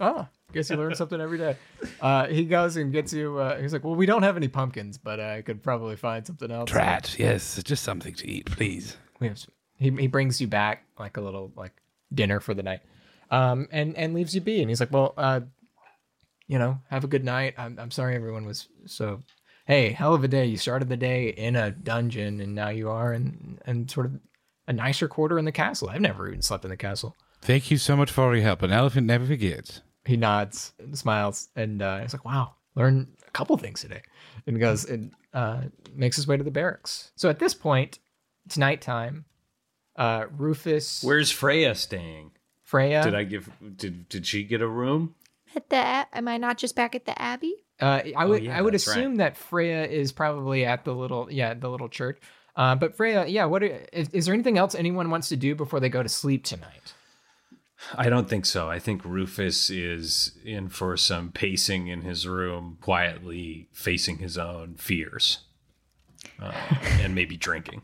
Oh, 0.00 0.26
guess 0.54 0.70
you 0.70 0.76
learn 0.76 0.94
something 0.94 1.20
every 1.20 1.36
day. 1.36 1.54
Uh, 2.00 2.26
he 2.26 2.46
goes 2.46 2.78
and 2.78 2.90
gets 2.92 3.12
you. 3.12 3.36
Uh, 3.36 3.60
he's 3.60 3.74
like, 3.74 3.84
"Well, 3.84 3.94
we 3.94 4.06
don't 4.06 4.22
have 4.22 4.38
any 4.38 4.48
pumpkins, 4.48 4.96
but 4.96 5.20
I 5.20 5.42
could 5.42 5.62
probably 5.62 5.96
find 5.96 6.26
something 6.26 6.50
else." 6.50 6.70
Drat. 6.70 7.14
Yes, 7.18 7.62
just 7.62 7.82
something 7.82 8.14
to 8.14 8.26
eat, 8.26 8.46
please. 8.46 8.96
We 9.20 9.28
have. 9.28 9.38
Some, 9.38 9.52
He 9.76 9.90
he 9.90 10.06
brings 10.06 10.40
you 10.40 10.46
back 10.46 10.86
like 10.98 11.18
a 11.18 11.20
little 11.20 11.52
like 11.56 11.72
dinner 12.12 12.40
for 12.40 12.54
the 12.54 12.62
night, 12.62 12.80
um, 13.30 13.68
and 13.70 13.94
and 13.94 14.14
leaves 14.14 14.34
you 14.34 14.40
be. 14.40 14.62
And 14.62 14.70
he's 14.70 14.80
like, 14.80 14.92
well, 14.92 15.12
uh, 15.18 15.40
you 16.46 16.58
know, 16.58 16.78
have 16.90 17.04
a 17.04 17.08
good 17.08 17.24
night. 17.24 17.54
I'm 17.58 17.78
I'm 17.78 17.90
sorry 17.90 18.14
everyone 18.14 18.46
was 18.46 18.68
so. 18.86 19.20
Hey, 19.64 19.90
hell 19.90 20.12
of 20.14 20.24
a 20.24 20.28
day. 20.28 20.46
You 20.46 20.56
started 20.56 20.88
the 20.88 20.96
day 20.96 21.28
in 21.28 21.54
a 21.54 21.70
dungeon, 21.70 22.40
and 22.40 22.54
now 22.54 22.70
you 22.70 22.90
are 22.90 23.12
in 23.12 23.60
in 23.66 23.88
sort 23.88 24.06
of 24.06 24.20
a 24.66 24.72
nicer 24.72 25.08
quarter 25.08 25.38
in 25.38 25.44
the 25.44 25.52
castle. 25.52 25.88
I've 25.88 26.00
never 26.00 26.28
even 26.28 26.42
slept 26.42 26.64
in 26.64 26.70
the 26.70 26.76
castle. 26.76 27.14
Thank 27.42 27.70
you 27.70 27.78
so 27.78 27.96
much 27.96 28.10
for 28.10 28.34
your 28.34 28.44
help. 28.44 28.62
An 28.62 28.72
elephant 28.72 29.06
never 29.06 29.26
forgets. 29.26 29.80
He 30.04 30.16
nods 30.16 30.72
and 30.78 30.96
smiles, 30.98 31.48
and 31.56 31.80
uh, 31.80 32.00
he's 32.00 32.12
like, 32.12 32.24
"Wow, 32.24 32.54
learn 32.74 33.08
a 33.26 33.30
couple 33.30 33.56
things 33.56 33.80
today." 33.80 34.02
And 34.46 34.58
goes 34.58 34.84
and 34.84 35.12
uh, 35.32 35.62
makes 35.94 36.16
his 36.16 36.26
way 36.26 36.36
to 36.36 36.44
the 36.44 36.50
barracks. 36.50 37.12
So 37.16 37.28
at 37.30 37.38
this 37.38 37.54
point, 37.54 37.98
it's 38.46 38.58
nighttime. 38.58 39.24
Uh, 39.94 40.26
Rufus, 40.36 41.04
Where's 41.04 41.30
Fraeya 41.32 41.76
staying? 41.76 42.32
Fraeya. 42.68 43.04
Did 43.04 43.14
I 43.14 43.24
give? 43.24 43.50
Did 43.76 44.08
did 44.08 44.26
she 44.26 44.42
get 44.42 44.62
a 44.62 44.68
room? 44.68 45.14
At 45.54 45.68
the 45.70 45.76
a- 45.76 46.06
am 46.12 46.28
I 46.28 46.36
not 46.38 46.58
just 46.58 46.74
back 46.74 46.94
at 46.94 47.04
the 47.04 47.20
abbey? 47.20 47.54
Uh, 47.80 48.02
I 48.16 48.24
would 48.24 48.44
yeah, 48.44 48.56
I 48.56 48.62
would 48.62 48.74
that's 48.74 48.86
right. 48.86 48.96
assume 48.96 49.16
that 49.16 49.36
Fraeya 49.36 49.88
is 49.88 50.12
probably 50.12 50.64
at 50.64 50.84
the 50.84 50.94
little 50.94 51.28
yeah 51.30 51.54
the 51.54 51.68
little 51.68 51.88
church. 51.88 52.18
Uh, 52.54 52.74
but 52.74 52.96
Fraeya, 52.96 53.30
yeah, 53.30 53.46
what 53.46 53.62
are, 53.62 53.86
is, 53.92 54.10
is 54.10 54.26
there 54.26 54.34
anything 54.34 54.58
else 54.58 54.74
anyone 54.74 55.10
wants 55.10 55.28
to 55.30 55.36
do 55.36 55.54
before 55.54 55.80
they 55.80 55.88
go 55.88 56.02
to 56.02 56.08
sleep 56.08 56.44
tonight? 56.44 56.92
I 57.94 58.08
don't 58.08 58.28
think 58.28 58.46
so. 58.46 58.70
I 58.70 58.78
think 58.78 59.04
Rufus 59.04 59.70
is 59.70 60.38
in 60.44 60.68
for 60.68 60.96
some 60.96 61.32
pacing 61.32 61.88
in 61.88 62.02
his 62.02 62.26
room, 62.26 62.78
quietly 62.80 63.68
facing 63.72 64.18
his 64.18 64.38
own 64.38 64.74
fears, 64.76 65.40
uh, 66.40 66.52
and 67.00 67.14
maybe 67.14 67.36
drinking. 67.36 67.82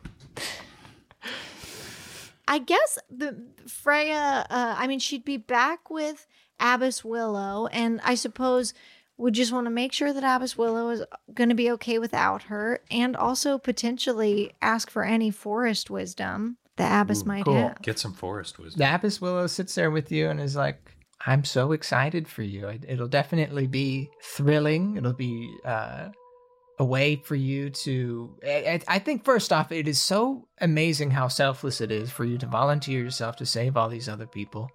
I 2.47 2.59
guess 2.59 2.99
the 3.11 3.45
Fraeya. 3.67 4.47
Uh, 4.49 4.75
I 4.79 4.87
mean, 4.87 5.01
she'd 5.01 5.25
be 5.25 5.37
back 5.37 5.91
with 5.91 6.27
Abbess 6.61 7.05
Willow, 7.05 7.67
and 7.69 8.01
I 8.05 8.15
suppose 8.15 8.75
would 9.17 9.35
just 9.35 9.53
want 9.53 9.67
to 9.67 9.71
make 9.71 9.93
sure 9.93 10.13
that 10.13 10.23
Abbess 10.23 10.57
Willow 10.57 10.91
is 10.91 11.03
going 11.35 11.49
to 11.49 11.55
be 11.55 11.71
okay 11.73 11.99
without 11.99 12.45
her, 12.45 12.81
and 12.91 13.17
also 13.17 13.59
potentially 13.59 14.53
ask 14.63 14.91
for 14.91 15.05
any 15.05 15.31
forest 15.31 15.91
wisdom 15.91 16.57
that 16.77 17.01
Abbess 17.03 17.25
might 17.27 17.45
cool. 17.45 17.55
have. 17.55 17.83
Get 17.83 17.99
some 17.99 18.13
forest 18.15 18.59
wisdom. 18.59 18.79
The 18.79 18.95
Abbess 18.95 19.21
Willow 19.21 19.47
sits 19.49 19.75
there 19.75 19.91
with 19.91 20.13
you 20.13 20.29
and 20.31 20.41
is 20.41 20.55
like, 20.55 20.81
"I'm 21.27 21.45
so 21.45 21.73
excited 21.73 22.29
for 22.29 22.43
you. 22.43 22.69
It- 22.69 22.85
It'll 22.89 23.09
definitely 23.09 23.67
be 23.67 24.09
thrilling. 24.23 24.97
It'll 24.97 25.13
be 25.13 25.53
uh, 25.65 26.11
a 26.79 26.85
way 26.85 27.17
for 27.17 27.35
you 27.35 27.71
to. 27.71 28.37
I, 28.47 28.81
I 28.89 28.95
I 28.95 28.99
think 29.01 29.25
first 29.25 29.53
off, 29.53 29.73
it 29.73 29.89
is 29.89 30.01
so 30.01 30.47
amazing 30.61 31.11
how 31.11 31.27
selfless 31.27 31.81
it 31.81 31.91
is 31.91 32.09
for 32.13 32.25
you 32.25 32.39
to 32.39 32.47
volunteer 32.47 33.03
yourself 33.03 33.35
to 33.37 33.47
save 33.47 33.77
all 33.77 33.89
these 33.89 34.09
other 34.09 34.27
people. 34.29 34.71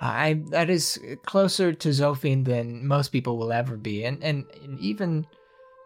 I 0.00 0.42
that 0.48 0.70
is 0.70 0.98
closer 1.26 1.72
to 1.72 1.88
Zophine 1.90 2.44
than 2.44 2.86
most 2.86 3.08
people 3.08 3.36
will 3.36 3.52
ever 3.52 3.76
be, 3.76 4.04
and 4.04 4.22
and, 4.22 4.44
and 4.62 4.78
even." 4.80 5.26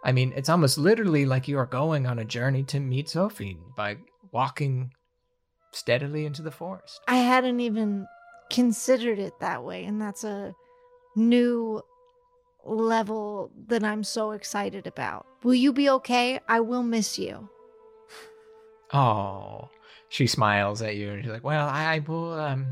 I 0.06 0.12
mean, 0.12 0.34
it's 0.36 0.50
almost 0.50 0.76
literally 0.76 1.24
like 1.24 1.48
you 1.48 1.56
are 1.58 1.64
going 1.64 2.06
on 2.06 2.18
a 2.18 2.26
journey 2.26 2.62
to 2.64 2.78
meet 2.78 3.06
Zophine 3.06 3.74
by 3.74 3.96
walking 4.32 4.92
steadily 5.72 6.26
into 6.26 6.42
the 6.42 6.50
forest. 6.50 7.00
I 7.08 7.16
hadn't 7.16 7.60
even 7.60 8.06
considered 8.50 9.18
it 9.18 9.32
that 9.40 9.64
way, 9.64 9.84
and 9.84 10.00
that's 10.00 10.22
a 10.22 10.54
new 11.16 11.82
level 12.64 13.50
that 13.68 13.84
I'm 13.84 14.04
so 14.04 14.32
excited 14.32 14.86
about. 14.86 15.26
Will 15.42 15.54
you 15.54 15.72
be 15.72 15.88
okay? 15.90 16.40
I 16.48 16.60
will 16.60 16.82
miss 16.82 17.18
you. 17.18 17.48
Oh, 18.92 19.70
she 20.08 20.28
smiles 20.28 20.80
at 20.80 20.94
you 20.94 21.10
and 21.10 21.24
she's 21.24 21.32
like, 21.32 21.42
"Well, 21.42 21.66
I, 21.66 21.96
I 21.96 21.98
will, 21.98 22.34
um, 22.34 22.66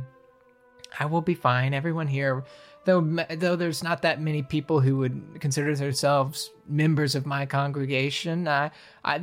I 0.99 1.07
will 1.07 1.21
be 1.21 1.35
fine. 1.35 1.75
Everyone 1.75 2.07
here, 2.07 2.45
though, 2.85 3.01
though 3.01 3.57
there's 3.57 3.83
not 3.83 4.03
that 4.03 4.21
many 4.21 4.43
people 4.43 4.81
who 4.81 4.97
would 4.99 5.41
consider 5.41 5.75
themselves 5.75 6.51
members 6.69 7.15
of 7.15 7.27
my 7.27 7.47
congregation. 7.47 8.49
I, 8.49 8.71
I, 9.05 9.21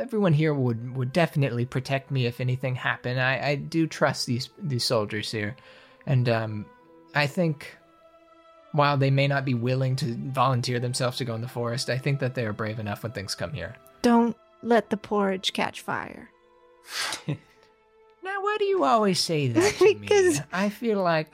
everyone 0.00 0.32
here 0.32 0.54
would 0.54 0.96
would 0.96 1.12
definitely 1.12 1.66
protect 1.66 2.10
me 2.10 2.26
if 2.26 2.40
anything 2.40 2.74
happened. 2.74 3.20
I, 3.20 3.48
I 3.48 3.54
do 3.56 3.86
trust 3.86 4.26
these 4.26 4.50
these 4.58 4.84
soldiers 4.84 5.30
here, 5.30 5.56
and 6.06 6.28
um, 6.28 6.66
I 7.14 7.26
think." 7.26 7.76
While 8.72 8.98
they 8.98 9.10
may 9.10 9.26
not 9.26 9.44
be 9.44 9.54
willing 9.54 9.96
to 9.96 10.14
volunteer 10.30 10.78
themselves 10.78 11.16
to 11.16 11.24
go 11.24 11.34
in 11.34 11.40
the 11.40 11.48
forest, 11.48 11.90
I 11.90 11.98
think 11.98 12.20
that 12.20 12.36
they 12.36 12.46
are 12.46 12.52
brave 12.52 12.78
enough 12.78 13.02
when 13.02 13.10
things 13.10 13.34
come 13.34 13.52
here. 13.52 13.74
Don't 14.00 14.36
let 14.62 14.90
the 14.90 14.96
porridge 14.96 15.52
catch 15.52 15.80
fire. 15.80 16.30
Now, 18.22 18.42
why 18.42 18.56
do 18.58 18.64
you 18.64 18.84
always 18.84 19.18
say 19.18 19.48
that 19.52 19.74
to 19.74 19.94
Because-? 19.94 20.42
I 20.52 20.68
feel 20.68 21.02
like 21.02 21.32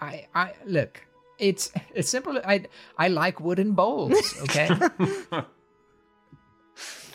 I 0.00 0.26
I 0.34 0.52
look. 0.64 1.00
It's 1.38 1.72
it's 1.94 2.08
simple. 2.08 2.40
I 2.44 2.64
I 2.98 3.08
like 3.08 3.40
wooden 3.40 3.72
bowls. 3.72 4.34
Okay. 4.42 4.68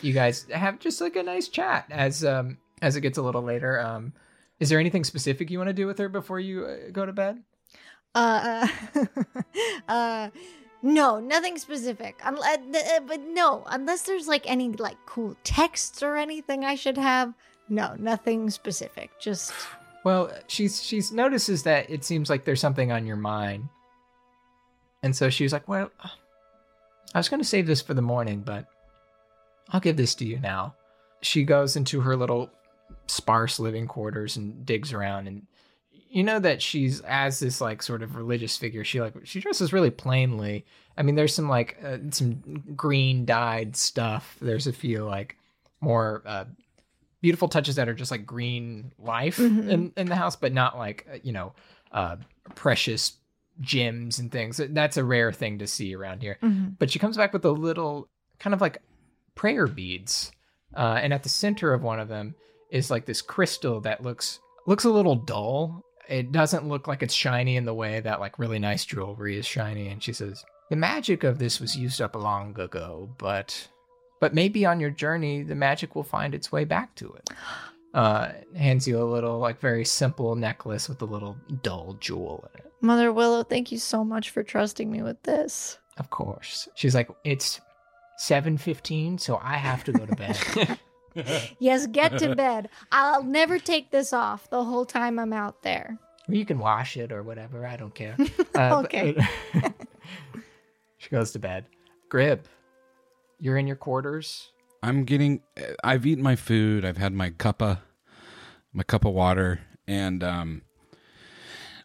you 0.02 0.12
guys 0.12 0.46
have 0.52 0.78
just 0.78 1.00
like 1.00 1.16
a 1.16 1.22
nice 1.22 1.48
chat 1.48 1.86
as 1.90 2.24
um 2.24 2.58
as 2.82 2.96
it 2.96 3.00
gets 3.02 3.18
a 3.18 3.22
little 3.22 3.42
later. 3.42 3.80
Um, 3.80 4.12
is 4.58 4.68
there 4.68 4.78
anything 4.80 5.04
specific 5.04 5.50
you 5.50 5.58
want 5.58 5.68
to 5.68 5.74
do 5.74 5.86
with 5.86 5.98
her 5.98 6.08
before 6.08 6.40
you 6.40 6.64
uh, 6.64 6.76
go 6.92 7.06
to 7.06 7.12
bed? 7.12 7.42
Uh, 8.14 8.66
uh, 9.88 10.28
no, 10.82 11.20
nothing 11.20 11.56
specific. 11.58 12.20
Unless, 12.24 12.58
uh, 12.74 13.00
but 13.06 13.20
no, 13.20 13.64
unless 13.66 14.02
there's 14.02 14.28
like 14.28 14.48
any 14.50 14.70
like 14.72 14.96
cool 15.06 15.36
texts 15.44 16.02
or 16.02 16.16
anything 16.16 16.64
I 16.64 16.74
should 16.74 16.98
have. 16.98 17.34
No, 17.70 17.94
nothing 17.98 18.50
specific. 18.50 19.10
Just 19.20 19.52
Well, 20.04 20.30
she's 20.48 20.82
she's 20.82 21.12
notices 21.12 21.62
that 21.62 21.88
it 21.88 22.04
seems 22.04 22.28
like 22.28 22.44
there's 22.44 22.60
something 22.60 22.90
on 22.90 23.06
your 23.06 23.16
mind, 23.16 23.68
and 25.04 25.14
so 25.14 25.30
she's 25.30 25.52
like, 25.52 25.68
"Well, 25.68 25.90
I 27.14 27.18
was 27.18 27.28
going 27.28 27.40
to 27.40 27.48
save 27.48 27.66
this 27.66 27.80
for 27.80 27.94
the 27.94 28.02
morning, 28.02 28.40
but 28.40 28.66
I'll 29.70 29.80
give 29.80 29.96
this 29.96 30.16
to 30.16 30.26
you 30.26 30.40
now." 30.40 30.74
She 31.22 31.44
goes 31.44 31.76
into 31.76 32.00
her 32.00 32.16
little 32.16 32.50
sparse 33.06 33.60
living 33.60 33.86
quarters 33.86 34.36
and 34.36 34.66
digs 34.66 34.92
around, 34.92 35.28
and 35.28 35.46
you 35.92 36.24
know 36.24 36.40
that 36.40 36.60
she's 36.60 37.00
as 37.02 37.38
this 37.38 37.60
like 37.60 37.84
sort 37.84 38.02
of 38.02 38.16
religious 38.16 38.56
figure. 38.56 38.82
She 38.82 39.00
like 39.00 39.14
she 39.24 39.40
dresses 39.40 39.72
really 39.72 39.90
plainly. 39.90 40.66
I 40.98 41.02
mean, 41.02 41.14
there's 41.14 41.34
some 41.34 41.48
like 41.48 41.78
uh, 41.84 41.98
some 42.10 42.64
green 42.74 43.24
dyed 43.24 43.76
stuff. 43.76 44.36
There's 44.40 44.66
a 44.66 44.72
few 44.72 45.04
like 45.04 45.36
more 45.80 46.22
uh, 46.26 46.46
beautiful 47.22 47.48
touches 47.48 47.76
that 47.76 47.88
are 47.88 47.94
just 47.94 48.10
like 48.10 48.24
green 48.26 48.92
life 48.98 49.36
Mhm. 49.38 49.68
in, 49.68 49.92
in 49.96 50.06
the 50.06 50.16
house, 50.16 50.36
but 50.36 50.52
not 50.52 50.78
like, 50.78 51.06
uh, 51.12 51.18
you 51.22 51.32
know, 51.32 51.52
uh, 51.92 52.16
precious 52.54 53.16
gems 53.60 54.18
and 54.18 54.32
things. 54.32 54.60
That's 54.70 54.96
a 54.96 55.04
rare 55.04 55.32
thing 55.32 55.58
to 55.58 55.66
see 55.66 55.94
around 55.94 56.22
here. 56.22 56.38
Mhm. 56.42 56.76
But 56.78 56.90
she 56.90 56.98
comes 56.98 57.16
back 57.16 57.32
with 57.32 57.44
a 57.44 57.50
little 57.50 58.08
kind 58.38 58.54
of 58.54 58.60
like 58.60 58.80
prayer 59.34 59.66
beads. 59.66 60.32
Uh, 60.74 60.98
and 61.02 61.12
at 61.12 61.22
the 61.24 61.28
center 61.28 61.74
of 61.74 61.82
one 61.82 61.98
of 62.00 62.08
them 62.08 62.34
is 62.70 62.90
like 62.90 63.04
this 63.04 63.20
crystal 63.22 63.80
that 63.82 64.02
looks 64.02 64.38
looks 64.66 64.84
a 64.84 64.90
little 64.90 65.16
dull. 65.16 65.82
It 66.08 66.30
doesn't 66.32 66.68
look 66.68 66.86
like 66.86 67.02
it's 67.02 67.14
shiny 67.14 67.56
in 67.56 67.64
the 67.64 67.74
way 67.74 68.00
that 68.00 68.20
like 68.20 68.38
really 68.38 68.58
nice 68.58 68.84
jewelry 68.84 69.36
is 69.36 69.46
shiny. 69.46 69.88
And 69.88 70.02
she 70.02 70.12
says, 70.12 70.44
"The 70.70 70.76
magic 70.76 71.24
of 71.24 71.38
this 71.38 71.60
was 71.60 71.76
used 71.76 72.00
up 72.00 72.14
long 72.14 72.58
ago, 72.58 73.10
but 73.18 73.68
but 74.20 74.32
maybe 74.34 74.64
on 74.64 74.78
your 74.80 74.90
journey 74.90 75.42
the 75.42 75.54
magic 75.54 75.94
will 75.96 76.04
find 76.04 76.34
its 76.34 76.52
way 76.52 76.64
back 76.64 76.94
to 76.96 77.12
it." 77.14 77.30
Uh, 77.92 78.30
hands 78.54 78.86
you 78.86 79.02
a 79.02 79.04
little 79.04 79.38
like 79.40 79.58
very 79.58 79.84
simple 79.84 80.36
necklace 80.36 80.88
with 80.88 81.02
a 81.02 81.04
little 81.04 81.36
dull 81.62 81.96
jewel 81.98 82.48
in 82.54 82.60
it. 82.60 82.72
Mother 82.80 83.12
Willow, 83.12 83.42
thank 83.42 83.72
you 83.72 83.78
so 83.78 84.04
much 84.04 84.30
for 84.30 84.42
trusting 84.44 84.90
me 84.90 85.02
with 85.02 85.20
this. 85.24 85.78
Of 85.98 86.08
course, 86.10 86.68
she's 86.76 86.94
like, 86.94 87.10
"It's 87.24 87.60
seven 88.16 88.56
fifteen, 88.56 89.18
so 89.18 89.40
I 89.42 89.54
have 89.54 89.82
to 89.84 89.92
go 89.92 90.06
to 90.06 90.14
bed." 90.16 90.78
Yes, 91.58 91.88
get 91.88 92.18
to 92.18 92.36
bed. 92.36 92.68
I'll 92.92 93.24
never 93.24 93.58
take 93.58 93.90
this 93.90 94.12
off 94.12 94.48
the 94.48 94.62
whole 94.62 94.84
time 94.86 95.18
I'm 95.18 95.32
out 95.32 95.60
there. 95.62 95.98
You 96.28 96.46
can 96.46 96.60
wash 96.60 96.96
it 96.96 97.10
or 97.10 97.24
whatever. 97.24 97.66
I 97.66 97.76
don't 97.76 97.92
care. 97.94 98.16
Uh, 98.54 98.82
Okay. 98.84 99.16
but- 99.52 99.72
she 100.98 101.10
goes 101.10 101.32
to 101.32 101.40
bed. 101.40 101.66
Grib, 102.08 102.40
you're 103.40 103.56
in 103.56 103.66
your 103.66 103.76
quarters. 103.76 104.50
I'm 104.82 105.04
getting. 105.04 105.42
I've 105.82 106.06
eaten 106.06 106.22
my 106.22 106.36
food. 106.36 106.84
I've 106.84 106.96
had 106.96 107.12
my 107.12 107.30
cuppa, 107.30 107.80
my 108.72 108.82
cup 108.82 109.04
of 109.04 109.12
water, 109.12 109.60
and 109.88 110.22
um, 110.24 110.62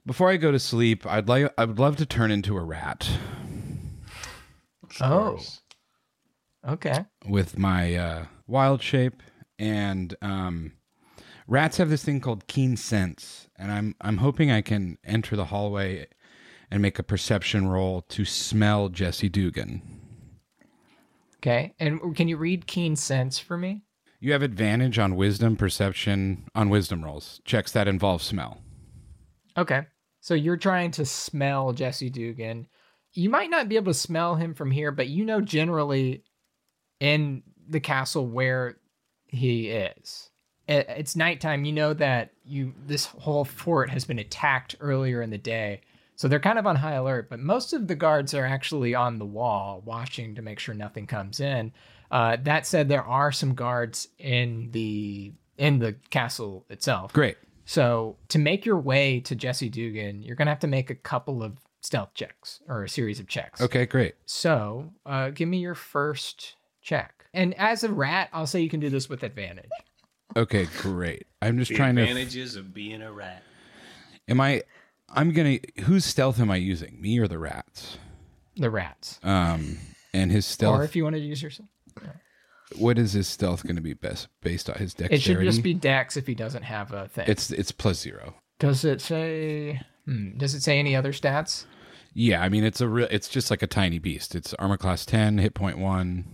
before 0.06 0.30
I 0.30 0.38
go 0.38 0.52
to 0.52 0.60
sleep, 0.60 1.06
I'd 1.06 1.28
like. 1.28 1.52
I 1.58 1.66
would 1.66 1.80
love 1.80 1.96
to 1.98 2.06
turn 2.06 2.32
into 2.32 2.56
a 2.58 2.62
rat 2.64 3.10
Oh, 5.02 5.40
okay. 6.68 7.06
with 7.28 7.58
my 7.58 7.96
uh, 7.96 8.26
wild 8.48 8.82
shape, 8.82 9.22
and 9.60 10.16
um, 10.22 10.74
rats 11.48 11.78
have 11.78 11.90
this 11.90 12.04
thing 12.04 12.22
called 12.22 12.48
keen 12.48 12.78
sense, 12.78 13.50
and 13.58 13.72
I'm 13.72 13.96
I'm 14.00 14.18
hoping 14.18 14.52
I 14.52 14.62
can 14.62 14.98
enter 15.04 15.36
the 15.36 15.46
hallway 15.46 16.08
and 16.72 16.82
make 16.82 16.98
a 16.98 17.04
perception 17.04 17.68
roll 17.68 18.02
to 18.04 18.24
smell 18.26 18.90
Jesse 18.90 19.30
Dugan. 19.30 19.95
Okay. 21.46 21.76
And 21.80 22.16
can 22.16 22.28
you 22.28 22.38
read 22.38 22.66
keen 22.66 22.96
sense 22.96 23.38
for 23.38 23.56
me? 23.56 23.84
You 24.20 24.32
have 24.32 24.42
advantage 24.42 24.98
on 24.98 25.16
wisdom, 25.16 25.56
perception, 25.56 26.48
on 26.56 26.70
wisdom 26.70 27.06
rolls. 27.06 27.40
Checks 27.46 27.72
that 27.74 27.88
involve 27.88 28.24
smell. 28.24 28.62
Okay. 29.56 29.84
So 30.22 30.34
you're 30.34 30.58
trying 30.58 30.90
to 30.92 31.06
smell 31.06 31.72
Jesse 31.72 32.10
Dugan. 32.10 32.66
You 33.14 33.30
might 33.30 33.52
not 33.52 33.70
be 33.70 33.76
able 33.76 33.94
to 33.94 34.00
smell 34.00 34.34
him 34.34 34.56
from 34.56 34.72
here, 34.72 34.92
but 34.92 35.08
you 35.08 35.24
know 35.24 35.40
generally 35.40 36.24
in 37.00 37.44
the 37.70 37.80
castle 37.80 38.26
where 38.26 38.78
he 39.28 39.70
is. 39.70 40.32
It's 40.68 41.16
nighttime. 41.16 41.64
You 41.64 41.74
know 41.74 41.94
that 41.94 42.32
you 42.44 42.74
this 42.88 43.06
whole 43.06 43.46
fort 43.46 43.92
has 43.92 44.04
been 44.04 44.18
attacked 44.18 44.76
earlier 44.80 45.22
in 45.22 45.30
the 45.30 45.38
day. 45.38 45.82
So 46.16 46.28
they're 46.28 46.40
kind 46.40 46.58
of 46.58 46.66
on 46.66 46.78
high 46.78 46.94
alert, 46.94 47.30
but 47.30 47.40
most 47.40 47.74
of 47.74 47.88
the 47.88 47.96
guards 47.96 48.34
are 48.34 48.46
actually 48.46 48.96
on 48.96 49.20
the 49.20 49.26
wall 49.26 49.82
watching 49.86 50.36
to 50.36 50.42
make 50.42 50.60
sure 50.60 50.74
nothing 50.74 51.08
comes 51.08 51.40
in. 51.40 51.74
Uh, 52.10 52.38
that 52.44 52.66
said, 52.66 52.88
there 52.88 53.04
are 53.04 53.32
some 53.32 53.54
guards 53.54 54.08
in 54.18 54.70
the 54.72 55.34
in 55.58 55.80
the 55.80 55.94
castle 56.10 56.66
itself. 56.70 57.12
Great. 57.14 57.38
So 57.66 58.18
to 58.30 58.38
make 58.40 58.66
your 58.66 58.78
way 58.78 59.20
to 59.22 59.36
Jesse 59.36 59.70
Dugan, 59.70 60.22
you're 60.24 60.36
gonna 60.36 60.52
have 60.52 60.60
to 60.60 60.68
make 60.68 60.90
a 60.90 60.96
couple 60.96 61.42
of 61.44 61.58
stealth 61.82 62.14
checks 62.14 62.60
or 62.68 62.84
a 62.84 62.90
series 62.90 63.20
of 63.20 63.28
checks. 63.28 63.60
Okay, 63.62 63.86
great. 63.86 64.16
So 64.26 64.92
uh, 65.06 65.30
give 65.32 65.50
me 65.50 65.58
your 65.60 65.76
first 65.76 66.56
check. 66.82 67.26
And 67.34 67.54
as 67.56 67.84
a 67.84 67.92
rat, 67.92 68.30
I'll 68.32 68.48
say 68.48 68.62
you 68.62 68.70
can 68.70 68.80
do 68.80 68.90
this 68.90 69.10
with 69.10 69.24
advantage. 69.24 69.70
Okay, 70.38 70.68
great. 70.78 71.28
I'm 71.42 71.58
just 71.58 71.70
The 71.70 71.76
trying 71.76 71.96
to. 71.96 72.02
advantages 72.04 72.56
of 72.56 72.74
being 72.74 73.02
a 73.02 73.12
rat. 73.12 73.44
Am 74.28 74.40
I? 74.42 74.64
I'm 75.16 75.32
gonna. 75.32 75.60
Whose 75.84 76.06
stealth 76.06 76.40
am 76.40 76.52
I 76.52 76.58
using? 76.58 77.00
Me 77.02 77.20
or 77.20 77.28
the 77.28 77.40
rats? 77.40 77.98
The 78.58 78.70
rats. 78.70 79.20
Um, 79.24 79.78
and 80.14 80.32
his 80.32 80.46
stealth. 80.46 80.80
Or 80.80 80.84
if 80.84 80.96
you 80.96 81.04
want 81.04 81.16
to 81.16 81.22
use 81.22 81.42
yourself. 81.42 81.70
what 82.78 82.98
is 82.98 83.14
his 83.14 83.28
stealth 83.28 83.64
going 83.64 83.76
to 83.76 83.82
be 83.82 83.94
best 83.94 84.28
based 84.42 84.70
on 84.70 84.78
his 84.78 84.94
dexterity? 84.94 85.16
It 85.16 85.22
should 85.22 85.40
just 85.44 85.64
be 85.64 85.74
dex 85.74 86.18
if 86.18 86.26
he 86.28 86.36
doesn't 86.36 86.64
have 86.64 86.92
a 86.92 87.08
thing. 87.08 87.26
It's 87.28 87.52
it's 87.52 87.72
plus 87.72 88.00
zero. 88.00 88.36
Does 88.60 88.86
it 88.86 89.02
say 89.02 89.82
hmm, 90.06 90.38
does 90.38 90.56
it 90.56 90.62
say 90.62 90.80
any 90.80 90.96
other 90.96 91.12
stats? 91.12 91.66
Yeah, 92.14 92.42
I 92.42 92.50
mean 92.50 92.64
it's 92.64 92.82
a 92.82 92.88
real. 92.88 93.08
It's 93.12 93.28
just 93.28 93.52
like 93.52 93.62
a 93.62 93.68
tiny 93.68 94.00
beast. 94.00 94.36
It's 94.36 94.54
armor 94.56 94.78
class 94.78 95.06
ten, 95.06 95.38
hit 95.38 95.54
point 95.54 95.78
one. 95.78 96.26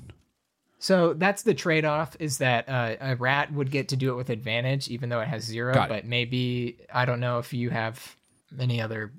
So 0.77 1.13
that's 1.13 1.43
the 1.43 1.53
trade 1.53 1.86
off 1.86 2.15
is 2.19 2.39
that 2.39 2.67
uh, 2.67 2.95
a 2.99 3.15
rat 3.15 3.53
would 3.53 3.69
get 3.69 3.89
to 3.89 3.95
do 3.95 4.11
it 4.13 4.15
with 4.15 4.32
advantage, 4.32 4.89
even 4.89 5.09
though 5.09 5.19
it 5.19 5.27
has 5.27 5.43
zero. 5.43 5.75
Got 5.75 5.86
it. 5.86 5.89
but 5.89 6.05
maybe, 6.05 6.79
I 6.91 7.05
don't 7.05 7.19
know 7.19 7.38
if 7.38 7.53
you 7.53 7.69
have 7.69 8.15
any 8.60 8.82
other 8.82 9.12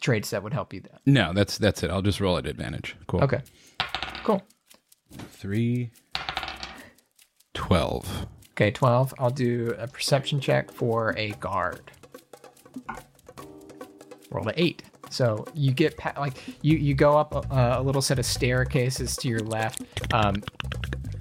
traits 0.00 0.30
that 0.30 0.42
would 0.42 0.52
help 0.52 0.72
you 0.72 0.80
that. 0.82 1.00
No, 1.06 1.32
that's 1.32 1.58
that's 1.58 1.82
it. 1.82 1.90
I'll 1.90 2.02
just 2.02 2.20
roll 2.20 2.36
at 2.38 2.46
advantage. 2.46 2.96
Cool. 3.06 3.22
Okay. 3.24 3.40
Cool. 4.24 4.42
Three. 5.30 5.90
Twelve. 7.54 8.26
Okay, 8.52 8.70
12. 8.70 9.12
I'll 9.18 9.28
do 9.28 9.74
a 9.78 9.86
perception 9.86 10.40
check 10.40 10.72
for 10.72 11.14
a 11.18 11.32
guard. 11.32 11.90
Roll 14.30 14.48
a 14.48 14.52
8. 14.56 14.82
So 15.10 15.44
you 15.54 15.72
get 15.72 15.96
pa- 15.98 16.14
like 16.18 16.38
you 16.62 16.76
you 16.78 16.94
go 16.94 17.16
up 17.16 17.34
a, 17.52 17.78
a 17.78 17.82
little 17.82 18.02
set 18.02 18.18
of 18.18 18.24
staircases 18.26 19.14
to 19.18 19.28
your 19.28 19.40
left. 19.40 19.82
Um, 20.12 20.36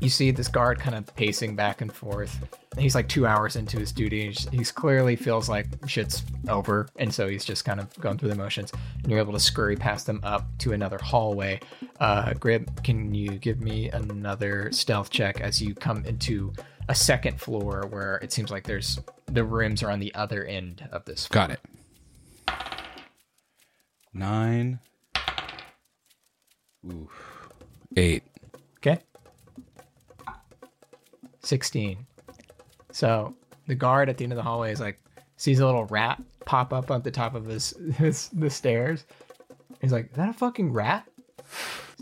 you 0.06 0.10
see 0.10 0.30
this 0.30 0.48
guard 0.48 0.80
kind 0.80 0.96
of 0.96 1.14
pacing 1.16 1.56
back 1.56 1.82
and 1.82 1.92
forth. 1.92 2.40
He's 2.78 2.94
like 2.94 3.10
two 3.10 3.26
hours 3.26 3.56
into 3.56 3.80
his 3.80 3.92
duty. 3.92 4.28
He's, 4.28 4.48
he's 4.50 4.72
clearly 4.72 5.16
feels 5.16 5.50
like 5.50 5.66
shit's 5.88 6.24
over, 6.48 6.88
and 6.98 7.12
so 7.12 7.28
he's 7.28 7.44
just 7.44 7.66
kind 7.66 7.80
of 7.80 7.94
going 8.00 8.20
through 8.20 8.30
the 8.30 8.36
motions. 8.36 8.72
And 9.02 9.12
you're 9.12 9.20
able 9.20 9.34
to 9.34 9.40
scurry 9.40 9.76
past 9.76 10.06
them 10.06 10.20
up 10.24 10.46
to 10.60 10.74
another 10.74 11.00
hallway. 11.00 11.60
Uh, 12.00 12.34
Grib, 12.34 12.84
can 12.84 13.16
you 13.16 13.32
give 13.32 13.62
me 13.62 13.90
another 13.90 14.72
stealth 14.72 15.10
check 15.10 15.42
as 15.42 15.60
you 15.60 15.74
come 15.74 16.06
into 16.06 16.54
a 16.88 16.94
second 16.94 17.42
floor 17.42 17.88
where 17.90 18.18
it 18.18 18.32
seems 18.32 18.52
like 18.52 18.64
there's 18.66 19.00
the 19.26 19.44
rooms 19.44 19.82
are 19.82 19.90
on 19.90 20.00
the 20.00 20.14
other 20.14 20.46
end 20.46 20.88
of 20.92 21.04
this. 21.06 21.26
Floor. 21.26 21.48
Got 21.48 21.52
it. 21.52 21.60
Nine. 24.14 24.80
Ooh. 26.86 27.10
Eight. 27.98 28.22
16. 31.46 32.06
So 32.92 33.36
the 33.68 33.76
guard 33.76 34.10
at 34.10 34.18
the 34.18 34.24
end 34.24 34.34
of 34.34 34.38
the 34.38 34.44
hallway 34.44 34.72
is 34.72 34.80
like, 34.80 35.00
sees 35.38 35.60
a 35.60 35.66
little 35.66 35.86
rat 35.86 36.22
pop 36.46 36.72
up 36.74 36.92
at 36.92 37.04
the 37.04 37.12
top 37.12 37.36
of 37.36 37.46
his, 37.46 37.74
his 37.98 38.30
the 38.30 38.50
stairs. 38.50 39.06
He's 39.82 39.92
like, 39.92 40.12
is 40.12 40.18
that 40.18 40.30
a 40.30 40.34
fucking 40.34 40.72
rat? 40.74 41.08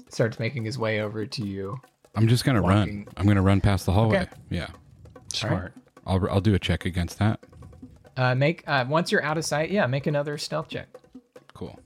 Starts 0.10 0.40
making 0.40 0.64
his 0.64 0.78
way 0.78 1.02
over 1.02 1.26
to 1.26 1.46
you. 1.46 1.80
I'm 2.16 2.28
just 2.28 2.46
gonna 2.46 2.62
Walking. 2.62 3.06
run. 3.06 3.08
I'm 3.18 3.28
gonna 3.28 3.42
run 3.42 3.60
past 3.60 3.86
the 3.88 3.92
hallway. 3.92 4.22
Okay. 4.22 4.32
Yeah. 4.52 4.68
Smart. 5.34 5.74
I'll 6.06 6.30
I'll 6.30 6.42
do 6.42 6.54
a 6.54 6.60
check 6.60 6.86
against 6.86 7.18
that. 7.18 7.40
Uh, 8.16 8.36
make 8.36 8.64
uh, 8.68 8.86
once 8.88 9.12
you're 9.12 9.24
out 9.24 9.40
of 9.40 9.46
sight, 9.46 9.72
yeah, 9.72 9.88
make 9.88 10.06
another 10.06 10.38
stealth 10.38 10.68
check. 10.70 10.88
Cool. 11.56 11.80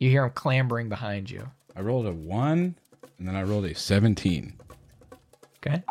You 0.00 0.10
hear 0.10 0.24
him 0.24 0.30
clambering 0.30 0.88
behind 0.88 1.30
you. 1.30 1.48
I 1.76 1.80
rolled 1.80 2.06
a 2.06 2.12
one, 2.12 2.76
and 3.18 3.28
then 3.28 3.36
I 3.36 3.42
rolled 3.42 3.64
a 3.64 3.74
seventeen. 3.74 4.54
Okay. 5.66 5.82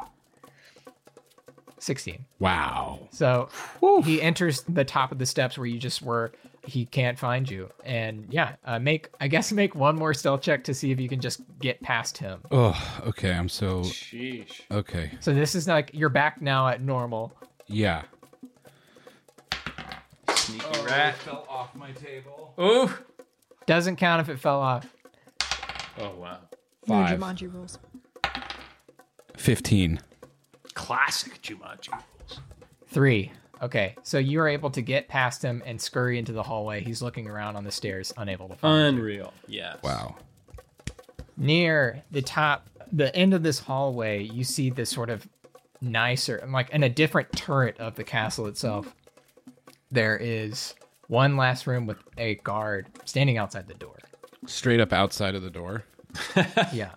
16. 1.80 2.24
Wow. 2.40 3.08
So 3.12 3.50
he 4.06 4.22
enters 4.22 4.62
the 4.62 4.86
top 4.86 5.12
of 5.12 5.20
the 5.20 5.26
steps 5.26 5.58
where 5.58 5.68
you 5.68 5.80
just 5.80 6.02
were. 6.02 6.32
He 6.66 6.86
can't 6.86 7.20
find 7.20 7.50
you, 7.50 7.70
and 7.84 8.26
yeah, 8.30 8.56
uh, 8.64 8.80
make 8.80 9.10
I 9.20 9.28
guess 9.28 9.52
make 9.52 9.76
one 9.76 9.98
more 9.98 10.14
stealth 10.14 10.42
check 10.42 10.64
to 10.66 10.74
see 10.74 10.92
if 10.92 11.00
you 11.00 11.10
can 11.10 11.20
just 11.20 11.42
get 11.60 11.82
past 11.82 12.18
him. 12.18 12.40
Oh, 12.52 13.02
okay. 13.08 13.34
I'm 13.34 13.50
so 13.50 13.82
Sheesh. 13.82 14.62
okay. 14.72 15.12
So 15.20 15.34
this 15.34 15.56
is 15.56 15.68
like 15.68 15.92
you're 15.94 16.08
back 16.08 16.42
now 16.42 16.70
at 16.70 16.82
normal. 16.82 17.34
Yeah. 17.68 18.04
Sneaky 20.30 20.66
rat. 20.86 21.18
Fell 21.18 21.46
off 21.50 21.76
my 21.76 21.92
table. 21.92 22.54
Oh. 22.58 22.98
Doesn't 23.66 23.98
count 23.98 24.22
if 24.22 24.30
it 24.30 24.40
fell 24.40 24.62
off. 24.62 24.88
Oh 26.00 26.12
wow. 26.16 26.38
Your 26.88 27.06
Five. 27.08 27.20
Jumanji 27.20 27.54
rules. 27.54 27.80
Fifteen. 29.38 30.00
Classic 30.74 31.42
Jumanji. 31.42 31.92
rules. 31.92 32.40
Three. 32.88 33.32
Okay, 33.62 33.96
so 34.04 34.18
you 34.18 34.42
are 34.42 34.48
able 34.50 34.70
to 34.72 34.82
get 34.82 35.08
past 35.08 35.42
him 35.42 35.64
and 35.66 35.80
scurry 35.80 36.20
into 36.20 36.34
the 36.34 36.44
hallway. 36.44 36.84
He's 36.84 37.02
looking 37.02 37.30
around 37.30 37.56
on 37.56 37.64
the 37.64 37.72
stairs, 37.72 38.12
unable 38.18 38.50
to 38.50 38.56
find. 38.56 38.98
you. 38.98 39.00
Unreal. 39.02 39.34
Yes. 39.48 39.78
Wow. 39.82 40.18
Near 41.38 42.04
the 42.12 42.22
top, 42.22 42.68
the 42.92 43.16
end 43.16 43.34
of 43.34 43.42
this 43.42 43.60
hallway, 43.60 44.24
you 44.24 44.44
see 44.44 44.70
this 44.70 44.90
sort 44.90 45.10
of 45.10 45.26
nicer, 45.80 46.44
like 46.52 46.70
in 46.72 46.84
a 46.84 46.90
different 46.90 47.32
turret 47.32 47.80
of 47.80 47.96
the 47.96 48.04
castle 48.04 48.48
itself. 48.48 48.94
There 49.92 50.18
is 50.18 50.76
one 51.08 51.38
last 51.38 51.66
room 51.66 51.86
with 51.86 51.98
a 52.18 52.36
guard 52.36 52.88
standing 53.06 53.38
outside 53.38 53.68
the 53.68 53.74
door. 53.76 53.98
Straight 54.46 54.80
up 54.80 54.92
outside 54.94 55.36
of 55.36 55.42
the 55.42 55.50
door. 55.50 55.84
Yeah. 56.74 56.92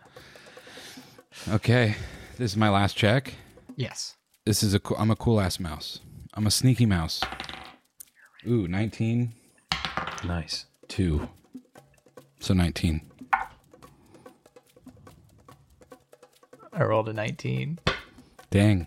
Okay. 1.48 1.96
This 2.38 2.52
is 2.52 2.56
my 2.56 2.68
last 2.70 2.96
check. 2.96 3.34
Yes. 3.76 4.14
This 4.44 4.62
is 4.62 4.74
a 4.74 4.78
cool, 4.80 4.96
I'm 4.98 5.10
a 5.10 5.16
cool 5.16 5.40
ass 5.40 5.58
mouse. 5.60 6.00
I'm 6.34 6.46
a 6.46 6.50
sneaky 6.50 6.86
mouse. 6.86 7.20
Ooh, 8.46 8.68
19, 8.68 9.32
Nice. 10.24 10.66
2. 10.88 11.28
So 12.40 12.54
19. 12.54 13.00
I 16.72 16.82
rolled 16.84 17.08
a 17.08 17.12
19. 17.12 17.78
Dang. 18.50 18.86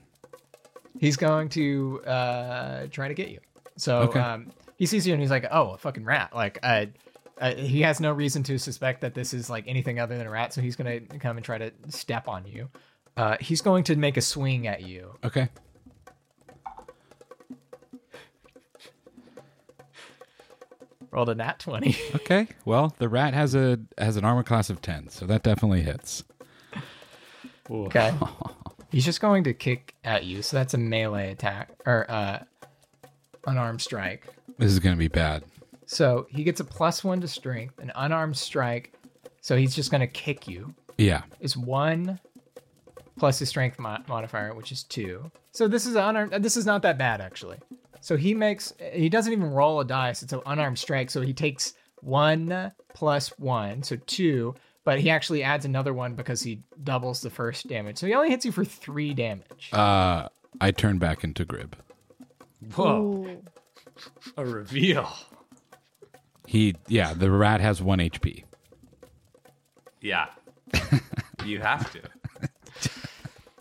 He's 0.99 1.17
going 1.17 1.49
to 1.49 2.01
uh, 2.05 2.87
try 2.91 3.07
to 3.07 3.13
get 3.13 3.29
you. 3.29 3.39
So 3.77 3.99
Okay. 4.01 4.19
um, 4.19 4.51
he 4.77 4.85
sees 4.85 5.07
you 5.07 5.13
and 5.13 5.21
he's 5.21 5.31
like, 5.31 5.45
"Oh, 5.51 5.71
a 5.71 5.77
fucking 5.77 6.03
rat!" 6.03 6.31
Like, 6.35 6.59
uh, 6.61 6.85
uh, 7.39 7.55
he 7.55 7.81
has 7.81 7.99
no 7.99 8.11
reason 8.11 8.43
to 8.43 8.57
suspect 8.57 9.01
that 9.01 9.13
this 9.13 9.33
is 9.33 9.49
like 9.49 9.63
anything 9.67 9.99
other 9.99 10.17
than 10.17 10.27
a 10.27 10.29
rat. 10.29 10.53
So 10.53 10.61
he's 10.61 10.75
gonna 10.75 10.99
come 10.99 11.37
and 11.37 11.45
try 11.45 11.57
to 11.57 11.71
step 11.89 12.27
on 12.27 12.45
you. 12.45 12.69
Uh, 13.17 13.37
he's 13.39 13.61
going 13.61 13.83
to 13.85 13.95
make 13.95 14.17
a 14.17 14.21
swing 14.21 14.67
at 14.67 14.81
you. 14.81 15.13
Okay. 15.23 15.49
Rolled 21.11 21.29
a 21.29 21.35
nat 21.35 21.59
twenty. 21.59 21.97
Okay. 22.15 22.47
Well, 22.65 22.93
the 22.99 23.09
rat 23.09 23.33
has 23.33 23.55
a 23.55 23.79
has 23.97 24.15
an 24.15 24.23
armor 24.23 24.43
class 24.43 24.69
of 24.69 24.81
10, 24.81 25.09
so 25.09 25.25
that 25.25 25.41
definitely 25.43 25.81
hits. 25.81 26.23
okay. 27.69 28.13
He's 28.91 29.05
just 29.05 29.21
going 29.21 29.43
to 29.45 29.53
kick 29.53 29.95
at 30.03 30.25
you. 30.25 30.41
So 30.41 30.57
that's 30.57 30.73
a 30.73 30.77
melee 30.77 31.31
attack 31.31 31.71
or 31.85 32.09
uh, 32.09 32.39
unarmed 33.45 33.81
strike. 33.81 34.27
This 34.57 34.71
is 34.71 34.79
going 34.79 34.95
to 34.95 34.99
be 34.99 35.07
bad. 35.07 35.43
So 35.91 36.27
he 36.29 36.43
gets 36.43 36.59
a 36.59 36.63
plus 36.63 37.03
one 37.03 37.19
to 37.21 37.27
strength, 37.27 37.79
an 37.79 37.91
unarmed 37.95 38.37
strike. 38.37 38.93
So 39.41 39.57
he's 39.57 39.75
just 39.75 39.89
going 39.89 40.01
to 40.01 40.07
kick 40.07 40.47
you. 40.47 40.73
Yeah. 40.97 41.23
is 41.39 41.57
one 41.57 42.19
plus 43.17 43.39
his 43.39 43.49
strength 43.49 43.79
mo- 43.79 44.03
modifier, 44.07 44.53
which 44.53 44.71
is 44.71 44.83
two. 44.83 45.31
So 45.51 45.67
this 45.67 45.85
is 45.85 45.95
unarmed. 45.95 46.43
This 46.43 46.57
is 46.57 46.65
not 46.65 46.83
that 46.83 46.97
bad 46.97 47.21
actually. 47.21 47.57
So 48.01 48.17
he 48.17 48.33
makes. 48.33 48.73
He 48.93 49.09
doesn't 49.09 49.31
even 49.33 49.49
roll 49.51 49.79
a 49.79 49.85
dice. 49.85 50.21
It's 50.21 50.33
an 50.33 50.41
unarmed 50.45 50.77
strike. 50.77 51.09
So 51.09 51.21
he 51.21 51.33
takes 51.33 51.73
one 52.01 52.71
plus 52.93 53.29
one, 53.39 53.81
so 53.83 53.95
two 54.05 54.55
but 54.85 54.99
he 54.99 55.09
actually 55.11 55.43
adds 55.43 55.65
another 55.65 55.93
one 55.93 56.15
because 56.15 56.41
he 56.41 56.63
doubles 56.83 57.21
the 57.21 57.29
first 57.29 57.67
damage. 57.67 57.97
So 57.97 58.07
he 58.07 58.13
only 58.15 58.29
hits 58.29 58.43
you 58.43 58.51
for 58.51 58.65
three 58.65 59.13
damage. 59.13 59.69
Uh, 59.71 60.29
I 60.59 60.71
turn 60.71 60.97
back 60.97 61.23
into 61.23 61.45
Grib. 61.45 61.73
Whoa, 62.73 63.27
Ooh. 63.27 63.43
a 64.35 64.45
reveal. 64.45 65.07
He, 66.49 66.73
yeah, 66.87 67.13
the 67.13 67.29
rat 67.29 67.61
has 67.61 67.79
one 67.79 67.99
HP. 67.99 68.43
Yeah, 70.01 70.29
you 71.45 71.59
have 71.59 71.91
to. 71.91 72.01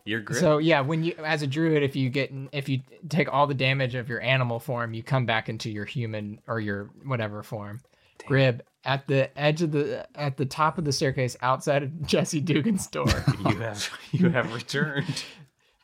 You're 0.07 0.21
great. 0.21 0.41
So 0.41 0.57
yeah, 0.57 0.81
when 0.81 1.05
you 1.05 1.13
as 1.23 1.43
a 1.43 1.47
druid, 1.47 1.83
if 1.83 1.95
you 1.95 2.09
get 2.09 2.33
if 2.51 2.67
you 2.67 2.81
take 3.11 3.31
all 3.31 3.47
the 3.47 3.53
damage 3.53 3.95
of 3.95 4.09
your 4.09 4.23
animal 4.23 4.59
form, 4.59 4.95
you 4.95 5.03
come 5.03 5.27
back 5.27 5.51
into 5.51 5.71
your 5.71 5.85
human 5.85 6.41
or 6.47 6.61
your 6.61 6.85
whatever 7.05 7.43
form. 7.43 7.83
Grib 8.27 8.61
at 8.87 9.07
the 9.07 9.39
edge 9.39 9.61
of 9.61 9.73
the 9.73 10.07
at 10.15 10.39
the 10.39 10.47
top 10.47 10.79
of 10.79 10.87
the 10.87 10.93
staircase 10.93 11.37
outside 11.43 11.83
of 11.83 12.07
Jesse 12.07 12.41
Dugan's 12.41 12.87
door. 12.87 13.05
you 13.51 13.57
have 13.59 13.91
you 14.13 14.31
have 14.31 14.55
returned. 14.55 15.25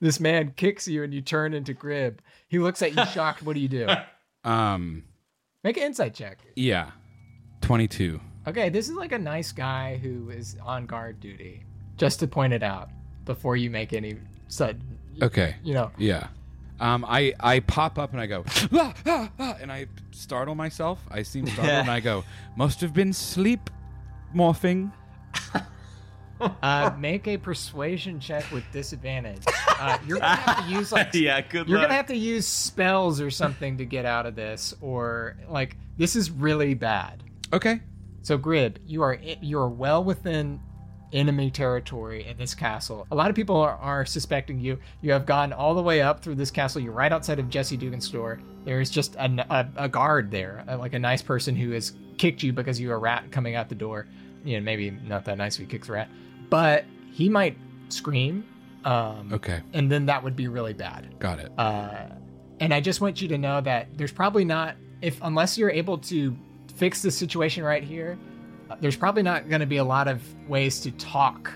this 0.00 0.20
man 0.20 0.54
kicks 0.56 0.88
you 0.88 1.02
and 1.02 1.12
you 1.12 1.20
turn 1.20 1.52
into 1.52 1.74
Grib. 1.74 2.20
He 2.48 2.58
looks 2.58 2.80
at 2.80 2.96
you 2.96 3.04
shocked. 3.04 3.42
What 3.42 3.56
do 3.56 3.60
you 3.60 3.68
do? 3.68 3.88
Um, 4.42 5.04
Make 5.64 5.78
an 5.78 5.84
insight 5.84 6.12
check. 6.14 6.38
yeah, 6.56 6.90
22. 7.62 8.20
Okay, 8.46 8.68
this 8.68 8.88
is 8.90 8.94
like 8.94 9.12
a 9.12 9.18
nice 9.18 9.50
guy 9.50 9.96
who 9.96 10.28
is 10.30 10.56
on 10.62 10.84
guard 10.86 11.18
duty. 11.20 11.64
Just 11.96 12.20
to 12.20 12.26
point 12.26 12.52
it 12.52 12.62
out 12.62 12.90
before 13.24 13.56
you 13.56 13.70
make 13.70 13.92
any 13.94 14.18
sudden, 14.48 14.98
Okay. 15.22 15.56
you 15.64 15.72
know. 15.72 15.90
Yeah. 15.96 16.28
Um, 16.80 17.04
I, 17.08 17.32
I 17.40 17.60
pop 17.60 17.98
up 17.98 18.12
and 18.12 18.20
I 18.20 18.26
go, 18.26 18.44
"Ah, 18.74 18.92
ah, 19.06 19.30
ah," 19.38 19.56
and 19.60 19.70
I 19.72 19.86
startle 20.10 20.54
myself. 20.56 20.98
I 21.10 21.22
seem 21.22 21.46
startled 21.46 21.68
and 21.82 21.90
I 21.90 22.00
go, 22.00 22.24
must 22.56 22.80
have 22.82 22.92
been 22.92 23.12
sleep 23.12 23.70
morphing. 24.36 24.92
Uh, 26.40 26.90
make 26.98 27.26
a 27.28 27.36
persuasion 27.36 28.18
check 28.20 28.50
with 28.50 28.64
disadvantage. 28.72 29.42
Uh, 29.68 29.98
you're 30.06 30.18
gonna 30.18 30.36
have 30.36 30.66
to 30.66 30.72
use 30.72 30.92
like 30.92 31.08
yeah, 31.14 31.40
good 31.40 31.68
you're 31.68 31.78
luck. 31.78 31.86
gonna 31.86 31.96
have 31.96 32.06
to 32.06 32.16
use 32.16 32.46
spells 32.46 33.20
or 33.20 33.30
something 33.30 33.78
to 33.78 33.84
get 33.84 34.04
out 34.04 34.26
of 34.26 34.34
this, 34.34 34.74
or 34.80 35.36
like 35.48 35.76
this 35.96 36.16
is 36.16 36.30
really 36.30 36.74
bad. 36.74 37.22
Okay. 37.52 37.80
So 38.22 38.38
Grib, 38.38 38.76
you 38.86 39.02
are 39.02 39.18
you 39.40 39.58
are 39.58 39.68
well 39.68 40.02
within 40.02 40.60
enemy 41.12 41.50
territory 41.50 42.26
in 42.26 42.36
this 42.36 42.54
castle. 42.54 43.06
A 43.12 43.14
lot 43.14 43.30
of 43.30 43.36
people 43.36 43.56
are, 43.56 43.76
are 43.76 44.04
suspecting 44.04 44.58
you. 44.58 44.78
You 45.00 45.12
have 45.12 45.24
gone 45.26 45.52
all 45.52 45.74
the 45.74 45.82
way 45.82 46.02
up 46.02 46.20
through 46.20 46.34
this 46.34 46.50
castle. 46.50 46.80
You're 46.82 46.92
right 46.92 47.12
outside 47.12 47.38
of 47.38 47.48
Jesse 47.48 47.76
Dugan's 47.76 48.04
store. 48.06 48.40
There 48.64 48.80
is 48.80 48.90
just 48.90 49.14
a, 49.16 49.46
a, 49.50 49.84
a 49.84 49.88
guard 49.88 50.30
there, 50.30 50.64
uh, 50.68 50.76
like 50.78 50.94
a 50.94 50.98
nice 50.98 51.22
person 51.22 51.54
who 51.54 51.70
has 51.70 51.92
kicked 52.18 52.42
you 52.42 52.52
because 52.52 52.80
you're 52.80 52.96
a 52.96 52.98
rat 52.98 53.30
coming 53.30 53.54
out 53.54 53.68
the 53.68 53.74
door. 53.74 54.06
You 54.44 54.58
know, 54.58 54.64
maybe 54.64 54.90
not 54.90 55.24
that 55.26 55.38
nice 55.38 55.54
if 55.54 55.60
he 55.60 55.66
kicks 55.66 55.88
a 55.88 55.92
rat, 55.92 56.08
but 56.54 56.84
he 57.10 57.28
might 57.28 57.56
scream. 57.88 58.44
Um, 58.84 59.32
Okay. 59.32 59.60
And 59.72 59.90
then 59.90 60.06
that 60.06 60.22
would 60.22 60.36
be 60.36 60.46
really 60.46 60.72
bad. 60.72 61.18
Got 61.18 61.40
it. 61.40 61.50
Uh, 61.58 62.04
and 62.60 62.72
I 62.72 62.80
just 62.80 63.00
want 63.00 63.20
you 63.20 63.26
to 63.26 63.36
know 63.36 63.60
that 63.62 63.88
there's 63.98 64.12
probably 64.12 64.44
not, 64.44 64.76
if 65.02 65.18
unless 65.22 65.58
you're 65.58 65.72
able 65.72 65.98
to 65.98 66.36
fix 66.76 67.02
the 67.02 67.10
situation 67.10 67.64
right 67.64 67.82
here, 67.82 68.16
uh, 68.70 68.76
there's 68.80 68.94
probably 68.94 69.24
not 69.24 69.48
going 69.48 69.62
to 69.62 69.66
be 69.66 69.78
a 69.78 69.84
lot 69.84 70.06
of 70.06 70.22
ways 70.48 70.78
to 70.82 70.92
talk 70.92 71.50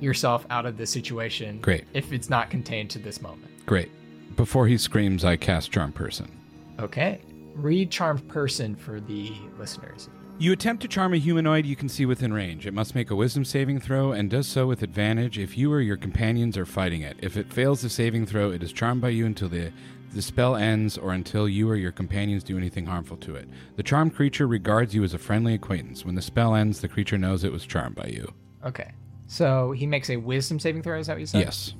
yourself 0.00 0.44
out 0.50 0.66
of 0.66 0.76
the 0.76 0.84
situation. 0.84 1.58
Great. 1.62 1.84
If 1.94 2.12
it's 2.12 2.28
not 2.28 2.50
contained 2.50 2.90
to 2.90 2.98
this 2.98 3.22
moment. 3.22 3.64
Great. 3.64 3.90
Before 4.36 4.66
he 4.66 4.76
screams, 4.76 5.24
I 5.24 5.36
cast 5.36 5.72
Charm 5.72 5.92
Person. 5.92 6.30
Okay. 6.78 7.22
Read 7.54 7.90
Charmed 7.90 8.28
Person 8.28 8.76
for 8.76 9.00
the 9.00 9.32
listeners. 9.58 10.10
You 10.38 10.52
attempt 10.52 10.82
to 10.82 10.88
charm 10.88 11.14
a 11.14 11.16
humanoid 11.16 11.64
you 11.64 11.76
can 11.76 11.88
see 11.88 12.04
within 12.04 12.30
range. 12.30 12.66
It 12.66 12.74
must 12.74 12.94
make 12.94 13.10
a 13.10 13.16
wisdom 13.16 13.42
saving 13.42 13.80
throw 13.80 14.12
and 14.12 14.28
does 14.28 14.46
so 14.46 14.66
with 14.66 14.82
advantage 14.82 15.38
if 15.38 15.56
you 15.56 15.72
or 15.72 15.80
your 15.80 15.96
companions 15.96 16.58
are 16.58 16.66
fighting 16.66 17.00
it. 17.00 17.16
If 17.22 17.38
it 17.38 17.50
fails 17.50 17.80
the 17.80 17.88
saving 17.88 18.26
throw, 18.26 18.50
it 18.50 18.62
is 18.62 18.70
charmed 18.70 19.00
by 19.00 19.08
you 19.10 19.24
until 19.24 19.48
the 19.48 19.72
the 20.12 20.20
spell 20.22 20.54
ends 20.54 20.96
or 20.96 21.12
until 21.12 21.48
you 21.48 21.68
or 21.68 21.76
your 21.76 21.92
companions 21.92 22.44
do 22.44 22.56
anything 22.56 22.86
harmful 22.86 23.16
to 23.18 23.34
it. 23.34 23.48
The 23.76 23.82
charmed 23.82 24.14
creature 24.14 24.46
regards 24.46 24.94
you 24.94 25.04
as 25.04 25.14
a 25.14 25.18
friendly 25.18 25.54
acquaintance. 25.54 26.04
When 26.04 26.14
the 26.14 26.22
spell 26.22 26.54
ends, 26.54 26.80
the 26.80 26.88
creature 26.88 27.18
knows 27.18 27.42
it 27.42 27.52
was 27.52 27.66
charmed 27.66 27.96
by 27.96 28.06
you. 28.06 28.32
Okay. 28.64 28.92
So 29.26 29.72
he 29.72 29.86
makes 29.86 30.10
a 30.10 30.16
wisdom 30.16 30.58
saving 30.58 30.82
throw, 30.82 30.98
is 30.98 31.06
that 31.08 31.14
what 31.14 31.20
you 31.20 31.26
said? 31.26 31.40
Yes. 31.40 31.74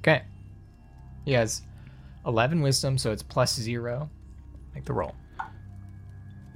Okay. 0.00 0.22
He 1.24 1.32
has 1.32 1.62
11 2.26 2.60
wisdom, 2.60 2.98
so 2.98 3.12
it's 3.12 3.22
plus 3.22 3.54
zero. 3.54 4.10
Make 4.74 4.84
the 4.84 4.92
roll. 4.92 5.14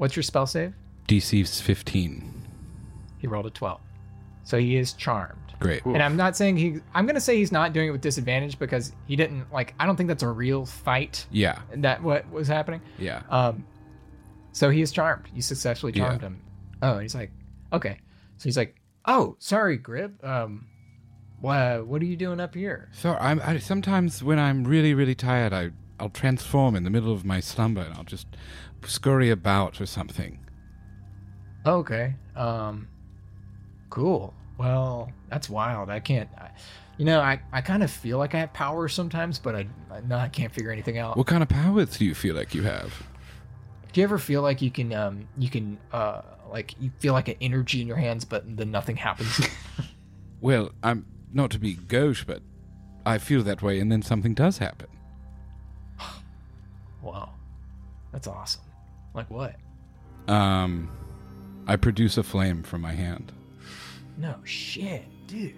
What's 0.00 0.16
your 0.16 0.22
spell 0.22 0.46
save? 0.46 0.72
DC's 1.08 1.60
15. 1.60 2.42
He 3.18 3.26
rolled 3.26 3.44
a 3.44 3.50
12. 3.50 3.78
So 4.44 4.58
he 4.58 4.76
is 4.76 4.94
charmed. 4.94 5.36
Great. 5.58 5.84
And 5.84 6.02
I'm 6.02 6.16
not 6.16 6.38
saying 6.38 6.56
he, 6.56 6.76
I'm 6.94 7.04
going 7.04 7.16
to 7.16 7.20
say 7.20 7.36
he's 7.36 7.52
not 7.52 7.74
doing 7.74 7.88
it 7.88 7.90
with 7.90 8.00
disadvantage 8.00 8.58
because 8.58 8.92
he 9.06 9.14
didn't, 9.14 9.52
like, 9.52 9.74
I 9.78 9.84
don't 9.84 9.96
think 9.96 10.08
that's 10.08 10.22
a 10.22 10.28
real 10.30 10.64
fight 10.64 11.26
Yeah. 11.30 11.58
that 11.76 12.02
what 12.02 12.30
was 12.30 12.48
happening. 12.48 12.80
Yeah. 12.98 13.20
Um, 13.28 13.66
so 14.52 14.70
he 14.70 14.80
is 14.80 14.90
charmed. 14.90 15.28
You 15.34 15.42
successfully 15.42 15.92
Yeah. 15.94 16.06
charmed 16.06 16.22
him. 16.22 16.40
Oh, 16.80 16.98
he's 16.98 17.14
like, 17.14 17.30
okay. 17.70 17.98
So 18.38 18.44
he's 18.44 18.56
like, 18.56 18.76
oh, 19.04 19.36
sorry, 19.38 19.78
Grib. 19.78 20.24
Um, 20.24 20.66
what, 21.42 21.86
what 21.86 22.00
are 22.00 22.06
you 22.06 22.16
doing 22.16 22.40
up 22.40 22.54
here? 22.54 22.88
So 22.92 23.18
I'm 23.20 23.38
I, 23.44 23.58
sometimes 23.58 24.24
when 24.24 24.38
I'm 24.38 24.64
really 24.64 24.94
really 24.94 25.14
tired, 25.14 25.52
I 25.52 25.72
I'll 25.98 26.08
transform 26.08 26.74
in 26.74 26.84
the 26.84 26.90
middle 26.90 27.12
of 27.12 27.26
my 27.26 27.40
slumber 27.40 27.82
and 27.82 27.92
I'll 27.94 28.04
just 28.04 28.26
scurry 28.86 29.30
about 29.30 29.80
or 29.80 29.86
something. 29.86 30.38
Okay. 31.66 32.14
Um 32.36 32.88
cool. 33.90 34.34
Well, 34.58 35.10
that's 35.28 35.48
wild. 35.50 35.90
I 35.90 36.00
can't 36.00 36.28
I, 36.36 36.50
you 36.96 37.06
know, 37.06 37.20
I, 37.20 37.40
I 37.52 37.62
kind 37.62 37.82
of 37.82 37.90
feel 37.90 38.18
like 38.18 38.34
I 38.34 38.40
have 38.40 38.52
power 38.52 38.86
sometimes, 38.86 39.38
but 39.38 39.54
I, 39.54 39.66
I 39.90 40.00
no, 40.00 40.16
I 40.16 40.28
can't 40.28 40.52
figure 40.52 40.70
anything 40.70 40.98
out. 40.98 41.16
What 41.16 41.26
kind 41.26 41.42
of 41.42 41.48
powers 41.48 41.96
do 41.96 42.04
you 42.04 42.14
feel 42.14 42.34
like 42.34 42.54
you 42.54 42.62
have? 42.62 42.92
Do 43.92 44.00
you 44.00 44.04
ever 44.04 44.18
feel 44.18 44.42
like 44.42 44.62
you 44.62 44.70
can 44.70 44.92
um 44.92 45.28
you 45.38 45.48
can 45.48 45.78
uh 45.92 46.22
like 46.50 46.74
you 46.80 46.90
feel 46.98 47.12
like 47.12 47.28
an 47.28 47.36
energy 47.40 47.80
in 47.80 47.86
your 47.86 47.96
hands 47.96 48.24
but 48.24 48.44
then 48.56 48.70
nothing 48.70 48.96
happens? 48.96 49.40
Well, 50.40 50.70
I'm 50.82 51.04
not 51.32 51.50
to 51.50 51.58
be 51.58 51.74
gauche, 51.74 52.24
but 52.24 52.40
I 53.04 53.18
feel 53.18 53.42
that 53.42 53.62
way, 53.62 53.78
and 53.78 53.92
then 53.92 54.02
something 54.02 54.34
does 54.34 54.58
happen. 54.58 54.88
wow. 57.02 57.30
That's 58.12 58.26
awesome. 58.26 58.62
Like 59.14 59.30
what? 59.30 59.56
Um, 60.28 60.90
I 61.66 61.76
produce 61.76 62.18
a 62.18 62.22
flame 62.22 62.62
from 62.62 62.80
my 62.80 62.92
hand. 62.92 63.32
No 64.16 64.36
shit, 64.44 65.04
dude. 65.26 65.54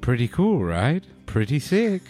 Pretty 0.00 0.28
cool, 0.28 0.62
right? 0.64 1.04
Pretty 1.26 1.58
sick. 1.58 2.02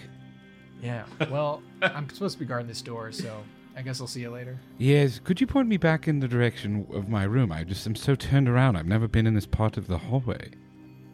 Yeah. 0.82 1.04
Well, 1.30 1.62
I'm 1.82 2.08
supposed 2.10 2.34
to 2.34 2.40
be 2.40 2.46
guarding 2.46 2.68
this 2.68 2.82
door, 2.82 3.12
so 3.12 3.42
I 3.76 3.82
guess 3.82 4.00
I'll 4.00 4.06
see 4.06 4.20
you 4.20 4.30
later. 4.30 4.58
Yes. 4.78 5.18
Could 5.22 5.40
you 5.40 5.46
point 5.46 5.68
me 5.68 5.76
back 5.76 6.08
in 6.08 6.20
the 6.20 6.28
direction 6.28 6.86
of 6.92 7.08
my 7.08 7.24
room? 7.24 7.52
I 7.52 7.64
just 7.64 7.86
am 7.86 7.94
so 7.94 8.14
turned 8.14 8.48
around. 8.48 8.76
I've 8.76 8.86
never 8.86 9.08
been 9.08 9.26
in 9.26 9.34
this 9.34 9.46
part 9.46 9.76
of 9.76 9.86
the 9.86 9.98
hallway. 9.98 10.50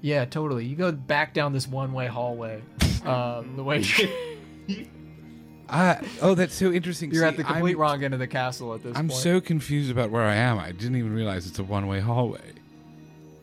Yeah, 0.01 0.25
totally. 0.25 0.65
You 0.65 0.75
go 0.77 0.91
back 0.91 1.33
down 1.35 1.53
this 1.53 1.69
one-way 1.69 2.07
hallway. 2.07 2.63
Um, 3.03 3.57
the 3.57 3.65
way 3.65 3.81
you, 4.69 4.87
Oh, 6.21 6.35
that's 6.35 6.55
so 6.55 6.71
interesting. 6.71 7.11
you're 7.11 7.23
See, 7.23 7.29
at 7.29 7.37
the 7.37 7.45
complete 7.45 7.73
I'm- 7.73 7.79
wrong 7.81 8.05
end 8.05 8.15
of 8.15 8.21
the 8.21 8.27
castle 8.27 8.75
at 8.75 8.83
this 8.83 8.93
point. 8.93 8.99
I'm 8.99 9.09
point. 9.09 9.21
so 9.21 9.41
confused 9.41 9.91
about 9.91 10.11
where 10.11 10.23
I 10.23 10.35
am. 10.35 10.59
I 10.59 10.73
didn't 10.73 10.97
even 10.97 11.15
realize 11.15 11.47
it's 11.47 11.59
a 11.59 11.65
one-way 11.65 12.01
hallway. 12.01 12.41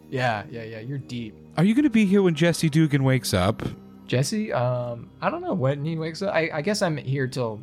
Yeah, 0.09 0.43
yeah, 0.49 0.63
yeah. 0.63 0.79
You're 0.79 0.97
deep. 0.97 1.35
Are 1.57 1.63
you 1.63 1.73
going 1.75 1.83
to 1.83 1.89
be 1.89 2.05
here 2.05 2.21
when 2.21 2.35
Jesse 2.35 2.69
Dugan 2.69 3.03
wakes 3.03 3.33
up? 3.33 3.61
Jesse, 4.07 4.51
um, 4.53 5.09
I 5.21 5.29
don't 5.29 5.41
know 5.41 5.53
when 5.53 5.85
he 5.85 5.97
wakes 5.97 6.21
up. 6.21 6.33
I, 6.33 6.49
I 6.53 6.61
guess 6.61 6.81
I'm 6.81 6.97
here 6.97 7.27
till 7.27 7.61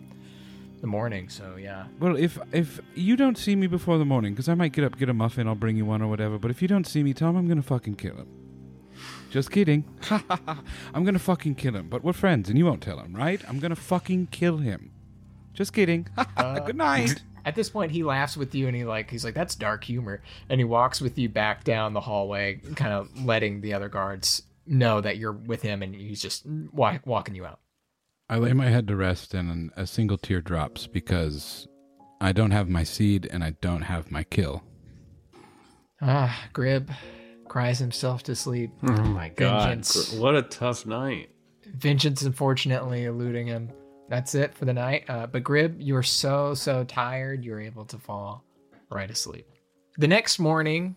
the 0.81 0.87
morning, 0.87 1.29
so 1.29 1.57
yeah. 1.57 1.87
Well, 1.99 2.17
if 2.17 2.39
if 2.53 2.81
you 2.95 3.17
don't 3.17 3.37
see 3.37 3.57
me 3.57 3.67
before 3.67 3.99
the 3.99 4.05
morning, 4.05 4.33
because 4.35 4.49
I 4.49 4.55
might 4.55 4.73
get 4.73 4.85
up, 4.85 4.97
get 4.97 5.09
a 5.09 5.15
muffin, 5.15 5.49
I'll 5.49 5.55
bring 5.57 5.77
you 5.77 5.85
one 5.85 6.03
or 6.03 6.07
whatever. 6.09 6.39
But 6.39 6.51
if 6.53 6.63
you 6.63 6.69
don't 6.69 6.87
see 6.87 7.03
me, 7.03 7.13
him 7.15 7.37
I'm 7.37 7.47
going 7.47 7.61
to 7.61 7.67
fucking 7.67 7.97
kill 7.97 8.15
him. 8.15 8.29
Just 9.31 9.51
kidding. 9.51 9.85
I'm 10.11 11.03
going 11.05 11.15
to 11.15 11.19
fucking 11.21 11.57
kill 11.57 11.75
him. 11.75 11.89
But 11.89 12.05
we're 12.05 12.13
friends, 12.13 12.49
and 12.49 12.59
you 12.59 12.65
won't 12.65 12.83
tell 12.83 12.99
him, 12.99 13.15
right? 13.15 13.41
I'm 13.49 13.59
going 13.59 13.71
to 13.71 13.77
fucking 13.77 14.29
kill 14.31 14.59
him. 14.59 14.93
Just 15.53 15.73
kidding. 15.73 16.07
Good 16.37 16.77
night. 16.77 17.23
At 17.45 17.55
this 17.55 17.71
point, 17.71 17.93
he 17.93 18.03
laughs 18.03 18.37
with 18.37 18.55
you, 18.55 18.67
and 18.67 18.77
he 18.77 18.85
like 18.85 19.11
he's 19.11 19.25
like 19.25 19.35
that's 19.35 19.55
dark 19.55 19.85
humor, 19.85 20.21
and 20.49 20.61
he 20.61 20.65
walks 20.65 21.01
with 21.01 21.17
you 21.19 21.29
back 21.29 21.65
down 21.65 21.93
the 21.93 22.01
hallway, 22.01 22.61
kind 22.75 22.93
of 22.93 23.09
letting 23.25 23.61
the 23.61 23.73
other 23.75 23.89
guards 23.89 24.43
know 24.67 25.01
that 25.01 25.17
you're 25.17 25.33
with 25.33 25.63
him, 25.63 25.83
and 25.83 25.95
he's 25.95 26.21
just 26.21 26.45
wa- 26.45 26.99
walking 27.05 27.35
you 27.37 27.47
out. 27.47 27.61
I 28.29 28.39
lay 28.39 28.53
my 28.53 28.67
head 28.67 28.89
to 28.89 28.97
rest, 28.97 29.33
and 29.33 29.71
a 29.77 29.87
single 29.87 30.19
tear 30.19 30.41
drops 30.41 30.89
because 30.89 31.69
I 32.21 32.33
don't 32.33 32.51
have 32.51 32.69
my 32.69 32.83
seed 32.83 33.29
and 33.31 33.45
I 33.45 33.51
don't 33.61 33.83
have 33.83 34.11
my 34.11 34.25
kill. 34.25 34.65
Ah, 36.01 36.49
Grib 36.53 36.91
cries 37.57 37.79
himself 37.79 38.23
to 38.23 38.37
sleep. 38.37 38.71
Oh 38.83 38.93
my 38.93 39.31
god. 39.31 39.69
Vengeance. 39.69 40.13
What 40.13 40.37
a 40.37 40.43
tough 40.43 40.85
night. 40.85 41.31
Vengeance, 41.65 42.21
unfortunately, 42.21 43.07
eluding 43.07 43.47
him. 43.47 43.71
That's 44.11 44.35
it 44.35 44.55
for 44.55 44.67
the 44.67 44.75
night. 44.75 45.07
Uh, 45.09 45.27
but 45.27 45.43
Grib, 45.43 45.77
you 45.79 45.97
are 45.97 46.03
so, 46.03 46.53
so 46.53 46.85
tired, 46.85 47.47
you're 47.47 47.63
able 47.63 47.87
to 47.87 47.97
fall 47.97 48.45
right 48.91 49.11
asleep. 49.11 49.47
The 49.97 50.07
next 50.07 50.39
morning, 50.39 50.97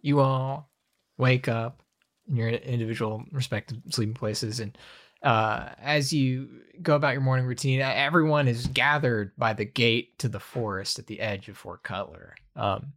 you 0.00 0.20
all 0.20 0.70
wake 1.18 1.48
up 1.48 1.82
in 2.28 2.36
your 2.36 2.50
individual 2.50 3.24
respective 3.32 3.78
sleeping 3.90 4.14
places 4.14 4.60
and 4.60 4.78
uh, 5.24 5.70
as 5.82 6.12
you 6.12 6.50
go 6.80 6.94
about 6.94 7.14
your 7.14 7.22
morning 7.22 7.46
routine, 7.46 7.80
everyone 7.80 8.46
is 8.46 8.68
gathered 8.68 9.32
by 9.36 9.54
the 9.54 9.64
gate 9.64 10.20
to 10.20 10.28
the 10.28 10.38
forest 10.38 11.00
at 11.00 11.08
the 11.08 11.18
edge 11.18 11.48
of 11.48 11.56
Fort 11.56 11.82
Cutler. 11.82 12.36
Um, 12.54 12.92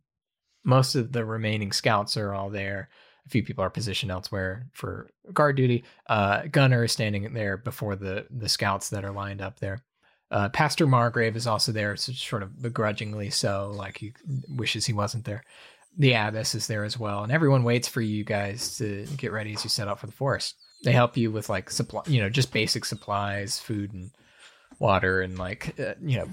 most 0.63 0.95
of 0.95 1.11
the 1.11 1.25
remaining 1.25 1.71
scouts 1.71 2.17
are 2.17 2.33
all 2.33 2.49
there. 2.49 2.89
A 3.29 3.31
few 3.31 3.43
people 3.43 3.63
are 3.63 3.69
positioned 3.69 4.11
elsewhere 4.11 4.65
for 4.73 5.11
guard 5.31 5.55
duty. 5.55 5.83
Uh, 6.07 6.47
Gunner 6.51 6.85
is 6.85 6.91
standing 6.91 7.31
there 7.31 7.57
before 7.57 7.95
the 7.95 8.25
the 8.31 8.49
scouts 8.49 8.89
that 8.89 9.05
are 9.05 9.11
lined 9.11 9.39
up 9.39 9.59
there. 9.59 9.83
Uh, 10.31 10.49
Pastor 10.49 10.87
Margrave 10.87 11.35
is 11.35 11.45
also 11.45 11.71
there, 11.71 11.95
so 11.95 12.11
sort 12.11 12.41
of 12.41 12.59
begrudgingly 12.59 13.29
so, 13.29 13.71
like 13.75 13.99
he 13.99 14.13
wishes 14.47 14.87
he 14.87 14.93
wasn't 14.93 15.25
there. 15.25 15.43
The 15.95 16.13
abbess 16.13 16.55
is 16.55 16.65
there 16.65 16.83
as 16.83 16.97
well, 16.97 17.21
and 17.21 17.31
everyone 17.31 17.63
waits 17.63 17.87
for 17.87 18.01
you 18.01 18.23
guys 18.23 18.77
to 18.77 19.05
get 19.17 19.31
ready 19.31 19.53
as 19.53 19.63
you 19.63 19.69
set 19.69 19.87
out 19.87 19.99
for 19.99 20.07
the 20.07 20.11
forest. 20.11 20.55
They 20.83 20.91
help 20.91 21.15
you 21.15 21.31
with 21.31 21.49
like 21.49 21.69
supply, 21.69 22.01
you 22.07 22.19
know, 22.19 22.29
just 22.29 22.51
basic 22.51 22.83
supplies, 22.83 23.59
food 23.59 23.93
and 23.93 24.09
water, 24.79 25.21
and 25.21 25.37
like 25.37 25.79
uh, 25.79 25.93
you 26.01 26.17
know, 26.17 26.27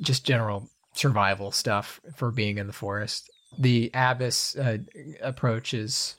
just 0.00 0.24
general 0.24 0.70
survival 0.94 1.50
stuff 1.50 2.00
for 2.16 2.30
being 2.30 2.56
in 2.56 2.66
the 2.66 2.72
forest. 2.72 3.30
The 3.58 3.90
abbess 3.92 4.56
uh, 4.56 4.78
approaches 5.20 6.16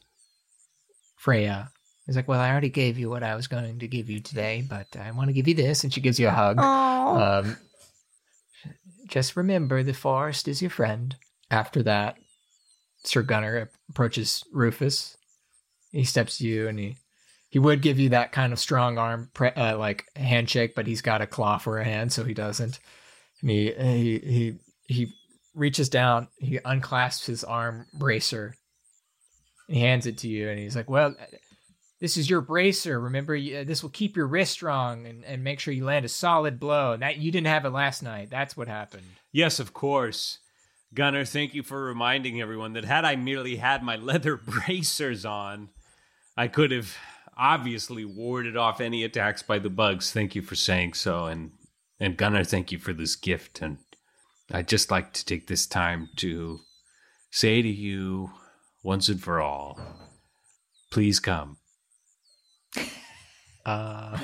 Fraeya. 1.23 1.69
He's 2.05 2.15
like, 2.15 2.27
"Well, 2.27 2.39
I 2.39 2.49
already 2.49 2.69
gave 2.69 2.97
you 2.97 3.09
what 3.09 3.23
I 3.23 3.35
was 3.35 3.47
going 3.47 3.79
to 3.79 3.87
give 3.87 4.09
you 4.09 4.19
today, 4.19 4.65
but 4.67 4.87
I 4.95 5.11
want 5.11 5.27
to 5.27 5.33
give 5.33 5.47
you 5.47 5.53
this," 5.53 5.83
and 5.83 5.93
she 5.93 6.01
gives 6.01 6.19
you 6.19 6.27
a 6.27 6.31
hug. 6.31 6.57
Oh, 6.59 7.17
Um, 7.19 7.57
just 9.07 9.35
remember, 9.35 9.83
the 9.83 9.93
forest 9.93 10.47
is 10.47 10.61
your 10.61 10.71
friend. 10.71 11.15
After 11.51 11.81
that, 11.83 12.17
Sir 13.03 13.21
Gunner 13.23 13.69
approaches 13.89 14.43
Rufus. 14.53 15.17
He 15.91 16.03
steps 16.03 16.37
to 16.37 16.47
you, 16.47 16.67
and 16.67 16.77
he 16.79 16.97
he 17.49 17.57
would 17.59 17.81
give 17.81 17.99
you 17.99 18.09
that 18.09 18.31
kind 18.31 18.53
of 18.53 18.59
strong 18.59 18.99
arm, 18.99 19.31
pre- 19.33 19.49
uh, 19.49 19.77
like 19.77 20.05
handshake, 20.15 20.75
but 20.75 20.85
he's 20.85 21.01
got 21.01 21.21
a 21.21 21.27
claw 21.27 21.57
for 21.57 21.79
a 21.79 21.83
hand, 21.83 22.13
so 22.13 22.23
he 22.23 22.33
doesn't. 22.35 22.79
And 23.41 23.49
he 23.49 23.71
he 23.73 24.19
he 24.19 24.59
he 24.87 25.13
reaches 25.55 25.89
down, 25.89 26.27
he 26.37 26.59
unclasps 26.63 27.25
his 27.25 27.43
arm 27.43 27.87
bracer, 27.93 28.55
he 29.69 29.81
hands 29.81 30.05
it 30.05 30.17
to 30.19 30.27
you, 30.27 30.49
and 30.49 30.59
he's 30.59 30.75
like, 30.75 30.89
"Well." 30.89 31.15
This 32.01 32.15
is 32.15 32.29
your 32.29 32.39
bracer. 32.39 32.97
Remember, 32.97 33.35
uh, 33.35 33.65
this 33.65 33.83
will 33.83 33.89
keep 33.89 34.15
your 34.15 34.25
wrist 34.25 34.53
strong 34.53 35.05
and, 35.05 35.25
and 35.25 35.43
make 35.43 35.59
sure 35.59 35.73
you 35.73 35.83
land 35.83 36.05
a 36.05 36.07
solid 36.07 36.57
blow. 36.57 36.93
And 36.93 37.01
that 37.01 37.17
you 37.17 37.29
didn't 37.29 37.47
have 37.47 37.65
it 37.65 37.71
last 37.71 38.01
night. 38.01 38.29
That's 38.29 38.55
what 38.55 38.69
happened. 38.69 39.03
Yes, 39.33 39.59
of 39.59 39.73
course. 39.73 40.39
Gunner, 40.93 41.25
thank 41.25 41.53
you 41.53 41.61
for 41.61 41.83
reminding 41.83 42.41
everyone 42.41 42.71
that 42.73 42.85
had 42.85 43.03
I 43.03 43.15
merely 43.15 43.57
had 43.57 43.83
my 43.83 43.95
leather 43.97 44.37
bracers 44.37 45.25
on, 45.25 45.71
I 46.37 46.47
could 46.47 46.71
have 46.71 46.95
obviously 47.37 48.05
warded 48.05 48.57
off 48.57 48.81
any 48.81 49.03
attacks 49.03 49.43
by 49.43 49.59
the 49.59 49.69
bugs. 49.69 50.11
Thank 50.11 50.35
you 50.35 50.41
for 50.41 50.55
saying 50.55 50.93
so. 50.93 51.25
And 51.25 51.51
and 51.99 52.17
Gunner, 52.17 52.43
thank 52.43 52.71
you 52.71 52.79
for 52.79 52.93
this 52.93 53.15
gift. 53.15 53.61
And 53.61 53.77
I'd 54.51 54.67
just 54.67 54.89
like 54.89 55.13
to 55.13 55.25
take 55.25 55.47
this 55.47 55.67
time 55.67 56.09
to 56.17 56.59
say 57.29 57.61
to 57.61 57.67
you 57.67 58.31
once 58.89 59.07
and 59.07 59.21
for 59.21 59.39
all, 59.39 59.79
please 60.89 61.19
come. 61.19 61.57
Uh, 63.63 64.17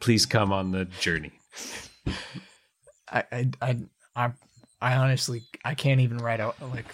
Please 0.00 0.26
come 0.26 0.50
on 0.52 0.72
the 0.72 0.84
journey. 0.84 1.30
I, 3.08 3.22
I, 3.30 3.50
I, 3.62 3.76
I, 4.16 4.32
I 4.82 4.96
honestly, 4.96 5.42
I 5.64 5.74
can't 5.76 6.00
even 6.00 6.18
write 6.18 6.40
out 6.40 6.56
like, 6.72 6.86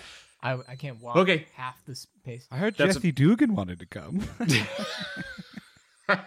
I, 0.43 0.59
I 0.69 0.77
can't 0.77 1.01
walk 1.01 1.17
Okay. 1.17 1.47
half 1.55 1.77
this 1.87 2.07
pace. 2.23 2.47
I 2.51 2.59
heard 2.59 2.77
That's 2.77 2.97
Jesse 2.97 3.13
Dugan 3.13 3.55
wanted 3.55 3.79
to 3.79 3.87
come. 3.87 4.23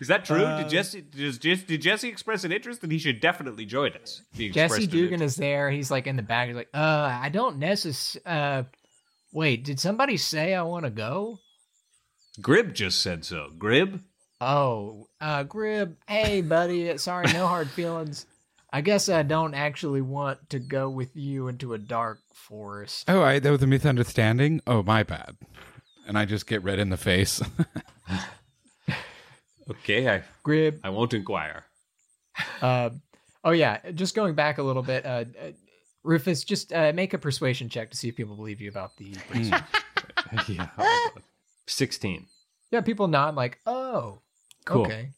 Is 0.00 0.08
that 0.08 0.24
true? 0.24 0.42
Uh, 0.44 0.62
did 0.64 0.68
Jesse 0.68 1.00
does, 1.02 1.38
Jess- 1.38 1.62
did 1.62 1.80
Jesse 1.80 2.08
express 2.08 2.42
an 2.42 2.50
interest 2.50 2.80
that 2.80 2.90
he 2.90 2.98
should 2.98 3.20
definitely 3.20 3.66
join 3.66 3.92
us? 3.92 4.22
Jesse 4.34 4.46
expressed 4.48 4.90
Dugan 4.90 5.22
is 5.22 5.36
there. 5.36 5.70
He's 5.70 5.92
like 5.92 6.08
in 6.08 6.16
the 6.16 6.22
back. 6.22 6.48
He's 6.48 6.56
like, 6.56 6.70
uh, 6.74 7.18
I 7.22 7.28
don't 7.28 7.60
necess. 7.60 8.16
Uh, 8.26 8.64
wait, 9.36 9.62
did 9.62 9.78
somebody 9.78 10.16
say 10.16 10.54
I 10.54 10.62
want 10.62 10.84
to 10.84 10.90
go? 10.90 11.38
Grib 12.40 12.72
just 12.72 13.02
said 13.02 13.24
so. 13.24 13.50
Grib? 13.56 14.00
Oh, 14.40 15.08
uh, 15.20 15.44
Grib. 15.44 15.96
Hey, 16.08 16.40
buddy. 16.40 16.96
Sorry, 16.98 17.30
no 17.32 17.46
hard 17.46 17.70
feelings. 17.70 18.26
I 18.72 18.80
guess 18.80 19.08
I 19.08 19.22
don't 19.22 19.54
actually 19.54 20.00
want 20.00 20.50
to 20.50 20.58
go 20.58 20.88
with 20.88 21.14
you 21.14 21.48
into 21.48 21.74
a 21.74 21.78
dark 21.78 22.18
forest. 22.34 23.04
oh, 23.08 23.22
I, 23.22 23.38
that 23.38 23.50
was 23.50 23.62
a 23.62 23.66
misunderstanding. 23.66 24.60
Oh, 24.66 24.82
my 24.82 25.02
bad. 25.02 25.36
And 26.06 26.18
I 26.18 26.24
just 26.24 26.46
get 26.46 26.62
red 26.62 26.78
in 26.78 26.88
the 26.88 26.96
face. 26.96 27.40
Okay, 29.68 30.08
I 30.08 30.22
Grib. 30.44 30.78
I 30.84 30.90
won't 30.90 31.12
inquire. 31.12 31.64
Uh, 32.60 32.90
oh 33.42 33.50
yeah, 33.50 33.90
just 33.92 34.14
going 34.14 34.34
back 34.34 34.58
a 34.58 34.62
little 34.62 34.82
bit. 34.82 35.04
Uh, 35.04 35.24
uh, 35.40 35.50
Rufus, 36.06 36.44
just 36.44 36.72
uh, 36.72 36.92
make 36.94 37.12
a 37.14 37.18
persuasion 37.18 37.68
check 37.68 37.90
to 37.90 37.96
see 37.96 38.08
if 38.08 38.16
people 38.16 38.36
believe 38.36 38.60
you 38.60 38.68
about 38.70 38.96
the. 38.96 39.14
yeah. 40.48 40.68
Sixteen. 41.66 42.26
yeah, 42.70 42.80
people 42.80 43.08
nod 43.08 43.34
like, 43.34 43.58
oh, 43.66 44.20
Cool. 44.64 44.82
okay. 44.82 45.10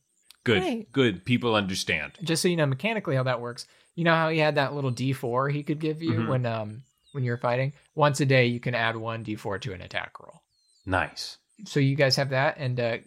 Good. 0.44 0.62
Great. 0.62 0.92
Good. 0.92 1.24
People 1.24 1.54
understand. 1.54 2.12
Just 2.22 2.40
so 2.42 2.48
you 2.48 2.56
know 2.56 2.66
mechanically 2.66 3.16
how 3.16 3.22
that 3.24 3.40
works. 3.40 3.66
You 3.96 4.04
know 4.04 4.14
how 4.14 4.28
he 4.30 4.38
had 4.38 4.54
that 4.54 4.74
little 4.74 4.92
D4 4.92 5.52
he 5.52 5.62
could 5.62 5.78
give 5.80 6.00
you 6.02 6.12
Mhm. 6.12 6.28
when 6.28 6.46
um 6.46 6.82
when 7.12 7.24
you're 7.24 7.36
fighting. 7.38 7.72
Once 7.94 8.20
a 8.20 8.26
day, 8.26 8.46
you 8.46 8.60
can 8.60 8.74
add 8.74 8.96
one 8.96 9.24
D4 9.24 9.60
to 9.62 9.72
an 9.74 9.80
attack 9.82 10.18
roll. 10.20 10.42
Nice. 10.86 11.36
So 11.64 11.80
you 11.80 11.96
guys 11.96 12.16
have 12.16 12.30
that, 12.30 12.56
and 12.58 12.78
uh, 12.80 12.98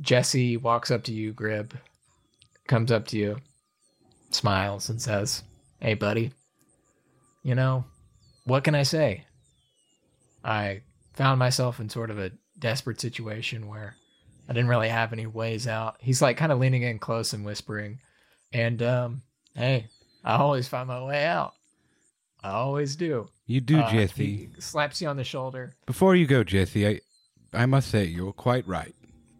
Jesse 0.00 0.56
walks 0.56 0.90
up 0.90 1.04
to 1.04 1.12
you, 1.12 1.32
Grib, 1.32 1.72
comes 2.66 2.90
up 2.90 3.06
to 3.08 3.16
you, 3.18 3.36
smiles, 4.30 4.88
and 4.90 5.00
says, 5.00 5.42
"Hey, 5.78 5.94
buddy. 5.94 6.32
You 7.42 7.54
know, 7.54 7.84
what 8.44 8.64
can 8.64 8.74
I 8.74 8.82
say? 8.82 9.24
I 10.44 10.82
found 11.14 11.38
myself 11.38 11.80
in 11.80 11.88
sort 11.88 12.10
of 12.10 12.18
a 12.18 12.32
desperate 12.58 13.00
situation 13.00 13.66
where 13.68 13.96
I 14.48 14.52
didn't 14.52 14.68
really 14.68 14.88
have 14.88 15.12
any 15.12 15.26
ways 15.26 15.66
out." 15.66 15.96
He's 16.00 16.22
like 16.22 16.36
kind 16.36 16.52
of 16.52 16.58
leaning 16.58 16.82
in 16.82 16.98
close 16.98 17.32
and 17.32 17.44
whispering, 17.44 17.98
and 18.52 18.82
um, 18.82 19.22
hey, 19.54 19.86
I 20.24 20.36
always 20.36 20.68
find 20.68 20.88
my 20.88 21.02
way 21.04 21.24
out. 21.24 21.54
I 22.42 22.50
always 22.52 22.96
do. 22.96 23.28
you 23.46 23.60
do, 23.60 23.80
Uh, 23.80 23.90
Jesse. 23.90 24.50
He 24.54 24.60
slaps 24.60 25.02
you 25.02 25.08
on 25.08 25.16
the 25.18 25.24
shoulder. 25.24 25.74
Before 25.86 26.16
you 26.16 26.26
go, 26.26 26.42
Jesse, 26.42 26.86
I, 26.88 27.00
I 27.52 27.66
must 27.66 27.90
say 27.90 28.04
you're 28.04 28.32
quite 28.32 28.66
right. 28.66 28.94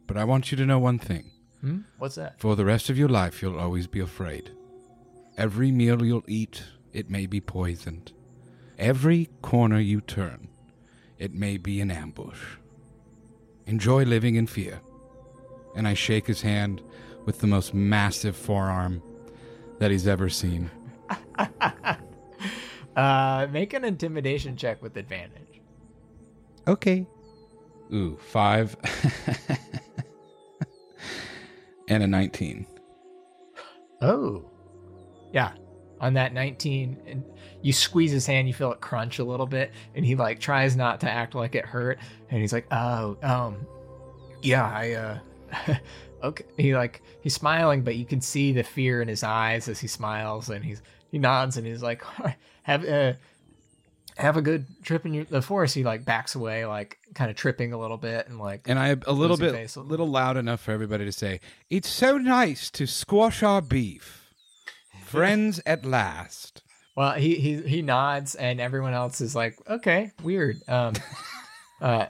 But 0.06 0.18
I 0.18 0.24
want 0.24 0.50
you 0.50 0.56
to 0.58 0.66
know 0.66 0.78
one 0.78 0.98
thing. 0.98 1.30
Hmm? 1.62 1.78
What's 1.96 2.16
that? 2.16 2.38
For 2.40 2.56
the 2.56 2.64
rest 2.66 2.90
of 2.90 2.98
your 2.98 3.08
life, 3.08 3.40
you'll 3.40 3.58
always 3.58 3.86
be 3.86 4.00
afraid. 4.00 4.50
Every 5.38 5.70
meal 5.70 6.04
you'll 6.04 6.24
eat, 6.26 6.62
it 6.92 7.10
may 7.10 7.26
be 7.26 7.40
poisoned. 7.40 8.12
Every 8.78 9.28
corner 9.42 9.78
you 9.78 10.00
turn, 10.00 10.48
it 11.18 11.34
may 11.34 11.56
be 11.56 11.80
an 11.80 11.90
ambush. 11.90 12.40
Enjoy 13.66 14.04
living 14.04 14.36
in 14.36 14.46
fear. 14.46 14.80
And 15.76 15.86
I 15.86 15.94
shake 15.94 16.26
his 16.26 16.42
hand 16.42 16.82
with 17.26 17.40
the 17.40 17.46
most 17.46 17.74
massive 17.74 18.36
forearm 18.36 19.02
that 19.78 19.90
he's 19.90 20.08
ever 20.08 20.28
seen. 20.28 20.70
Uh, 22.96 23.46
make 23.50 23.72
an 23.72 23.84
intimidation 23.84 24.56
check 24.56 24.82
with 24.82 24.96
advantage. 24.96 25.60
Okay. 26.66 27.06
Ooh, 27.92 28.16
five. 28.18 28.76
and 31.88 32.02
a 32.02 32.06
19. 32.06 32.66
Oh, 34.02 34.44
yeah. 35.32 35.52
On 36.00 36.14
that 36.14 36.32
19, 36.32 36.96
and 37.06 37.24
you 37.62 37.72
squeeze 37.72 38.10
his 38.10 38.26
hand, 38.26 38.48
you 38.48 38.54
feel 38.54 38.72
it 38.72 38.80
crunch 38.80 39.18
a 39.18 39.24
little 39.24 39.46
bit, 39.46 39.70
and 39.94 40.04
he 40.04 40.14
like 40.14 40.40
tries 40.40 40.76
not 40.76 41.00
to 41.00 41.10
act 41.10 41.34
like 41.34 41.54
it 41.54 41.64
hurt, 41.64 41.98
and 42.30 42.40
he's 42.40 42.52
like, 42.52 42.66
"Oh, 42.70 43.16
um, 43.22 43.66
yeah, 44.42 44.64
I, 44.64 44.92
uh, 44.92 45.76
okay." 46.24 46.44
He 46.56 46.74
like 46.74 47.02
he's 47.20 47.34
smiling, 47.34 47.82
but 47.82 47.96
you 47.96 48.06
can 48.06 48.20
see 48.20 48.52
the 48.52 48.62
fear 48.62 49.02
in 49.02 49.08
his 49.08 49.22
eyes 49.22 49.68
as 49.68 49.78
he 49.78 49.88
smiles, 49.88 50.48
and 50.48 50.64
he's 50.64 50.82
he 51.10 51.18
nods, 51.18 51.56
and 51.56 51.66
he's 51.66 51.82
like, 51.82 52.02
"Have 52.62 52.88
uh, 52.88 53.12
have 54.16 54.36
a 54.36 54.42
good 54.42 54.66
trip 54.82 55.04
in 55.04 55.14
your, 55.14 55.24
the 55.24 55.42
forest." 55.42 55.74
He 55.74 55.84
like 55.84 56.04
backs 56.04 56.34
away, 56.34 56.64
like 56.64 56.98
kind 57.14 57.30
of 57.30 57.36
tripping 57.36 57.72
a 57.72 57.78
little 57.78 57.98
bit, 57.98 58.26
and 58.28 58.38
like 58.38 58.62
And 58.68 58.78
I 58.78 58.96
a 59.06 59.12
little 59.12 59.36
bit, 59.36 59.76
a 59.76 59.80
little 59.80 60.08
loud 60.08 60.36
enough 60.36 60.60
for 60.60 60.72
everybody 60.72 61.04
to 61.04 61.12
say, 61.12 61.40
"It's 61.68 61.88
so 61.88 62.16
nice 62.16 62.70
to 62.70 62.86
squash 62.86 63.42
our 63.42 63.60
beef, 63.60 64.19
friends 65.10 65.60
at 65.66 65.84
last." 65.84 66.62
Well, 66.96 67.12
he 67.12 67.36
he 67.36 67.62
he 67.62 67.82
nods, 67.82 68.34
and 68.34 68.60
everyone 68.60 68.94
else 68.94 69.20
is 69.20 69.34
like, 69.34 69.56
"Okay, 69.68 70.12
weird." 70.22 70.56
Um, 70.68 70.94
uh, 71.80 72.06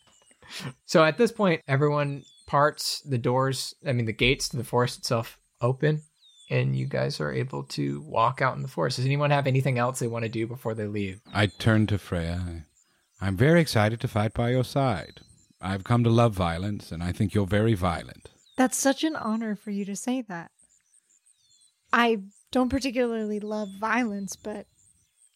so 0.86 1.04
at 1.04 1.18
this 1.18 1.32
point, 1.32 1.62
everyone 1.68 2.24
parts. 2.46 3.00
The 3.02 3.18
doors, 3.18 3.74
I 3.86 3.92
mean, 3.92 4.06
the 4.06 4.12
gates 4.12 4.48
to 4.48 4.56
the 4.56 4.64
forest 4.64 4.98
itself 4.98 5.38
open, 5.60 6.02
and 6.50 6.74
you 6.74 6.86
guys 6.86 7.20
are 7.20 7.32
able 7.32 7.62
to 7.64 8.00
walk 8.02 8.42
out 8.42 8.56
in 8.56 8.62
the 8.62 8.68
forest. 8.68 8.96
Does 8.96 9.06
anyone 9.06 9.30
have 9.30 9.46
anything 9.46 9.78
else 9.78 9.98
they 9.98 10.08
want 10.08 10.24
to 10.24 10.28
do 10.28 10.46
before 10.46 10.74
they 10.74 10.86
leave? 10.86 11.20
I 11.32 11.46
turn 11.46 11.86
to 11.88 11.98
Fraeya. 11.98 12.64
I'm 13.20 13.36
very 13.36 13.60
excited 13.60 14.00
to 14.00 14.08
fight 14.08 14.34
by 14.34 14.50
your 14.50 14.64
side. 14.64 15.20
I've 15.60 15.84
come 15.84 16.02
to 16.04 16.10
love 16.10 16.32
violence, 16.32 16.90
and 16.90 17.02
I 17.02 17.12
think 17.12 17.34
you're 17.34 17.46
very 17.46 17.74
violent. 17.74 18.30
That's 18.56 18.78
such 18.78 19.04
an 19.04 19.14
honor 19.14 19.54
for 19.54 19.70
you 19.70 19.84
to 19.84 19.94
say 19.94 20.22
that. 20.22 20.50
I 21.92 22.18
don't 22.52 22.68
particularly 22.68 23.40
love 23.40 23.68
violence, 23.78 24.36
but 24.36 24.66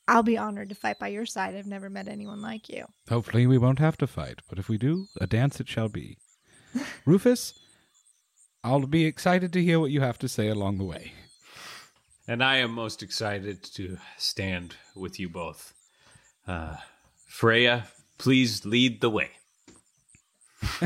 I'll 0.07 0.23
be 0.23 0.37
honored 0.39 0.69
to 0.69 0.75
fight 0.75 0.99
by 0.99 1.09
your 1.09 1.27
side. 1.27 1.55
I've 1.55 1.67
never 1.67 1.89
met 1.89 2.09
anyone 2.09 2.43
like 2.43 2.69
you. 2.69 2.87
Hopefully, 3.09 3.47
we 3.47 3.59
won't 3.59 3.79
have 3.79 3.97
to 3.99 4.07
fight, 4.07 4.41
but 4.49 4.59
if 4.59 4.69
we 4.69 4.79
do, 4.79 5.07
a 5.21 5.27
dance 5.27 5.61
it 5.61 5.69
shall 5.69 5.89
be. 5.89 6.19
Rufus, 7.07 7.59
I'll 8.63 8.87
be 8.87 9.05
excited 9.07 9.53
to 9.53 9.63
hear 9.63 9.81
what 9.81 9.91
you 9.91 10.01
have 10.01 10.19
to 10.19 10.29
say 10.29 10.49
along 10.49 10.79
the 10.79 10.85
way. 10.85 11.13
And 12.27 12.43
I 12.43 12.57
am 12.57 12.71
most 12.71 13.03
excited 13.03 13.63
to 13.75 13.99
stand 14.17 14.77
with 14.95 15.21
you 15.21 15.29
both. 15.29 15.75
Uh, 16.47 16.77
Fraeya, 17.29 17.85
please 18.19 18.65
lead 18.65 19.01
the 19.01 19.11
way. 19.11 19.31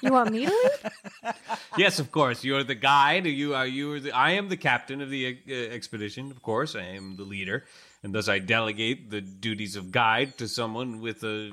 You 0.00 0.12
want 0.12 0.32
me 0.32 0.46
to 0.46 0.52
lead? 0.52 1.34
yes, 1.78 1.98
of 1.98 2.12
course. 2.12 2.44
You're 2.44 2.64
the 2.64 2.74
guide. 2.74 3.26
You 3.26 3.54
are. 3.54 3.66
You 3.66 3.92
are 3.94 4.00
the. 4.00 4.12
I 4.12 4.32
am 4.32 4.48
the 4.48 4.56
captain 4.56 5.00
of 5.00 5.10
the 5.10 5.38
uh, 5.48 5.52
expedition. 5.52 6.30
Of 6.30 6.42
course, 6.42 6.74
I 6.74 6.82
am 6.82 7.16
the 7.16 7.24
leader, 7.24 7.64
and 8.02 8.14
thus 8.14 8.28
I 8.28 8.38
delegate 8.38 9.10
the 9.10 9.20
duties 9.20 9.76
of 9.76 9.92
guide 9.92 10.38
to 10.38 10.48
someone 10.48 11.00
with 11.00 11.22
a 11.24 11.52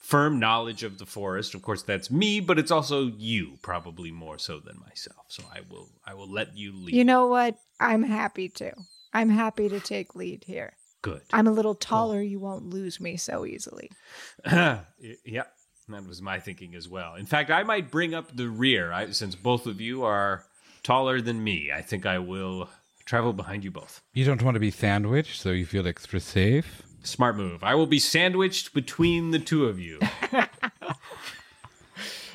firm 0.00 0.38
knowledge 0.38 0.82
of 0.82 0.98
the 0.98 1.06
forest. 1.06 1.54
Of 1.54 1.62
course, 1.62 1.82
that's 1.82 2.10
me, 2.10 2.40
but 2.40 2.58
it's 2.58 2.70
also 2.70 3.06
you, 3.06 3.58
probably 3.62 4.10
more 4.10 4.38
so 4.38 4.58
than 4.58 4.80
myself. 4.80 5.26
So 5.28 5.44
I 5.52 5.60
will. 5.70 5.88
I 6.06 6.14
will 6.14 6.30
let 6.30 6.56
you 6.56 6.72
lead. 6.72 6.94
You 6.94 7.04
know 7.04 7.28
what? 7.28 7.56
I'm 7.80 8.02
happy 8.02 8.48
to. 8.48 8.72
I'm 9.14 9.28
happy 9.28 9.68
to 9.68 9.80
take 9.80 10.14
lead 10.14 10.44
here. 10.44 10.74
Good. 11.02 11.22
I'm 11.32 11.48
a 11.48 11.52
little 11.52 11.74
taller. 11.74 12.22
You 12.22 12.38
won't 12.38 12.66
lose 12.70 13.00
me 13.00 13.16
so 13.16 13.44
easily. 13.44 13.90
yeah, 14.46 14.82
that 15.88 16.06
was 16.06 16.22
my 16.22 16.38
thinking 16.38 16.74
as 16.74 16.88
well. 16.88 17.14
In 17.14 17.26
fact, 17.26 17.50
I 17.50 17.62
might 17.62 17.90
bring 17.90 18.14
up 18.14 18.34
the 18.36 18.48
rear, 18.48 18.92
I, 18.92 19.10
since 19.10 19.34
both 19.34 19.66
of 19.66 19.80
you 19.80 20.04
are 20.04 20.44
taller 20.82 21.20
than 21.20 21.42
me. 21.42 21.70
I 21.74 21.82
think 21.82 22.06
I 22.06 22.18
will 22.18 22.68
travel 23.04 23.32
behind 23.32 23.64
you 23.64 23.70
both. 23.70 24.00
You 24.14 24.24
don't 24.24 24.42
want 24.42 24.54
to 24.54 24.60
be 24.60 24.70
sandwiched, 24.70 25.40
so 25.40 25.50
you 25.50 25.66
feel 25.66 25.86
extra 25.86 26.20
safe. 26.20 26.82
Smart 27.02 27.36
move. 27.36 27.64
I 27.64 27.74
will 27.74 27.86
be 27.86 27.98
sandwiched 27.98 28.74
between 28.74 29.32
the 29.32 29.38
two 29.38 29.66
of 29.66 29.80
you. 29.80 29.98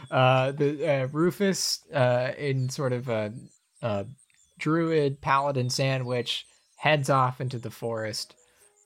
Uh, 0.09 0.51
the 0.51 0.87
uh, 0.87 1.07
Rufus, 1.11 1.83
uh, 1.93 2.31
in 2.37 2.69
sort 2.69 2.93
of 2.93 3.09
a, 3.09 3.33
a 3.81 4.05
druid 4.57 5.21
paladin 5.21 5.69
sandwich, 5.69 6.45
heads 6.77 7.09
off 7.09 7.41
into 7.41 7.59
the 7.59 7.71
forest. 7.71 8.35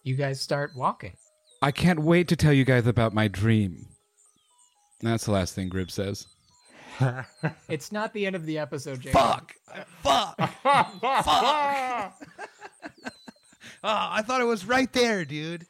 You 0.03 0.15
guys 0.15 0.41
start 0.41 0.71
walking. 0.75 1.13
I 1.61 1.71
can't 1.71 1.99
wait 1.99 2.27
to 2.29 2.35
tell 2.35 2.53
you 2.53 2.65
guys 2.65 2.87
about 2.87 3.13
my 3.13 3.27
dream. 3.27 3.87
That's 5.01 5.25
the 5.25 5.31
last 5.31 5.55
thing 5.55 5.69
Grib 5.69 5.91
says. 5.91 6.27
It's 7.69 7.91
not 7.91 8.13
the 8.13 8.25
end 8.25 8.35
of 8.35 8.45
the 8.45 8.59
episode, 8.59 8.99
Jacob. 9.01 9.19
Fuck! 9.19 9.55
Fuck! 10.03 10.37
Fuck! 10.61 12.21
oh, 13.83 14.07
I 14.11 14.21
thought 14.21 14.41
it 14.41 14.45
was 14.45 14.65
right 14.65 14.91
there, 14.93 15.25
dude. 15.25 15.65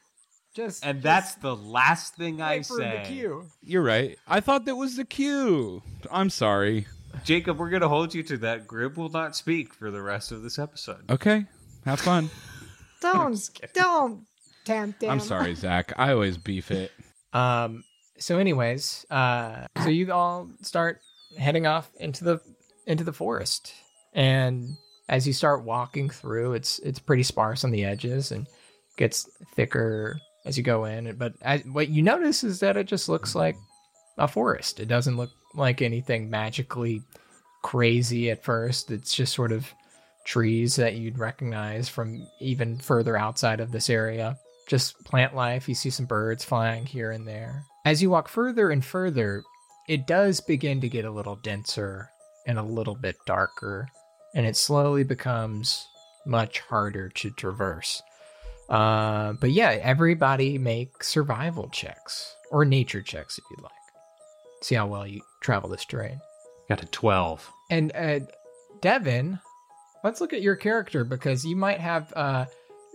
Just 0.53 0.85
and 0.85 1.01
that's 1.01 1.35
the 1.35 1.55
last 1.55 2.15
thing 2.15 2.41
I 2.41 2.57
wait 2.57 2.65
for 2.65 2.77
the 2.77 2.81
say. 2.83 3.03
cue. 3.07 3.45
You're 3.61 3.83
right. 3.83 4.17
I 4.27 4.41
thought 4.41 4.65
that 4.65 4.75
was 4.75 4.97
the 4.97 5.05
cue. 5.05 5.81
I'm 6.11 6.29
sorry. 6.29 6.87
Jacob, 7.23 7.57
we're 7.57 7.69
going 7.69 7.81
to 7.81 7.87
hold 7.89 8.13
you 8.13 8.23
to 8.23 8.37
that. 8.39 8.67
Grib 8.67 8.97
will 8.97 9.09
not 9.09 9.35
speak 9.35 9.73
for 9.73 9.91
the 9.91 10.01
rest 10.01 10.31
of 10.31 10.43
this 10.43 10.59
episode. 10.59 11.09
Okay. 11.09 11.45
Have 11.85 12.01
fun. 12.01 12.29
Don't, 12.99 13.49
don't 13.73 14.25
tempt 14.65 15.03
him. 15.03 15.11
I'm 15.11 15.19
sorry, 15.21 15.55
Zac. 15.55 15.93
I 15.97 16.11
always 16.11 16.37
beef 16.37 16.71
it. 16.71 16.91
Um. 17.31 17.85
So, 18.21 18.37
anyways, 18.37 19.05
uh, 19.09 19.65
so 19.81 19.89
you 19.89 20.11
all 20.13 20.47
start 20.61 21.01
heading 21.37 21.65
off 21.65 21.89
into 21.99 22.23
the 22.23 22.41
into 22.85 23.03
the 23.03 23.13
forest, 23.13 23.73
and 24.13 24.77
as 25.09 25.25
you 25.25 25.33
start 25.33 25.63
walking 25.63 26.09
through, 26.09 26.53
it's 26.53 26.77
it's 26.79 26.99
pretty 26.99 27.23
sparse 27.23 27.63
on 27.63 27.71
the 27.71 27.83
edges 27.83 28.31
and 28.31 28.45
gets 28.95 29.27
thicker 29.55 30.19
as 30.45 30.55
you 30.55 30.63
go 30.63 30.85
in. 30.85 31.15
But 31.15 31.33
as, 31.41 31.65
what 31.65 31.89
you 31.89 32.03
notice 32.03 32.43
is 32.43 32.59
that 32.59 32.77
it 32.77 32.85
just 32.85 33.09
looks 33.09 33.33
like 33.33 33.55
a 34.19 34.27
forest. 34.27 34.79
It 34.79 34.87
doesn't 34.87 35.17
look 35.17 35.31
like 35.55 35.81
anything 35.81 36.29
magically 36.29 37.01
crazy 37.63 38.29
at 38.29 38.43
first. 38.43 38.91
It's 38.91 39.15
just 39.15 39.33
sort 39.33 39.51
of 39.51 39.67
trees 40.25 40.75
that 40.75 40.95
you'd 40.95 41.17
recognize 41.17 41.89
from 41.89 42.27
even 42.39 42.77
further 42.77 43.17
outside 43.17 43.59
of 43.59 43.71
this 43.71 43.89
area. 43.89 44.37
Just 44.71 45.03
plant 45.03 45.35
life. 45.35 45.67
You 45.67 45.75
see 45.75 45.89
some 45.89 46.05
birds 46.05 46.45
flying 46.45 46.85
here 46.85 47.11
and 47.11 47.27
there. 47.27 47.65
As 47.83 48.01
you 48.01 48.09
walk 48.09 48.29
further 48.29 48.69
and 48.69 48.85
further, 48.85 49.43
it 49.89 50.07
does 50.07 50.39
begin 50.39 50.79
to 50.79 50.87
get 50.87 51.03
a 51.03 51.11
little 51.11 51.35
denser 51.35 52.09
and 52.47 52.57
a 52.57 52.63
little 52.63 52.95
bit 52.95 53.17
darker, 53.25 53.89
and 54.33 54.45
it 54.45 54.55
slowly 54.55 55.03
becomes 55.03 55.85
much 56.25 56.61
harder 56.61 57.09
to 57.09 57.31
traverse. 57.31 58.01
Uh, 58.69 59.33
but 59.33 59.51
yeah, 59.51 59.71
everybody 59.71 60.57
make 60.57 61.03
survival 61.03 61.67
checks 61.67 62.33
or 62.49 62.63
nature 62.63 63.01
checks 63.01 63.37
if 63.37 63.43
you'd 63.51 63.61
like. 63.61 63.73
See 64.61 64.75
how 64.75 64.87
well 64.87 65.05
you 65.05 65.19
travel 65.41 65.69
this 65.69 65.83
terrain. 65.83 66.21
Got 66.69 66.81
a 66.81 66.85
12. 66.85 67.51
And 67.71 67.91
uh, 67.93 68.19
Devin, 68.79 69.37
let's 70.05 70.21
look 70.21 70.31
at 70.31 70.41
your 70.41 70.55
character 70.55 71.03
because 71.03 71.43
you 71.43 71.57
might 71.57 71.81
have, 71.81 72.13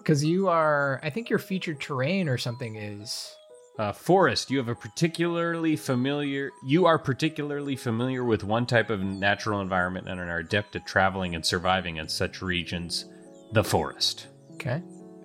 because 0.07 0.24
you 0.24 0.46
are, 0.46 1.00
I 1.02 1.11
think 1.11 1.28
your 1.28 1.40
featured 1.40 1.80
terrain 1.80 2.28
or 2.28 2.38
something 2.38 2.76
is. 2.76 3.34
Uh, 3.76 3.90
Forest, 3.90 4.52
you 4.52 4.59
have 4.59 4.68
a 4.68 4.74
particularly 4.74 5.74
familiar. 5.74 6.52
You 6.64 6.86
are 6.86 6.96
particularly 6.96 7.74
familiar 7.74 8.22
with 8.24 8.44
one 8.44 8.66
type 8.66 8.88
of 8.88 9.02
natural 9.02 9.61
environment 9.61 10.09
and 10.09 10.20
are 10.20 10.38
adept 10.38 10.76
at 10.76 10.86
traveling 10.86 11.34
and 11.34 11.44
surviving 11.44 11.96
in 11.96 12.09
such 12.09 12.40
regions. 12.40 13.07
The 13.52 13.64
forest. 13.64 14.28
Okay. 14.54 14.80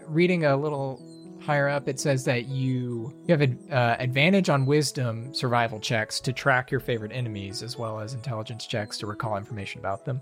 Reading 0.08 0.46
a 0.46 0.58
little 0.58 1.00
higher 1.44 1.70
up, 1.70 1.88
it 1.88 2.00
says 2.00 2.26
that 2.26 2.48
you 2.48 3.14
you 3.28 3.32
have 3.32 3.42
an 3.42 3.60
uh, 3.72 3.98
advantage 4.00 4.50
on 4.50 4.66
wisdom 4.66 5.34
survival 5.34 5.80
checks 5.80 6.20
to 6.22 6.34
track 6.34 6.72
your 6.72 6.80
favorite 6.80 7.12
enemies, 7.12 7.64
as 7.64 7.78
well 7.78 8.00
as 8.00 8.14
intelligence 8.14 8.66
checks 8.66 8.98
to 8.98 9.08
recall 9.08 9.38
information 9.38 9.80
about 9.80 10.06
them. 10.06 10.22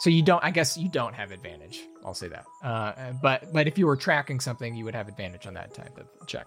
So 0.00 0.10
you 0.10 0.22
don't. 0.22 0.42
I 0.42 0.50
guess 0.50 0.76
you 0.76 0.88
don't 0.88 1.14
have 1.14 1.30
advantage. 1.30 1.80
I'll 2.04 2.14
say 2.14 2.28
that. 2.28 2.44
Uh, 2.62 3.12
but 3.22 3.52
but 3.52 3.68
if 3.68 3.78
you 3.78 3.86
were 3.86 3.96
tracking 3.96 4.40
something, 4.40 4.74
you 4.74 4.84
would 4.84 4.94
have 4.94 5.08
advantage 5.08 5.46
on 5.46 5.54
that 5.54 5.74
type 5.74 5.96
of 5.98 6.06
check. 6.26 6.46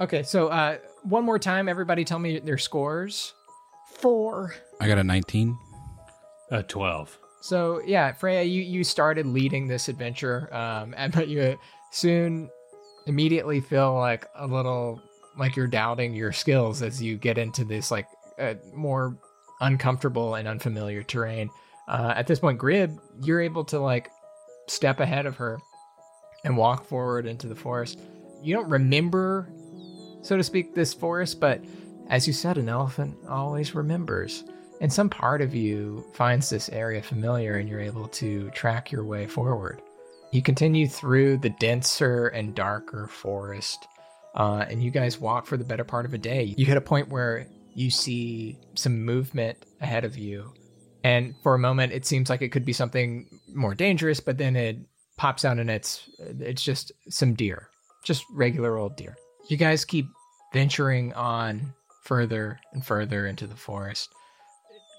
Okay. 0.00 0.22
So 0.22 0.48
uh, 0.48 0.78
one 1.02 1.24
more 1.24 1.38
time, 1.38 1.68
everybody, 1.68 2.04
tell 2.04 2.18
me 2.18 2.38
their 2.38 2.58
scores. 2.58 3.34
Four. 3.96 4.54
I 4.80 4.88
got 4.88 4.98
a 4.98 5.04
19. 5.04 5.56
A 6.50 6.62
12. 6.62 7.18
So 7.40 7.82
yeah, 7.84 8.12
Fraeya, 8.12 8.50
you 8.50 8.62
you 8.62 8.84
started 8.84 9.26
leading 9.26 9.68
this 9.68 9.88
adventure, 9.88 10.48
um, 10.54 10.94
and 10.96 11.12
but 11.14 11.28
you 11.28 11.58
soon 11.90 12.50
immediately 13.06 13.60
feel 13.60 13.94
like 13.94 14.26
a 14.34 14.46
little 14.46 15.00
like 15.36 15.56
you're 15.56 15.66
doubting 15.66 16.14
your 16.14 16.32
skills 16.32 16.80
as 16.80 17.02
you 17.02 17.16
get 17.16 17.36
into 17.38 17.64
this 17.64 17.90
like 17.90 18.06
uh, 18.38 18.54
more 18.74 19.18
uncomfortable 19.60 20.34
and 20.36 20.48
unfamiliar 20.48 21.02
terrain. 21.02 21.50
Uh, 21.88 22.14
at 22.16 22.26
this 22.26 22.38
point, 22.40 22.58
Grib, 22.58 22.98
you're 23.22 23.40
able 23.40 23.64
to 23.66 23.78
like 23.78 24.10
step 24.68 25.00
ahead 25.00 25.26
of 25.26 25.36
her 25.36 25.58
and 26.44 26.56
walk 26.56 26.84
forward 26.84 27.26
into 27.26 27.46
the 27.46 27.54
forest. 27.54 27.98
You 28.42 28.54
don't 28.54 28.68
remember, 28.68 29.50
so 30.22 30.36
to 30.36 30.42
speak, 30.42 30.74
this 30.74 30.94
forest, 30.94 31.40
but 31.40 31.62
as 32.08 32.26
you 32.26 32.32
said, 32.32 32.58
an 32.58 32.68
elephant 32.68 33.16
always 33.28 33.74
remembers. 33.74 34.44
And 34.80 34.92
some 34.92 35.08
part 35.08 35.40
of 35.40 35.54
you 35.54 36.04
finds 36.14 36.50
this 36.50 36.68
area 36.68 37.02
familiar 37.02 37.56
and 37.56 37.68
you're 37.68 37.80
able 37.80 38.08
to 38.08 38.50
track 38.50 38.92
your 38.92 39.04
way 39.04 39.26
forward. 39.26 39.80
You 40.32 40.42
continue 40.42 40.88
through 40.88 41.38
the 41.38 41.50
denser 41.50 42.26
and 42.28 42.54
darker 42.54 43.06
forest, 43.06 43.86
uh, 44.34 44.64
and 44.68 44.82
you 44.82 44.90
guys 44.90 45.20
walk 45.20 45.46
for 45.46 45.56
the 45.56 45.64
better 45.64 45.84
part 45.84 46.06
of 46.06 46.12
a 46.12 46.18
day. 46.18 46.54
You 46.56 46.66
hit 46.66 46.76
a 46.76 46.82
point 46.82 47.08
where 47.08 47.46
you 47.74 47.88
see 47.90 48.58
some 48.74 49.04
movement 49.04 49.64
ahead 49.80 50.04
of 50.04 50.18
you, 50.18 50.52
and 51.04 51.34
for 51.42 51.54
a 51.54 51.58
moment 51.58 51.92
it 51.92 52.04
seems 52.04 52.28
like 52.28 52.42
it 52.42 52.50
could 52.50 52.64
be 52.64 52.72
something 52.72 53.28
more 53.54 53.74
dangerous, 53.74 54.18
but 54.18 54.38
then 54.38 54.56
it 54.56 54.78
pops 55.16 55.44
out 55.44 55.58
and 55.60 55.70
it's 55.70 56.08
it's 56.18 56.64
just 56.64 56.90
some 57.08 57.34
deer, 57.34 57.68
just 58.02 58.24
regular 58.32 58.76
old 58.76 58.96
deer. 58.96 59.16
You 59.48 59.56
guys 59.56 59.84
keep 59.84 60.06
venturing 60.52 61.12
on 61.12 61.74
further 62.02 62.58
and 62.72 62.84
further 62.84 63.26
into 63.26 63.46
the 63.46 63.56
forest. 63.56 64.12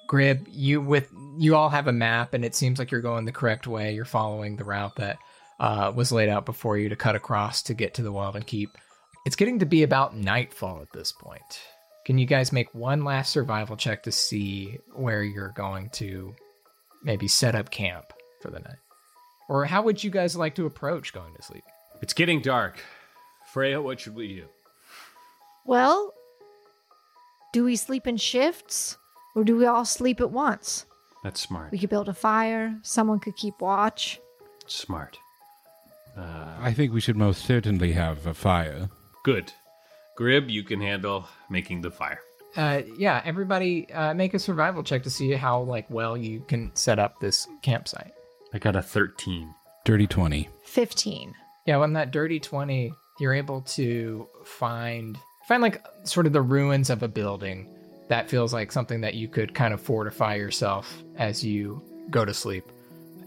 Grib, 0.10 0.45
you 0.49 0.80
with 0.80 1.11
you 1.38 1.56
all 1.56 1.69
have 1.69 1.88
a 1.88 1.91
map, 1.91 2.34
and 2.34 2.45
it 2.45 2.56
seems 2.56 2.77
like 2.77 2.91
you're 2.91 3.02
going 3.02 3.26
the 3.26 3.32
correct 3.32 3.65
way. 3.65 3.94
You're 3.94 4.06
following 4.06 4.56
the 4.56 4.64
route 4.64 4.95
that 4.98 5.18
uh, 5.60 5.91
was 5.95 6.11
laid 6.11 6.30
out 6.30 6.45
before 6.45 6.77
you 6.77 6.90
to 6.90 6.95
cut 6.95 7.15
across 7.15 7.64
to 7.64 7.73
get 7.73 7.95
to 7.95 8.03
the 8.03 8.11
wild 8.11 8.36
and 8.36 8.45
Keep. 8.45 8.77
It's 9.26 9.36
getting 9.36 9.60
to 9.60 9.65
be 9.65 9.82
about 9.82 10.15
nightfall 10.15 10.82
at 10.84 10.94
this 10.94 11.11
point. 11.11 11.60
Can 12.06 12.19
you 12.19 12.27
guys 12.27 12.52
make 12.52 12.73
one 12.76 13.03
last 13.03 13.32
survival 13.32 13.76
check 13.76 14.03
to 14.03 14.11
see 14.11 14.77
where 14.94 15.23
you're 15.23 15.49
going 15.49 15.90
to 15.94 16.36
maybe 17.03 17.27
set 17.27 17.56
up 17.56 17.72
camp 17.72 18.14
for 18.41 18.52
the 18.52 18.60
night? 18.60 18.77
Or 19.49 19.65
how 19.65 19.82
would 19.82 20.03
you 20.03 20.11
guys 20.11 20.36
like 20.36 20.53
to 20.56 20.68
approach 20.68 21.14
going 21.14 21.34
to 21.36 21.41
sleep? 21.41 21.64
It's 22.03 22.14
getting 22.14 22.41
dark. 22.41 22.80
Fraeya, 23.52 23.82
what 23.82 23.99
should 23.99 24.15
we 24.15 24.36
do? 24.36 24.45
Well, 25.65 26.14
do 27.53 27.64
we 27.64 27.76
sleep 27.76 28.06
in 28.06 28.18
shifts 28.18 28.98
or 29.36 29.44
do 29.44 29.56
we 29.56 29.65
all 29.65 29.86
sleep 29.86 30.22
at 30.22 30.30
once? 30.30 30.86
That's 31.23 31.41
smart. 31.41 31.72
We 31.72 31.80
could 31.80 31.90
build 31.90 32.07
a 32.07 32.14
fire, 32.14 32.77
someone 32.84 33.19
could 33.19 33.36
keep 33.36 33.61
watch. 33.61 34.19
Smart. 34.68 35.18
Uh, 36.15 36.53
I 36.60 36.72
think 36.72 36.94
we 36.94 37.02
should 37.02 37.18
most 37.18 37.45
certainly 37.45 37.94
have 37.94 38.27
a 38.27 38.36
fire. 38.36 38.90
good. 39.23 39.52
Grib, 40.18 40.50
you 40.50 40.64
can 40.64 40.80
handle 40.80 41.28
making 41.50 41.82
the 41.82 41.92
fire. 41.92 42.20
Uh, 42.56 42.84
yeah, 42.98 43.22
everybody 43.26 43.92
uh, 43.92 44.14
make 44.14 44.34
a 44.34 44.40
survival 44.40 44.82
check 44.82 45.04
to 45.04 45.10
see 45.10 45.32
how 45.32 45.62
like 45.62 45.90
well 45.90 46.16
you 46.16 46.40
can 46.48 46.74
set 46.76 47.00
up 47.00 47.20
this 47.20 47.48
campsite. 47.62 48.14
I 48.54 48.60
got 48.60 48.78
a 48.78 48.82
13. 48.82 49.54
Dirty 49.84 50.08
20. 50.08 50.48
15. 50.64 51.34
Yeah, 51.66 51.80
on 51.80 51.94
that 51.94 52.12
dirty 52.12 52.40
20, 52.40 52.94
you're 53.20 53.34
able 53.34 53.62
to 53.62 54.28
find 54.46 55.18
find 55.48 55.62
like 55.62 55.84
sort 56.04 56.26
of 56.26 56.34
the 56.34 56.42
ruins 56.42 56.90
of 56.90 57.04
a 57.04 57.08
building 57.08 57.68
that 58.08 58.30
feels 58.30 58.54
like 58.54 58.72
something 58.72 59.02
that 59.02 59.16
you 59.16 59.28
could 59.28 59.54
kind 59.54 59.74
of 59.74 59.82
fortify 59.82 60.36
yourself 60.36 61.04
as 61.18 61.44
you 61.44 61.82
go 62.10 62.24
to 62.24 62.34
sleep. 62.34 62.72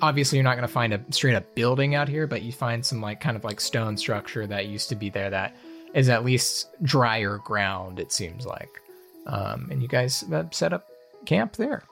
Obviously, 0.01 0.39
you're 0.39 0.45
not 0.45 0.55
going 0.55 0.67
to 0.67 0.73
find 0.73 0.95
a 0.95 1.05
straight 1.11 1.35
up 1.35 1.55
building 1.55 1.95
out 1.95 2.09
here, 2.09 2.27
but 2.27 2.43
you 2.43 2.53
find 2.53 2.87
some 2.87 3.01
like 3.01 3.21
kind 3.21 3.37
of 3.37 3.45
like 3.45 3.61
stone 3.61 3.97
structure 3.97 4.47
that 4.47 4.67
used 4.67 4.89
to 4.89 4.95
be 4.95 5.11
there 5.11 5.31
that 5.31 5.57
is 5.95 6.09
at 6.09 6.25
least 6.25 6.69
drier 6.83 7.39
ground, 7.39 7.99
it 7.99 8.13
seems 8.13 8.47
like. 8.47 8.71
Um, 9.27 9.69
and 9.71 9.83
you 9.83 9.89
guys 9.89 10.25
uh, 10.33 10.45
set 10.51 10.73
up 10.73 10.87
camp 11.27 11.57
there. 11.57 11.83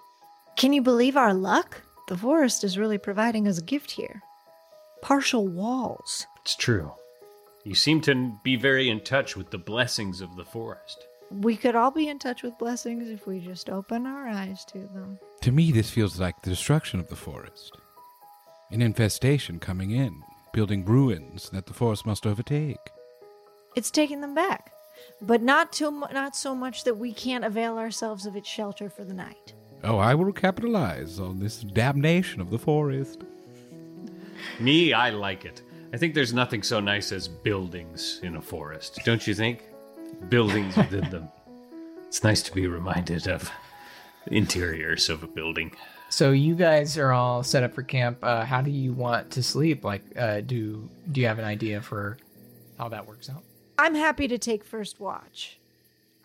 Can 0.56 0.72
you 0.72 0.82
believe 0.82 1.16
our 1.16 1.34
luck? 1.34 1.82
The 2.08 2.16
forest 2.16 2.64
is 2.64 2.78
really 2.78 2.98
providing 2.98 3.46
us 3.48 3.58
a 3.58 3.62
gift 3.62 3.90
here. 3.90 4.22
Partial 5.02 5.46
walls. 5.46 6.26
It's 6.40 6.56
true. 6.56 6.92
You 7.64 7.74
seem 7.74 8.00
to 8.02 8.32
be 8.44 8.56
very 8.56 8.88
in 8.88 9.00
touch 9.00 9.36
with 9.36 9.50
the 9.50 9.58
blessings 9.58 10.20
of 10.20 10.36
the 10.36 10.44
forest. 10.44 11.04
We 11.30 11.56
could 11.56 11.74
all 11.74 11.90
be 11.90 12.08
in 12.08 12.20
touch 12.20 12.44
with 12.44 12.56
blessings 12.58 13.10
if 13.10 13.26
we 13.26 13.40
just 13.40 13.68
open 13.68 14.06
our 14.06 14.28
eyes 14.28 14.64
to 14.66 14.78
them. 14.78 15.18
To 15.42 15.50
me, 15.50 15.72
this 15.72 15.90
feels 15.90 16.20
like 16.20 16.40
the 16.42 16.50
destruction 16.50 17.00
of 17.00 17.08
the 17.08 17.16
forest. 17.16 17.76
An 18.70 18.80
infestation 18.80 19.58
coming 19.58 19.90
in, 19.90 20.22
building 20.52 20.84
ruins 20.84 21.50
that 21.50 21.66
the 21.66 21.74
forest 21.74 22.06
must 22.06 22.26
overtake. 22.26 22.78
It's 23.76 23.90
taking 23.90 24.22
them 24.22 24.34
back, 24.34 24.72
but 25.20 25.42
not 25.42 25.70
too 25.72 25.90
mu- 25.90 26.06
not 26.12 26.34
so 26.34 26.54
much 26.54 26.84
that 26.84 26.96
we 26.96 27.12
can't 27.12 27.44
avail 27.44 27.76
ourselves 27.78 28.24
of 28.26 28.34
its 28.34 28.48
shelter 28.48 28.88
for 28.88 29.04
the 29.04 29.12
night. 29.14 29.52
Oh, 29.84 29.98
I 29.98 30.14
will 30.14 30.32
capitalize 30.32 31.20
on 31.20 31.38
this 31.38 31.60
damnation 31.60 32.40
of 32.40 32.50
the 32.50 32.58
forest. 32.58 33.22
Me, 34.58 34.92
I 34.94 35.10
like 35.10 35.44
it. 35.44 35.60
I 35.92 35.98
think 35.98 36.14
there's 36.14 36.32
nothing 36.32 36.62
so 36.62 36.80
nice 36.80 37.12
as 37.12 37.28
buildings 37.28 38.18
in 38.22 38.36
a 38.36 38.40
forest. 38.42 39.00
Don't 39.04 39.26
you 39.26 39.34
think? 39.34 39.62
Buildings 40.30 40.76
within 40.78 41.08
them. 41.10 41.28
It's 42.06 42.24
nice 42.24 42.42
to 42.42 42.52
be 42.52 42.66
reminded 42.66 43.28
of 43.28 43.50
interiors 44.28 45.10
of 45.10 45.22
a 45.22 45.26
building. 45.26 45.72
So 46.08 46.32
you 46.32 46.54
guys 46.54 46.96
are 46.96 47.12
all 47.12 47.42
set 47.42 47.62
up 47.62 47.74
for 47.74 47.82
camp. 47.82 48.18
Uh, 48.22 48.44
how 48.44 48.62
do 48.62 48.70
you 48.70 48.92
want 48.92 49.32
to 49.32 49.42
sleep? 49.42 49.84
Like, 49.84 50.02
uh, 50.16 50.40
do 50.40 50.88
do 51.12 51.20
you 51.20 51.26
have 51.26 51.38
an 51.38 51.44
idea 51.44 51.82
for 51.82 52.16
how 52.78 52.88
that 52.88 53.06
works 53.06 53.28
out? 53.28 53.42
I'm 53.78 53.94
happy 53.94 54.28
to 54.28 54.38
take 54.38 54.64
first 54.64 55.00
watch. 55.00 55.58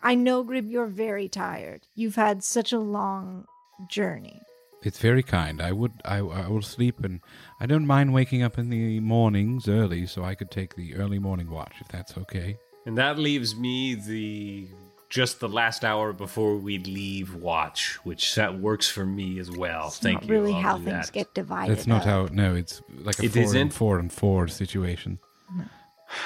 I 0.02 0.14
know, 0.14 0.42
Grib, 0.44 0.70
you're 0.70 0.86
very 0.86 1.28
tired. 1.28 1.82
You've 1.94 2.16
had 2.16 2.42
such 2.42 2.72
a 2.72 2.78
long 2.78 3.46
journey. 3.88 4.40
It's 4.82 4.98
very 4.98 5.22
kind. 5.22 5.62
I 5.62 5.70
would, 5.70 5.92
I, 6.04 6.16
I 6.18 6.48
will 6.48 6.62
sleep, 6.62 7.04
and 7.04 7.20
I 7.60 7.66
don't 7.66 7.86
mind 7.86 8.12
waking 8.12 8.42
up 8.42 8.58
in 8.58 8.68
the 8.68 8.98
mornings 8.98 9.68
early, 9.68 10.06
so 10.06 10.24
I 10.24 10.34
could 10.34 10.50
take 10.50 10.74
the 10.74 10.96
early 10.96 11.20
morning 11.20 11.48
watch 11.50 11.74
if 11.80 11.86
that's 11.88 12.16
okay. 12.18 12.58
And 12.84 12.98
that 12.98 13.16
leaves 13.16 13.54
me 13.54 13.94
the 13.94 14.66
just 15.08 15.38
the 15.40 15.48
last 15.48 15.84
hour 15.84 16.12
before 16.12 16.56
we 16.56 16.78
leave 16.78 17.34
watch, 17.34 17.96
which 18.02 18.34
that 18.34 18.58
works 18.58 18.88
for 18.88 19.04
me 19.06 19.38
as 19.38 19.50
well. 19.52 19.88
It's 19.88 19.98
Thank 19.98 20.22
not 20.22 20.26
you. 20.28 20.32
really 20.34 20.54
I'll 20.54 20.62
how 20.62 20.76
things 20.78 21.06
that. 21.06 21.12
get 21.12 21.32
divided. 21.34 21.76
That's 21.76 21.86
not 21.86 22.00
up. 22.00 22.06
how. 22.06 22.28
No, 22.32 22.56
it's 22.56 22.82
like 23.04 23.20
a 23.20 23.26
It 23.26 23.32
four 23.34 23.42
isn't? 23.42 23.60
and 23.60 23.72
four 23.74 23.98
and 24.00 24.10
four 24.12 24.48
situation. 24.48 25.20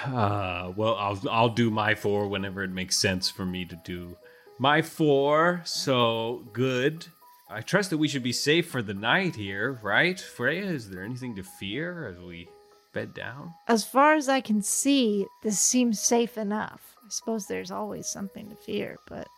Uh, 0.04 0.72
well, 0.76 0.96
I'll 0.96 1.20
I'll 1.30 1.48
do 1.48 1.70
my 1.70 1.94
four 1.94 2.28
whenever 2.28 2.62
it 2.62 2.70
makes 2.70 2.96
sense 2.96 3.30
for 3.30 3.44
me 3.44 3.64
to 3.66 3.76
do 3.84 4.16
my 4.58 4.82
four. 4.82 5.62
So 5.64 6.44
good. 6.52 7.06
I 7.48 7.60
trust 7.60 7.90
that 7.90 7.98
we 7.98 8.08
should 8.08 8.24
be 8.24 8.32
safe 8.32 8.68
for 8.68 8.82
the 8.82 8.94
night 8.94 9.36
here, 9.36 9.78
right? 9.82 10.16
Fraeya, 10.16 10.64
is 10.64 10.90
there 10.90 11.04
anything 11.04 11.36
to 11.36 11.44
fear 11.44 12.08
as 12.08 12.18
we 12.18 12.48
bed 12.92 13.14
down? 13.14 13.54
As 13.68 13.84
far 13.84 14.14
as 14.14 14.28
I 14.28 14.40
can 14.40 14.62
see, 14.62 15.26
this 15.44 15.60
seems 15.60 16.00
safe 16.00 16.36
enough. 16.36 16.96
I 17.04 17.08
suppose 17.08 17.46
there's 17.46 17.70
always 17.70 18.08
something 18.08 18.48
to 18.48 18.56
fear, 18.56 18.96
but 19.08 19.28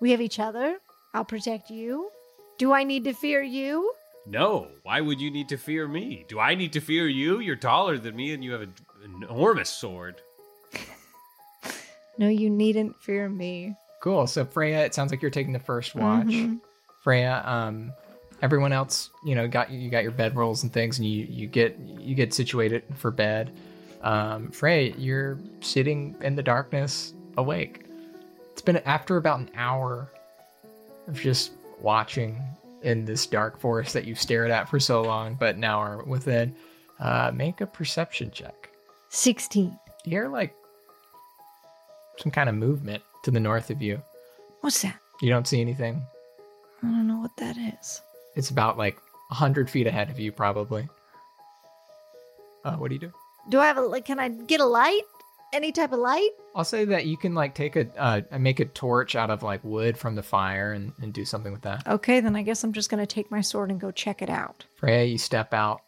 we 0.00 0.10
have 0.10 0.20
each 0.20 0.40
other. 0.40 0.78
I'll 1.14 1.24
protect 1.24 1.70
you. 1.70 2.10
Do 2.58 2.72
I 2.72 2.82
need 2.82 3.04
to 3.04 3.12
fear 3.12 3.40
you? 3.40 3.92
No. 4.26 4.68
Why 4.82 5.00
would 5.00 5.20
you 5.20 5.30
need 5.30 5.48
to 5.50 5.56
fear 5.56 5.86
me? 5.86 6.24
Do 6.28 6.40
I 6.40 6.56
need 6.56 6.72
to 6.72 6.80
fear 6.80 7.06
you? 7.06 7.38
You're 7.38 7.54
taller 7.56 7.98
than 7.98 8.16
me, 8.16 8.32
and 8.32 8.42
you 8.42 8.50
have 8.50 8.62
an 8.62 8.74
enormous 9.22 9.70
sword. 9.70 10.20
No, 12.18 12.28
you 12.28 12.50
needn't 12.50 13.00
fear 13.00 13.28
me. 13.28 13.76
Cool. 14.02 14.26
So 14.26 14.44
Fraeya, 14.44 14.84
it 14.84 14.94
sounds 14.94 15.10
like 15.12 15.22
you're 15.22 15.30
taking 15.30 15.52
the 15.52 15.58
first 15.60 15.94
watch. 15.94 16.26
Mhm. 16.26 16.60
Fraeya, 17.04 17.46
um, 17.46 17.92
everyone 18.42 18.72
else, 18.72 19.10
you 19.24 19.34
know, 19.34 19.46
got 19.46 19.70
you 19.70 19.88
got 19.90 20.02
your 20.02 20.12
bed 20.12 20.34
rolls 20.36 20.62
and 20.62 20.72
things, 20.72 20.98
and 20.98 21.06
you 21.06 21.26
you 21.30 21.46
get 21.46 21.78
you 21.78 22.14
get 22.14 22.34
situated 22.34 22.82
for 22.96 23.10
bed. 23.10 23.52
Um, 24.02 24.48
Fraeya, 24.50 24.94
you're 24.98 25.38
sitting 25.60 26.16
in 26.20 26.34
the 26.36 26.42
darkness, 26.42 27.12
awake. 27.36 27.84
It's 28.52 28.62
been 28.62 28.78
after 28.78 29.16
about 29.16 29.38
an 29.40 29.50
hour 29.56 30.08
of 31.06 31.14
just 31.20 31.52
watching 31.80 32.42
in 32.82 33.04
this 33.04 33.26
dark 33.26 33.58
forest 33.60 33.92
that 33.94 34.04
you've 34.04 34.20
stared 34.20 34.50
at 34.50 34.68
for 34.68 34.78
so 34.80 35.02
long, 35.02 35.34
but 35.34 35.56
now 35.56 35.78
are 35.80 36.02
within. 36.04 36.54
Uh, 37.00 37.30
make 37.32 37.60
a 37.60 37.66
perception 37.66 38.30
check. 38.32 38.67
16. 39.10 39.78
You 40.04 40.10
hear 40.10 40.28
like 40.28 40.54
some 42.18 42.32
kind 42.32 42.48
of 42.48 42.54
movement 42.54 43.02
to 43.24 43.30
the 43.30 43.40
north 43.40 43.70
of 43.70 43.82
you. 43.82 44.02
What's 44.60 44.82
that? 44.82 44.98
You 45.20 45.30
don't 45.30 45.46
see 45.46 45.60
anything. 45.60 46.02
I 46.82 46.86
don't 46.86 47.06
know 47.06 47.18
what 47.18 47.36
that 47.38 47.56
is. 47.56 48.00
It's 48.36 48.50
about 48.50 48.78
like 48.78 48.98
a 49.30 49.34
hundred 49.34 49.68
feet 49.68 49.86
ahead 49.86 50.10
of 50.10 50.18
you, 50.18 50.32
probably. 50.32 50.88
Uh, 52.64 52.76
what 52.76 52.88
do 52.88 52.94
you 52.94 53.00
do? 53.00 53.12
Do 53.48 53.58
I 53.58 53.66
have 53.66 53.78
a 53.78 53.82
like? 53.82 54.04
Can 54.04 54.18
I 54.18 54.28
get 54.28 54.60
a 54.60 54.64
light? 54.64 55.02
Any 55.52 55.72
type 55.72 55.92
of 55.92 55.98
light? 55.98 56.30
I'll 56.54 56.64
say 56.64 56.84
that 56.84 57.06
you 57.06 57.16
can 57.16 57.34
like 57.34 57.54
take 57.54 57.74
a 57.76 57.86
uh, 57.96 58.20
make 58.38 58.60
a 58.60 58.66
torch 58.66 59.16
out 59.16 59.30
of 59.30 59.42
like 59.42 59.64
wood 59.64 59.96
from 59.96 60.14
the 60.14 60.22
fire 60.22 60.72
and, 60.72 60.92
and 61.00 61.12
do 61.12 61.24
something 61.24 61.52
with 61.52 61.62
that. 61.62 61.86
Okay, 61.86 62.20
then 62.20 62.36
I 62.36 62.42
guess 62.42 62.62
I'm 62.62 62.72
just 62.72 62.90
gonna 62.90 63.06
take 63.06 63.30
my 63.30 63.40
sword 63.40 63.70
and 63.70 63.80
go 63.80 63.90
check 63.90 64.20
it 64.20 64.28
out. 64.28 64.64
Fraeya, 64.80 65.10
you 65.10 65.18
step 65.18 65.54
out 65.54 65.80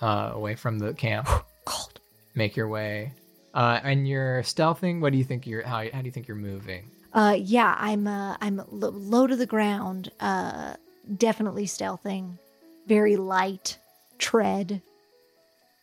uh, 0.00 0.30
away 0.32 0.54
from 0.54 0.78
the 0.78 0.94
camp, 0.94 1.28
Cold. 1.66 1.95
Make 2.36 2.56
your 2.56 2.68
way, 2.68 3.12
uh, 3.54 3.80
and 3.82 4.06
you're 4.06 4.42
stealthing. 4.42 5.00
What 5.00 5.10
do 5.12 5.18
you 5.18 5.24
think 5.24 5.46
you're? 5.46 5.62
How, 5.62 5.84
how 5.92 6.00
do 6.00 6.06
you 6.06 6.12
think 6.12 6.28
you're 6.28 6.36
moving? 6.36 6.90
Uh, 7.12 7.36
yeah, 7.38 7.74
I'm 7.78 8.06
uh, 8.06 8.36
I'm 8.40 8.60
l- 8.60 8.66
low 8.70 9.26
to 9.26 9.34
the 9.34 9.46
ground. 9.46 10.10
Uh, 10.20 10.74
definitely 11.16 11.66
stealthing. 11.66 12.38
Very 12.86 13.16
light 13.16 13.78
tread. 14.18 14.82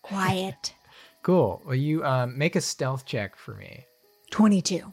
Quiet. 0.01 0.73
Cool. 1.23 1.61
Well, 1.65 1.75
you 1.75 2.03
um, 2.03 2.37
make 2.37 2.57
a 2.57 2.59
stealth 2.59 3.05
check 3.05 3.37
for 3.37 3.53
me. 3.53 3.85
Twenty-two. 4.29 4.91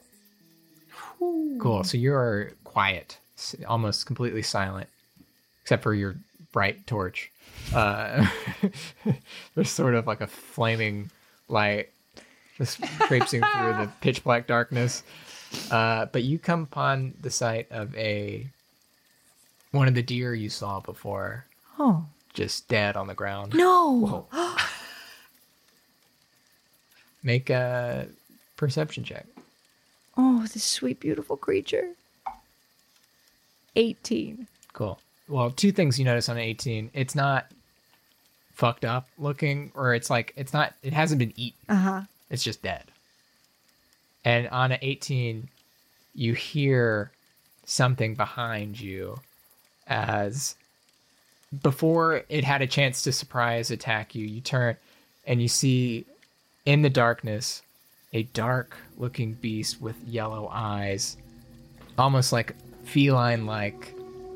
Cool. 1.18 1.82
So 1.82 1.98
you're 1.98 2.52
quiet, 2.62 3.18
almost 3.66 4.06
completely 4.06 4.42
silent, 4.42 4.88
except 5.62 5.82
for 5.82 5.92
your 5.92 6.14
bright 6.52 6.86
torch. 6.86 7.32
Uh, 7.74 8.28
there's 9.56 9.70
sort 9.70 9.96
of 9.96 10.06
like 10.06 10.20
a 10.20 10.28
flaming 10.28 11.10
light 11.50 11.90
just 12.56 12.82
traipsing 13.06 13.40
through 13.40 13.72
the 13.72 13.90
pitch 14.00 14.22
black 14.24 14.46
darkness. 14.46 15.02
Uh, 15.70 16.06
but 16.06 16.22
you 16.22 16.38
come 16.38 16.62
upon 16.62 17.14
the 17.20 17.30
sight 17.30 17.66
of 17.70 17.94
a 17.96 18.46
one 19.72 19.88
of 19.88 19.94
the 19.94 20.02
deer 20.02 20.34
you 20.34 20.48
saw 20.48 20.80
before, 20.80 21.46
Oh 21.78 22.06
just 22.32 22.68
dead 22.68 22.96
on 22.96 23.06
the 23.06 23.14
ground. 23.14 23.54
no! 23.54 24.26
Make 27.22 27.50
a 27.50 28.08
perception 28.56 29.04
check. 29.04 29.26
Oh, 30.16 30.46
this 30.52 30.64
sweet, 30.64 31.00
beautiful 31.00 31.36
creature. 31.36 31.90
Eighteen. 33.76 34.46
Cool. 34.72 34.98
Well, 35.28 35.50
two 35.50 35.70
things 35.70 35.98
you 35.98 36.04
notice 36.04 36.28
on 36.28 36.38
an 36.38 36.42
18. 36.42 36.90
It's 36.92 37.14
not 37.14 37.46
fucked 38.60 38.84
up 38.84 39.08
looking, 39.18 39.72
or 39.74 39.94
it's 39.94 40.10
like, 40.10 40.34
it's 40.36 40.52
not, 40.52 40.74
it 40.82 40.92
hasn't 40.92 41.18
been 41.18 41.32
eaten. 41.34 41.58
Uh 41.68 41.76
huh. 41.76 42.00
It's 42.28 42.44
just 42.44 42.62
dead. 42.62 42.84
And 44.22 44.48
on 44.48 44.70
an 44.70 44.78
18, 44.82 45.48
you 46.14 46.34
hear 46.34 47.10
something 47.64 48.14
behind 48.14 48.78
you 48.78 49.18
as 49.86 50.56
before 51.62 52.22
it 52.28 52.44
had 52.44 52.60
a 52.60 52.66
chance 52.66 53.02
to 53.02 53.12
surprise 53.12 53.70
attack 53.70 54.14
you, 54.14 54.26
you 54.26 54.42
turn 54.42 54.76
and 55.26 55.40
you 55.40 55.48
see 55.48 56.04
in 56.66 56.82
the 56.82 56.90
darkness 56.90 57.62
a 58.12 58.24
dark 58.24 58.76
looking 58.98 59.32
beast 59.32 59.80
with 59.80 59.96
yellow 60.06 60.48
eyes, 60.52 61.16
almost 61.96 62.30
like 62.30 62.54
feline 62.84 63.46
like, 63.46 63.94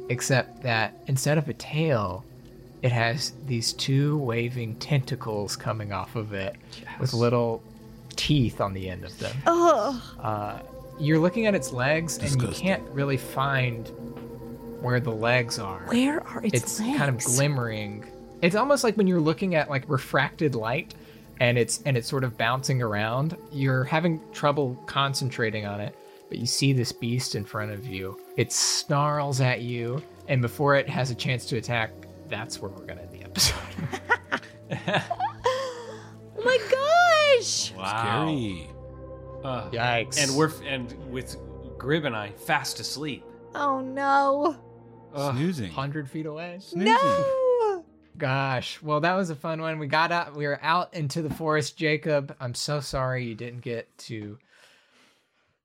except 0.08 0.62
that 0.62 0.94
instead 1.08 1.36
of 1.36 1.46
a 1.48 1.54
tail, 1.54 2.24
it 2.84 2.92
has 2.92 3.32
these 3.46 3.72
two 3.72 4.18
waving 4.18 4.76
tentacles 4.76 5.56
coming 5.56 5.90
off 5.90 6.16
of 6.16 6.34
it 6.34 6.54
with 7.00 7.14
little 7.14 7.62
teeth 8.14 8.60
on 8.60 8.74
the 8.74 8.90
end 8.90 9.06
of 9.06 9.18
them. 9.18 9.34
Ugh. 9.46 10.02
Uh, 10.20 10.58
you're 10.98 11.18
looking 11.18 11.46
at 11.46 11.54
its 11.54 11.72
legs 11.72 12.18
and 12.18 12.42
you 12.42 12.48
can't 12.48 12.82
really 12.90 13.16
find 13.16 13.88
where 14.82 15.00
the 15.00 15.10
legs 15.10 15.58
are. 15.58 15.80
Where 15.86 16.22
are 16.28 16.44
its, 16.44 16.52
it's 16.52 16.80
legs? 16.80 16.98
kind 16.98 17.08
of 17.08 17.24
glimmering. 17.24 18.04
It's 18.42 18.54
almost 18.54 18.84
like 18.84 18.98
when 18.98 19.06
you're 19.06 19.18
looking 19.18 19.54
at 19.54 19.70
like 19.70 19.88
refracted 19.88 20.54
light 20.54 20.94
and 21.40 21.56
it's 21.56 21.80
and 21.86 21.96
it's 21.96 22.06
sort 22.06 22.22
of 22.22 22.36
bouncing 22.36 22.82
around. 22.82 23.34
You're 23.50 23.84
having 23.84 24.20
trouble 24.34 24.78
concentrating 24.84 25.64
on 25.64 25.80
it, 25.80 25.96
but 26.28 26.36
you 26.36 26.44
see 26.44 26.74
this 26.74 26.92
beast 26.92 27.34
in 27.34 27.46
front 27.46 27.72
of 27.72 27.86
you. 27.86 28.20
It 28.36 28.52
snarls 28.52 29.40
at 29.40 29.62
you, 29.62 30.02
and 30.28 30.42
before 30.42 30.76
it 30.76 30.86
has 30.90 31.10
a 31.10 31.14
chance 31.14 31.46
to 31.46 31.56
attack, 31.56 31.90
that's 32.28 32.60
where 32.60 32.70
we're 32.70 32.86
gonna 32.86 33.02
end 33.02 33.12
the 33.12 33.24
episode. 33.24 33.56
Oh 36.36 36.42
my 36.44 36.58
gosh! 37.38 37.72
Wow. 37.76 38.26
Scary. 38.26 38.70
Uh, 39.44 39.70
Yikes! 39.70 40.22
and 40.22 40.36
we're 40.36 40.50
and 40.66 40.92
with 41.10 41.36
Grib 41.78 42.06
and 42.06 42.16
I 42.16 42.30
fast 42.30 42.80
asleep. 42.80 43.24
Oh 43.54 43.80
no. 43.80 44.56
Ugh. 45.14 45.36
Snoozing. 45.36 45.70
hundred 45.70 46.10
feet 46.10 46.26
away. 46.26 46.58
Snoozing. 46.60 46.92
No! 46.92 47.84
Gosh, 48.16 48.80
well, 48.80 49.00
that 49.00 49.14
was 49.14 49.30
a 49.30 49.34
fun 49.36 49.60
one. 49.60 49.78
We 49.78 49.86
got 49.86 50.12
out. 50.12 50.36
We 50.36 50.46
were 50.46 50.58
out 50.62 50.94
into 50.94 51.20
the 51.20 51.32
forest, 51.34 51.76
Jacob. 51.76 52.34
I'm 52.40 52.54
so 52.54 52.80
sorry 52.80 53.24
you 53.24 53.34
didn't 53.34 53.60
get 53.60 53.96
to. 53.98 54.38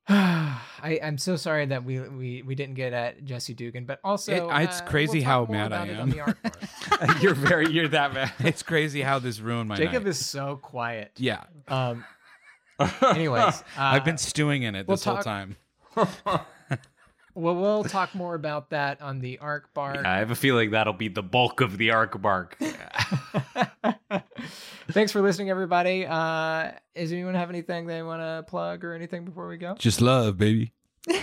I, 0.82 1.00
I'm 1.04 1.18
so 1.18 1.36
sorry 1.36 1.66
that 1.68 1.84
we, 1.84 2.00
we 2.00 2.42
we 2.42 2.56
didn't 2.56 2.76
get 2.76 2.94
at 2.94 3.24
Jesse 3.26 3.54
Dugan, 3.54 3.86
but 3.86 4.00
also 4.04 4.32
It- 4.50 4.64
it's 4.64 4.82
uh, 4.82 4.86
crazy 4.86 5.20
we'll 5.20 5.28
how 5.28 5.46
mad 5.46 5.72
I 5.74 5.88
am. 5.88 6.00
on 6.02 6.10
the 6.10 6.22
art 6.22 6.38
part. 6.44 7.22
you're 7.22 7.34
very 7.36 7.70
you're 7.72 7.88
that 7.90 8.14
mad. 8.14 8.32
It's 8.40 8.64
crazy 8.64 9.02
how 9.02 9.20
this 9.20 9.40
ruined 9.40 9.70
my 9.70 9.76
Jacob 9.76 10.04
night. 10.04 10.10
is 10.10 10.26
so 10.26 10.56
quiet. 10.58 11.12
Yeah. 11.18 11.44
Um. 11.68 12.04
Anyways, 13.02 13.44
uh, 13.56 13.62
I've 13.78 14.06
been 14.06 14.18
stewing 14.18 14.64
in 14.64 14.74
it 14.74 14.88
we'll 14.88 14.96
this 14.98 15.04
whole 15.04 15.16
talk- 15.22 15.26
time. 15.26 15.58
Well, 17.36 17.56
we'll 17.56 17.84
talk 17.84 18.16
more 18.16 18.36
about 18.36 18.72
that 18.72 19.02
on 19.02 19.20
the 19.20 19.40
arc 19.40 19.74
bark. 19.74 20.06
I 20.06 20.18
have 20.18 20.32
a 20.32 20.36
feeling 20.36 20.72
that'll 20.72 20.94
be 20.94 21.08
the 21.08 21.24
bulk 21.24 21.62
of 21.62 21.78
the 21.78 21.92
arc 21.92 22.22
bark. 22.22 22.58
Thanks 24.92 25.12
for 25.12 25.22
listening, 25.22 25.50
everybody. 25.50 26.06
Uh, 26.06 26.72
does 26.96 27.12
anyone 27.12 27.36
have 27.36 27.50
anything 27.50 27.86
they 27.86 28.02
want 28.02 28.22
to 28.22 28.44
plug 28.50 28.84
or 28.84 28.94
anything 28.94 29.26
before 29.26 29.48
we 29.48 29.58
go? 29.58 29.76
Just 29.76 30.02
love, 30.02 30.38
baby. 30.38 30.74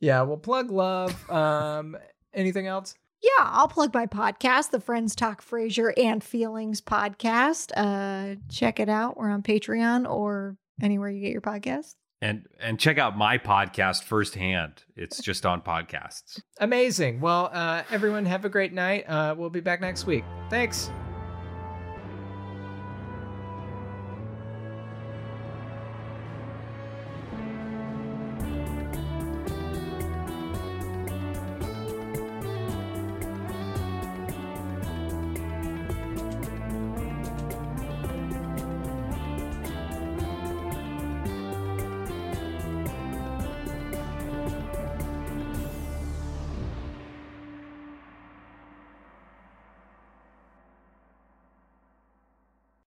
Yeah, 0.00 0.22
well, 0.22 0.38
plug 0.38 0.70
love. 0.70 1.30
Um, 1.30 1.96
anything 2.32 2.66
else? 2.66 2.94
Yeah, 3.22 3.30
I'll 3.38 3.68
plug 3.68 3.92
my 3.92 4.06
podcast, 4.06 4.70
the 4.70 4.80
Friends 4.80 5.14
Talk 5.14 5.44
Frasier 5.44 5.92
and 5.98 6.24
Feelings 6.24 6.80
podcast. 6.80 7.70
Uh, 7.76 8.36
check 8.48 8.80
it 8.80 8.88
out. 8.88 9.18
We're 9.18 9.28
on 9.28 9.42
Patreon 9.42 10.08
or 10.08 10.56
anywhere 10.80 11.10
you 11.10 11.20
get 11.20 11.32
your 11.32 11.42
podcasts. 11.42 11.96
And 12.20 12.46
and 12.60 12.78
check 12.78 12.98
out 12.98 13.16
my 13.16 13.38
podcast 13.38 14.04
firsthand. 14.04 14.84
It's 14.96 15.22
just 15.22 15.46
on 15.46 15.62
podcasts. 15.62 16.40
Amazing. 16.58 17.20
Well, 17.20 17.50
uh, 17.52 17.82
everyone, 17.90 18.26
have 18.26 18.44
a 18.44 18.50
great 18.50 18.72
night. 18.72 19.08
Uh, 19.08 19.34
we'll 19.36 19.50
be 19.50 19.60
back 19.60 19.80
next 19.80 20.06
week. 20.06 20.24
Thanks. 20.48 20.90